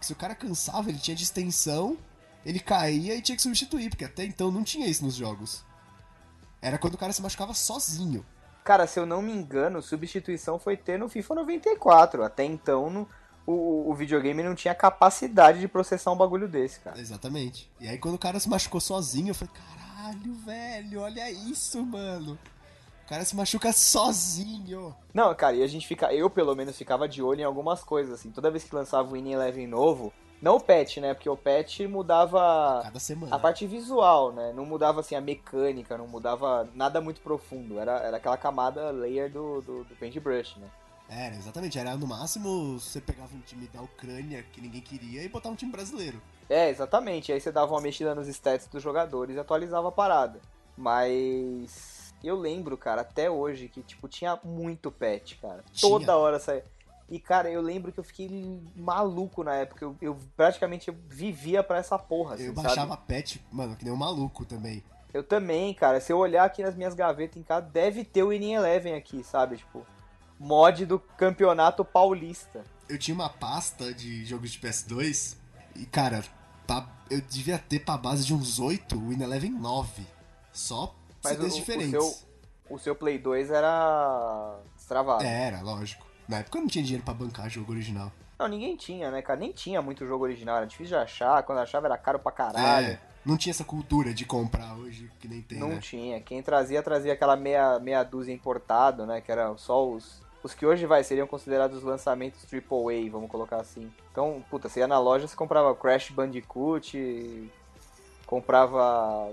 que 0.00 0.06
se 0.06 0.12
o 0.12 0.16
cara 0.16 0.34
cansava, 0.34 0.88
ele 0.90 0.98
tinha 0.98 1.16
distensão, 1.16 1.96
ele 2.44 2.60
caía 2.60 3.14
e 3.14 3.22
tinha 3.22 3.36
que 3.36 3.42
substituir, 3.42 3.90
porque 3.90 4.04
até 4.04 4.24
então 4.24 4.50
não 4.50 4.64
tinha 4.64 4.86
isso 4.86 5.04
nos 5.04 5.14
jogos. 5.14 5.64
Era 6.60 6.78
quando 6.78 6.94
o 6.94 6.98
cara 6.98 7.12
se 7.12 7.22
machucava 7.22 7.54
sozinho. 7.54 8.24
Cara, 8.64 8.86
se 8.86 8.98
eu 8.98 9.06
não 9.06 9.22
me 9.22 9.32
engano, 9.32 9.80
substituição 9.80 10.58
foi 10.58 10.76
ter 10.76 10.98
no 10.98 11.08
FIFA 11.08 11.36
94. 11.36 12.24
Até 12.24 12.44
então, 12.44 12.90
no- 12.90 13.08
o, 13.46 13.90
o 13.90 13.94
videogame 13.94 14.42
não 14.42 14.54
tinha 14.56 14.74
capacidade 14.74 15.60
de 15.60 15.68
processar 15.68 16.10
um 16.10 16.16
bagulho 16.16 16.48
desse, 16.48 16.80
cara. 16.80 16.98
Exatamente. 16.98 17.70
E 17.80 17.86
aí 17.86 17.96
quando 17.96 18.16
o 18.16 18.18
cara 18.18 18.40
se 18.40 18.48
machucou 18.48 18.80
sozinho, 18.80 19.28
eu 19.28 19.34
falei, 19.34 19.54
caralho, 19.54 19.85
velho, 20.44 21.00
olha 21.00 21.30
isso, 21.30 21.84
mano. 21.84 22.38
O 23.04 23.08
cara 23.08 23.24
se 23.24 23.36
machuca 23.36 23.72
sozinho. 23.72 24.94
Não, 25.14 25.32
cara, 25.34 25.54
e 25.56 25.62
a 25.62 25.66
gente 25.66 25.86
fica. 25.86 26.12
Eu, 26.12 26.28
pelo 26.28 26.56
menos, 26.56 26.76
ficava 26.76 27.08
de 27.08 27.22
olho 27.22 27.40
em 27.40 27.44
algumas 27.44 27.84
coisas, 27.84 28.14
assim. 28.14 28.30
Toda 28.30 28.50
vez 28.50 28.64
que 28.64 28.74
lançava 28.74 29.08
o 29.08 29.12
Winning 29.12 29.32
Eleven 29.32 29.66
novo, 29.66 30.12
não 30.42 30.56
o 30.56 30.60
patch, 30.60 30.96
né? 30.96 31.14
Porque 31.14 31.28
o 31.28 31.36
patch 31.36 31.80
mudava 31.80 32.80
Cada 32.82 32.98
semana. 32.98 33.34
a 33.34 33.38
parte 33.38 33.64
visual, 33.66 34.32
né? 34.32 34.52
Não 34.52 34.66
mudava, 34.66 35.00
assim, 35.00 35.14
a 35.14 35.20
mecânica, 35.20 35.96
não 35.96 36.08
mudava 36.08 36.68
nada 36.74 37.00
muito 37.00 37.20
profundo. 37.20 37.78
Era, 37.78 37.98
era 37.98 38.16
aquela 38.16 38.36
camada 38.36 38.90
layer 38.90 39.30
do, 39.30 39.60
do, 39.60 39.84
do 39.84 39.94
paintbrush, 39.96 40.56
né? 40.58 40.66
Era, 41.08 41.34
exatamente. 41.36 41.78
Era 41.78 41.96
no 41.96 42.06
máximo 42.06 42.78
você 42.78 43.00
pegava 43.00 43.34
um 43.34 43.40
time 43.40 43.68
da 43.68 43.80
Ucrânia 43.80 44.44
que 44.52 44.60
ninguém 44.60 44.80
queria 44.80 45.22
e 45.22 45.28
botava 45.28 45.52
um 45.52 45.56
time 45.56 45.70
brasileiro. 45.70 46.20
É, 46.48 46.68
exatamente. 46.70 47.32
Aí 47.32 47.40
você 47.40 47.52
dava 47.52 47.72
uma 47.72 47.80
mexida 47.80 48.14
nos 48.14 48.28
stats 48.28 48.66
dos 48.66 48.82
jogadores 48.82 49.36
e 49.36 49.38
atualizava 49.38 49.88
a 49.88 49.92
parada. 49.92 50.40
Mas 50.76 52.12
eu 52.22 52.36
lembro, 52.36 52.76
cara, 52.76 53.02
até 53.02 53.30
hoje 53.30 53.68
que, 53.68 53.82
tipo, 53.82 54.08
tinha 54.08 54.38
muito 54.44 54.90
patch, 54.90 55.34
cara. 55.40 55.64
Tinha. 55.72 55.90
Toda 55.90 56.16
hora 56.16 56.38
saía. 56.38 56.64
E, 57.08 57.20
cara, 57.20 57.48
eu 57.48 57.62
lembro 57.62 57.92
que 57.92 58.00
eu 58.00 58.04
fiquei 58.04 58.60
maluco 58.74 59.44
na 59.44 59.54
época. 59.54 59.84
Eu, 59.84 59.96
eu 60.02 60.18
praticamente 60.36 60.90
vivia 61.08 61.62
pra 61.62 61.78
essa 61.78 61.96
porra, 61.96 62.34
assim, 62.34 62.46
Eu 62.46 62.54
sabe? 62.54 62.66
baixava 62.66 62.96
patch, 62.96 63.36
mano, 63.50 63.76
que 63.76 63.84
nem 63.84 63.94
um 63.94 63.96
maluco 63.96 64.44
também. 64.44 64.82
Eu 65.14 65.22
também, 65.22 65.72
cara. 65.72 66.00
Se 66.00 66.12
eu 66.12 66.18
olhar 66.18 66.44
aqui 66.44 66.62
nas 66.62 66.74
minhas 66.74 66.94
gavetas 66.94 67.36
em 67.36 67.44
casa, 67.44 67.64
deve 67.66 68.04
ter 68.04 68.24
o 68.24 68.28
Winning 68.28 68.54
Eleven 68.54 68.94
aqui, 68.94 69.22
sabe? 69.22 69.56
Tipo, 69.56 69.86
mod 70.38 70.84
do 70.86 70.98
campeonato 70.98 71.84
paulista. 71.84 72.64
Eu 72.88 72.98
tinha 72.98 73.14
uma 73.14 73.28
pasta 73.28 73.92
de 73.92 74.24
jogos 74.24 74.50
de 74.52 74.58
PS2 74.60 75.36
e, 75.74 75.86
cara, 75.86 76.22
pa- 76.66 76.88
eu 77.10 77.20
devia 77.20 77.58
ter 77.58 77.80
pra 77.80 77.96
base 77.96 78.24
de 78.24 78.34
uns 78.34 78.58
8, 78.58 78.98
o 78.98 79.12
Eleven 79.12 79.50
9. 79.52 80.06
Só 80.52 80.94
Mas 81.22 81.32
CDs 81.34 81.52
o- 81.52 81.56
o 81.56 81.58
diferentes. 81.60 81.90
seu- 81.90 82.26
O 82.68 82.78
seu 82.80 82.96
Play 82.96 83.16
2 83.16 83.50
era 83.52 84.58
destravado. 84.74 85.22
Era, 85.24 85.60
lógico. 85.62 86.04
Na 86.28 86.38
época 86.38 86.58
eu 86.58 86.62
não 86.62 86.68
tinha 86.68 86.82
dinheiro 86.82 87.04
pra 87.04 87.14
bancar 87.14 87.48
jogo 87.48 87.70
original. 87.72 88.10
Não, 88.38 88.48
ninguém 88.48 88.76
tinha, 88.76 89.08
né, 89.10 89.22
cara? 89.22 89.38
Nem 89.38 89.52
tinha 89.52 89.80
muito 89.80 90.04
jogo 90.04 90.24
original. 90.24 90.56
Era 90.56 90.66
difícil 90.66 90.96
de 90.98 91.02
achar. 91.04 91.42
Quando 91.44 91.58
achava 91.58 91.86
era 91.86 91.96
caro 91.96 92.18
pra 92.18 92.32
caralho. 92.32 92.86
É, 92.88 93.00
não 93.24 93.36
tinha 93.36 93.52
essa 93.52 93.62
cultura 93.64 94.12
de 94.12 94.24
comprar 94.24 94.74
hoje 94.76 95.08
que 95.20 95.28
nem 95.28 95.40
tem, 95.42 95.58
Não 95.60 95.68
né? 95.70 95.78
tinha. 95.78 96.20
Quem 96.20 96.42
trazia, 96.42 96.82
trazia 96.82 97.12
aquela 97.12 97.36
meia, 97.36 97.78
meia 97.78 98.02
dúzia 98.02 98.32
importado, 98.32 99.06
né? 99.06 99.20
Que 99.20 99.30
era 99.30 99.56
só 99.56 99.88
os. 99.88 100.20
Os 100.46 100.54
que 100.54 100.64
hoje 100.64 100.86
vai 100.86 101.02
seriam 101.02 101.26
considerados 101.26 101.82
lançamentos 101.82 102.46
AAA, 102.52 103.10
vamos 103.10 103.28
colocar 103.28 103.56
assim. 103.56 103.90
Então, 104.12 104.44
puta, 104.48 104.68
você 104.68 104.78
ia 104.78 104.86
na 104.86 104.96
loja, 104.96 105.26
você 105.26 105.34
comprava 105.34 105.74
Crash 105.74 106.10
Bandicoot, 106.10 107.50
comprava. 108.24 109.32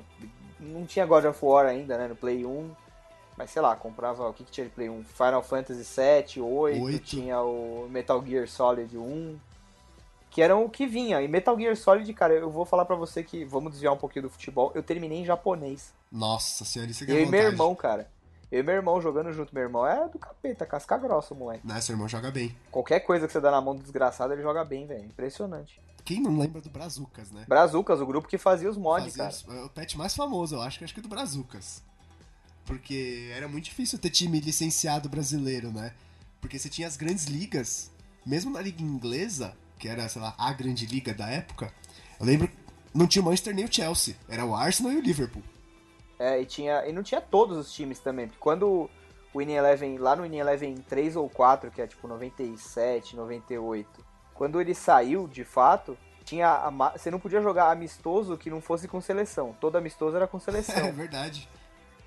Não 0.59 0.88
tinha 0.88 1.05
God 1.05 1.26
of 1.26 1.45
War 1.45 1.68
ainda, 1.68 1.99
né? 1.99 2.07
No 2.07 2.16
Play 2.16 2.43
1. 2.43 2.72
Mas 3.38 3.51
sei 3.51 3.61
lá, 3.61 3.76
comprava. 3.76 4.28
O 4.28 4.34
que, 4.34 4.43
que 4.43 4.51
tinha 4.51 4.66
de 4.66 4.72
Play 4.74 4.89
1? 4.89 5.03
Final 5.03 5.43
Fantasy 5.43 5.86
7, 5.86 6.41
8, 6.41 6.82
Oito. 6.82 7.05
tinha 7.05 7.39
o 7.43 7.88
Metal 7.91 8.26
Gear 8.26 8.47
Solid 8.47 8.97
1. 8.97 9.39
Que 10.32 10.41
eram 10.41 10.66
o 10.66 10.70
que 10.70 10.88
vinha. 10.88 11.22
E 11.22 11.28
Metal 11.28 11.55
Gear 11.55 11.78
Solid, 11.78 12.11
cara, 12.16 12.34
eu 12.34 12.49
vou 12.49 12.66
falar 12.66 12.86
pra 12.86 12.95
você 12.95 13.24
que. 13.24 13.45
Vamos 13.45 13.74
desviar 13.74 13.93
um 13.93 13.97
pouquinho 13.97 14.24
do 14.24 14.32
futebol. 14.32 14.72
Eu 14.74 14.82
terminei 14.82 15.20
em 15.20 15.26
japonês. 15.26 15.93
Nossa 16.11 16.66
senhora, 16.66 16.89
isso 16.89 17.03
aqui 17.03 17.14
Eu 17.14 17.20
é 17.20 17.22
e 17.22 17.26
meu 17.28 17.43
irmão, 17.43 17.76
cara. 17.76 18.09
Eu 18.51 18.59
e 18.59 18.63
meu 18.63 18.75
irmão 18.75 19.01
jogando 19.01 19.31
junto. 19.33 19.53
Meu 19.53 19.63
irmão 19.63 19.85
é 19.85 20.07
do 20.09 20.19
capeta, 20.19 20.65
casca 20.65 20.97
grossa, 20.97 21.33
moleque. 21.33 21.65
Né, 21.65 21.79
seu 21.81 21.93
irmão 21.93 22.07
joga 22.07 22.29
bem. 22.31 22.55
Qualquer 22.71 22.99
coisa 23.01 23.25
que 23.27 23.33
você 23.33 23.41
dá 23.41 23.49
na 23.51 23.59
mão 23.61 23.75
do 23.75 23.81
desgraçado, 23.81 24.31
ele 24.33 24.41
joga 24.43 24.63
bem, 24.63 24.85
velho. 24.85 25.05
Impressionante. 25.05 25.81
Quem 26.05 26.21
não 26.21 26.37
lembra 26.37 26.59
do 26.61 26.69
Brazucas, 26.69 27.31
né? 27.31 27.45
Brazucas, 27.47 27.99
o 28.01 28.05
grupo 28.05 28.27
que 28.27 28.37
fazia 28.37 28.69
os 28.69 28.77
mods, 28.77 29.15
Fazia 29.15 29.23
cara. 29.23 29.57
os- 29.57 29.61
é 29.63 29.65
o 29.65 29.69
pet 29.69 29.97
mais 29.97 30.13
famoso, 30.13 30.55
eu 30.55 30.61
acho 30.61 30.77
que 30.77 30.83
acho 30.83 30.93
que 30.93 30.99
é 30.99 31.03
do 31.03 31.07
Brazucas. 31.09 31.81
Porque 32.65 33.29
era 33.35 33.47
muito 33.47 33.65
difícil 33.65 33.97
ter 33.99 34.09
time 34.09 34.39
licenciado 34.39 35.09
brasileiro, 35.09 35.71
né? 35.71 35.93
Porque 36.39 36.57
você 36.59 36.69
tinha 36.69 36.87
as 36.87 36.95
grandes 36.97 37.25
ligas, 37.25 37.89
mesmo 38.25 38.51
na 38.51 38.61
liga 38.61 38.81
inglesa, 38.81 39.53
que 39.79 39.87
era, 39.87 40.07
sei 40.07 40.21
lá, 40.21 40.33
a 40.37 40.51
grande 40.53 40.85
liga 40.85 41.13
da 41.13 41.27
época. 41.29 41.73
Eu 42.19 42.25
lembro, 42.25 42.49
não 42.93 43.07
tinha 43.07 43.21
o 43.21 43.25
Manchester 43.25 43.53
nem 43.55 43.65
o 43.65 43.73
Chelsea, 43.73 44.15
era 44.29 44.45
o 44.45 44.55
Arsenal 44.55 44.91
e 44.93 44.97
o 44.97 45.01
Liverpool. 45.01 45.43
É, 46.24 46.39
e, 46.39 46.45
tinha, 46.45 46.86
e 46.88 46.93
não 46.93 47.03
tinha 47.03 47.19
todos 47.19 47.57
os 47.57 47.74
times 47.74 47.99
também. 47.99 48.28
Porque 48.28 48.39
quando 48.39 48.65
o 48.65 48.89
Winning 49.38 49.55
Eleven, 49.55 49.97
lá 49.97 50.15
no 50.15 50.24
Winning 50.24 50.38
Eleven 50.39 50.76
3 50.76 51.17
ou 51.17 51.30
4, 51.30 51.69
que 51.69 51.82
é 51.82 51.88
tipo 51.88 52.07
97, 52.07 53.13
98, 53.17 53.89
quando 54.34 54.61
ele 54.61 54.74
saiu, 54.74 55.28
de 55.28 55.43
fato, 55.43 55.97
tinha 56.24 56.47
a 56.49 56.69
você 56.97 57.11
não 57.11 57.19
podia 57.19 57.41
jogar 57.41 57.69
amistoso 57.71 58.38
que 58.38 58.49
não 58.49 58.61
fosse 58.61 58.88
com 58.88 59.01
seleção. 59.01 59.53
Todo 59.59 59.76
amistoso 59.78 60.15
era 60.15 60.26
com 60.26 60.38
É 60.39 60.39
seleção. 60.39 60.93
verdade. 60.93 61.49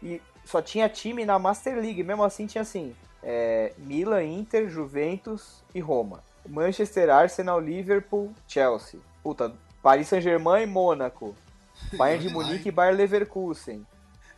e 0.02 0.22
só 0.46 0.62
tinha 0.62 0.88
time 0.88 1.26
na 1.26 1.38
Master 1.38 1.74
League. 1.76 2.02
Mesmo 2.02 2.24
assim, 2.24 2.46
tinha 2.46 2.62
assim: 2.62 2.96
é, 3.22 3.74
Milan, 3.76 4.24
Inter, 4.24 4.66
Juventus 4.70 5.62
e 5.74 5.80
Roma. 5.80 6.24
Manchester, 6.48 7.10
Arsenal, 7.10 7.60
Liverpool, 7.60 8.32
Chelsea. 8.48 8.98
Puta, 9.22 9.52
Paris 9.82 10.08
Saint-Germain 10.08 10.62
e 10.62 10.66
Mônaco. 10.66 11.34
Bayern 11.98 12.26
de 12.26 12.32
Munique 12.32 12.68
e 12.68 12.72
Bayer 12.72 12.94
Leverkusen. 12.96 13.84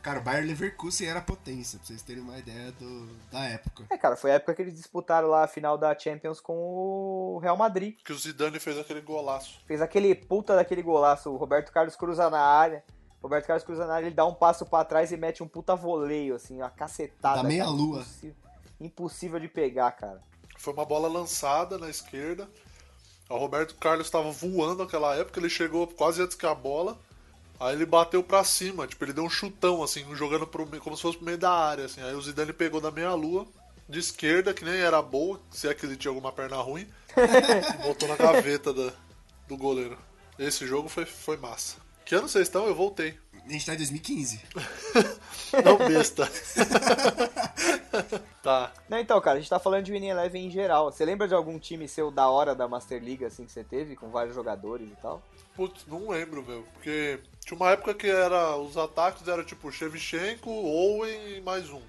Cara, 0.03 0.21
o 0.21 0.23
Bayer 0.23 0.47
Leverkusen 0.47 1.09
era 1.09 1.21
potência, 1.21 1.79
pra 1.79 1.87
vocês 1.87 2.03
terem 2.03 2.23
uma 2.23 2.39
ideia 2.39 2.73
do, 2.73 3.07
da 3.31 3.45
época. 3.45 3.87
É, 3.91 3.99
cara, 3.99 4.17
foi 4.17 4.31
a 4.31 4.35
época 4.35 4.55
que 4.55 4.63
eles 4.63 4.75
disputaram 4.75 5.29
lá 5.29 5.45
a 5.45 5.49
final 5.49 5.77
da 5.77 5.97
Champions 5.99 6.41
com 6.41 6.55
o 6.55 7.39
Real 7.43 7.57
Madrid. 7.57 7.97
Que 8.05 8.13
o 8.13 8.19
Zidane 8.19 8.61
fez 8.61 8.79
aquele 8.79 9.01
golaço. 9.01 9.61
Fez 9.67 9.83
aquele 9.83 10.15
puta 10.15 10.55
daquele 10.55 10.83
golaço. 10.83 11.31
O 11.31 11.37
Roberto 11.37 11.73
Carlos 11.73 11.97
cruza 11.97 12.31
na 12.31 12.41
área. 12.41 12.85
Roberto 13.23 13.47
Carlos 13.47 13.65
cruza 13.65 13.87
na 13.87 13.95
área, 13.95 14.07
ele 14.07 14.15
dá 14.15 14.25
um 14.25 14.35
passo 14.35 14.65
pra 14.65 14.85
trás 14.85 15.11
e 15.11 15.17
mete 15.17 15.43
um 15.43 15.49
puta 15.49 15.75
voleio, 15.75 16.37
assim, 16.37 16.59
uma 16.59 16.71
cacetada. 16.71 17.43
Da 17.43 17.49
meia 17.49 17.65
cara. 17.65 17.75
lua. 17.75 17.99
Impossível, 17.99 18.37
impossível 18.81 19.41
de 19.41 19.49
pegar, 19.49 19.91
cara. 19.93 20.23
Foi 20.57 20.73
uma 20.73 20.85
bola 20.85 21.09
lançada 21.09 21.77
na 21.79 21.91
esquerda. 21.91 22.49
O 23.29 23.37
Roberto 23.37 23.75
Carlos 23.75 24.07
estava 24.07 24.31
voando 24.31 24.85
naquela 24.85 25.15
época, 25.17 25.39
ele 25.39 25.51
chegou 25.51 25.87
quase 25.87 26.23
antes 26.23 26.37
que 26.37 26.47
a 26.47 26.55
bola. 26.55 26.99
Aí 27.61 27.75
ele 27.75 27.87
bateu 27.87 28.23
pra 28.23 28.45
cima, 28.45 28.87
tipo, 28.87 29.05
ele 29.05 29.13
deu 29.13 29.25
um 29.25 29.31
chutão, 29.31 29.83
assim, 29.83 30.05
jogando 30.15 30.47
pro, 30.47 30.65
como 30.81 30.97
se 30.97 31.03
fosse 31.03 31.17
pro 31.17 31.27
meio 31.27 31.39
da 31.39 31.51
área, 31.51 31.87
assim. 31.87 32.01
Aí 32.03 32.15
o 32.15 32.23
Zidane 32.23 32.53
pegou 32.53 32.81
da 32.81 32.91
meia-lua, 32.91 33.47
de 33.89 33.99
esquerda, 33.99 34.55
que 34.55 34.65
nem 34.65 34.75
era 34.77 35.03
boa, 35.03 35.41
se 35.51 35.67
é 35.67 35.75
que 35.75 35.85
ele 35.85 35.97
tinha 35.97 36.11
alguma 36.11 36.31
perna 36.31 36.57
ruim, 36.57 36.87
e 37.17 37.87
botou 37.87 38.09
na 38.09 38.17
gaveta 38.17 38.73
da- 38.73 38.93
do 39.49 39.57
goleiro. 39.57 39.99
Esse 40.39 40.67
jogo 40.67 40.89
foi, 40.89 41.05
foi 41.05 41.37
massa. 41.37 41.77
Que 42.05 42.15
ano 42.15 42.29
vocês 42.29 42.47
estão? 42.47 42.67
Eu 42.67 42.75
voltei. 42.75 43.19
A 43.49 43.53
gente 43.53 43.65
tá 43.65 43.73
em 43.73 43.79
2015. 43.79 44.43
Não 45.65 45.79
besta. 45.79 46.31
tá. 48.43 48.71
Não, 48.91 48.99
então, 48.99 49.19
cara, 49.23 49.39
a 49.39 49.41
gente 49.41 49.49
tá 49.49 49.59
falando 49.59 49.85
de 49.85 49.91
Winning 49.91 50.09
Eleven 50.09 50.47
em 50.47 50.51
geral. 50.51 50.93
Você 50.93 51.03
lembra 51.03 51.27
de 51.27 51.33
algum 51.33 51.59
time 51.59 51.89
seu 51.89 52.11
da 52.11 52.29
hora 52.29 52.55
da 52.55 52.69
Master 52.69 53.03
League, 53.03 53.25
assim, 53.25 53.47
que 53.47 53.53
você 53.53 53.65
teve, 53.65 53.97
com 53.97 54.11
vários 54.11 54.35
jogadores 54.35 54.91
e 54.91 54.97
tal? 54.97 55.23
Putz, 55.57 55.87
não 55.87 56.11
lembro, 56.11 56.45
meu. 56.47 56.63
Porque 56.75 57.21
tinha 57.41 57.57
uma 57.57 57.71
época 57.71 57.95
que 57.95 58.07
era. 58.07 58.55
Os 58.57 58.77
ataques 58.77 59.27
eram 59.27 59.43
tipo 59.43 59.73
Shevchenko, 59.73 60.51
Owen 60.51 61.37
e 61.37 61.41
mais 61.41 61.71
um. 61.71 61.81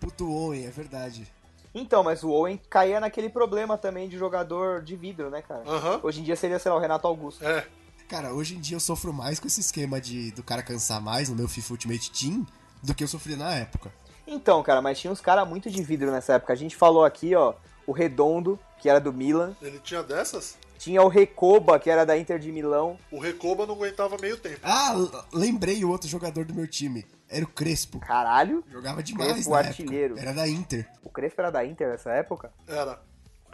Puto 0.00 0.28
Owen, 0.28 0.66
é 0.66 0.70
verdade. 0.70 1.32
Então, 1.72 2.02
mas 2.02 2.24
o 2.24 2.30
Owen 2.30 2.60
caía 2.68 2.98
naquele 2.98 3.28
problema 3.28 3.78
também 3.78 4.08
de 4.08 4.18
jogador 4.18 4.82
de 4.82 4.96
vidro, 4.96 5.30
né, 5.30 5.42
cara? 5.42 5.62
Aham. 5.64 6.00
Hoje 6.02 6.20
em 6.20 6.24
dia 6.24 6.34
seria, 6.34 6.58
sei 6.58 6.72
lá, 6.72 6.76
o 6.76 6.80
Renato 6.80 7.06
Augusto. 7.06 7.44
É. 7.44 7.64
Cara, 8.08 8.32
hoje 8.32 8.54
em 8.56 8.60
dia 8.60 8.76
eu 8.76 8.80
sofro 8.80 9.12
mais 9.12 9.40
com 9.40 9.46
esse 9.46 9.60
esquema 9.60 10.00
de 10.00 10.30
do 10.32 10.42
cara 10.42 10.62
cansar 10.62 11.00
mais 11.00 11.28
no 11.28 11.34
meu 11.36 11.48
FIFA 11.48 11.72
Ultimate 11.72 12.10
Team 12.10 12.46
do 12.82 12.94
que 12.94 13.02
eu 13.02 13.08
sofria 13.08 13.36
na 13.36 13.52
época. 13.54 13.92
Então, 14.26 14.62
cara, 14.62 14.80
mas 14.80 14.98
tinha 14.98 15.12
uns 15.12 15.20
caras 15.20 15.48
muito 15.48 15.70
de 15.70 15.82
vidro 15.82 16.10
nessa 16.10 16.34
época. 16.34 16.52
A 16.52 16.56
gente 16.56 16.76
falou 16.76 17.04
aqui, 17.04 17.34
ó, 17.34 17.54
o 17.86 17.92
Redondo, 17.92 18.58
que 18.78 18.88
era 18.88 19.00
do 19.00 19.12
Milan. 19.12 19.54
Ele 19.60 19.78
tinha 19.80 20.02
dessas? 20.02 20.56
Tinha 20.78 21.02
o 21.02 21.08
Recoba, 21.08 21.78
que 21.78 21.88
era 21.88 22.04
da 22.04 22.16
Inter 22.18 22.38
de 22.38 22.52
Milão. 22.52 22.98
O 23.10 23.18
Recoba 23.18 23.66
não 23.66 23.74
aguentava 23.74 24.16
meio 24.20 24.36
tempo. 24.36 24.60
Ah, 24.62 24.94
lembrei 25.32 25.82
o 25.84 25.90
outro 25.90 26.08
jogador 26.08 26.44
do 26.44 26.54
meu 26.54 26.66
time. 26.66 27.06
Era 27.28 27.44
o 27.44 27.48
Crespo. 27.48 28.00
Caralho, 28.00 28.62
Jogava 28.70 29.02
demais 29.02 29.32
Crespo, 29.32 29.50
na 29.50 29.58
artilheiro. 29.58 30.14
época. 30.14 30.20
Era 30.20 30.32
da 30.34 30.48
Inter. 30.48 30.86
o 31.02 31.08
Crespo 31.08 31.40
era 31.40 31.50
da 31.50 31.64
Inter 31.64 31.88
nessa 31.88 32.10
época. 32.10 32.52
Era. 32.66 33.00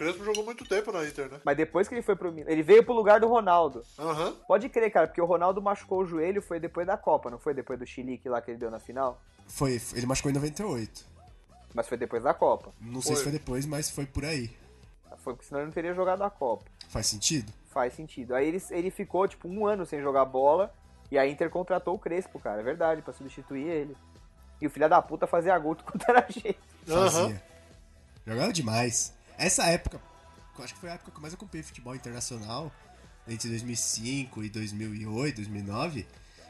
O 0.00 0.02
Crespo 0.02 0.24
jogou 0.24 0.42
muito 0.42 0.64
tempo 0.64 0.90
na 0.90 1.04
Inter, 1.04 1.28
né? 1.30 1.40
Mas 1.44 1.54
depois 1.58 1.86
que 1.86 1.94
ele 1.94 2.00
foi 2.00 2.16
pro 2.16 2.32
Milan, 2.32 2.50
ele 2.50 2.62
veio 2.62 2.82
pro 2.82 2.94
lugar 2.94 3.20
do 3.20 3.28
Ronaldo. 3.28 3.82
Aham. 3.98 4.34
Pode 4.48 4.70
crer, 4.70 4.90
cara, 4.90 5.06
porque 5.06 5.20
o 5.20 5.26
Ronaldo 5.26 5.60
machucou 5.60 5.98
o 5.98 6.06
joelho, 6.06 6.40
foi 6.40 6.58
depois 6.58 6.86
da 6.86 6.96
Copa, 6.96 7.30
não 7.30 7.38
foi 7.38 7.52
depois 7.52 7.78
do 7.78 7.86
Chilique 7.86 8.26
lá 8.26 8.40
que 8.40 8.50
ele 8.50 8.56
deu 8.56 8.70
na 8.70 8.78
final? 8.78 9.20
Foi, 9.46 9.78
ele 9.94 10.06
machucou 10.06 10.30
em 10.30 10.34
98. 10.34 11.04
Mas 11.74 11.86
foi 11.86 11.98
depois 11.98 12.22
da 12.22 12.32
Copa. 12.32 12.72
Não 12.80 13.02
sei 13.02 13.10
Foi. 13.10 13.16
se 13.16 13.22
foi 13.24 13.32
depois, 13.32 13.66
mas 13.66 13.90
foi 13.90 14.06
por 14.06 14.24
aí. 14.24 14.50
Foi 15.18 15.34
porque 15.34 15.44
senão 15.44 15.60
ele 15.60 15.66
não 15.66 15.74
teria 15.74 15.92
jogado 15.92 16.22
a 16.22 16.30
Copa. 16.30 16.64
Faz 16.88 17.06
sentido? 17.06 17.52
Faz 17.68 17.92
sentido. 17.92 18.34
Aí 18.34 18.48
ele, 18.48 18.62
ele 18.70 18.90
ficou, 18.90 19.28
tipo, 19.28 19.46
um 19.48 19.66
ano 19.66 19.84
sem 19.84 20.00
jogar 20.00 20.24
bola. 20.24 20.72
E 21.10 21.18
a 21.18 21.26
Inter 21.28 21.50
contratou 21.50 21.94
o 21.94 21.98
Crespo, 21.98 22.40
cara. 22.40 22.60
É 22.60 22.64
verdade, 22.64 23.02
pra 23.02 23.12
substituir 23.12 23.68
ele. 23.68 23.96
E 24.60 24.66
o 24.66 24.70
filho 24.70 24.88
da 24.88 25.02
puta 25.02 25.26
fazia 25.26 25.58
gol 25.58 25.74
do 25.76 25.84
quanto 25.84 26.08
era 26.08 26.26
jeito. 26.30 26.58
Aham. 26.88 27.10
Fazia. 27.10 27.42
Jogava 28.26 28.52
demais. 28.52 29.12
Essa 29.40 29.64
época, 29.64 29.98
eu 30.58 30.64
acho 30.64 30.74
que 30.74 30.80
foi 30.80 30.90
a 30.90 30.92
época 30.92 31.10
que 31.10 31.16
eu 31.16 31.22
mais 31.22 31.32
acompanhei 31.32 31.62
futebol 31.62 31.94
internacional, 31.94 32.70
entre 33.26 33.48
2005 33.48 34.44
e 34.44 34.50
2008, 34.50 35.36
2009. 35.36 36.06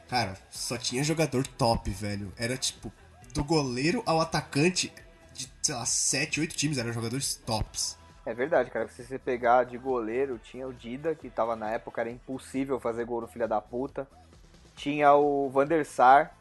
Cara, 0.08 0.36
só 0.50 0.76
tinha 0.76 1.04
jogador 1.04 1.46
top, 1.46 1.88
velho. 1.88 2.32
Era 2.36 2.56
tipo, 2.56 2.92
do 3.32 3.44
goleiro 3.44 4.02
ao 4.04 4.20
atacante, 4.20 4.92
de, 5.32 5.48
sei 5.62 5.72
lá, 5.76 5.86
7, 5.86 6.40
8 6.40 6.56
times 6.56 6.78
eram 6.78 6.92
jogadores 6.92 7.36
tops. 7.36 7.96
É 8.26 8.34
verdade, 8.34 8.72
cara. 8.72 8.88
Se 8.88 9.04
você 9.04 9.20
pegar 9.20 9.62
de 9.62 9.78
goleiro, 9.78 10.36
tinha 10.42 10.66
o 10.66 10.72
Dida, 10.74 11.14
que 11.14 11.30
tava 11.30 11.54
na 11.54 11.70
época, 11.70 12.00
era 12.00 12.10
impossível 12.10 12.80
fazer 12.80 13.04
gol 13.04 13.20
no 13.20 13.28
filho 13.28 13.46
da 13.46 13.60
puta. 13.60 14.08
Tinha 14.74 15.14
o 15.14 15.48
Van 15.48 15.64
der 15.64 15.86
Sar. 15.86 16.36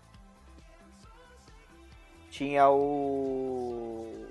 Tinha 2.32 2.68
o. 2.70 4.29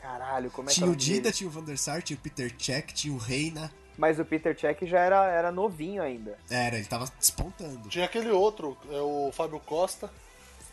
Caralho, 0.00 0.50
como 0.50 0.68
é 0.68 0.72
que 0.72 0.78
tinha 0.78 0.90
o 0.90 0.96
Dida, 0.96 1.22
dele? 1.24 1.34
tinha 1.34 1.48
o 1.48 1.52
Van 1.52 1.62
der 1.62 1.76
Sar, 1.76 2.02
tinha 2.02 2.16
o 2.16 2.20
Peter 2.20 2.50
Cech, 2.58 2.94
tinha 2.94 3.14
o 3.14 3.18
Reina. 3.18 3.70
Mas 3.98 4.18
o 4.18 4.24
Peter 4.24 4.58
Cech 4.58 4.86
já 4.86 4.98
era, 4.98 5.26
era 5.26 5.52
novinho 5.52 6.02
ainda. 6.02 6.38
Era, 6.48 6.76
ele 6.76 6.86
tava 6.86 7.04
despontando. 7.18 7.86
Tinha 7.90 8.06
aquele 8.06 8.30
outro, 8.30 8.78
é 8.90 9.00
o 9.00 9.30
Fábio 9.30 9.60
Costa. 9.60 10.10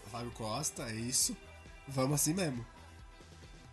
Fábio 0.09 0.31
Costa, 0.31 0.83
é 0.83 0.93
isso. 0.95 1.35
Vamos 1.85 2.21
assim 2.21 2.33
mesmo. 2.33 2.65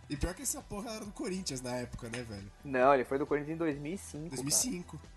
E 0.09 0.17
pior 0.17 0.33
que 0.33 0.41
essa 0.41 0.61
porra 0.61 0.91
era 0.91 1.05
do 1.05 1.11
Corinthians 1.11 1.61
na 1.61 1.75
época, 1.77 2.09
né, 2.09 2.21
velho? 2.21 2.51
Não, 2.63 2.93
ele 2.93 3.05
foi 3.05 3.17
do 3.17 3.25
Corinthians 3.25 3.55
em 3.55 3.57
2005. 3.57 4.29
2005. 4.35 4.97
Cara. 4.97 5.15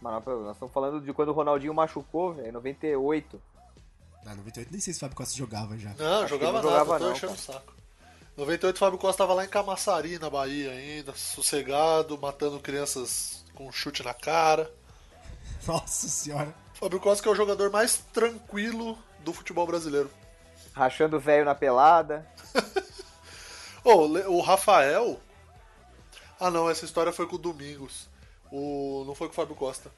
Mas 0.00 0.24
nós 0.24 0.56
estamos 0.56 0.72
falando 0.72 1.00
de 1.00 1.12
quando 1.12 1.28
o 1.28 1.32
Ronaldinho 1.32 1.74
machucou, 1.74 2.32
velho, 2.32 2.52
98. 2.54 3.40
Ah, 4.26 4.34
98 4.34 4.70
nem 4.72 4.80
sei 4.80 4.94
se 4.94 4.98
o 4.98 5.00
Fábio 5.00 5.16
Costa 5.16 5.36
jogava 5.36 5.76
já. 5.76 5.94
Não, 5.98 6.22
Acho 6.22 6.28
jogava, 6.28 6.62
não 6.62 6.70
nada, 6.70 6.78
jogava 6.80 6.98
tô 6.98 7.04
não, 7.04 7.12
enchendo 7.12 7.32
o 7.34 7.36
saco. 7.36 7.74
98 8.36 8.74
o 8.74 8.78
Fábio 8.78 8.98
Costa 8.98 9.22
tava 9.22 9.34
lá 9.34 9.44
em 9.44 9.48
Camaçari, 9.48 10.18
na 10.18 10.28
Bahia 10.28 10.72
ainda, 10.72 11.14
sossegado, 11.14 12.18
matando 12.18 12.58
crianças 12.58 13.44
com 13.54 13.68
um 13.68 13.72
chute 13.72 14.02
na 14.02 14.12
cara. 14.12 14.70
Nossa 15.66 16.08
senhora. 16.08 16.52
Fábio 16.74 16.98
Costa 16.98 17.22
que 17.22 17.28
é 17.28 17.32
o 17.32 17.36
jogador 17.36 17.70
mais 17.70 17.98
tranquilo 18.12 18.98
do 19.20 19.32
futebol 19.32 19.66
brasileiro. 19.66 20.10
Rachando 20.72 21.16
o 21.16 21.20
velho 21.20 21.44
na 21.44 21.54
pelada. 21.54 22.26
Le- 23.84 24.26
o 24.26 24.40
Rafael. 24.40 25.20
Ah 26.40 26.50
não, 26.50 26.68
essa 26.68 26.84
história 26.84 27.12
foi 27.12 27.28
com 27.28 27.36
o 27.36 27.38
Domingos. 27.38 28.08
O... 28.50 29.04
Não 29.06 29.14
foi 29.14 29.28
com 29.28 29.32
o 29.32 29.36
Fábio 29.36 29.54
Costa. 29.54 29.92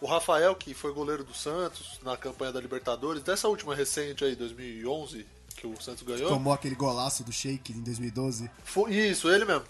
O 0.00 0.06
Rafael, 0.06 0.54
que 0.54 0.72
foi 0.72 0.94
goleiro 0.94 1.22
do 1.22 1.34
Santos 1.34 2.00
na 2.02 2.16
campanha 2.16 2.52
da 2.52 2.60
Libertadores, 2.60 3.22
dessa 3.22 3.48
última 3.48 3.74
recente 3.74 4.24
aí, 4.24 4.34
2011, 4.34 5.26
que 5.60 5.66
o 5.66 5.78
Santos 5.80 6.02
ganhou. 6.02 6.28
Tomou 6.30 6.54
aquele 6.54 6.74
golaço 6.74 7.22
do 7.22 7.30
Sheik 7.30 7.72
em 7.72 7.82
2012. 7.82 8.50
Foi- 8.64 8.94
isso, 8.94 9.30
ele 9.30 9.44
mesmo. 9.44 9.64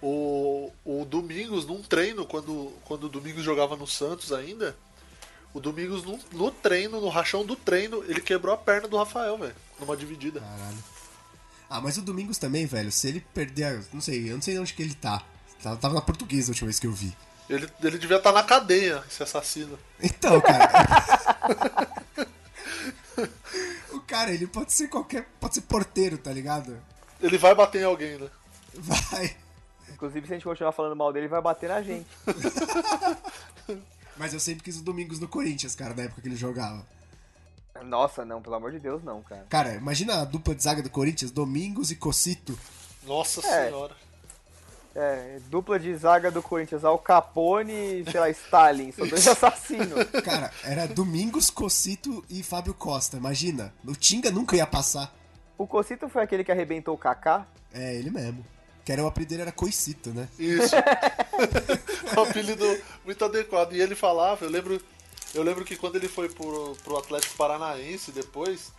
O, 0.00 0.72
o 0.84 1.04
Domingos, 1.04 1.66
num 1.66 1.82
treino, 1.82 2.24
quando, 2.24 2.72
quando 2.84 3.04
o 3.04 3.08
Domingos 3.08 3.42
jogava 3.42 3.76
no 3.76 3.86
Santos 3.86 4.32
ainda, 4.32 4.76
o 5.52 5.60
Domingos, 5.60 6.04
no, 6.04 6.18
no 6.32 6.50
treino, 6.50 7.00
no 7.00 7.08
rachão 7.08 7.44
do 7.44 7.56
treino, 7.56 8.04
ele 8.08 8.20
quebrou 8.20 8.54
a 8.54 8.56
perna 8.56 8.86
do 8.86 8.96
Rafael, 8.96 9.36
velho, 9.38 9.54
numa 9.80 9.96
dividida. 9.96 10.40
Caralho. 10.40 10.84
Ah, 11.68 11.80
mas 11.80 11.96
o 11.98 12.02
Domingos 12.02 12.38
também, 12.38 12.66
velho, 12.66 12.92
se 12.92 13.08
ele 13.08 13.20
perder. 13.34 13.84
Não 13.92 14.00
sei, 14.00 14.30
eu 14.30 14.34
não 14.34 14.42
sei 14.42 14.58
onde 14.58 14.72
que 14.74 14.82
ele 14.82 14.94
tá. 14.94 15.22
Tava 15.62 15.76
tava 15.76 15.94
na 15.94 16.00
portuguesa 16.00 16.50
a 16.50 16.52
última 16.52 16.66
vez 16.66 16.78
que 16.78 16.86
eu 16.86 16.92
vi. 16.92 17.16
Ele, 17.48 17.68
ele 17.82 17.98
devia 17.98 18.18
estar 18.18 18.32
na 18.32 18.42
cadeia, 18.42 19.02
esse 19.08 19.22
assassino. 19.22 19.78
Então, 20.00 20.40
cara. 20.40 20.68
cara, 24.12 24.30
ele 24.30 24.46
pode 24.46 24.70
ser 24.74 24.88
qualquer. 24.88 25.26
Pode 25.40 25.54
ser 25.54 25.62
porteiro, 25.62 26.18
tá 26.18 26.30
ligado? 26.30 26.78
Ele 27.18 27.38
vai 27.38 27.54
bater 27.54 27.80
em 27.80 27.84
alguém, 27.84 28.18
né? 28.18 28.28
Vai. 28.74 29.34
Inclusive, 29.90 30.26
se 30.26 30.32
a 30.34 30.36
gente 30.36 30.44
continuar 30.44 30.72
falando 30.72 30.94
mal 30.94 31.10
dele, 31.12 31.28
vai 31.28 31.40
bater 31.40 31.70
na 31.70 31.80
gente. 31.80 32.06
Mas 34.18 34.34
eu 34.34 34.40
sempre 34.40 34.62
quis 34.62 34.78
o 34.78 34.82
Domingos 34.82 35.18
no 35.18 35.26
Corinthians, 35.26 35.74
cara, 35.74 35.94
na 35.94 36.02
época 36.02 36.20
que 36.20 36.28
ele 36.28 36.36
jogava. 36.36 36.86
Nossa, 37.84 38.22
não, 38.24 38.42
pelo 38.42 38.54
amor 38.56 38.70
de 38.70 38.78
Deus, 38.78 39.02
não, 39.02 39.22
cara. 39.22 39.46
Cara, 39.48 39.74
imagina 39.74 40.20
a 40.20 40.24
dupla 40.24 40.54
de 40.54 40.62
zaga 40.62 40.82
do 40.82 40.90
Corinthians, 40.90 41.30
Domingos 41.30 41.90
e 41.90 41.96
Cocito. 41.96 42.58
Nossa 43.04 43.40
É. 43.46 43.66
senhora. 43.66 43.96
É, 44.94 45.38
dupla 45.48 45.78
de 45.78 45.94
zaga 45.96 46.30
do 46.30 46.42
Corinthians, 46.42 46.84
Al 46.84 46.98
Capone 46.98 47.72
e, 47.72 48.10
sei 48.10 48.20
lá, 48.20 48.28
Stalin. 48.30 48.92
São 48.92 49.06
dois 49.06 49.26
assassinos. 49.26 50.04
Cara, 50.22 50.50
era 50.62 50.86
Domingos, 50.86 51.48
Cocito 51.48 52.24
e 52.28 52.42
Fábio 52.42 52.74
Costa. 52.74 53.16
Imagina, 53.16 53.72
o 53.86 53.94
Tinga 53.94 54.30
nunca 54.30 54.54
ia 54.54 54.66
passar. 54.66 55.14
O 55.56 55.66
Cocito 55.66 56.08
foi 56.08 56.22
aquele 56.22 56.44
que 56.44 56.52
arrebentou 56.52 56.94
o 56.94 56.98
Kaká. 56.98 57.46
É, 57.72 57.94
ele 57.94 58.10
mesmo. 58.10 58.44
Que 58.84 58.92
era 58.92 59.02
o 59.02 59.06
apelido 59.06 59.30
dele 59.30 59.42
era 59.42 59.52
Coicito, 59.52 60.10
né? 60.10 60.28
Isso. 60.38 60.74
Um 62.16 62.22
apelido 62.22 62.64
muito 63.04 63.24
adequado. 63.24 63.72
E 63.72 63.80
ele 63.80 63.94
falava, 63.94 64.44
eu 64.44 64.50
lembro, 64.50 64.78
eu 65.34 65.42
lembro 65.42 65.64
que 65.64 65.76
quando 65.76 65.96
ele 65.96 66.08
foi 66.08 66.28
pro, 66.28 66.76
pro 66.84 66.98
Atlético 66.98 67.36
Paranaense 67.36 68.12
depois, 68.12 68.70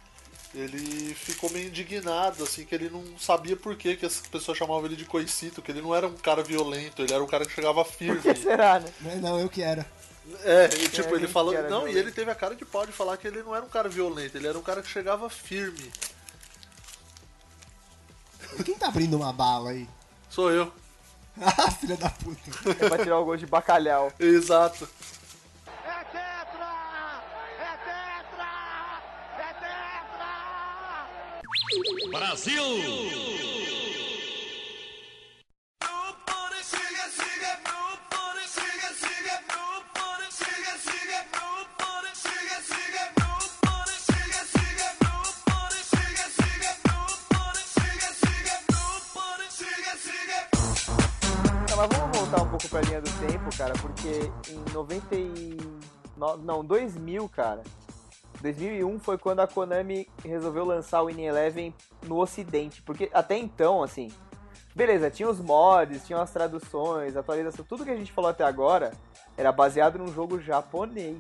ele 0.53 1.15
ficou 1.15 1.49
meio 1.49 1.67
indignado, 1.67 2.43
assim, 2.43 2.63
que 2.63 2.75
ele 2.75 2.89
não 2.89 3.03
sabia 3.17 3.57
por 3.57 3.75
que, 3.75 3.95
que 3.95 4.05
as 4.05 4.19
pessoas 4.19 4.57
chamavam 4.57 4.85
ele 4.85 4.95
de 4.95 5.05
coicito, 5.05 5.61
que 5.61 5.71
ele 5.71 5.81
não 5.81 5.95
era 5.95 6.07
um 6.07 6.15
cara 6.15 6.43
violento, 6.43 7.01
ele 7.01 7.13
era 7.13 7.23
um 7.23 7.27
cara 7.27 7.45
que 7.45 7.51
chegava 7.51 7.83
firme. 7.83 8.21
Por 8.21 8.33
que 8.33 8.39
será, 8.39 8.79
né? 8.79 8.89
Não, 9.01 9.15
não, 9.17 9.39
eu 9.39 9.49
que 9.49 9.61
era. 9.61 9.85
É, 10.43 10.69
e, 10.75 10.89
tipo, 10.89 11.13
a 11.13 11.17
ele 11.17 11.27
falou. 11.27 11.53
Não, 11.53 11.61
e 11.61 11.67
violento. 11.67 11.97
ele 11.97 12.11
teve 12.11 12.31
a 12.31 12.35
cara 12.35 12.55
de 12.55 12.63
pau 12.63 12.85
de 12.85 12.91
falar 12.91 13.17
que 13.17 13.27
ele 13.27 13.41
não 13.43 13.55
era 13.55 13.65
um 13.65 13.69
cara 13.69 13.89
violento, 13.89 14.37
ele 14.37 14.47
era 14.47 14.57
um 14.57 14.61
cara 14.61 14.81
que 14.81 14.89
chegava 14.89 15.29
firme. 15.29 15.91
E 18.59 18.63
quem 18.63 18.75
tá 18.75 18.87
abrindo 18.87 19.17
uma 19.17 19.33
bala 19.33 19.71
aí? 19.71 19.87
Sou 20.29 20.51
eu. 20.51 20.71
Ah, 21.41 21.71
filha 21.71 21.97
da 21.97 22.11
puta. 22.11 22.41
É 22.79 22.87
pra 22.87 23.03
tirar 23.03 23.17
o 23.17 23.25
gol 23.25 23.35
de 23.35 23.47
bacalhau. 23.47 24.13
Exato. 24.19 24.87
Tá, 51.67 51.75
mas 51.75 51.97
vamos 51.97 52.17
voltar 52.17 52.41
um 52.41 52.49
pouco 52.49 52.67
pra 52.69 52.81
linha 52.81 53.01
do 53.01 53.09
tempo, 53.27 53.57
cara, 53.57 53.73
porque 53.73 54.31
em 54.49 54.73
99... 54.73 56.43
Não, 56.43 56.63
2000, 56.63 57.29
cara. 57.29 57.63
2001 58.43 58.99
foi 58.99 59.17
quando 59.17 59.39
a 59.39 59.47
Konami 59.47 60.07
resolveu 60.23 60.65
lançar 60.65 61.01
o 61.01 61.07
Winning 61.07 61.25
Eleven 61.25 61.73
no 62.05 62.19
ocidente. 62.19 62.81
Porque 62.83 63.09
até 63.13 63.37
então, 63.37 63.81
assim... 63.81 64.11
Beleza, 64.75 65.09
tinha 65.11 65.29
os 65.29 65.39
mods, 65.39 66.03
tinha 66.05 66.19
as 66.19 66.31
traduções, 66.31 67.15
atualização, 67.15 67.63
tudo 67.63 67.85
que 67.85 67.91
a 67.91 67.95
gente 67.95 68.11
falou 68.11 68.31
até 68.31 68.43
agora 68.43 68.91
era 69.37 69.51
baseado 69.51 69.99
num 69.99 70.11
jogo 70.11 70.41
japonês. 70.41 71.17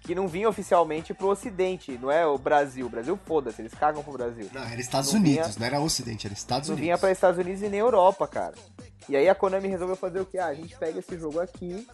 Que 0.00 0.14
não 0.14 0.26
vinha 0.28 0.48
oficialmente 0.48 1.12
pro 1.14 1.28
ocidente, 1.28 1.96
não 1.98 2.10
é 2.10 2.26
o 2.26 2.36
Brasil. 2.38 2.86
O 2.86 2.88
Brasil, 2.90 3.18
foda-se, 3.26 3.60
eles 3.62 3.72
cagam 3.74 4.02
pro 4.02 4.12
Brasil. 4.14 4.48
Não, 4.52 4.62
era 4.62 4.80
Estados 4.80 5.12
Não 5.12 5.20
Unidos, 5.20 5.46
vinha- 5.48 5.58
não 5.60 5.66
era 5.66 5.80
Ocidente, 5.84 6.26
era 6.26 6.34
Estados 6.34 6.68
Não 6.68 6.74
Unidos. 6.74 6.86
vinha 6.86 6.98
para 6.98 7.10
Estados 7.10 7.38
Unidos 7.38 7.62
e 7.62 7.68
nem 7.68 7.80
Europa, 7.80 8.26
cara. 8.28 8.54
E 9.08 9.16
aí 9.16 9.28
a 9.28 9.34
Konami 9.34 9.68
resolveu 9.68 9.96
fazer 9.96 10.20
o 10.20 10.26
que? 10.26 10.38
Ah, 10.38 10.46
a 10.46 10.54
gente 10.54 10.74
pega 10.78 10.98
esse 10.98 11.18
jogo 11.18 11.40
aqui, 11.40 11.86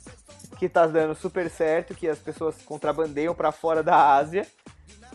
que 0.60 0.68
tá 0.68 0.86
dando 0.86 1.14
super 1.14 1.48
certo, 1.48 1.94
que 1.94 2.06
as 2.06 2.18
pessoas 2.18 2.54
contrabandeiam 2.66 3.34
pra 3.34 3.50
fora 3.50 3.82
da 3.82 4.14
Ásia, 4.14 4.46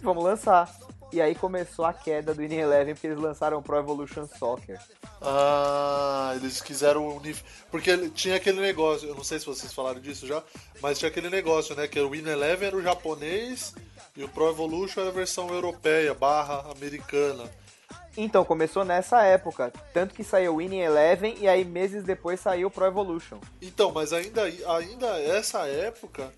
vamos 0.02 0.24
lançar. 0.24 0.76
E 1.14 1.22
aí 1.22 1.36
começou 1.36 1.86
a 1.86 1.94
queda 1.94 2.34
do 2.34 2.40
Winning 2.42 2.58
Eleven, 2.58 2.96
porque 2.96 3.06
eles 3.06 3.20
lançaram 3.20 3.60
o 3.60 3.62
Pro 3.62 3.78
Evolution 3.78 4.26
Soccer. 4.26 4.82
Ah, 5.22 6.34
eles 6.36 6.62
quiseram 6.62 7.16
unir. 7.16 7.38
Porque 7.70 8.10
tinha 8.10 8.38
aquele 8.38 8.60
negócio, 8.60 9.08
eu 9.08 9.14
não 9.14 9.24
sei 9.24 9.38
se 9.40 9.46
vocês 9.46 9.72
falaram 9.72 10.02
disso 10.02 10.26
já, 10.26 10.42
mas 10.82 10.98
tinha 10.98 11.10
aquele 11.10 11.30
negócio, 11.30 11.76
né? 11.76 11.88
Que 11.88 12.00
o 12.00 12.10
Win 12.10 12.28
Eleven 12.28 12.68
era 12.70 12.76
o 12.76 12.82
japonês 12.82 13.76
e 14.18 14.24
o 14.24 14.30
Pro 14.30 14.50
Evolution 14.50 15.02
era 15.02 15.12
a 15.12 15.14
versão 15.14 15.48
europeia, 15.50 16.16
barra 16.16 16.72
americana. 16.72 17.44
Então, 18.18 18.46
começou 18.46 18.86
nessa 18.86 19.24
época. 19.24 19.74
Tanto 19.94 20.14
que 20.14 20.24
saiu 20.24 20.54
o 20.54 20.58
Winning 20.58 20.80
Eleven 20.80 21.36
e 21.40 21.48
aí 21.48 21.66
meses 21.66 22.04
depois 22.04 22.40
saiu 22.40 22.68
o 22.68 22.72
Pro 22.72 22.86
Evolution. 22.86 23.38
Então, 23.62 23.92
mas 23.92 24.14
ainda, 24.14 24.44
ainda 24.44 25.20
essa 25.22 25.68
época 25.68 26.32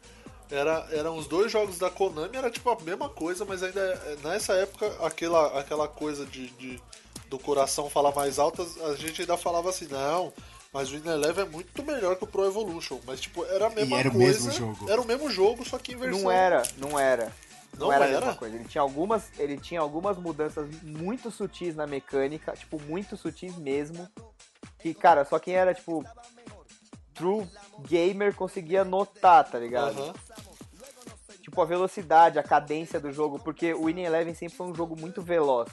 era, 0.49 0.87
eram 0.91 1.17
os 1.17 1.27
dois 1.27 1.51
jogos 1.51 1.77
da 1.77 1.89
Konami, 1.89 2.37
era 2.37 2.49
tipo 2.49 2.69
a 2.69 2.79
mesma 2.81 3.09
coisa, 3.09 3.45
mas 3.45 3.61
ainda 3.61 3.79
é- 3.79 4.17
nessa 4.27 4.53
época 4.53 4.91
aquela, 5.05 5.59
aquela 5.59 5.87
coisa 5.87 6.25
de, 6.25 6.47
de- 6.51 6.81
do 7.29 7.37
coração 7.37 7.89
falar 7.89 8.13
mais 8.15 8.39
alto, 8.39 8.65
a 8.85 8.95
gente 8.95 9.21
ainda 9.21 9.35
falava 9.35 9.69
assim, 9.69 9.87
não, 9.91 10.31
mas 10.71 10.89
o 10.89 10.97
Win 10.97 11.09
Eleven 11.09 11.43
é 11.45 11.47
muito 11.49 11.83
melhor 11.83 12.15
que 12.15 12.23
o 12.23 12.27
Pro 12.27 12.45
Evolution. 12.45 12.99
Mas 13.05 13.19
tipo, 13.19 13.43
era 13.45 13.67
a 13.67 13.69
mesma 13.69 13.99
era 13.99 14.07
o 14.09 14.11
coisa. 14.13 14.25
mesmo 14.47 14.51
jogo. 14.51 14.89
Era 14.89 15.01
o 15.01 15.05
mesmo 15.05 15.29
jogo, 15.29 15.67
só 15.67 15.77
que 15.77 15.91
em 15.93 15.97
versão. 15.97 16.21
Não 16.23 16.31
era, 16.31 16.63
não 16.77 16.97
era. 16.99 17.31
Não, 17.73 17.87
Não 17.87 17.93
era, 17.93 18.05
a 18.05 18.07
era? 18.07 18.19
mesma 18.19 18.35
coisa. 18.35 18.55
Ele 18.55 18.65
tinha 18.65 18.81
algumas, 18.81 19.31
ele 19.39 19.57
tinha 19.57 19.79
algumas 19.79 20.17
mudanças 20.17 20.67
muito 20.81 21.29
sutis 21.29 21.75
na 21.75 21.85
mecânica, 21.85 22.53
tipo, 22.53 22.81
muito 22.83 23.15
sutis 23.17 23.55
mesmo. 23.55 24.07
Que, 24.79 24.93
cara, 24.93 25.25
só 25.25 25.37
quem 25.39 25.55
era, 25.55 25.73
tipo, 25.73 26.03
true 27.13 27.47
gamer 27.87 28.33
conseguia 28.35 28.83
notar, 28.83 29.49
tá 29.49 29.59
ligado? 29.59 30.01
Aham. 30.01 30.13
Tipo, 31.41 31.61
a 31.61 31.65
velocidade, 31.65 32.37
a 32.37 32.43
cadência 32.43 32.99
do 32.99 33.11
jogo, 33.11 33.39
porque 33.39 33.73
o 33.73 33.85
Winning 33.85 34.03
Eleven 34.03 34.33
sempre 34.35 34.57
foi 34.57 34.67
um 34.67 34.75
jogo 34.75 34.99
muito 34.99 35.21
veloz. 35.21 35.69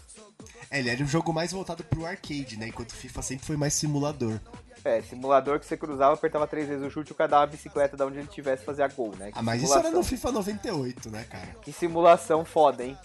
É, 0.70 0.78
ele 0.78 0.88
era 0.88 1.03
um 1.03 1.07
jogo 1.07 1.32
mais 1.32 1.53
voltado 1.53 1.82
pro 1.84 2.07
arcade, 2.07 2.57
né? 2.57 2.68
Enquanto 2.68 2.90
o 2.90 2.95
FIFA 2.95 3.22
sempre 3.22 3.47
foi 3.47 3.57
mais 3.57 3.74
simulador. 3.74 4.38
É, 4.85 5.01
simulador 5.01 5.59
que 5.59 5.64
você 5.66 5.76
cruzava, 5.78 6.12
apertava 6.14 6.47
três 6.47 6.68
vezes 6.68 6.85
o 6.87 6.91
chute, 6.91 7.12
o 7.12 7.14
cara 7.14 7.30
dava 7.30 7.45
a 7.45 7.47
bicicleta 7.47 7.97
da 7.97 8.05
onde 8.05 8.18
ele 8.18 8.26
tivesse 8.28 8.62
e 8.62 8.66
fazia 8.66 8.87
gol, 8.89 9.14
né? 9.16 9.32
Que 9.32 9.39
Ah, 9.39 9.43
mas 9.43 9.57
isso 9.62 9.68
simulação. 9.72 9.89
era 9.91 9.97
no 9.99 10.05
FIFA 10.05 10.32
98, 10.32 11.11
né, 11.11 11.24
cara? 11.24 11.57
Que 11.62 11.72
simulação 11.72 12.45
foda, 12.45 12.85
hein? 12.85 12.97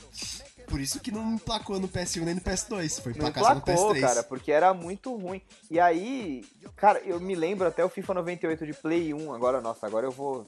Por 0.67 0.79
isso 0.79 0.99
que 0.99 1.09
não 1.11 1.33
emplacou 1.33 1.79
no 1.79 1.87
PS1 1.87 2.21
nem 2.25 2.35
no 2.35 2.41
PS2. 2.41 3.01
Foi 3.01 3.11
emplacado 3.13 3.49
no 3.55 3.57
emplacou, 3.61 3.93
PS3. 3.95 4.01
cara, 4.01 4.23
porque 4.23 4.51
era 4.51 4.71
muito 4.73 5.15
ruim. 5.15 5.41
E 5.71 5.79
aí, 5.79 6.45
cara, 6.75 6.99
eu 6.99 7.19
me 7.19 7.33
lembro 7.33 7.65
até 7.67 7.83
o 7.83 7.89
FIFA 7.89 8.13
98 8.15 8.65
de 8.67 8.73
Play 8.73 9.13
1. 9.13 9.33
Agora, 9.33 9.61
nossa, 9.61 9.87
agora 9.87 10.05
eu 10.05 10.11
vou. 10.11 10.45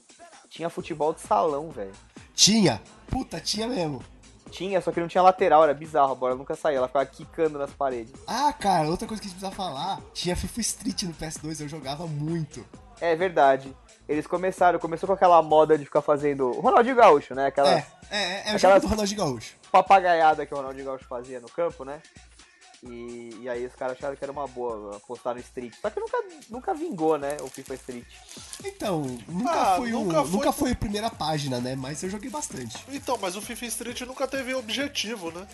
Tinha 0.48 0.68
futebol 0.70 1.12
de 1.12 1.22
salão, 1.22 1.70
velho. 1.70 1.90
Tinha! 2.34 2.80
Puta, 3.08 3.40
tinha 3.40 3.66
mesmo. 3.66 4.02
Tinha, 4.50 4.80
só 4.80 4.92
que 4.92 5.00
não 5.00 5.08
tinha 5.08 5.22
lateral, 5.22 5.62
era 5.64 5.72
bizarro, 5.72 6.12
a 6.12 6.14
bola 6.14 6.34
nunca 6.34 6.54
saía, 6.54 6.76
ela 6.78 6.86
ficava 6.88 7.06
quicando 7.06 7.58
nas 7.58 7.70
paredes. 7.70 8.12
Ah, 8.26 8.52
cara, 8.52 8.88
outra 8.88 9.06
coisa 9.08 9.20
que 9.22 9.26
a 9.26 9.30
gente 9.30 9.38
precisa 9.40 9.56
falar, 9.56 9.98
tinha 10.12 10.36
FIFA 10.36 10.60
Street 10.60 11.02
no 11.04 11.14
PS2, 11.14 11.60
eu 11.62 11.68
jogava 11.68 12.06
muito. 12.06 12.64
É 13.00 13.16
verdade. 13.16 13.74
Eles 14.08 14.26
começaram, 14.26 14.78
começou 14.78 15.06
com 15.06 15.12
aquela 15.14 15.40
moda 15.42 15.78
de 15.78 15.84
ficar 15.84 16.02
fazendo. 16.02 16.48
O 16.50 16.60
Ronaldinho 16.60 16.94
Gaúcho, 16.96 17.34
né? 17.34 17.46
Aquela 17.46 17.70
É, 17.70 17.86
é, 18.10 18.16
é, 18.16 18.42
é 18.50 18.52
o 18.52 18.56
Aquela- 18.56 18.74
jogo 18.74 18.80
do 18.80 18.86
Ronaldinho 18.88 19.18
Gaúcho. 19.20 19.54
papagaiada 19.70 20.44
que 20.44 20.52
o 20.52 20.56
Ronaldinho 20.56 20.84
Gaúcho 20.84 21.04
fazia 21.08 21.40
no 21.40 21.48
campo, 21.48 21.84
né? 21.84 22.00
E, 22.84 23.38
e 23.42 23.48
aí 23.48 23.64
os 23.64 23.74
caras 23.76 23.96
acharam 23.96 24.16
que 24.16 24.24
era 24.24 24.32
uma 24.32 24.46
boa 24.48 24.96
apostar 24.96 25.34
no 25.34 25.40
Street. 25.40 25.72
Só 25.80 25.88
que 25.88 26.00
nunca, 26.00 26.18
nunca 26.50 26.74
vingou, 26.74 27.16
né? 27.16 27.36
O 27.40 27.48
FIFA 27.48 27.74
Street. 27.74 28.04
Então, 28.64 29.02
nunca, 29.28 29.52
Ah, 29.52 29.76
foi, 29.76 29.92
o, 29.92 30.00
nunca 30.00 30.22
nunca, 30.24 30.50
foi- 30.52 30.68
foi... 30.68 30.70
a 30.72 30.76
primeira 30.76 31.08
página, 31.10 31.60
né? 31.60 31.76
Mas 31.76 32.02
eu 32.02 32.10
joguei 32.10 32.28
bastante. 32.28 32.84
Então, 32.88 33.16
mas 33.22 33.36
o 33.36 33.40
FIFA 33.40 33.66
Street 33.66 34.00
nunca 34.00 34.26
teve 34.26 34.52
objetivo, 34.54 35.30
né? 35.30 35.46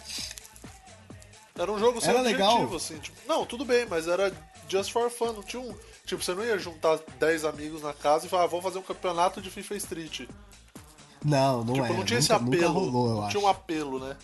Era 1.55 1.71
um 1.73 1.79
jogo 1.79 2.01
sem 2.01 2.11
Era 2.11 2.21
objetivo, 2.21 2.49
legal. 2.63 2.77
assim. 2.77 2.99
Tipo, 2.99 3.17
não, 3.27 3.45
tudo 3.45 3.65
bem, 3.65 3.85
mas 3.85 4.07
era 4.09 4.33
just 4.69 4.91
for 4.93 5.11
fun. 5.11 5.33
Não 5.33 5.43
tinha 5.43 5.61
um. 5.61 5.75
Tipo, 6.07 6.23
você 6.23 6.33
não 6.33 6.45
ia 6.45 6.57
juntar 6.59 6.99
10 7.19 7.45
amigos 7.45 7.83
na 7.83 7.93
casa 7.93 8.27
e 8.27 8.29
falar, 8.31 8.45
ah, 8.45 8.47
vamos 8.47 8.65
fazer 8.65 8.79
um 8.79 8.83
campeonato 8.83 9.43
de 9.43 9.51
FIFA 9.51 9.75
Street. 9.77 10.29
Não, 11.23 11.65
não 11.65 11.75
tipo, 11.75 11.85
era. 11.87 11.95
não 11.95 12.05
tinha 12.05 12.21
esse 12.21 12.33
nunca, 12.33 12.45
nunca 12.45 12.57
apelo. 12.57 12.73
rolou, 12.73 13.09
eu 13.09 13.15
não 13.17 13.23
acho. 13.25 13.31
tinha 13.37 13.43
um 13.45 13.49
apelo, 13.49 13.99
né? 13.99 14.17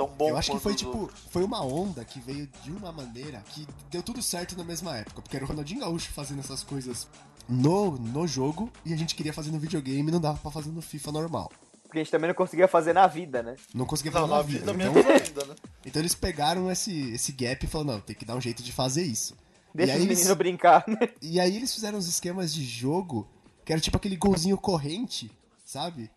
Tão 0.00 0.08
bom 0.08 0.30
Eu 0.30 0.38
acho 0.38 0.52
que 0.52 0.58
foi 0.58 0.72
os 0.72 0.78
tipo, 0.78 0.96
outros. 0.96 1.20
foi 1.30 1.44
uma 1.44 1.62
onda 1.62 2.02
que 2.06 2.18
veio 2.20 2.48
de 2.64 2.70
uma 2.70 2.90
maneira 2.90 3.42
que 3.50 3.68
deu 3.90 4.02
tudo 4.02 4.22
certo 4.22 4.56
na 4.56 4.64
mesma 4.64 4.96
época, 4.96 5.20
porque 5.20 5.36
era 5.36 5.44
o 5.44 5.48
Ronaldinho 5.48 5.80
Gaúcho 5.80 6.10
fazendo 6.10 6.38
essas 6.40 6.62
coisas 6.64 7.06
no, 7.46 7.98
no 7.98 8.26
jogo 8.26 8.72
e 8.82 8.94
a 8.94 8.96
gente 8.96 9.14
queria 9.14 9.32
fazer 9.32 9.50
no 9.50 9.58
videogame 9.58 10.08
e 10.08 10.10
não 10.10 10.18
dava 10.18 10.38
pra 10.38 10.50
fazer 10.50 10.70
no 10.70 10.80
FIFA 10.80 11.12
normal. 11.12 11.52
Porque 11.82 11.98
a 11.98 12.02
gente 12.02 12.10
também 12.10 12.28
não 12.28 12.34
conseguia 12.34 12.66
fazer 12.66 12.94
na 12.94 13.06
vida, 13.06 13.42
né? 13.42 13.56
Não 13.74 13.84
conseguia 13.84 14.10
Não, 14.12 14.20
fazer 14.20 14.30
na 14.30 14.36
na 14.38 14.42
vida 14.42 14.72
vida. 14.72 14.84
Então, 14.88 15.12
ainda, 15.12 15.44
né? 15.44 15.56
então 15.84 16.00
eles 16.00 16.14
pegaram 16.14 16.70
esse, 16.70 17.10
esse 17.12 17.32
gap 17.32 17.62
e 17.62 17.68
falaram, 17.68 17.94
não, 17.94 18.00
tem 18.00 18.16
que 18.16 18.24
dar 18.24 18.36
um 18.36 18.40
jeito 18.40 18.62
de 18.62 18.72
fazer 18.72 19.02
isso. 19.02 19.36
Deixa 19.74 19.92
e, 19.92 19.96
os 19.96 20.00
aí 20.00 20.08
meninos 20.08 20.26
eles, 20.26 20.38
brincar, 20.38 20.84
né? 20.88 21.10
e 21.20 21.38
aí 21.38 21.56
eles 21.56 21.74
fizeram 21.74 21.98
uns 21.98 22.08
esquemas 22.08 22.54
de 22.54 22.64
jogo 22.64 23.28
que 23.66 23.72
era 23.72 23.80
tipo 23.82 23.98
aquele 23.98 24.16
golzinho 24.16 24.56
corrente, 24.56 25.30
sabe? 25.62 26.10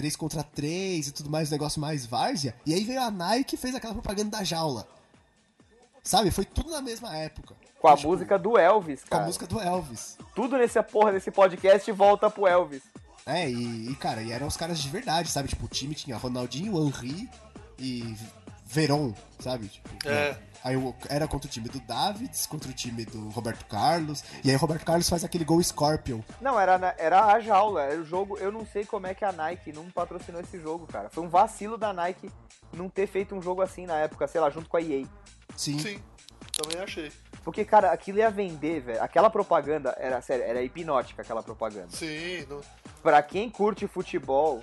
3 0.00 0.16
contra 0.16 0.42
3 0.42 1.08
e 1.08 1.12
tudo 1.12 1.28
mais, 1.28 1.48
um 1.48 1.52
negócio 1.52 1.78
mais 1.78 2.06
várzea. 2.06 2.54
E 2.64 2.72
aí 2.72 2.82
veio 2.84 3.02
a 3.02 3.10
Nike 3.10 3.54
e 3.54 3.58
fez 3.58 3.74
aquela 3.74 3.92
propaganda 3.92 4.38
da 4.38 4.42
jaula. 4.44 4.88
Sabe? 6.02 6.30
Foi 6.30 6.46
tudo 6.46 6.70
na 6.70 6.80
mesma 6.80 7.14
época. 7.14 7.54
Com 7.78 7.88
a 7.88 7.94
Tipo, 7.96 8.08
música 8.08 8.38
do 8.38 8.56
Elvis, 8.56 9.02
Com 9.02 9.10
cara. 9.10 9.24
a 9.24 9.26
música 9.26 9.46
do 9.46 9.60
Elvis. 9.60 10.16
Tudo 10.34 10.56
nessa 10.56 10.82
porra 10.82 11.12
desse 11.12 11.30
podcast 11.30 11.92
volta 11.92 12.30
pro 12.30 12.46
Elvis. 12.46 12.82
É, 13.26 13.48
e, 13.50 13.90
e, 13.90 13.94
cara, 13.96 14.22
e 14.22 14.32
eram 14.32 14.46
os 14.46 14.56
caras 14.56 14.80
de 14.80 14.88
verdade, 14.88 15.30
sabe? 15.30 15.48
Tipo, 15.48 15.66
o 15.66 15.68
time 15.68 15.94
tinha 15.94 16.16
Ronaldinho, 16.16 16.74
Henry 16.82 17.28
e 17.78 18.16
Veron, 18.70 19.12
sabe? 19.40 19.68
Tipo, 19.68 19.88
É. 20.08 20.32
né? 20.32 20.38
Aí 20.62 20.76
o- 20.76 20.94
era 21.08 21.26
contra 21.26 21.48
o 21.48 21.50
time 21.50 21.68
do 21.70 21.80
Davids, 21.80 22.46
contra 22.46 22.70
o 22.70 22.72
time 22.74 23.04
do 23.06 23.30
Roberto 23.30 23.64
Carlos. 23.64 24.22
E 24.44 24.50
aí 24.50 24.56
o 24.56 24.58
Roberto 24.58 24.84
Carlos 24.84 25.08
faz 25.08 25.24
aquele 25.24 25.44
gol 25.44 25.62
Scorpion. 25.62 26.20
Não, 26.40 26.60
era, 26.60 26.94
era 26.98 27.24
a 27.32 27.40
jaula, 27.40 27.82
era 27.84 27.98
o 28.00 28.04
jogo. 28.04 28.36
Eu 28.38 28.52
não 28.52 28.66
sei 28.66 28.84
como 28.84 29.06
é 29.06 29.14
que 29.14 29.24
a 29.24 29.32
Nike 29.32 29.72
não 29.72 29.90
patrocinou 29.90 30.40
esse 30.40 30.60
jogo, 30.60 30.86
cara. 30.86 31.08
Foi 31.08 31.24
um 31.24 31.28
vacilo 31.30 31.78
da 31.78 31.92
Nike 31.94 32.30
não 32.74 32.88
ter 32.90 33.06
feito 33.06 33.34
um 33.34 33.40
jogo 33.40 33.62
assim 33.62 33.86
na 33.86 33.96
época, 33.96 34.26
sei 34.28 34.40
lá, 34.40 34.50
junto 34.50 34.68
com 34.68 34.76
a 34.76 34.82
EA. 34.82 35.06
Sim. 35.56 35.78
Sim, 35.78 35.98
também 36.52 36.78
achei. 36.82 37.10
Porque, 37.42 37.64
cara, 37.64 37.90
aquilo 37.90 38.18
ia 38.18 38.30
vender, 38.30 38.80
velho. 38.82 39.02
Aquela 39.02 39.30
propaganda 39.30 39.96
era, 39.98 40.20
sério, 40.20 40.44
era 40.44 40.62
hipnótica 40.62 41.22
aquela 41.22 41.42
propaganda. 41.42 41.88
Sim, 41.90 42.44
não... 42.50 42.60
Pra 43.02 43.22
quem 43.22 43.48
curte 43.48 43.86
futebol, 43.86 44.62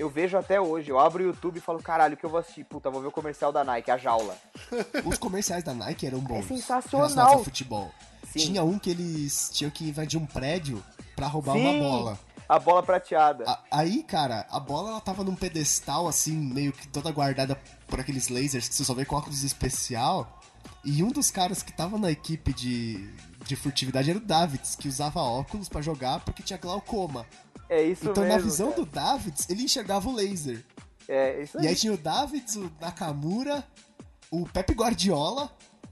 eu 0.00 0.08
vejo 0.10 0.36
até 0.36 0.60
hoje. 0.60 0.90
Eu 0.90 0.98
abro 0.98 1.22
o 1.22 1.26
YouTube 1.26 1.58
e 1.58 1.60
falo, 1.60 1.82
caralho, 1.82 2.14
o 2.14 2.16
que 2.16 2.24
eu 2.24 2.30
vou 2.30 2.40
assistir? 2.40 2.64
Puta, 2.64 2.90
vou 2.90 3.00
ver 3.02 3.08
o 3.08 3.12
comercial 3.12 3.52
da 3.52 3.62
Nike, 3.64 3.90
a 3.90 3.96
jaula. 3.96 4.36
Os 5.04 5.18
comerciais 5.18 5.62
da 5.62 5.74
Nike 5.74 6.06
eram 6.06 6.20
bons. 6.20 6.44
É 6.44 6.48
sensacional. 6.48 7.34
ao 7.34 7.44
futebol. 7.44 7.90
Sim. 8.32 8.38
Tinha 8.38 8.62
um 8.62 8.78
que 8.78 8.90
eles 8.90 9.50
tinham 9.52 9.70
que 9.70 9.88
invadir 9.88 10.18
um 10.20 10.26
prédio 10.26 10.82
pra 11.16 11.26
roubar 11.26 11.54
Sim. 11.54 11.60
uma 11.60 11.78
bola. 11.78 12.18
A 12.48 12.58
bola 12.58 12.82
prateada. 12.82 13.44
A- 13.48 13.60
Aí, 13.70 14.02
cara, 14.02 14.46
a 14.50 14.58
bola 14.58 14.90
ela 14.90 15.00
tava 15.00 15.22
num 15.22 15.34
pedestal 15.36 16.08
assim, 16.08 16.32
meio 16.36 16.72
que 16.72 16.88
toda 16.88 17.10
guardada 17.12 17.56
por 17.86 18.00
aqueles 18.00 18.28
lasers 18.28 18.68
que 18.68 18.74
você 18.74 18.84
só 18.84 18.94
vê 18.94 19.04
com 19.04 19.16
óculos 19.16 19.42
especial. 19.44 20.40
E 20.84 21.02
um 21.02 21.08
dos 21.08 21.30
caras 21.30 21.62
que 21.62 21.72
tava 21.72 21.98
na 21.98 22.10
equipe 22.10 22.52
de, 22.52 23.08
de 23.50 23.56
furtividade 23.56 24.08
era 24.10 24.18
o 24.18 24.22
Davids, 24.22 24.74
que 24.76 24.88
usava 24.88 25.20
óculos 25.20 25.68
pra 25.68 25.82
jogar 25.82 26.20
porque 26.20 26.42
tinha 26.42 26.58
glaucoma. 26.58 27.26
É 27.68 27.82
isso 27.82 28.08
então, 28.08 28.22
mesmo. 28.24 28.38
na 28.38 28.42
visão 28.42 28.70
cara. 28.70 28.80
do 28.80 28.86
Davids, 28.86 29.50
ele 29.50 29.62
enxergava 29.64 30.08
o 30.08 30.14
laser. 30.14 30.64
É 31.08 31.42
isso 31.42 31.56
E 31.58 31.62
aí 31.62 31.68
aí. 31.68 31.76
tinha 31.76 31.92
o 31.92 31.96
Davids, 31.96 32.56
o 32.56 32.70
Nakamura, 32.80 33.64
o 34.30 34.44
Pepe 34.48 34.72
Guardiola, 34.74 35.50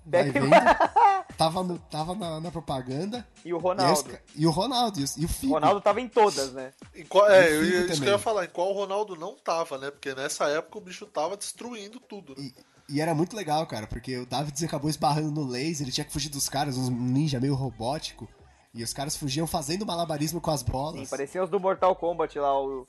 Pepe- 0.09 0.41
vendo, 0.41 0.49
tava, 1.37 1.63
no- 1.63 1.79
tava 1.79 2.15
na, 2.15 2.41
na 2.41 2.51
propaganda. 2.51 3.27
E 3.45 3.53
o 3.53 3.57
E, 3.57 3.59
aí 3.59 3.63
Ronaldo. 3.63 4.05
ca- 4.11 4.21
e 4.35 4.47
o 4.47 4.51
Ronaldo, 4.51 5.01
e 5.01 5.05
o, 5.05 5.07
e 5.19 5.25
o 5.25 5.29
Figo. 5.29 5.53
Ronaldo 5.55 5.81
tava 5.81 6.01
em 6.01 6.09
todas, 6.09 6.53
né? 6.53 6.73
Em 6.95 7.05
qual- 7.05 7.29
é, 7.31 7.51
E 7.51 7.55
eu, 7.55 7.61
Figo 7.63 7.65
ia- 7.73 7.79
isso 7.81 7.87
que 7.89 7.95
também. 7.95 8.09
eu 8.09 8.13
ia 8.15 8.19
falar, 8.19 8.45
em 8.45 8.49
qual 8.49 8.71
o 8.71 8.73
Ronaldo 8.75 9.17
não 9.17 9.37
tava, 9.37 9.77
né? 9.79 9.91
Porque 9.91 10.15
nessa 10.15 10.47
época 10.47 10.79
o 10.79 10.81
bicho 10.81 11.05
tava 11.07 11.37
destruindo 11.37 11.99
tudo, 12.01 12.35
né? 12.37 12.45
E, 12.45 12.55
e 12.89 13.01
era 13.01 13.14
muito 13.14 13.36
legal, 13.36 13.66
cara, 13.66 13.86
porque 13.86 14.16
o 14.18 14.26
Davids 14.26 14.62
acabou 14.62 14.89
esbarrando 14.89 15.30
no 15.30 15.47
laser, 15.47 15.84
ele 15.84 15.93
tinha 15.93 16.05
que 16.05 16.12
fugir 16.12 16.28
dos 16.30 16.49
caras, 16.49 16.76
uns 16.76 16.89
ninja 16.89 17.39
meio 17.41 17.55
robótico. 17.55 18.28
E 18.74 18.82
os 18.82 18.93
caras 18.93 19.16
fugiam 19.16 19.47
fazendo 19.47 19.84
malabarismo 19.86 20.41
com 20.41 20.51
as 20.51 20.61
Sim, 20.61 20.70
bolas. 20.70 21.09
parecia 21.11 21.43
os 21.43 21.51
do 21.51 21.59
Mortal 21.59 21.97
Kombat 21.97 22.39
lá, 22.39 22.59
o, 22.61 22.86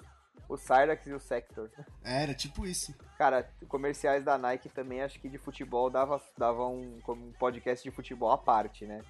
o 0.47 0.57
Cyrax 0.57 1.07
e 1.07 1.13
o 1.13 1.19
Sector. 1.19 1.69
Era 2.03 2.33
tipo 2.33 2.67
isso. 2.67 2.93
Cara, 3.17 3.49
comerciais 3.67 4.23
da 4.23 4.37
Nike 4.37 4.69
também, 4.69 5.01
acho 5.01 5.19
que 5.19 5.29
de 5.29 5.37
futebol 5.37 5.89
dava, 5.89 6.21
dava 6.37 6.67
um, 6.67 6.99
um 7.07 7.31
podcast 7.39 7.83
de 7.89 7.95
futebol 7.95 8.31
à 8.31 8.37
parte, 8.37 8.85
né? 8.85 9.01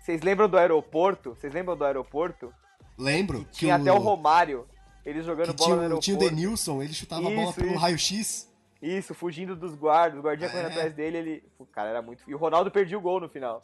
Vocês 0.00 0.22
lembram 0.22 0.48
do 0.48 0.56
aeroporto? 0.56 1.30
Vocês 1.30 1.52
lembram 1.52 1.76
do 1.76 1.84
aeroporto? 1.84 2.52
Lembro 2.96 3.44
que 3.46 3.58
Tinha 3.58 3.76
até 3.76 3.92
o 3.92 3.98
Romário, 3.98 4.66
eles 5.04 5.24
jogando 5.26 5.48
que 5.52 5.56
bola 5.56 5.66
tinha, 5.66 5.76
no 5.76 5.80
o- 5.80 5.82
aeroporto. 5.82 6.04
tinha 6.04 6.16
o 6.16 6.20
Denilson, 6.20 6.82
ele 6.82 6.92
chutava 6.94 7.28
a 7.28 7.34
bola 7.34 7.52
pelo 7.52 7.76
raio-x. 7.76 8.48
Isso, 8.82 9.14
fugindo 9.14 9.54
dos 9.54 9.74
guardas, 9.76 10.18
o 10.18 10.22
guardinha 10.22 10.50
correndo 10.50 10.68
É. 10.70 10.72
atrás 10.72 10.92
dele, 10.92 11.18
ele... 11.18 11.44
Pô, 11.56 11.64
Cara, 11.66 11.90
era 11.90 12.02
muito... 12.02 12.24
E 12.28 12.34
o 12.34 12.38
Ronaldo 12.38 12.68
perdia 12.70 12.98
o 12.98 13.00
gol 13.00 13.20
no 13.20 13.28
final. 13.28 13.62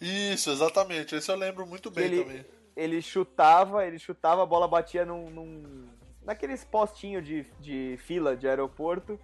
Isso, 0.00 0.50
exatamente. 0.50 1.14
Esse 1.14 1.30
eu 1.30 1.36
lembro 1.36 1.66
muito 1.66 1.90
bem 1.90 2.04
ele, 2.04 2.22
também. 2.24 2.44
ele 2.76 3.00
chutava, 3.00 3.86
ele 3.86 3.98
chutava, 3.98 4.42
a 4.42 4.46
bola 4.46 4.68
batia 4.68 5.04
num... 5.06 5.30
num 5.30 5.88
naqueles 6.22 6.64
postinhos 6.64 7.24
de, 7.24 7.46
de 7.60 7.98
fila 8.04 8.36
de 8.36 8.46
aeroporto. 8.48 9.18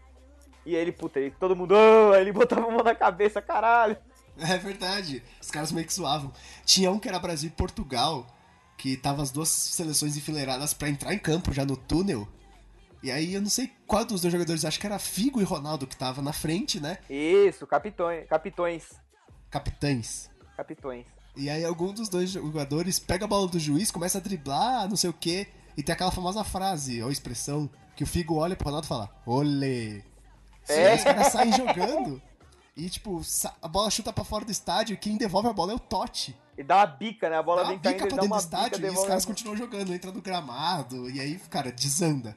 E 0.64 0.74
aí 0.74 0.81
ele, 0.83 0.93
puta, 0.93 1.18
ele, 1.20 1.35
todo 1.39 1.55
mundo... 1.57 1.74
"Ah", 1.74 2.14
aí 2.16 2.22
ele 2.22 2.33
botava 2.33 2.66
a 2.66 2.70
mão 2.70 2.83
na 2.83 2.95
cabeça, 2.95 3.43
caralho. 3.43 3.97
É 4.39 4.57
verdade. 4.57 5.22
Os 5.41 5.51
caras 5.51 5.72
meio 5.72 5.87
que 5.87 5.93
suavam. 5.93 6.33
Tinha 6.64 6.91
um 6.91 6.99
que 6.99 7.09
era 7.09 7.18
Brasil 7.18 7.49
e 7.51 7.53
Portugal, 7.53 8.26
que 8.78 8.97
tava 8.97 9.20
as 9.22 9.31
duas 9.31 9.49
seleções 9.51 10.16
enfileiradas 10.16 10.72
pra 10.72 10.89
entrar 10.89 11.12
em 11.12 11.18
campo 11.18 11.53
já 11.53 11.66
no 11.66 11.76
túnel. 11.76 12.26
E 13.03 13.11
aí 13.11 13.33
eu 13.35 13.41
não 13.41 13.49
sei 13.49 13.73
qual 13.87 14.05
dos 14.05 14.21
dois 14.21 14.33
jogadores, 14.33 14.65
acho 14.65 14.79
que 14.79 14.87
era 14.87 14.99
Figo 14.99 15.41
e 15.41 15.45
Ronaldo 15.45 15.87
que 15.87 15.97
tava 15.97 16.21
na 16.21 16.33
frente, 16.33 16.79
né? 16.81 16.99
Isso, 17.09 17.67
capitões, 17.67 18.27
capitões, 18.29 18.85
Capitães. 19.51 20.31
capitões. 20.57 21.07
E 21.37 21.49
aí 21.49 21.65
algum 21.65 21.93
dos 21.93 22.09
dois 22.09 22.31
jogadores 22.31 22.99
pega 22.99 23.25
a 23.25 23.29
bola 23.29 23.49
do 23.49 23.59
juiz, 23.59 23.91
começa 23.91 24.19
a 24.19 24.21
driblar, 24.21 24.89
não 24.89 24.97
sei 24.97 25.09
o 25.09 25.15
que, 25.15 25.47
e 25.77 25.83
tem 25.83 25.93
aquela 25.93 26.11
famosa 26.11 26.45
frase, 26.45 27.03
ou 27.03 27.11
expressão, 27.11 27.71
que 27.97 28.05
o 28.05 28.07
Figo 28.07 28.37
olha 28.37 28.55
pro 28.55 28.67
Ronaldo 28.67 28.85
e 28.87 28.89
fala, 28.89 29.11
olê. 29.25 29.99
E 30.68 30.72
É. 30.72 30.91
aí 30.91 30.97
os 30.99 31.05
caras 31.05 31.33
saem 31.33 31.53
jogando. 31.53 32.21
E, 32.77 32.89
tipo, 32.89 33.21
a 33.61 33.68
bola 33.68 33.91
chuta 33.91 34.13
pra 34.13 34.25
fora 34.25 34.45
do 34.45 34.51
estádio 34.53 34.95
e 34.95 34.97
quem 34.97 35.17
devolve 35.17 35.49
a 35.49 35.53
bola 35.53 35.72
é 35.72 35.75
o 35.75 35.79
Totti. 35.79 36.37
E 36.57 36.63
dá 36.63 36.77
uma 36.77 36.87
bica, 36.87 37.29
né? 37.29 37.37
A 37.37 37.43
bola 37.43 37.63
Dá 37.63 37.68
vem 37.71 37.79
caindo, 37.79 37.95
bica 37.95 38.05
ele 38.05 38.14
pra 38.14 38.22
dentro 38.22 38.29
do 38.29 38.33
uma 38.35 38.43
bica, 38.43 38.57
estádio 38.67 38.87
e 38.87 38.91
os 38.91 39.07
caras 39.07 39.25
continuam 39.25 39.57
jogando, 39.57 39.93
entra 39.95 40.13
no 40.13 40.21
gramado, 40.22 41.11
e 41.11 41.21
aí, 41.21 41.39
cara, 41.51 41.72
desanda. 41.72 42.37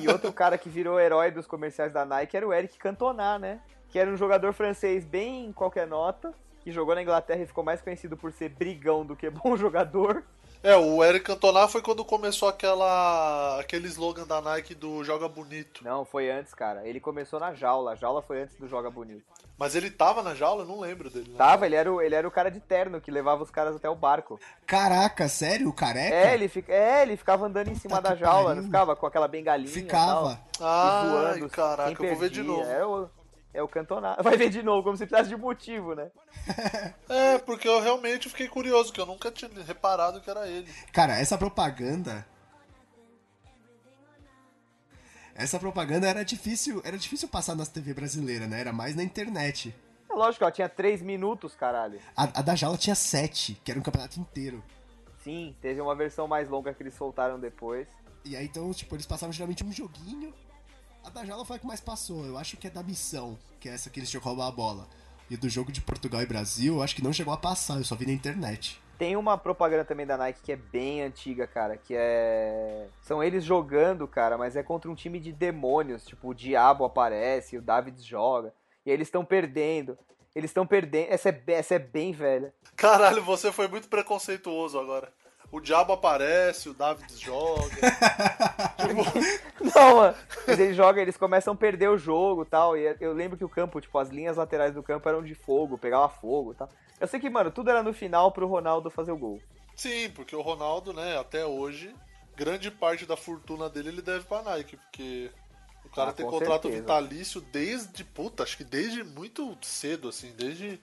E 0.00 0.08
outro 0.08 0.32
cara 0.32 0.58
que 0.58 0.68
virou 0.68 1.00
herói 1.00 1.30
dos 1.30 1.46
comerciais 1.46 1.92
da 1.92 2.04
Nike 2.04 2.36
era 2.36 2.46
o 2.46 2.52
Eric 2.52 2.78
Cantona, 2.78 3.38
né? 3.38 3.60
Que 3.88 3.98
era 3.98 4.10
um 4.10 4.16
jogador 4.16 4.52
francês 4.52 5.04
bem 5.04 5.52
qualquer 5.52 5.86
nota, 5.86 6.34
que 6.60 6.72
jogou 6.72 6.94
na 6.94 7.02
Inglaterra 7.02 7.42
e 7.42 7.46
ficou 7.46 7.64
mais 7.64 7.80
conhecido 7.80 8.16
por 8.16 8.32
ser 8.32 8.48
brigão 8.50 9.06
do 9.06 9.16
que 9.16 9.30
bom 9.30 9.56
jogador. 9.58 10.24
É, 10.66 10.76
o 10.76 11.04
Eric 11.04 11.24
Cantona 11.26 11.68
foi 11.68 11.80
quando 11.80 12.04
começou 12.04 12.48
aquela 12.48 13.60
aquele 13.60 13.86
slogan 13.86 14.26
da 14.26 14.40
Nike 14.40 14.74
do 14.74 15.04
Joga 15.04 15.28
Bonito. 15.28 15.84
Não, 15.84 16.04
foi 16.04 16.28
antes, 16.28 16.52
cara. 16.52 16.84
Ele 16.86 16.98
começou 16.98 17.38
na 17.38 17.54
jaula. 17.54 17.92
A 17.92 17.94
jaula 17.94 18.20
foi 18.20 18.42
antes 18.42 18.56
do 18.56 18.66
Joga 18.66 18.90
Bonito. 18.90 19.22
Mas 19.56 19.76
ele 19.76 19.90
tava 19.90 20.24
na 20.24 20.34
jaula? 20.34 20.64
Eu 20.64 20.66
não 20.66 20.80
lembro 20.80 21.08
dele. 21.08 21.30
né? 21.30 21.36
Tava, 21.38 21.66
ele 21.66 21.76
era, 21.76 21.92
o, 21.92 22.02
ele 22.02 22.14
era 22.16 22.26
o 22.26 22.30
cara 22.32 22.50
de 22.50 22.58
terno 22.58 23.00
que 23.00 23.10
levava 23.12 23.44
os 23.44 23.50
caras 23.50 23.76
até 23.76 23.88
o 23.88 23.94
barco. 23.94 24.40
Caraca, 24.66 25.28
sério? 25.28 25.68
O 25.68 25.72
careca? 25.72 26.14
É, 26.14 26.34
ele, 26.34 26.48
fica, 26.48 26.72
é, 26.72 27.02
ele 27.02 27.16
ficava 27.16 27.46
andando 27.46 27.68
em 27.68 27.74
cima 27.76 27.96
Puta 27.98 28.08
da 28.10 28.16
jaula, 28.16 28.46
pariu. 28.48 28.56
não 28.62 28.64
ficava 28.68 28.96
com 28.96 29.06
aquela 29.06 29.28
bengalinha. 29.28 29.68
e 29.70 29.72
Ficava. 29.72 30.40
tal, 30.58 30.66
Ai, 30.68 31.06
e 31.06 31.10
zoando. 31.10 31.48
caraca, 31.48 32.02
eu 32.02 32.08
vou 32.10 32.18
ver 32.18 32.28
de 32.30 32.42
novo. 32.42 32.62
É 32.64 32.84
o, 32.84 33.08
é 33.56 33.62
o 33.62 33.68
Cantona. 33.68 34.16
Vai 34.22 34.36
ver 34.36 34.50
de 34.50 34.62
novo, 34.62 34.82
como 34.82 34.96
se 34.96 35.06
precisasse 35.06 35.28
de 35.28 35.36
motivo, 35.36 35.94
né? 35.94 36.10
É, 37.08 37.38
porque 37.38 37.68
eu 37.68 37.80
realmente 37.80 38.28
fiquei 38.28 38.48
curioso, 38.48 38.92
que 38.92 39.00
eu 39.00 39.06
nunca 39.06 39.30
tinha 39.30 39.50
reparado 39.64 40.20
que 40.20 40.28
era 40.28 40.46
ele. 40.48 40.68
Cara, 40.92 41.18
essa 41.18 41.38
propaganda. 41.38 42.26
Essa 45.34 45.58
propaganda 45.58 46.08
era 46.08 46.24
difícil, 46.24 46.80
era 46.84 46.96
difícil 46.96 47.28
passar 47.28 47.54
nas 47.54 47.68
TV 47.68 47.94
brasileiras, 47.94 48.48
né? 48.48 48.60
Era 48.60 48.72
mais 48.72 48.96
na 48.96 49.02
internet. 49.02 49.74
É 50.10 50.14
lógico, 50.14 50.44
ela 50.44 50.50
tinha 50.50 50.68
3 50.68 51.02
minutos, 51.02 51.54
caralho. 51.54 52.00
A, 52.16 52.24
a 52.24 52.42
da 52.42 52.54
Jala 52.54 52.76
tinha 52.76 52.94
sete, 52.94 53.60
que 53.62 53.70
era 53.70 53.78
um 53.78 53.82
campeonato 53.82 54.18
inteiro. 54.18 54.64
Sim, 55.22 55.54
teve 55.60 55.80
uma 55.80 55.94
versão 55.94 56.26
mais 56.26 56.48
longa 56.48 56.72
que 56.72 56.82
eles 56.82 56.94
soltaram 56.94 57.38
depois. 57.38 57.86
E 58.24 58.36
aí, 58.36 58.46
então, 58.46 58.72
tipo, 58.72 58.94
eles 58.94 59.06
passavam 59.06 59.32
geralmente 59.32 59.64
um 59.64 59.72
joguinho. 59.72 60.32
A 61.06 61.08
da 61.08 61.24
Jala 61.24 61.44
foi 61.44 61.54
a 61.54 61.58
que 61.60 61.66
mais 61.68 61.80
passou. 61.80 62.26
Eu 62.26 62.36
acho 62.36 62.56
que 62.56 62.66
é 62.66 62.70
da 62.70 62.82
missão, 62.82 63.38
que 63.60 63.68
é 63.68 63.72
essa 63.72 63.88
que 63.88 64.00
eles 64.00 64.10
tinham 64.10 64.20
que 64.20 64.26
roubar 64.26 64.48
a 64.48 64.50
bola. 64.50 64.88
E 65.30 65.36
do 65.36 65.48
jogo 65.48 65.70
de 65.70 65.80
Portugal 65.80 66.20
e 66.20 66.26
Brasil, 66.26 66.74
eu 66.74 66.82
acho 66.82 66.96
que 66.96 67.02
não 67.02 67.12
chegou 67.12 67.32
a 67.32 67.36
passar, 67.36 67.78
eu 67.78 67.84
só 67.84 67.94
vi 67.94 68.06
na 68.06 68.12
internet. 68.12 68.82
Tem 68.98 69.14
uma 69.14 69.38
propaganda 69.38 69.84
também 69.84 70.04
da 70.04 70.16
Nike 70.16 70.40
que 70.42 70.50
é 70.50 70.56
bem 70.56 71.02
antiga, 71.02 71.46
cara, 71.46 71.76
que 71.76 71.94
é. 71.96 72.88
São 73.02 73.22
eles 73.22 73.44
jogando, 73.44 74.08
cara, 74.08 74.36
mas 74.36 74.56
é 74.56 74.64
contra 74.64 74.90
um 74.90 74.96
time 74.96 75.20
de 75.20 75.32
demônios. 75.32 76.04
Tipo, 76.04 76.30
o 76.30 76.34
Diabo 76.34 76.84
aparece, 76.84 77.56
o 77.56 77.62
David 77.62 78.02
joga. 78.02 78.52
E 78.84 78.90
aí 78.90 78.96
eles 78.96 79.06
estão 79.06 79.24
perdendo. 79.24 79.96
Eles 80.34 80.50
estão 80.50 80.66
perdendo. 80.66 81.12
Essa 81.12 81.28
é, 81.28 81.42
essa 81.52 81.76
é 81.76 81.78
bem 81.78 82.10
velha. 82.12 82.52
Caralho, 82.74 83.22
você 83.22 83.52
foi 83.52 83.68
muito 83.68 83.86
preconceituoso 83.86 84.76
agora. 84.76 85.12
O 85.52 85.60
diabo 85.60 85.92
aparece, 85.92 86.68
o 86.68 86.74
David 86.74 87.16
joga. 87.16 87.76
Não, 89.74 89.96
mano. 89.96 90.16
Mas 90.46 90.58
eles 90.60 90.76
jogam, 90.76 91.02
eles 91.02 91.16
começam 91.16 91.54
a 91.54 91.56
perder 91.56 91.88
o 91.88 91.98
jogo 91.98 92.42
e 92.42 92.46
tal. 92.46 92.76
E 92.76 92.96
eu 93.00 93.12
lembro 93.12 93.36
que 93.36 93.44
o 93.44 93.48
campo, 93.48 93.80
tipo, 93.80 93.98
as 93.98 94.08
linhas 94.08 94.36
laterais 94.36 94.74
do 94.74 94.82
campo 94.82 95.08
eram 95.08 95.22
de 95.22 95.34
fogo, 95.34 95.76
pegava 95.78 96.08
fogo 96.08 96.52
e 96.52 96.54
tal. 96.54 96.68
Eu 97.00 97.06
sei 97.06 97.18
que, 97.20 97.28
mano, 97.28 97.50
tudo 97.50 97.70
era 97.70 97.82
no 97.82 97.92
final 97.92 98.30
pro 98.32 98.46
Ronaldo 98.46 98.90
fazer 98.90 99.12
o 99.12 99.16
gol. 99.18 99.40
Sim, 99.74 100.10
porque 100.10 100.34
o 100.34 100.40
Ronaldo, 100.40 100.92
né, 100.92 101.18
até 101.18 101.44
hoje, 101.44 101.94
grande 102.34 102.70
parte 102.70 103.04
da 103.04 103.16
fortuna 103.16 103.68
dele 103.68 103.88
ele 103.88 104.02
deve 104.02 104.24
pra 104.24 104.42
Nike, 104.42 104.76
porque 104.76 105.30
o 105.84 105.90
cara 105.90 106.10
Ah, 106.10 106.12
tem 106.12 106.24
com 106.24 106.32
contrato 106.32 106.62
certeza. 106.62 106.80
vitalício 106.82 107.40
desde, 107.40 108.02
puta, 108.04 108.42
acho 108.42 108.56
que 108.56 108.64
desde 108.64 109.04
muito 109.04 109.56
cedo, 109.62 110.08
assim, 110.08 110.32
desde. 110.36 110.80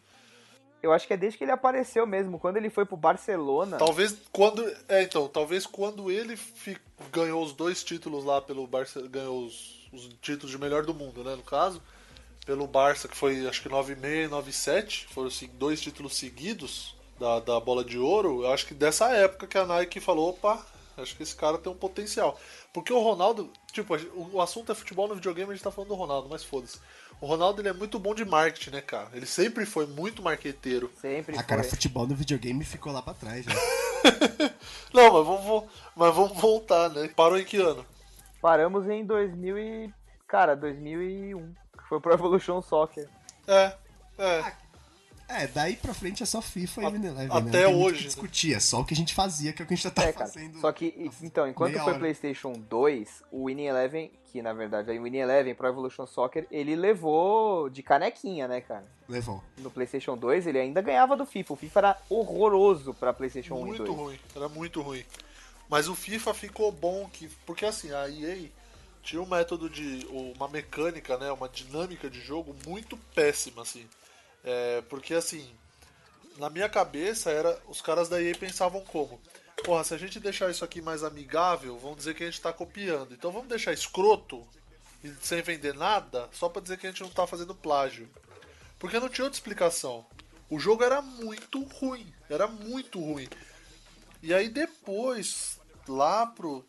Eu 0.84 0.91
acho 0.91 1.07
que 1.07 1.14
é 1.14 1.18
desde 1.18 1.38
que 1.38 1.45
ele 1.45 1.51
apareceu 1.51 2.05
mesmo. 2.05 2.38
Quando 2.38 2.57
ele 2.57 2.69
foi 2.69 2.85
pro 2.85 2.97
Barcelona. 2.97 3.77
Talvez 3.77 4.18
quando. 4.34 4.69
É, 4.89 5.01
então, 5.01 5.30
talvez 5.30 5.65
quando 5.65 6.11
ele 6.11 6.38
ganhou 7.10 7.41
os 7.41 7.53
dois 7.53 7.81
títulos 7.81 8.26
lá 8.26 8.41
pelo 8.41 8.68
Barça. 8.68 9.01
Ganhou 9.07 9.45
os, 9.45 9.88
os 9.93 10.10
títulos 10.22 10.51
de 10.51 10.57
melhor 10.57 10.85
do 10.85 10.93
mundo, 10.93 11.23
né? 11.23 11.35
No 11.35 11.41
caso. 11.41 11.81
Pelo 12.45 12.68
Barça, 12.68 13.07
que 13.07 13.15
foi 13.15 13.47
acho 13.47 13.61
que 13.61 13.69
96 13.69 14.27
e 14.27 14.30
97. 14.30 15.07
Foram 15.14 15.30
assim, 15.30 15.49
dois 15.53 15.80
títulos 15.80 16.18
seguidos 16.18 16.93
da, 17.18 17.39
da 17.39 17.60
bola 17.61 17.85
de 17.85 17.97
ouro. 17.97 18.43
Eu 18.43 18.51
acho 18.51 18.65
que 18.65 18.73
dessa 18.73 19.07
época 19.11 19.47
que 19.47 19.57
a 19.57 19.65
Nike 19.65 20.01
falou, 20.01 20.31
opa, 20.31 20.65
acho 20.97 21.15
que 21.15 21.23
esse 21.23 21.34
cara 21.34 21.57
tem 21.57 21.72
um 21.72 21.76
potencial. 21.76 22.38
Porque 22.73 22.91
o 22.91 22.99
Ronaldo, 22.99 23.49
tipo, 23.72 23.95
o 24.15 24.41
assunto 24.41 24.73
é 24.73 24.76
futebol 24.76 25.07
no 25.07 25.15
videogame, 25.15 25.51
a 25.51 25.53
gente 25.53 25.64
tá 25.64 25.72
falando 25.72 25.89
do 25.89 25.95
Ronaldo, 25.95 26.27
mas 26.30 26.43
foda-se. 26.43 26.80
O 27.22 27.26
Ronaldo 27.26 27.61
ele 27.61 27.69
é 27.69 27.73
muito 27.73 27.98
bom 27.99 28.14
de 28.14 28.26
marketing, 28.26 28.72
né, 28.72 28.81
cara? 28.81 29.10
Ele 29.14 29.26
sempre 29.26 29.65
foi 29.65 29.85
muito 29.85 30.22
marqueteiro. 30.22 30.91
Sempre 30.99 31.38
A 31.38 31.44
cara, 31.44 31.61
foi. 31.64 31.72
futebol 31.72 32.06
no 32.06 32.15
videogame 32.15 32.64
ficou 32.65 32.91
lá 32.91 33.02
pra 33.02 33.14
trás, 33.14 33.45
né? 33.45 33.53
Não, 34.94 35.14
mas 35.14 35.26
vamos, 35.26 35.64
mas 35.95 36.15
vamos 36.15 36.38
voltar, 36.40 36.90
né? 36.90 37.10
Parou 37.15 37.38
em 37.38 37.45
que 37.45 37.57
ano? 37.57 37.85
Paramos 38.41 38.90
em 38.90 39.06
2000 39.06 39.57
e... 39.57 39.94
Cara, 40.27 40.56
2001. 40.56 41.53
Que 41.77 41.84
foi 41.88 41.99
pro 41.99 42.11
Evolution 42.14 42.61
Soccer. 42.61 43.07
É, 43.48 43.73
é. 44.18 44.53
É, 45.35 45.47
daí 45.47 45.76
pra 45.76 45.93
frente 45.93 46.22
é 46.22 46.26
só 46.26 46.41
FIFA 46.41 46.81
e 46.81 46.85
A- 46.85 46.89
Wineleven, 46.89 47.27
né? 47.27 47.49
até 47.49 47.68
muito 47.68 47.77
o 47.80 47.84
hoje, 47.84 47.99
né? 48.01 48.05
discutir, 48.05 48.53
é 48.53 48.60
só 48.60 48.81
o 48.81 48.85
que 48.85 48.93
a 48.93 48.97
gente 48.97 49.14
fazia, 49.14 49.51
que 49.53 49.61
é 49.61 49.65
o 49.65 49.68
que 49.68 49.73
a 49.73 49.76
gente 49.76 49.84
já 49.84 49.91
tá 49.91 50.03
É, 50.03 50.11
cara. 50.14 50.26
fazendo. 50.27 50.60
Só 50.60 50.72
que, 50.72 50.85
e- 50.97 51.11
então, 51.26 51.47
enquanto 51.47 51.73
foi 51.73 51.81
hora. 51.81 51.99
PlayStation 51.99 52.53
2, 52.53 53.23
o 53.31 53.45
Winning 53.45 53.65
Eleven, 53.65 54.11
que 54.31 54.41
na 54.41 54.53
verdade 54.53 54.91
é 54.95 54.99
o 54.99 55.03
Winning 55.03 55.19
Eleven 55.19 55.55
Pro 55.55 55.68
Evolution 55.68 56.05
Soccer, 56.05 56.47
ele 56.51 56.76
levou 56.76 57.69
de 57.69 57.81
canequinha, 57.84 58.47
né, 58.47 58.61
cara? 58.61 58.85
Levou. 59.10 59.43
No 59.57 59.69
PlayStation 59.72 60.18
2 60.18 60.45
ele 60.47 60.60
ainda 60.60 60.81
ganhava 60.81 61.15
do 61.15 61.26
FIFA. 61.26 61.53
O 61.53 61.57
FIFA 61.57 61.80
era 61.80 61.97
horroroso 62.10 62.93
pra 62.93 63.14
PlayStation 63.14 63.55
1 63.55 63.60
e 63.60 63.64
Muito 63.69 63.84
2. 63.85 63.97
ruim, 63.97 64.19
era 64.35 64.49
muito 64.49 64.81
ruim. 64.81 65.03
Mas 65.69 65.88
o 65.88 65.95
FIFA 65.95 66.34
ficou 66.34 66.72
bom, 66.72 67.10
que, 67.11 67.27
porque 67.45 67.65
assim, 67.65 67.91
a 67.91 68.07
EA 68.10 68.49
tinha 69.01 69.22
um 69.22 69.26
método 69.26 69.69
de. 69.69 70.07
uma 70.35 70.47
mecânica, 70.47 71.18
né? 71.18 71.31
Uma 71.31 71.49
dinâmica 71.49 72.10
de 72.10 72.19
jogo 72.22 72.55
muito 72.65 72.95
péssima, 73.15 73.61
assim. 73.64 73.85
É, 74.43 74.81
porque 74.89 75.13
assim, 75.13 75.55
na 76.37 76.49
minha 76.49 76.69
cabeça 76.69 77.31
era. 77.31 77.59
Os 77.67 77.81
caras 77.81 78.09
da 78.09 78.21
EA 78.21 78.35
pensavam 78.35 78.81
como? 78.81 79.19
Porra, 79.63 79.83
se 79.83 79.93
a 79.93 79.97
gente 79.97 80.19
deixar 80.19 80.49
isso 80.49 80.65
aqui 80.65 80.81
mais 80.81 81.03
amigável, 81.03 81.77
vão 81.77 81.95
dizer 81.95 82.15
que 82.15 82.23
a 82.23 82.25
gente 82.25 82.41
tá 82.41 82.51
copiando. 82.51 83.13
Então 83.13 83.31
vamos 83.31 83.47
deixar 83.47 83.71
escroto 83.71 84.45
e 85.03 85.13
sem 85.21 85.41
vender 85.41 85.73
nada, 85.73 86.29
só 86.31 86.49
pra 86.49 86.61
dizer 86.61 86.77
que 86.77 86.87
a 86.87 86.89
gente 86.89 87.03
não 87.03 87.09
tá 87.09 87.27
fazendo 87.27 87.53
plágio. 87.53 88.09
Porque 88.79 88.99
não 88.99 89.09
tinha 89.09 89.25
outra 89.25 89.37
explicação. 89.37 90.05
O 90.49 90.59
jogo 90.59 90.83
era 90.83 91.01
muito 91.01 91.63
ruim. 91.63 92.13
Era 92.29 92.47
muito 92.47 92.99
ruim. 92.99 93.27
E 94.21 94.33
aí 94.33 94.49
depois, 94.49 95.59
lá 95.87 96.25
pro, 96.25 96.65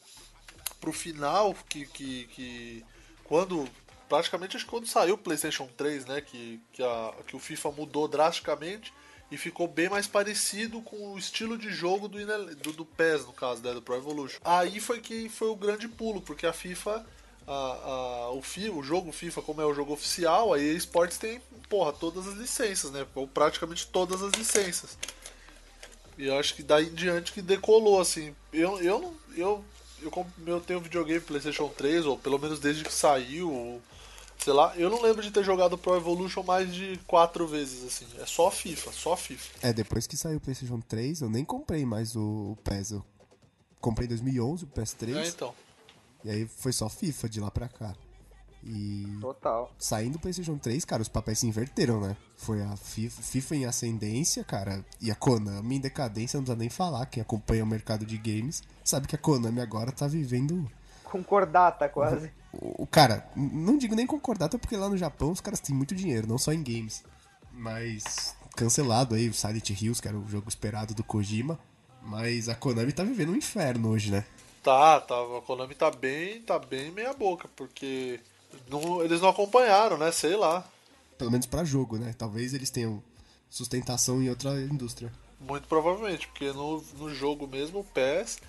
pro 0.80 0.92
final, 0.92 1.55
que, 1.68 1.86
que, 1.86 2.26
que 2.26 2.84
quando. 3.24 3.68
Praticamente 4.09 4.56
acho 4.56 4.64
que 4.64 4.70
quando 4.70 4.86
saiu 4.86 5.14
o 5.14 5.18
PlayStation 5.18 5.68
3, 5.76 6.06
né? 6.06 6.20
Que, 6.20 6.60
que, 6.72 6.82
a, 6.82 7.14
que 7.26 7.35
o 7.36 7.39
FIFA 7.39 7.70
mudou 7.72 8.06
drasticamente 8.09 8.93
e 9.31 9.36
ficou 9.39 9.66
bem 9.66 9.89
mais 9.89 10.06
parecido 10.06 10.81
com 10.82 11.12
o 11.12 11.18
estilo 11.18 11.56
de 11.59 11.70
jogo 11.72 12.06
do, 12.09 12.18
do, 12.56 12.72
do 12.72 12.85
PES, 12.85 13.24
no 13.26 13.32
caso, 13.32 13.62
né, 13.62 13.72
do 13.72 13.81
Pro 13.82 13.97
Evolution. 13.97 14.39
Aí 14.44 14.78
foi 14.81 15.01
que 15.01 15.28
foi 15.28 15.48
o 15.48 15.56
grande 15.56 15.89
pulo, 15.89 16.20
porque 16.20 16.47
a 16.47 16.52
FIFA. 16.52 17.05
A, 17.47 17.52
a- 17.52 18.31
o, 18.31 18.40
fi, 18.40 18.70
o 18.70 18.82
jogo 18.82 19.12
FIFA, 19.12 19.43
como 19.43 19.60
é 19.60 19.66
o 19.66 19.74
jogo 19.74 19.93
oficial, 19.93 20.55
a 20.55 20.59
Esportes 20.59 21.18
tem, 21.18 21.43
porra, 21.68 21.93
todas 21.93 22.26
as 22.26 22.35
licenças, 22.35 22.90
né? 22.90 23.06
Ou 23.14 23.26
praticamente 23.28 23.86
todas 23.89 24.22
as 24.22 24.32
licenças. 24.32 24.97
E 26.16 26.26
eu 26.26 26.39
acho 26.39 26.55
que 26.55 26.62
daí 26.62 26.86
em 26.86 26.94
diante 26.94 27.32
que 27.32 27.43
decolou, 27.43 28.01
assim. 28.01 28.35
Eu, 28.52 28.81
eu. 28.81 29.14
Eu, 29.36 29.64
eu, 30.01 30.10
comp- 30.10 30.28
eu 30.47 30.60
tenho 30.60 30.81
videogame 30.81 31.20
PlayStation 31.20 31.68
3, 31.68 32.06
ou 32.06 32.16
pelo 32.16 32.39
menos 32.39 32.60
desde 32.60 32.85
que 32.85 32.93
saiu, 32.93 33.52
ou, 33.52 33.82
sei 34.45 34.53
lá, 34.53 34.77
eu 34.77 34.91
não 34.91 35.01
lembro 35.01 35.23
de 35.23 35.31
ter 35.31 35.43
jogado 35.43 35.79
Pro 35.79 35.97
Evolution 35.97 36.43
mais 36.43 36.73
de 36.73 37.01
quatro 37.07 37.47
vezes, 37.47 37.83
assim. 37.83 38.07
É 38.21 38.27
só 38.27 38.51
FIFA, 38.51 38.93
só 38.93 39.16
FIFA. 39.16 39.51
É, 39.62 39.73
depois 39.73 40.07
que 40.07 40.19
saiu 40.19 40.37
o 40.37 40.41
PlayStation 40.41 40.81
3, 40.81 41.23
eu 41.23 41.31
nem 41.31 41.45
comprei 41.47 41.87
mais 41.87 42.15
o, 42.15 42.55
PES. 42.62 42.91
Eu 42.91 43.05
comprei 43.81 44.05
em 44.05 44.11
2011 44.11 44.65
o 44.65 44.66
PS3, 44.66 45.16
É, 45.16 45.29
então. 45.29 45.55
e 46.23 46.31
aí 46.31 46.47
foi 46.47 46.75
só 46.75 46.91
FIFA 46.91 47.29
de 47.29 47.41
lá 47.41 47.51
pra 47.51 47.69
cá. 47.69 47.95
E 48.62 49.19
Total. 49.21 49.71
saindo 49.79 50.15
do 50.15 50.19
PlayStation 50.19 50.59
3, 50.59 50.85
cara, 50.85 51.01
os 51.01 51.09
papéis 51.09 51.39
se 51.39 51.47
inverteram, 51.47 52.01
né? 52.01 52.15
Foi 52.37 52.62
a 52.62 52.77
FIFA, 52.77 53.23
FIFA 53.23 53.57
em 53.57 53.65
ascendência, 53.66 54.45
cara, 54.45 54.85
e 55.01 55.11
a 55.11 55.15
Konami 55.15 55.77
em 55.77 55.81
decadência, 55.81 56.37
não 56.39 56.45
precisa 56.45 56.59
nem 56.59 56.69
falar. 56.71 57.07
Quem 57.07 57.23
acompanha 57.23 57.65
o 57.65 57.66
mercado 57.66 58.05
de 58.05 58.16
games 58.19 58.62
sabe 58.83 59.07
que 59.07 59.15
a 59.15 59.19
Konami 59.19 59.61
agora 59.61 59.91
tá 59.93 60.07
vivendo. 60.07 60.71
Concordata 61.15 61.89
quase. 61.89 62.28
O, 62.53 62.82
o- 62.82 62.86
cara, 62.89 63.24
não 63.36 63.78
digo 63.78 63.95
nem 63.95 64.05
concordata, 64.05 64.59
porque 64.59 64.77
lá 64.77 64.89
no 64.89 64.97
Japão 64.97 65.31
os 65.31 65.41
caras 65.41 65.61
têm 65.61 65.73
muito 65.73 65.95
dinheiro, 65.95 66.27
não 66.27 66.39
só 66.39 66.53
em 66.53 66.61
games. 66.61 67.05
Mas 67.53 68.35
cancelado 68.57 69.15
aí 69.15 69.28
o 69.28 69.35
Silent 69.35 69.70
Hills, 69.70 70.03
que 70.03 70.09
era 70.09 70.19
o 70.19 70.28
jogo 70.28 70.49
esperado 70.49 70.93
do 70.93 71.05
Kojima. 71.05 71.57
Mas 72.03 72.49
a 72.49 72.55
Konami 72.57 72.93
tá 72.93 73.05
vivendo 73.05 73.31
um 73.31 73.36
inferno 73.36 73.91
hoje, 73.91 74.11
né? 74.11 74.24
Tá, 74.61 75.01
tá, 75.01 75.15
a 75.15 75.41
Konami 75.47 75.74
tá 75.77 75.89
bem, 75.89 76.43
tá 76.43 76.59
bem 76.59 76.91
meia 76.91 77.12
boca, 77.12 77.49
porque 77.55 78.19
não, 78.69 79.01
eles 79.03 79.20
não 79.20 79.28
acompanharam, 79.28 79.97
né? 79.97 80.11
Sei 80.11 80.35
lá. 80.35 80.66
Pelo 81.16 81.31
menos 81.31 81.47
pra 81.47 81.62
jogo, 81.65 81.97
né? 81.97 82.12
Talvez 82.19 82.53
eles 82.55 82.70
tenham 82.70 83.01
sustentação 83.49 84.20
em 84.20 84.28
outra 84.28 84.51
indústria. 84.62 85.12
Muito 85.39 85.69
provavelmente, 85.69 86.27
porque 86.27 86.51
no, 86.53 86.82
no 86.99 87.15
jogo 87.15 87.47
mesmo, 87.47 87.81
o 87.81 87.85
PES. 87.85 88.41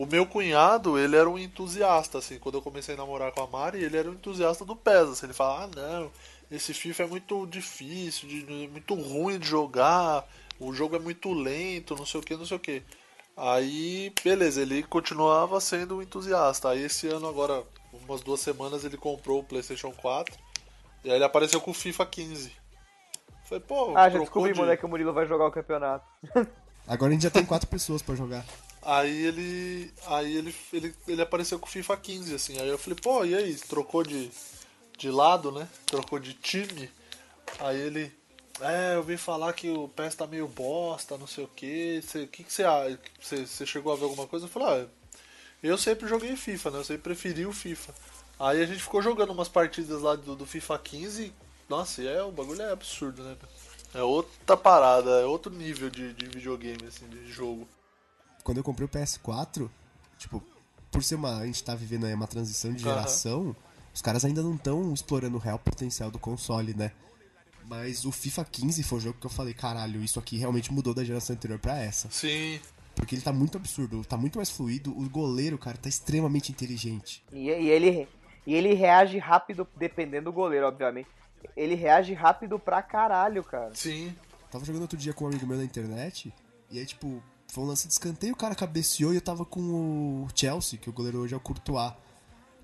O 0.00 0.06
meu 0.06 0.24
cunhado, 0.24 0.98
ele 0.98 1.14
era 1.14 1.28
um 1.28 1.38
entusiasta, 1.38 2.16
assim, 2.16 2.38
quando 2.38 2.54
eu 2.54 2.62
comecei 2.62 2.94
a 2.94 2.96
namorar 2.96 3.32
com 3.32 3.42
a 3.42 3.46
Mari, 3.46 3.84
ele 3.84 3.98
era 3.98 4.08
um 4.08 4.14
entusiasta 4.14 4.64
do 4.64 4.74
PES, 4.74 5.10
assim, 5.10 5.26
ele 5.26 5.34
fala, 5.34 5.64
ah 5.64 5.68
não, 5.76 6.10
esse 6.50 6.72
FIFA 6.72 7.02
é 7.02 7.06
muito 7.06 7.46
difícil, 7.46 8.26
de, 8.26 8.42
de- 8.44 8.68
muito 8.68 8.94
ruim 8.94 9.38
de 9.38 9.46
jogar, 9.46 10.26
o 10.58 10.72
jogo 10.72 10.96
é 10.96 10.98
muito 10.98 11.30
lento, 11.34 11.94
não 11.96 12.06
sei 12.06 12.18
o 12.18 12.22
que, 12.22 12.34
não 12.34 12.46
sei 12.46 12.56
o 12.56 12.60
que. 12.60 12.82
Aí, 13.36 14.10
beleza, 14.24 14.62
ele 14.62 14.82
continuava 14.82 15.60
sendo 15.60 15.96
um 15.98 16.02
entusiasta. 16.02 16.70
Aí 16.70 16.82
esse 16.82 17.06
ano 17.06 17.28
agora, 17.28 17.62
umas 17.92 18.22
duas 18.22 18.40
semanas, 18.40 18.84
ele 18.86 18.96
comprou 18.96 19.40
o 19.40 19.44
Playstation 19.44 19.92
4, 19.92 20.34
e 21.04 21.10
aí 21.10 21.16
ele 21.16 21.24
apareceu 21.24 21.60
com 21.60 21.72
o 21.72 21.74
FIFA 21.74 22.06
15. 22.06 22.52
Falei, 23.44 23.62
pô, 23.68 23.94
Ah, 23.94 24.08
já 24.08 24.18
descobri, 24.18 24.52
de- 24.54 24.58
moleque, 24.58 24.80
que 24.80 24.86
o 24.86 24.88
Murilo 24.88 25.12
vai 25.12 25.26
jogar 25.26 25.46
o 25.46 25.52
campeonato. 25.52 26.06
Agora 26.88 27.10
a 27.10 27.12
gente 27.12 27.22
já 27.22 27.30
tem 27.30 27.44
quatro 27.44 27.68
pessoas 27.68 28.00
pra 28.00 28.14
jogar. 28.14 28.44
Aí 28.82 29.26
ele. 29.26 29.92
Aí 30.06 30.36
ele, 30.36 30.54
ele, 30.72 30.94
ele 31.06 31.22
apareceu 31.22 31.58
com 31.58 31.66
o 31.66 31.70
FIFA 31.70 31.96
15, 31.96 32.34
assim. 32.34 32.58
Aí 32.60 32.68
eu 32.68 32.78
falei, 32.78 32.98
pô, 33.00 33.24
e 33.24 33.34
aí? 33.34 33.54
Trocou 33.54 34.02
de, 34.02 34.30
de 34.96 35.10
lado, 35.10 35.52
né? 35.52 35.68
Trocou 35.86 36.18
de 36.18 36.34
time. 36.34 36.90
Aí 37.58 37.78
ele. 37.78 38.12
É, 38.60 38.94
eu 38.94 39.02
vi 39.02 39.16
falar 39.16 39.52
que 39.54 39.70
o 39.70 39.88
PES 39.88 40.14
tá 40.14 40.26
meio 40.26 40.46
bosta, 40.46 41.16
não 41.16 41.26
sei 41.26 41.44
o 41.44 41.48
que. 41.48 42.02
O 42.14 42.26
que, 42.26 42.44
que 42.44 42.52
você 42.52 42.64
acha? 42.64 42.98
Você, 43.20 43.66
chegou 43.66 43.92
a 43.92 43.96
ver 43.96 44.04
alguma 44.04 44.26
coisa? 44.26 44.46
Eu 44.46 44.50
falei, 44.50 44.68
ah, 44.68 44.86
eu 45.62 45.78
sempre 45.78 46.08
joguei 46.08 46.36
FIFA, 46.36 46.70
né? 46.70 46.78
Eu 46.78 46.84
sempre 46.84 47.02
preferi 47.02 47.46
o 47.46 47.52
FIFA. 47.52 47.94
Aí 48.38 48.62
a 48.62 48.66
gente 48.66 48.82
ficou 48.82 49.02
jogando 49.02 49.32
umas 49.32 49.48
partidas 49.48 50.02
lá 50.02 50.14
do, 50.14 50.34
do 50.34 50.46
FIFA 50.46 50.78
15. 50.78 51.32
Nossa, 51.68 52.02
é, 52.02 52.22
o 52.22 52.32
bagulho 52.32 52.62
é 52.62 52.72
absurdo, 52.72 53.22
né? 53.22 53.36
É 53.94 54.02
outra 54.02 54.56
parada, 54.56 55.10
é 55.20 55.24
outro 55.24 55.52
nível 55.52 55.90
de, 55.90 56.12
de 56.12 56.26
videogame, 56.26 56.86
assim, 56.86 57.08
de 57.08 57.30
jogo. 57.30 57.66
Quando 58.42 58.58
eu 58.58 58.64
comprei 58.64 58.86
o 58.86 58.88
PS4, 58.88 59.68
tipo, 60.18 60.42
por 60.90 61.02
ser 61.02 61.14
uma. 61.14 61.38
A 61.38 61.46
gente 61.46 61.62
tá 61.62 61.74
vivendo 61.74 62.06
aí 62.06 62.14
uma 62.14 62.26
transição 62.26 62.72
de 62.72 62.82
geração, 62.82 63.54
os 63.94 64.02
caras 64.02 64.24
ainda 64.24 64.42
não 64.42 64.54
estão 64.54 64.92
explorando 64.92 65.36
o 65.36 65.40
real 65.40 65.58
potencial 65.58 66.10
do 66.10 66.18
console, 66.18 66.74
né? 66.74 66.92
Mas 67.66 68.04
o 68.04 68.10
FIFA 68.10 68.44
15 68.44 68.82
foi 68.82 68.98
o 68.98 69.00
jogo 69.00 69.18
que 69.20 69.26
eu 69.26 69.30
falei, 69.30 69.54
caralho, 69.54 70.02
isso 70.02 70.18
aqui 70.18 70.36
realmente 70.36 70.72
mudou 70.72 70.92
da 70.92 71.04
geração 71.04 71.34
anterior 71.36 71.58
pra 71.58 71.78
essa. 71.78 72.10
Sim. 72.10 72.60
Porque 72.96 73.14
ele 73.14 73.22
tá 73.22 73.32
muito 73.32 73.56
absurdo, 73.56 74.04
tá 74.04 74.16
muito 74.16 74.38
mais 74.38 74.50
fluido, 74.50 74.90
o 74.90 75.08
goleiro, 75.08 75.56
cara, 75.56 75.76
tá 75.76 75.88
extremamente 75.88 76.50
inteligente. 76.50 77.24
E, 77.32 77.46
e 77.46 77.68
ele, 77.68 78.08
e 78.44 78.54
ele 78.54 78.74
reage 78.74 79.18
rápido, 79.18 79.66
dependendo 79.76 80.24
do 80.24 80.32
goleiro, 80.32 80.66
obviamente. 80.66 81.08
Ele 81.56 81.74
reage 81.74 82.12
rápido 82.12 82.58
pra 82.58 82.82
caralho, 82.82 83.42
cara. 83.44 83.74
Sim. 83.74 84.14
Tava 84.50 84.64
jogando 84.64 84.82
outro 84.82 84.98
dia 84.98 85.12
com 85.12 85.24
um 85.24 85.28
amigo 85.28 85.46
meu 85.46 85.56
na 85.56 85.64
internet, 85.64 86.34
e 86.70 86.78
aí, 86.78 86.84
tipo, 86.84 87.22
foi 87.52 87.64
um 87.64 87.66
lance 87.66 87.86
de 87.86 87.92
escanteio, 87.92 88.32
o 88.32 88.36
cara 88.36 88.54
cabeceou 88.54 89.12
e 89.12 89.16
eu 89.16 89.20
tava 89.20 89.44
com 89.44 89.60
o 89.60 90.28
Chelsea, 90.34 90.78
que 90.78 90.88
o 90.88 90.92
goleiro 90.92 91.18
hoje 91.18 91.34
é 91.34 91.36
o 91.36 91.40
Courtois. 91.40 91.92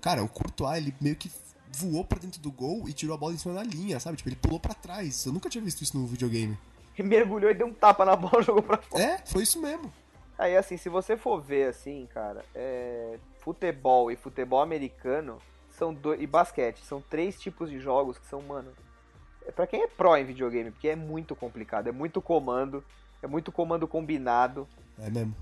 Cara, 0.01 0.23
o 0.23 0.29
Courtois, 0.29 0.77
ele 0.77 0.95
meio 1.01 1.15
que 1.15 1.31
voou 1.71 2.05
pra 2.05 2.19
dentro 2.19 2.39
do 2.39 2.51
gol 2.51 2.87
e 2.87 2.93
tirou 2.93 3.13
a 3.13 3.17
bola 3.17 3.33
em 3.33 3.37
cima 3.37 3.53
da 3.53 3.63
linha, 3.63 3.99
sabe? 3.99 4.17
Tipo, 4.17 4.29
ele 4.29 4.35
pulou 4.37 4.59
pra 4.59 4.73
trás. 4.73 5.25
Eu 5.25 5.33
nunca 5.33 5.49
tinha 5.49 5.63
visto 5.63 5.81
isso 5.81 5.97
no 5.97 6.07
videogame. 6.07 6.57
Ele 6.97 7.07
mergulhou 7.07 7.51
e 7.51 7.53
deu 7.53 7.67
um 7.67 7.73
tapa 7.73 8.05
na 8.05 8.15
bola 8.17 8.41
e 8.41 8.45
jogou 8.45 8.63
pra 8.63 8.77
fora. 8.77 9.03
É, 9.03 9.17
foi 9.25 9.43
isso 9.43 9.61
mesmo. 9.61 9.91
Aí, 10.37 10.55
assim, 10.55 10.77
se 10.77 10.87
você 10.87 11.17
for 11.17 11.41
ver, 11.41 11.69
assim, 11.69 12.07
cara, 12.13 12.45
é... 12.53 13.17
futebol 13.39 14.11
e 14.11 14.15
futebol 14.15 14.61
americano 14.61 15.39
são 15.71 15.93
dois... 15.93 16.21
e 16.21 16.27
basquete 16.27 16.79
são 16.85 17.01
três 17.01 17.39
tipos 17.39 17.69
de 17.69 17.79
jogos 17.79 18.17
que 18.17 18.27
são, 18.27 18.41
mano, 18.41 18.71
é 19.45 19.51
pra 19.51 19.65
quem 19.65 19.81
é 19.81 19.87
pró 19.87 20.15
em 20.15 20.25
videogame, 20.25 20.71
porque 20.71 20.89
é 20.89 20.95
muito 20.95 21.35
complicado, 21.35 21.87
é 21.87 21.91
muito 21.91 22.21
comando, 22.21 22.83
é 23.21 23.27
muito 23.27 23.51
comando 23.51 23.87
combinado. 23.87 24.67
É 24.99 25.09
mesmo. 25.09 25.35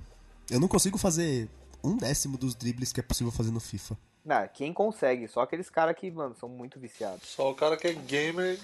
Eu 0.50 0.60
não 0.60 0.68
consigo 0.68 0.98
fazer 0.98 1.50
um 1.84 1.98
décimo 1.98 2.38
dos 2.38 2.56
dribles 2.56 2.92
que 2.92 3.00
é 3.00 3.04
possível 3.04 3.32
fazer 3.32 3.52
no 3.52 3.60
FIFA. 3.60 3.98
Não, 4.24 4.48
quem 4.48 4.74
consegue, 4.74 5.28
só 5.28 5.42
aqueles 5.42 5.70
caras 5.70 5.96
que, 5.96 6.10
mano, 6.10 6.36
são 6.36 6.50
muito 6.50 6.80
viciados. 6.80 7.28
Só 7.28 7.52
o 7.52 7.56
cara 7.56 7.78
que 7.78 7.88
é 7.88 7.94
gamer 7.94 8.60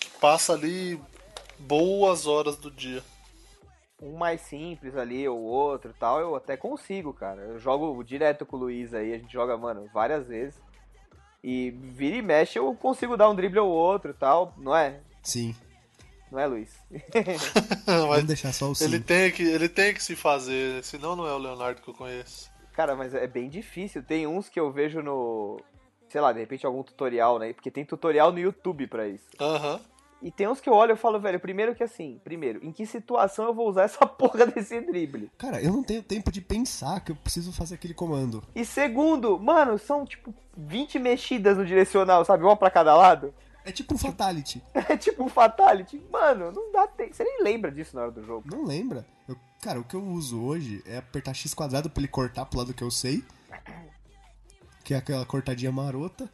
que 0.00 0.10
passa 0.20 0.54
ali 0.54 1.00
boas 1.58 2.26
horas 2.26 2.56
do 2.56 2.70
dia. 2.70 3.02
Um 4.02 4.16
mais 4.16 4.40
simples 4.42 4.96
ali, 4.96 5.26
ou 5.26 5.40
outro 5.40 5.90
e 5.90 5.94
tal, 5.94 6.20
eu 6.20 6.34
até 6.34 6.56
consigo, 6.56 7.14
cara. 7.14 7.42
Eu 7.42 7.58
jogo 7.58 8.02
direto 8.02 8.44
com 8.44 8.56
o 8.56 8.60
Luiz 8.60 8.92
aí, 8.92 9.14
a 9.14 9.18
gente 9.18 9.32
joga, 9.32 9.56
mano, 9.56 9.88
várias 9.94 10.26
vezes. 10.26 10.60
E 11.42 11.70
vira 11.70 12.16
e 12.16 12.22
mexe, 12.22 12.58
eu 12.58 12.74
consigo 12.74 13.16
dar 13.16 13.30
um 13.30 13.34
drible 13.34 13.60
ou 13.60 13.70
outro 13.70 14.10
e 14.10 14.14
tal, 14.14 14.52
não 14.58 14.76
é? 14.76 15.00
Sim. 15.22 15.54
Não 16.30 16.38
é, 16.38 16.46
Luiz? 16.46 16.74
Vamos 17.86 18.24
deixar 18.24 18.52
só 18.52 18.70
o 18.70 18.74
sim. 18.74 18.84
ele 18.84 19.00
tem, 19.00 19.30
que, 19.30 19.42
ele 19.42 19.68
tem 19.68 19.94
que 19.94 20.02
se 20.02 20.16
fazer, 20.16 20.82
senão 20.82 21.14
não 21.14 21.26
é 21.26 21.32
o 21.32 21.38
Leonardo 21.38 21.80
que 21.80 21.88
eu 21.88 21.94
conheço. 21.94 22.50
Cara, 22.72 22.94
mas 22.94 23.14
é 23.14 23.26
bem 23.26 23.48
difícil. 23.48 24.02
Tem 24.02 24.26
uns 24.26 24.48
que 24.48 24.60
eu 24.60 24.70
vejo 24.70 25.00
no. 25.00 25.58
Sei 26.08 26.20
lá, 26.20 26.32
de 26.32 26.40
repente 26.40 26.66
algum 26.66 26.82
tutorial, 26.82 27.38
né? 27.38 27.52
Porque 27.52 27.70
tem 27.70 27.84
tutorial 27.84 28.30
no 28.30 28.38
YouTube 28.38 28.86
pra 28.86 29.08
isso. 29.08 29.26
Aham. 29.40 29.80
E 30.22 30.30
tem 30.30 30.48
uns 30.48 30.60
que 30.60 30.68
eu 30.68 30.72
olho 30.72 30.94
e 30.94 30.96
falo, 30.96 31.20
velho, 31.20 31.38
primeiro 31.38 31.74
que 31.74 31.82
assim, 31.82 32.20
primeiro, 32.24 32.64
em 32.64 32.72
que 32.72 32.86
situação 32.86 33.44
eu 33.46 33.54
vou 33.54 33.68
usar 33.68 33.84
essa 33.84 34.04
porra 34.06 34.46
desse 34.46 34.80
drible? 34.80 35.30
Cara, 35.36 35.60
eu 35.60 35.72
não 35.72 35.82
tenho 35.82 36.02
tempo 36.02 36.32
de 36.32 36.40
pensar 36.40 37.00
que 37.00 37.12
eu 37.12 37.16
preciso 37.16 37.52
fazer 37.52 37.74
aquele 37.74 37.94
comando. 37.94 38.42
E 38.54 38.64
segundo, 38.64 39.38
mano, 39.38 39.78
são 39.78 40.04
tipo 40.04 40.34
20 40.56 40.98
mexidas 40.98 41.58
no 41.58 41.66
direcional, 41.66 42.24
sabe? 42.24 42.44
Uma 42.44 42.56
pra 42.56 42.70
cada 42.70 42.94
lado. 42.94 43.32
É 43.66 43.72
tipo 43.72 43.94
um 43.94 43.98
Fatality. 43.98 44.62
É 44.88 44.96
tipo 44.96 45.24
um 45.24 45.28
fatality. 45.28 46.00
Mano, 46.10 46.52
não 46.52 46.70
dá 46.72 46.86
tempo. 46.86 47.14
Você 47.14 47.24
nem 47.24 47.42
lembra 47.42 47.70
disso 47.72 47.94
na 47.96 48.02
hora 48.02 48.12
do 48.12 48.22
jogo. 48.24 48.48
Não 48.48 48.64
lembra? 48.64 49.04
Eu- 49.28 49.36
cara, 49.60 49.80
o 49.80 49.84
que 49.84 49.94
eu 49.96 50.02
uso 50.04 50.40
hoje 50.40 50.82
é 50.86 50.98
apertar 50.98 51.34
X 51.34 51.52
quadrado 51.52 51.90
pra 51.90 52.00
ele 52.00 52.08
cortar 52.08 52.46
pro 52.46 52.58
lado 52.60 52.72
que 52.72 52.82
eu 52.84 52.90
sei. 52.90 53.24
Que 54.84 54.94
é 54.94 54.96
aquela 54.96 55.26
cortadinha 55.26 55.72
marota. 55.72 56.30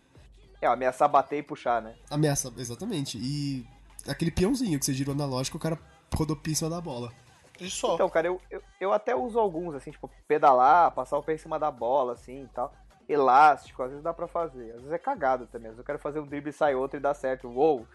É, 0.60 0.66
ameaçar 0.66 1.08
bater 1.08 1.38
e 1.38 1.42
puxar, 1.42 1.80
né? 1.82 1.94
Ameaça, 2.10 2.52
exatamente. 2.56 3.18
E 3.18 3.66
aquele 4.06 4.30
peãozinho 4.30 4.78
que 4.78 4.84
você 4.84 4.92
girou 4.92 5.14
analógico, 5.14 5.56
o 5.56 5.60
cara 5.60 5.78
rodopia 6.14 6.52
em 6.52 6.56
cima 6.56 6.68
da 6.70 6.80
bola. 6.80 7.10
E 7.58 7.68
só. 7.70 7.94
Então, 7.94 8.08
cara, 8.10 8.26
eu, 8.28 8.40
eu, 8.50 8.62
eu 8.80 8.92
até 8.92 9.14
uso 9.16 9.38
alguns, 9.38 9.74
assim, 9.74 9.90
tipo, 9.90 10.10
pedalar, 10.28 10.90
passar 10.92 11.16
o 11.18 11.22
pé 11.22 11.34
em 11.34 11.38
cima 11.38 11.58
da 11.58 11.70
bola, 11.70 12.12
assim 12.12 12.44
e 12.44 12.48
tal. 12.48 12.72
Elástico, 13.12 13.82
às 13.82 13.90
vezes 13.90 14.02
dá 14.02 14.12
pra 14.12 14.26
fazer. 14.26 14.70
Às 14.70 14.76
vezes 14.76 14.92
é 14.92 14.98
cagado 14.98 15.46
também. 15.46 15.68
Às 15.68 15.72
vezes 15.72 15.78
eu 15.78 15.84
quero 15.84 15.98
fazer 15.98 16.20
um 16.20 16.26
drible 16.26 16.50
e 16.50 16.52
sai 16.52 16.74
outro 16.74 16.96
e 16.96 17.00
dá 17.00 17.14
certo. 17.14 17.48
Uou! 17.48 17.86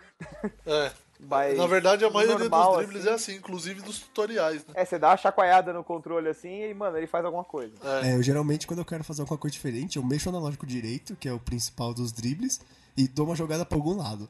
É. 0.65 0.91
Mas 1.19 1.57
Na 1.57 1.65
verdade, 1.65 2.06
a 2.06 2.11
maioria 2.11 2.38
normal, 2.38 2.77
dos 2.77 2.85
dribles 2.85 3.02
assim, 3.02 3.10
é 3.10 3.14
assim, 3.15 3.35
inclusive 3.35 3.81
dos 3.81 3.99
tutoriais, 3.99 4.64
né? 4.68 4.73
É, 4.76 4.85
você 4.85 4.99
dá 4.99 5.10
uma 5.10 5.18
chacoalhada 5.18 5.73
no 5.73 5.84
controle 5.84 6.30
assim 6.30 6.61
e, 6.61 6.73
mano, 6.76 6.95
ele 6.95 7.07
faz 7.07 7.26
alguma 7.26 7.44
coisa. 7.44 7.73
É. 7.84 8.10
É, 8.11 8.15
eu 8.15 8.22
geralmente, 8.22 8.68
quando 8.68 8.80
eu 8.80 8.85
quero 8.85 9.03
fazer 9.03 9.22
alguma 9.22 9.38
coisa 9.38 9.52
diferente, 9.53 9.98
eu 9.98 10.03
mexo 10.03 10.30
o 10.30 10.31
analógico 10.31 10.65
direito, 10.68 11.15
que 11.15 11.27
é 11.27 11.34
o 11.34 11.39
principal 11.39 11.91
dos 11.91 12.11
dribles, 12.11 12.61
e 12.95 13.07
dou 13.07 13.26
uma 13.26 13.35
jogada 13.35 13.65
pra 13.65 13.76
algum 13.76 13.98
lado. 13.98 14.30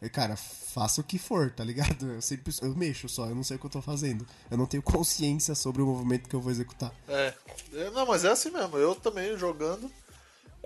E, 0.00 0.08
cara, 0.08 0.36
faça 0.36 1.00
o 1.00 1.04
que 1.04 1.18
for, 1.18 1.50
tá 1.50 1.64
ligado? 1.64 2.06
Eu 2.10 2.22
sempre 2.22 2.52
eu 2.62 2.74
mexo 2.74 3.08
só, 3.08 3.26
eu 3.26 3.34
não 3.34 3.42
sei 3.42 3.56
o 3.56 3.60
que 3.60 3.66
eu 3.66 3.70
tô 3.70 3.82
fazendo. 3.82 4.26
Eu 4.50 4.56
não 4.56 4.66
tenho 4.66 4.82
consciência 4.82 5.54
sobre 5.54 5.82
o 5.82 5.86
movimento 5.86 6.28
que 6.28 6.34
eu 6.34 6.40
vou 6.40 6.52
executar. 6.52 6.92
É. 7.08 7.34
É, 7.74 7.90
Não, 7.90 8.06
mas 8.06 8.24
é 8.24 8.30
assim 8.30 8.50
mesmo. 8.50 8.76
Eu 8.76 8.94
também 8.94 9.36
jogando. 9.36 9.90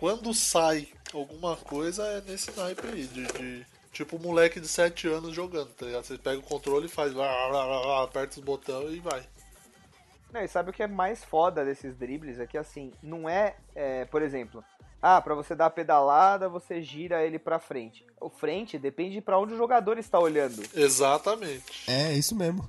Quando 0.03 0.35
sai 0.35 0.89
alguma 1.15 1.55
coisa 1.55 2.05
é 2.05 2.21
nesse 2.23 2.51
naipe 2.59 2.85
aí. 2.89 3.05
De, 3.07 3.25
de- 3.25 3.67
tipo 3.93 4.17
um 4.17 4.19
moleque 4.19 4.59
de 4.59 4.67
7 4.67 5.07
anos 5.07 5.33
jogando, 5.33 5.69
tá 5.69 5.87
ligado? 5.87 6.03
Você 6.03 6.19
pega 6.19 6.41
o 6.41 6.43
controle 6.43 6.87
e 6.87 6.89
faz. 6.89 7.13
aperta 8.03 8.37
os 8.37 8.45
botões 8.45 8.95
e 8.95 8.99
vai. 8.99 9.23
Não, 10.33 10.41
e 10.43 10.49
sabe 10.49 10.71
o 10.71 10.73
que 10.73 10.83
é 10.83 10.89
mais 10.89 11.23
foda 11.23 11.65
desses 11.65 11.95
dribles? 11.95 12.41
É 12.41 12.49
que 12.49 12.59
assim, 12.59 12.93
não 13.01 13.29
é, 13.29 13.55
é, 13.77 14.05
por 14.07 14.23
exemplo, 14.23 14.65
ah, 15.01 15.21
pra 15.21 15.37
você 15.37 15.55
dar 15.55 15.67
a 15.67 15.71
pedalada, 15.71 16.49
você 16.49 16.83
gira 16.83 17.25
ele 17.25 17.39
pra 17.39 17.61
frente. 17.61 18.05
O 18.21 18.29
frente 18.29 18.81
depende 18.81 19.21
pra 19.21 19.39
onde 19.39 19.55
o 19.55 19.57
jogador 19.57 19.99
está 19.99 20.19
olhando. 20.19 20.65
Exatamente. 20.75 21.89
É, 21.89 22.13
isso 22.13 22.35
mesmo. 22.35 22.69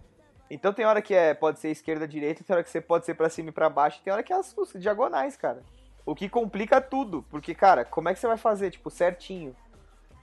Então 0.51 0.71
tem 0.71 0.85
hora 0.85 1.01
que 1.01 1.15
é, 1.15 1.33
pode 1.33 1.59
ser 1.59 1.71
esquerda, 1.71 2.07
direita, 2.07 2.43
tem 2.43 2.53
hora 2.53 2.63
que 2.63 2.69
você 2.69 2.79
pode 2.79 3.07
ser 3.07 3.15
pra 3.15 3.27
cima 3.27 3.49
e 3.49 3.51
pra 3.51 3.71
baixo, 3.71 4.01
tem 4.03 4.13
hora 4.13 4.21
que 4.21 4.31
é 4.31 4.35
as, 4.35 4.55
os 4.55 4.71
diagonais, 4.79 5.35
cara. 5.35 5.63
O 6.05 6.13
que 6.13 6.27
complica 6.27 6.81
tudo, 6.81 7.23
porque, 7.29 7.55
cara, 7.55 7.85
como 7.85 8.09
é 8.09 8.13
que 8.13 8.19
você 8.19 8.27
vai 8.27 8.37
fazer, 8.37 8.71
tipo, 8.71 8.89
certinho? 8.89 9.55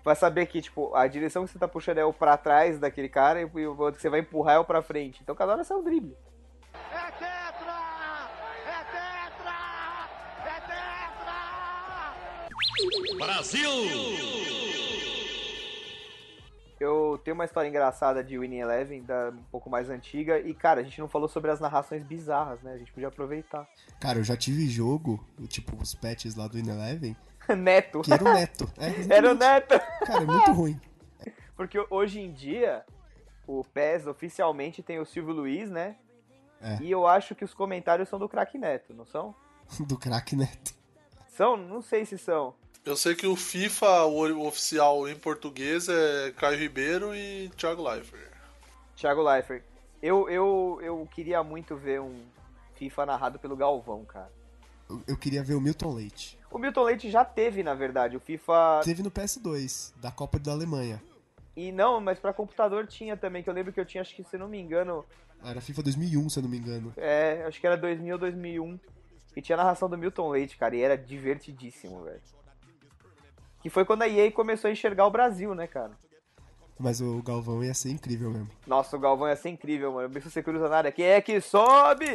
Vai 0.04 0.14
saber 0.14 0.46
que, 0.46 0.60
tipo, 0.60 0.94
a 0.94 1.06
direção 1.06 1.44
que 1.44 1.50
você 1.50 1.58
tá 1.58 1.68
puxando 1.68 1.98
é 1.98 2.04
o 2.04 2.12
pra 2.12 2.36
trás 2.36 2.78
daquele 2.78 3.08
cara 3.08 3.40
e 3.40 3.44
o 3.44 3.78
outro 3.78 3.96
que 3.96 4.02
você 4.02 4.10
vai 4.10 4.20
empurrar 4.20 4.56
é 4.56 4.58
o 4.58 4.64
pra 4.64 4.82
frente. 4.82 5.20
Então 5.22 5.34
cada 5.34 5.52
hora 5.52 5.62
é 5.68 5.74
um 5.74 5.82
drible. 5.82 6.16
É 6.72 7.10
tetra! 7.12 8.30
É 8.66 8.84
tetra! 8.84 9.54
É 10.46 10.60
tetra! 13.30 14.49
Eu 16.80 17.20
tenho 17.22 17.34
uma 17.34 17.44
história 17.44 17.68
engraçada 17.68 18.24
de 18.24 18.38
Winning 18.38 18.60
Eleven, 18.60 19.02
da, 19.02 19.28
um 19.28 19.42
pouco 19.50 19.68
mais 19.68 19.90
antiga, 19.90 20.38
e, 20.38 20.54
cara, 20.54 20.80
a 20.80 20.82
gente 20.82 20.98
não 20.98 21.08
falou 21.08 21.28
sobre 21.28 21.50
as 21.50 21.60
narrações 21.60 22.02
bizarras, 22.02 22.62
né? 22.62 22.72
A 22.72 22.78
gente 22.78 22.90
podia 22.90 23.08
aproveitar. 23.08 23.68
Cara, 24.00 24.18
eu 24.18 24.24
já 24.24 24.34
tive 24.34 24.66
jogo, 24.66 25.22
tipo 25.46 25.76
os 25.76 25.94
patches 25.94 26.34
lá 26.34 26.48
do 26.48 26.58
In-Eleven, 26.58 27.14
Neto! 27.54 28.00
que 28.00 28.10
era 28.10 28.24
o 28.24 28.32
Neto. 28.32 28.72
É. 28.78 28.88
Era 29.14 29.30
o 29.30 29.34
Neto! 29.34 29.78
Cara, 30.06 30.22
é 30.22 30.26
muito 30.26 30.52
ruim. 30.52 30.80
Porque 31.54 31.78
hoje 31.90 32.20
em 32.20 32.32
dia, 32.32 32.82
o 33.46 33.62
PES 33.62 34.06
oficialmente 34.06 34.82
tem 34.82 34.98
o 34.98 35.04
Silvio 35.04 35.34
Luiz, 35.34 35.70
né? 35.70 35.96
É. 36.62 36.78
E 36.80 36.90
eu 36.90 37.06
acho 37.06 37.34
que 37.34 37.44
os 37.44 37.52
comentários 37.52 38.08
são 38.08 38.18
do 38.18 38.28
craque 38.28 38.56
Neto, 38.56 38.94
não 38.94 39.04
são? 39.04 39.34
Do 39.86 39.98
craque 39.98 40.34
Neto. 40.34 40.74
São? 41.28 41.56
Não 41.56 41.82
sei 41.82 42.06
se 42.06 42.16
são. 42.16 42.54
Eu 42.84 42.96
sei 42.96 43.14
que 43.14 43.26
o 43.26 43.36
FIFA, 43.36 44.04
o 44.06 44.46
oficial 44.46 45.06
em 45.08 45.14
português, 45.14 45.88
é 45.88 46.32
Caio 46.36 46.58
Ribeiro 46.58 47.14
e 47.14 47.50
Thiago 47.56 47.82
Leifert. 47.86 48.30
Thiago 48.96 49.22
Leifert. 49.22 49.62
Eu, 50.02 50.28
eu, 50.30 50.78
eu 50.82 51.08
queria 51.12 51.42
muito 51.42 51.76
ver 51.76 52.00
um 52.00 52.22
FIFA 52.76 53.06
narrado 53.06 53.38
pelo 53.38 53.54
Galvão, 53.54 54.04
cara. 54.04 54.32
Eu, 54.88 55.02
eu 55.06 55.16
queria 55.16 55.42
ver 55.42 55.54
o 55.54 55.60
Milton 55.60 55.94
Leite. 55.94 56.38
O 56.50 56.58
Milton 56.58 56.82
Leite 56.84 57.10
já 57.10 57.24
teve, 57.24 57.62
na 57.62 57.74
verdade, 57.74 58.16
o 58.16 58.20
FIFA. 58.20 58.80
Teve 58.82 59.02
no 59.02 59.10
PS2, 59.10 59.92
da 60.00 60.10
Copa 60.10 60.38
da 60.38 60.52
Alemanha. 60.52 61.02
E 61.54 61.70
não, 61.70 62.00
mas 62.00 62.18
pra 62.18 62.32
computador 62.32 62.86
tinha 62.86 63.16
também, 63.16 63.42
que 63.42 63.50
eu 63.50 63.54
lembro 63.54 63.72
que 63.72 63.78
eu 63.80 63.84
tinha, 63.84 64.00
acho 64.00 64.14
que 64.16 64.24
se 64.24 64.38
não 64.38 64.48
me 64.48 64.58
engano, 64.58 65.04
Era 65.44 65.60
FIFA 65.60 65.82
2001, 65.82 66.28
se 66.30 66.38
eu 66.38 66.42
não 66.42 66.50
me 66.50 66.56
engano. 66.56 66.92
é, 66.96 67.44
acho 67.46 67.60
que 67.60 67.66
era 67.66 67.76
2000 67.76 68.14
ou 68.14 68.18
2001. 68.18 68.80
E 69.36 69.42
tinha 69.42 69.56
a 69.56 69.62
narração 69.62 69.88
do 69.88 69.98
Milton 69.98 70.30
Leite, 70.30 70.56
cara, 70.56 70.74
e 70.74 70.80
era 70.80 70.96
divertidíssimo, 70.96 72.02
velho. 72.02 72.20
Que 73.60 73.70
foi 73.70 73.84
quando 73.84 74.02
a 74.02 74.08
EA 74.08 74.30
começou 74.30 74.68
a 74.68 74.72
enxergar 74.72 75.06
o 75.06 75.10
Brasil, 75.10 75.54
né, 75.54 75.66
cara? 75.66 75.92
Mas 76.78 76.98
o 77.02 77.22
Galvão 77.22 77.62
ia 77.62 77.74
ser 77.74 77.90
incrível 77.90 78.30
mesmo. 78.30 78.48
Nossa, 78.66 78.96
o 78.96 78.98
Galvão 78.98 79.28
ia 79.28 79.36
ser 79.36 79.50
incrível, 79.50 79.92
mano. 79.92 80.08
Bicho, 80.08 80.30
você 80.30 80.42
cruza 80.42 80.66
na 80.66 80.78
área. 80.78 80.90
Quem 80.90 81.04
é 81.04 81.20
que 81.20 81.38
sobe? 81.38 82.06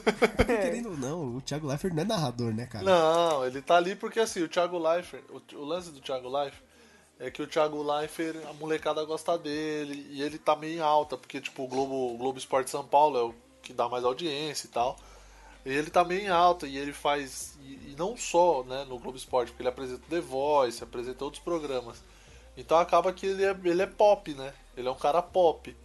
Querendo 0.46 0.90
ou 0.90 0.96
não, 0.98 1.36
o 1.36 1.40
Thiago 1.40 1.66
Leifert 1.66 1.94
não 1.94 2.02
é 2.02 2.06
narrador, 2.06 2.52
né, 2.52 2.66
cara? 2.66 2.84
Não, 2.84 3.46
ele 3.46 3.62
tá 3.62 3.76
ali 3.76 3.96
porque 3.96 4.20
assim, 4.20 4.42
o 4.42 4.48
Thiago 4.48 4.78
Leifert, 4.78 5.24
o, 5.30 5.56
o 5.56 5.64
lance 5.64 5.90
do 5.90 6.02
Thiago 6.02 6.28
Leifert 6.28 6.62
é 7.18 7.30
que 7.30 7.40
o 7.40 7.46
Thiago 7.46 7.82
Leifert, 7.82 8.36
a 8.46 8.52
molecada 8.52 9.02
gosta 9.04 9.38
dele 9.38 10.06
e 10.10 10.20
ele 10.20 10.38
tá 10.38 10.54
meio 10.54 10.78
em 10.78 10.80
alta, 10.80 11.16
porque 11.16 11.40
tipo, 11.40 11.64
o 11.64 11.68
Globo, 11.68 12.14
o 12.14 12.18
Globo 12.18 12.38
Esporte 12.38 12.70
São 12.70 12.84
Paulo 12.84 13.18
é 13.18 13.22
o 13.22 13.34
que 13.62 13.72
dá 13.72 13.88
mais 13.88 14.04
audiência 14.04 14.66
e 14.66 14.70
tal. 14.70 14.98
Ele 15.64 15.90
tá 15.90 16.04
meio 16.04 16.22
em 16.22 16.28
alta 16.28 16.66
e 16.66 16.76
ele 16.76 16.92
faz. 16.92 17.58
E, 17.62 17.92
e 17.92 17.94
não 17.98 18.16
só 18.16 18.64
né, 18.64 18.84
no 18.88 18.98
Globo 18.98 19.16
Esporte, 19.16 19.50
porque 19.50 19.62
ele 19.62 19.68
apresenta 19.68 20.02
The 20.08 20.20
Voice, 20.20 20.82
apresenta 20.82 21.24
outros 21.24 21.42
programas. 21.42 22.02
Então 22.56 22.78
acaba 22.78 23.12
que 23.12 23.26
ele 23.26 23.44
é, 23.44 23.56
ele 23.64 23.82
é 23.82 23.86
pop, 23.86 24.32
né? 24.34 24.52
Ele 24.76 24.88
é 24.88 24.90
um 24.90 24.96
cara 24.96 25.22
pop. 25.22 25.76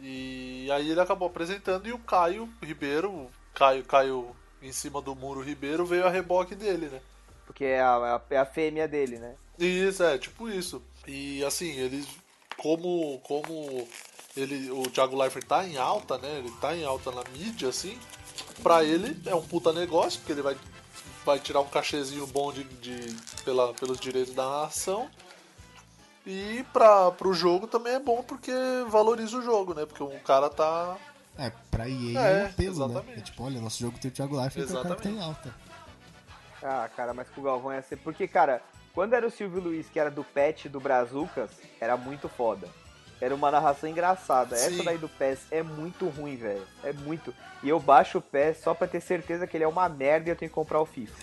E 0.00 0.68
aí 0.72 0.90
ele 0.90 1.00
acabou 1.00 1.28
apresentando 1.28 1.88
e 1.88 1.92
o 1.92 1.98
Caio 1.98 2.48
Ribeiro, 2.62 3.10
o 3.10 3.30
Caio, 3.54 3.84
Caio 3.84 4.36
em 4.62 4.72
cima 4.72 5.00
do 5.00 5.14
muro 5.14 5.40
Ribeiro, 5.40 5.84
veio 5.84 6.06
a 6.06 6.10
reboque 6.10 6.54
dele, 6.54 6.86
né? 6.86 7.00
Porque 7.46 7.64
é 7.64 7.80
a, 7.80 8.20
é 8.30 8.36
a 8.36 8.44
fêmea 8.44 8.86
dele, 8.86 9.18
né? 9.18 9.34
Isso, 9.58 10.02
é, 10.02 10.18
tipo 10.18 10.48
isso. 10.48 10.82
E 11.06 11.42
assim, 11.44 11.70
eles. 11.78 12.06
Como. 12.56 13.18
Como 13.20 13.88
ele, 14.36 14.70
o 14.70 14.82
Thiago 14.90 15.16
Leifert 15.16 15.46
tá 15.46 15.66
em 15.66 15.76
alta, 15.76 16.18
né? 16.18 16.38
Ele 16.38 16.50
tá 16.60 16.76
em 16.76 16.84
alta 16.84 17.10
na 17.10 17.24
mídia, 17.30 17.68
assim. 17.68 17.98
Pra 18.62 18.84
ele 18.84 19.20
é 19.26 19.34
um 19.34 19.42
puta 19.42 19.72
negócio, 19.72 20.18
porque 20.20 20.32
ele 20.32 20.42
vai, 20.42 20.56
vai 21.24 21.38
tirar 21.38 21.60
um 21.60 21.68
cachezinho 21.68 22.26
bom 22.26 22.52
de, 22.52 22.64
de, 22.64 23.14
pela, 23.44 23.72
pelos 23.74 23.98
direitos 23.98 24.34
da 24.34 24.62
nação. 24.62 25.08
E 26.26 26.64
pra, 26.72 27.10
pro 27.10 27.32
jogo 27.32 27.66
também 27.66 27.94
é 27.94 27.98
bom 27.98 28.22
porque 28.22 28.52
valoriza 28.88 29.38
o 29.38 29.42
jogo, 29.42 29.72
né? 29.72 29.86
Porque 29.86 30.02
um 30.02 30.18
cara 30.18 30.50
tá. 30.50 30.96
É, 31.38 31.50
pra 31.70 31.88
EA 31.88 32.20
É, 32.20 32.40
é, 32.40 32.42
um 32.42 32.46
apelo, 32.46 32.48
né? 32.48 32.84
exatamente. 32.84 33.18
É 33.18 33.22
tipo, 33.22 33.44
olha, 33.44 33.60
nosso 33.60 33.78
jogo 33.78 33.98
tem 33.98 34.10
o 34.10 34.14
Thiago 34.14 34.38
Leifert, 34.38 34.66
então 34.68 34.76
é 34.76 34.80
o 34.80 34.82
cara 34.82 34.96
que 34.96 35.02
tá 35.02 35.10
em 35.10 35.22
alta. 35.22 35.54
Ah, 36.62 36.90
cara, 36.94 37.14
mas 37.14 37.28
com 37.30 37.40
o 37.40 37.44
Galvão 37.44 37.72
ia 37.72 37.80
ser. 37.82 37.96
Porque, 37.96 38.26
cara, 38.26 38.60
quando 38.92 39.14
era 39.14 39.26
o 39.26 39.30
Silvio 39.30 39.62
Luiz, 39.62 39.88
que 39.88 39.98
era 39.98 40.10
do 40.10 40.24
Pet 40.24 40.68
do 40.68 40.80
Brazucas, 40.80 41.50
era 41.80 41.96
muito 41.96 42.28
foda. 42.28 42.68
Era 43.20 43.34
uma 43.34 43.50
narração 43.50 43.88
engraçada. 43.88 44.56
Sim. 44.56 44.74
Essa 44.74 44.84
daí 44.84 44.98
do 44.98 45.08
PES 45.08 45.40
é 45.50 45.62
muito 45.62 46.08
ruim, 46.08 46.36
velho. 46.36 46.66
É 46.84 46.92
muito. 46.92 47.34
E 47.62 47.68
eu 47.68 47.80
baixo 47.80 48.18
o 48.18 48.22
PES 48.22 48.58
só 48.58 48.74
pra 48.74 48.86
ter 48.86 49.00
certeza 49.00 49.46
que 49.46 49.56
ele 49.56 49.64
é 49.64 49.68
uma 49.68 49.88
merda 49.88 50.28
e 50.28 50.32
eu 50.32 50.36
tenho 50.36 50.48
que 50.48 50.54
comprar 50.54 50.80
o 50.80 50.86
FIFA. 50.86 51.14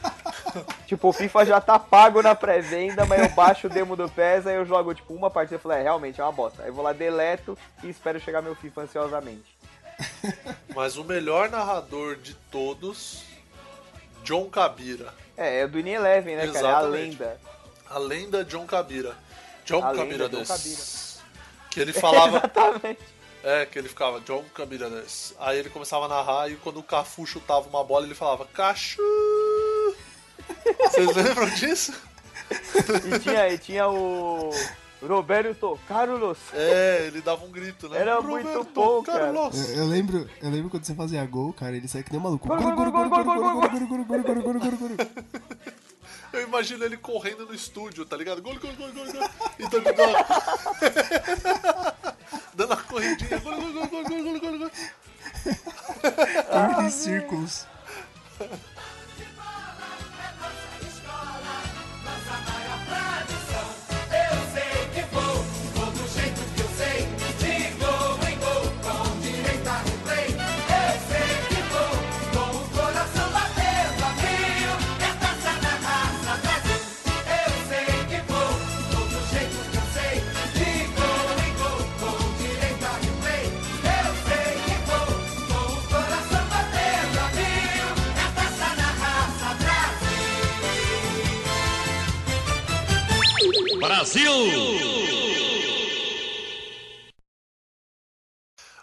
tipo, 0.86 1.08
o 1.08 1.12
FIFA 1.12 1.46
já 1.46 1.60
tá 1.60 1.78
pago 1.78 2.20
na 2.20 2.34
pré-venda, 2.34 3.06
mas 3.06 3.22
eu 3.22 3.28
baixo 3.30 3.66
o 3.66 3.70
demo 3.70 3.96
do 3.96 4.08
PES, 4.08 4.46
aí 4.46 4.56
eu 4.56 4.66
jogo, 4.66 4.94
tipo, 4.94 5.14
uma 5.14 5.30
partida 5.30 5.56
e 5.56 5.58
falo, 5.58 5.74
é, 5.74 5.82
realmente 5.82 6.20
é 6.20 6.24
uma 6.24 6.32
bosta. 6.32 6.62
Aí 6.62 6.68
eu 6.68 6.74
vou 6.74 6.84
lá, 6.84 6.92
deleto 6.92 7.56
e 7.82 7.88
espero 7.88 8.20
chegar 8.20 8.42
meu 8.42 8.54
FIFA 8.54 8.82
ansiosamente. 8.82 9.56
Mas 10.74 10.96
o 10.96 11.04
melhor 11.04 11.48
narrador 11.48 12.16
de 12.16 12.34
todos, 12.34 13.22
John 14.22 14.50
Cabira. 14.50 15.14
É, 15.36 15.60
é 15.60 15.66
do 15.66 15.78
In 15.78 15.88
Eleven, 15.88 16.36
né, 16.36 16.46
cara? 16.48 16.58
É 16.58 16.60
a 16.60 16.78
Exatamente. 16.78 17.18
lenda. 17.18 17.40
A 17.88 17.98
lenda 17.98 18.44
John 18.44 18.66
Cabira. 18.66 19.14
John 19.64 19.82
A 19.82 19.90
lenda 19.90 20.04
Cabira 20.04 20.28
John 20.28 20.38
des. 20.38 21.13
Que 21.74 21.80
ele 21.80 21.92
falava. 21.92 22.38
Exatamente. 22.38 23.00
É, 23.42 23.66
que 23.66 23.78
ele 23.78 23.88
ficava, 23.88 24.20
John 24.20 24.42
Camiranes. 24.54 25.34
Aí 25.38 25.58
ele 25.58 25.68
começava 25.68 26.06
a 26.06 26.08
narrar 26.08 26.50
e 26.50 26.56
quando 26.56 26.78
o 26.78 26.82
Cafu 26.82 27.26
chutava 27.26 27.68
uma 27.68 27.84
bola, 27.84 28.06
ele 28.06 28.14
falava, 28.14 28.46
Cachu! 28.46 29.02
Vocês 30.78 31.14
lembram 31.14 31.50
disso? 31.50 31.92
E 33.04 33.18
tinha, 33.18 33.48
e 33.52 33.58
tinha 33.58 33.88
o 33.88 34.50
Roberto 35.02 35.78
Carlos. 35.86 36.38
É, 36.54 37.06
ele 37.06 37.20
dava 37.20 37.44
um 37.44 37.50
grito, 37.50 37.88
né? 37.88 37.98
Era 37.98 38.20
muito 38.22 38.64
bom, 38.72 39.02
cara. 39.02 39.24
Carlos! 39.24 39.70
Eu, 39.70 39.78
eu 39.78 39.86
lembro, 39.88 40.30
eu 40.40 40.50
lembro 40.50 40.70
quando 40.70 40.84
você 40.84 40.94
fazia 40.94 41.24
gol, 41.26 41.52
cara, 41.52 41.76
ele 41.76 41.88
saía 41.88 42.02
que 42.04 42.12
nem 42.12 42.20
um 42.20 42.24
maluco. 42.24 42.48
Eu 46.34 46.42
imagino 46.42 46.84
ele 46.84 46.96
correndo 46.96 47.46
no 47.46 47.54
estúdio, 47.54 48.04
tá 48.04 48.16
ligado? 48.16 48.42
Gol, 48.42 48.58
gol, 48.58 48.72
gol, 48.74 48.92
gol, 48.92 49.12
gol. 49.12 49.30
Então 49.56 49.78
ele 49.78 49.92
dando, 49.94 50.16
dando 52.54 52.72
a 52.72 52.76
corridinha. 52.76 53.38
Gol, 53.38 53.54
gol, 53.54 53.72
gol, 53.72 53.86
gol, 53.86 54.04
gol, 54.04 54.40
gol, 54.40 54.58
gol. 54.58 54.70
Corrida 56.50 56.82
em 56.82 56.90
círculos. 56.90 57.66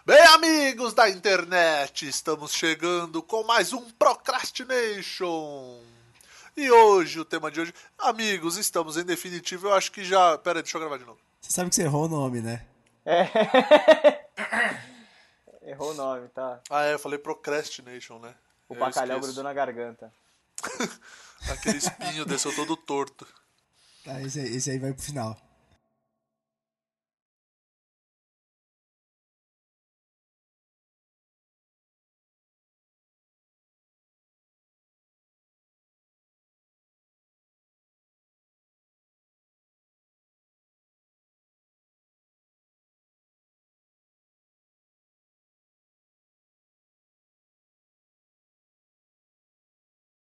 Bem, 0.06 0.20
amigos 0.28 0.94
da 0.94 1.10
internet, 1.10 2.06
estamos 2.06 2.52
chegando 2.52 3.20
com 3.20 3.42
mais 3.42 3.72
um 3.72 3.90
Procrastination. 3.90 5.80
E 6.56 6.70
hoje, 6.70 7.18
o 7.18 7.24
tema 7.24 7.50
de 7.50 7.60
hoje, 7.60 7.74
amigos, 7.98 8.56
estamos 8.56 8.96
em 8.96 9.02
definitivo. 9.02 9.66
Eu 9.66 9.74
acho 9.74 9.90
que 9.90 10.04
já. 10.04 10.38
Pera 10.38 10.60
aí, 10.60 10.62
deixa 10.62 10.76
eu 10.76 10.80
gravar 10.80 10.98
de 10.98 11.04
novo. 11.04 11.18
Você 11.40 11.50
sabe 11.50 11.70
que 11.70 11.74
você 11.74 11.82
errou 11.82 12.04
o 12.04 12.08
nome, 12.08 12.40
né? 12.40 12.64
Errou 15.66 15.90
o 15.90 15.94
nome, 15.94 16.28
tá? 16.28 16.60
Ah, 16.70 16.84
é, 16.84 16.94
eu 16.94 16.98
falei 17.00 17.18
Procrastination, 17.18 18.20
né? 18.20 18.32
O 18.68 18.76
bacalhau 18.76 19.18
grudou 19.18 19.42
na 19.42 19.52
garganta. 19.52 20.12
Aquele 21.50 21.78
espinho 21.78 22.24
desceu 22.24 22.54
todo 22.54 22.76
torto. 22.76 23.26
Tá, 24.04 24.20
esse, 24.22 24.40
aí- 24.40 24.56
esse 24.56 24.70
aí 24.70 24.78
vai 24.78 24.92
pro 24.92 25.02
final. 25.02 25.36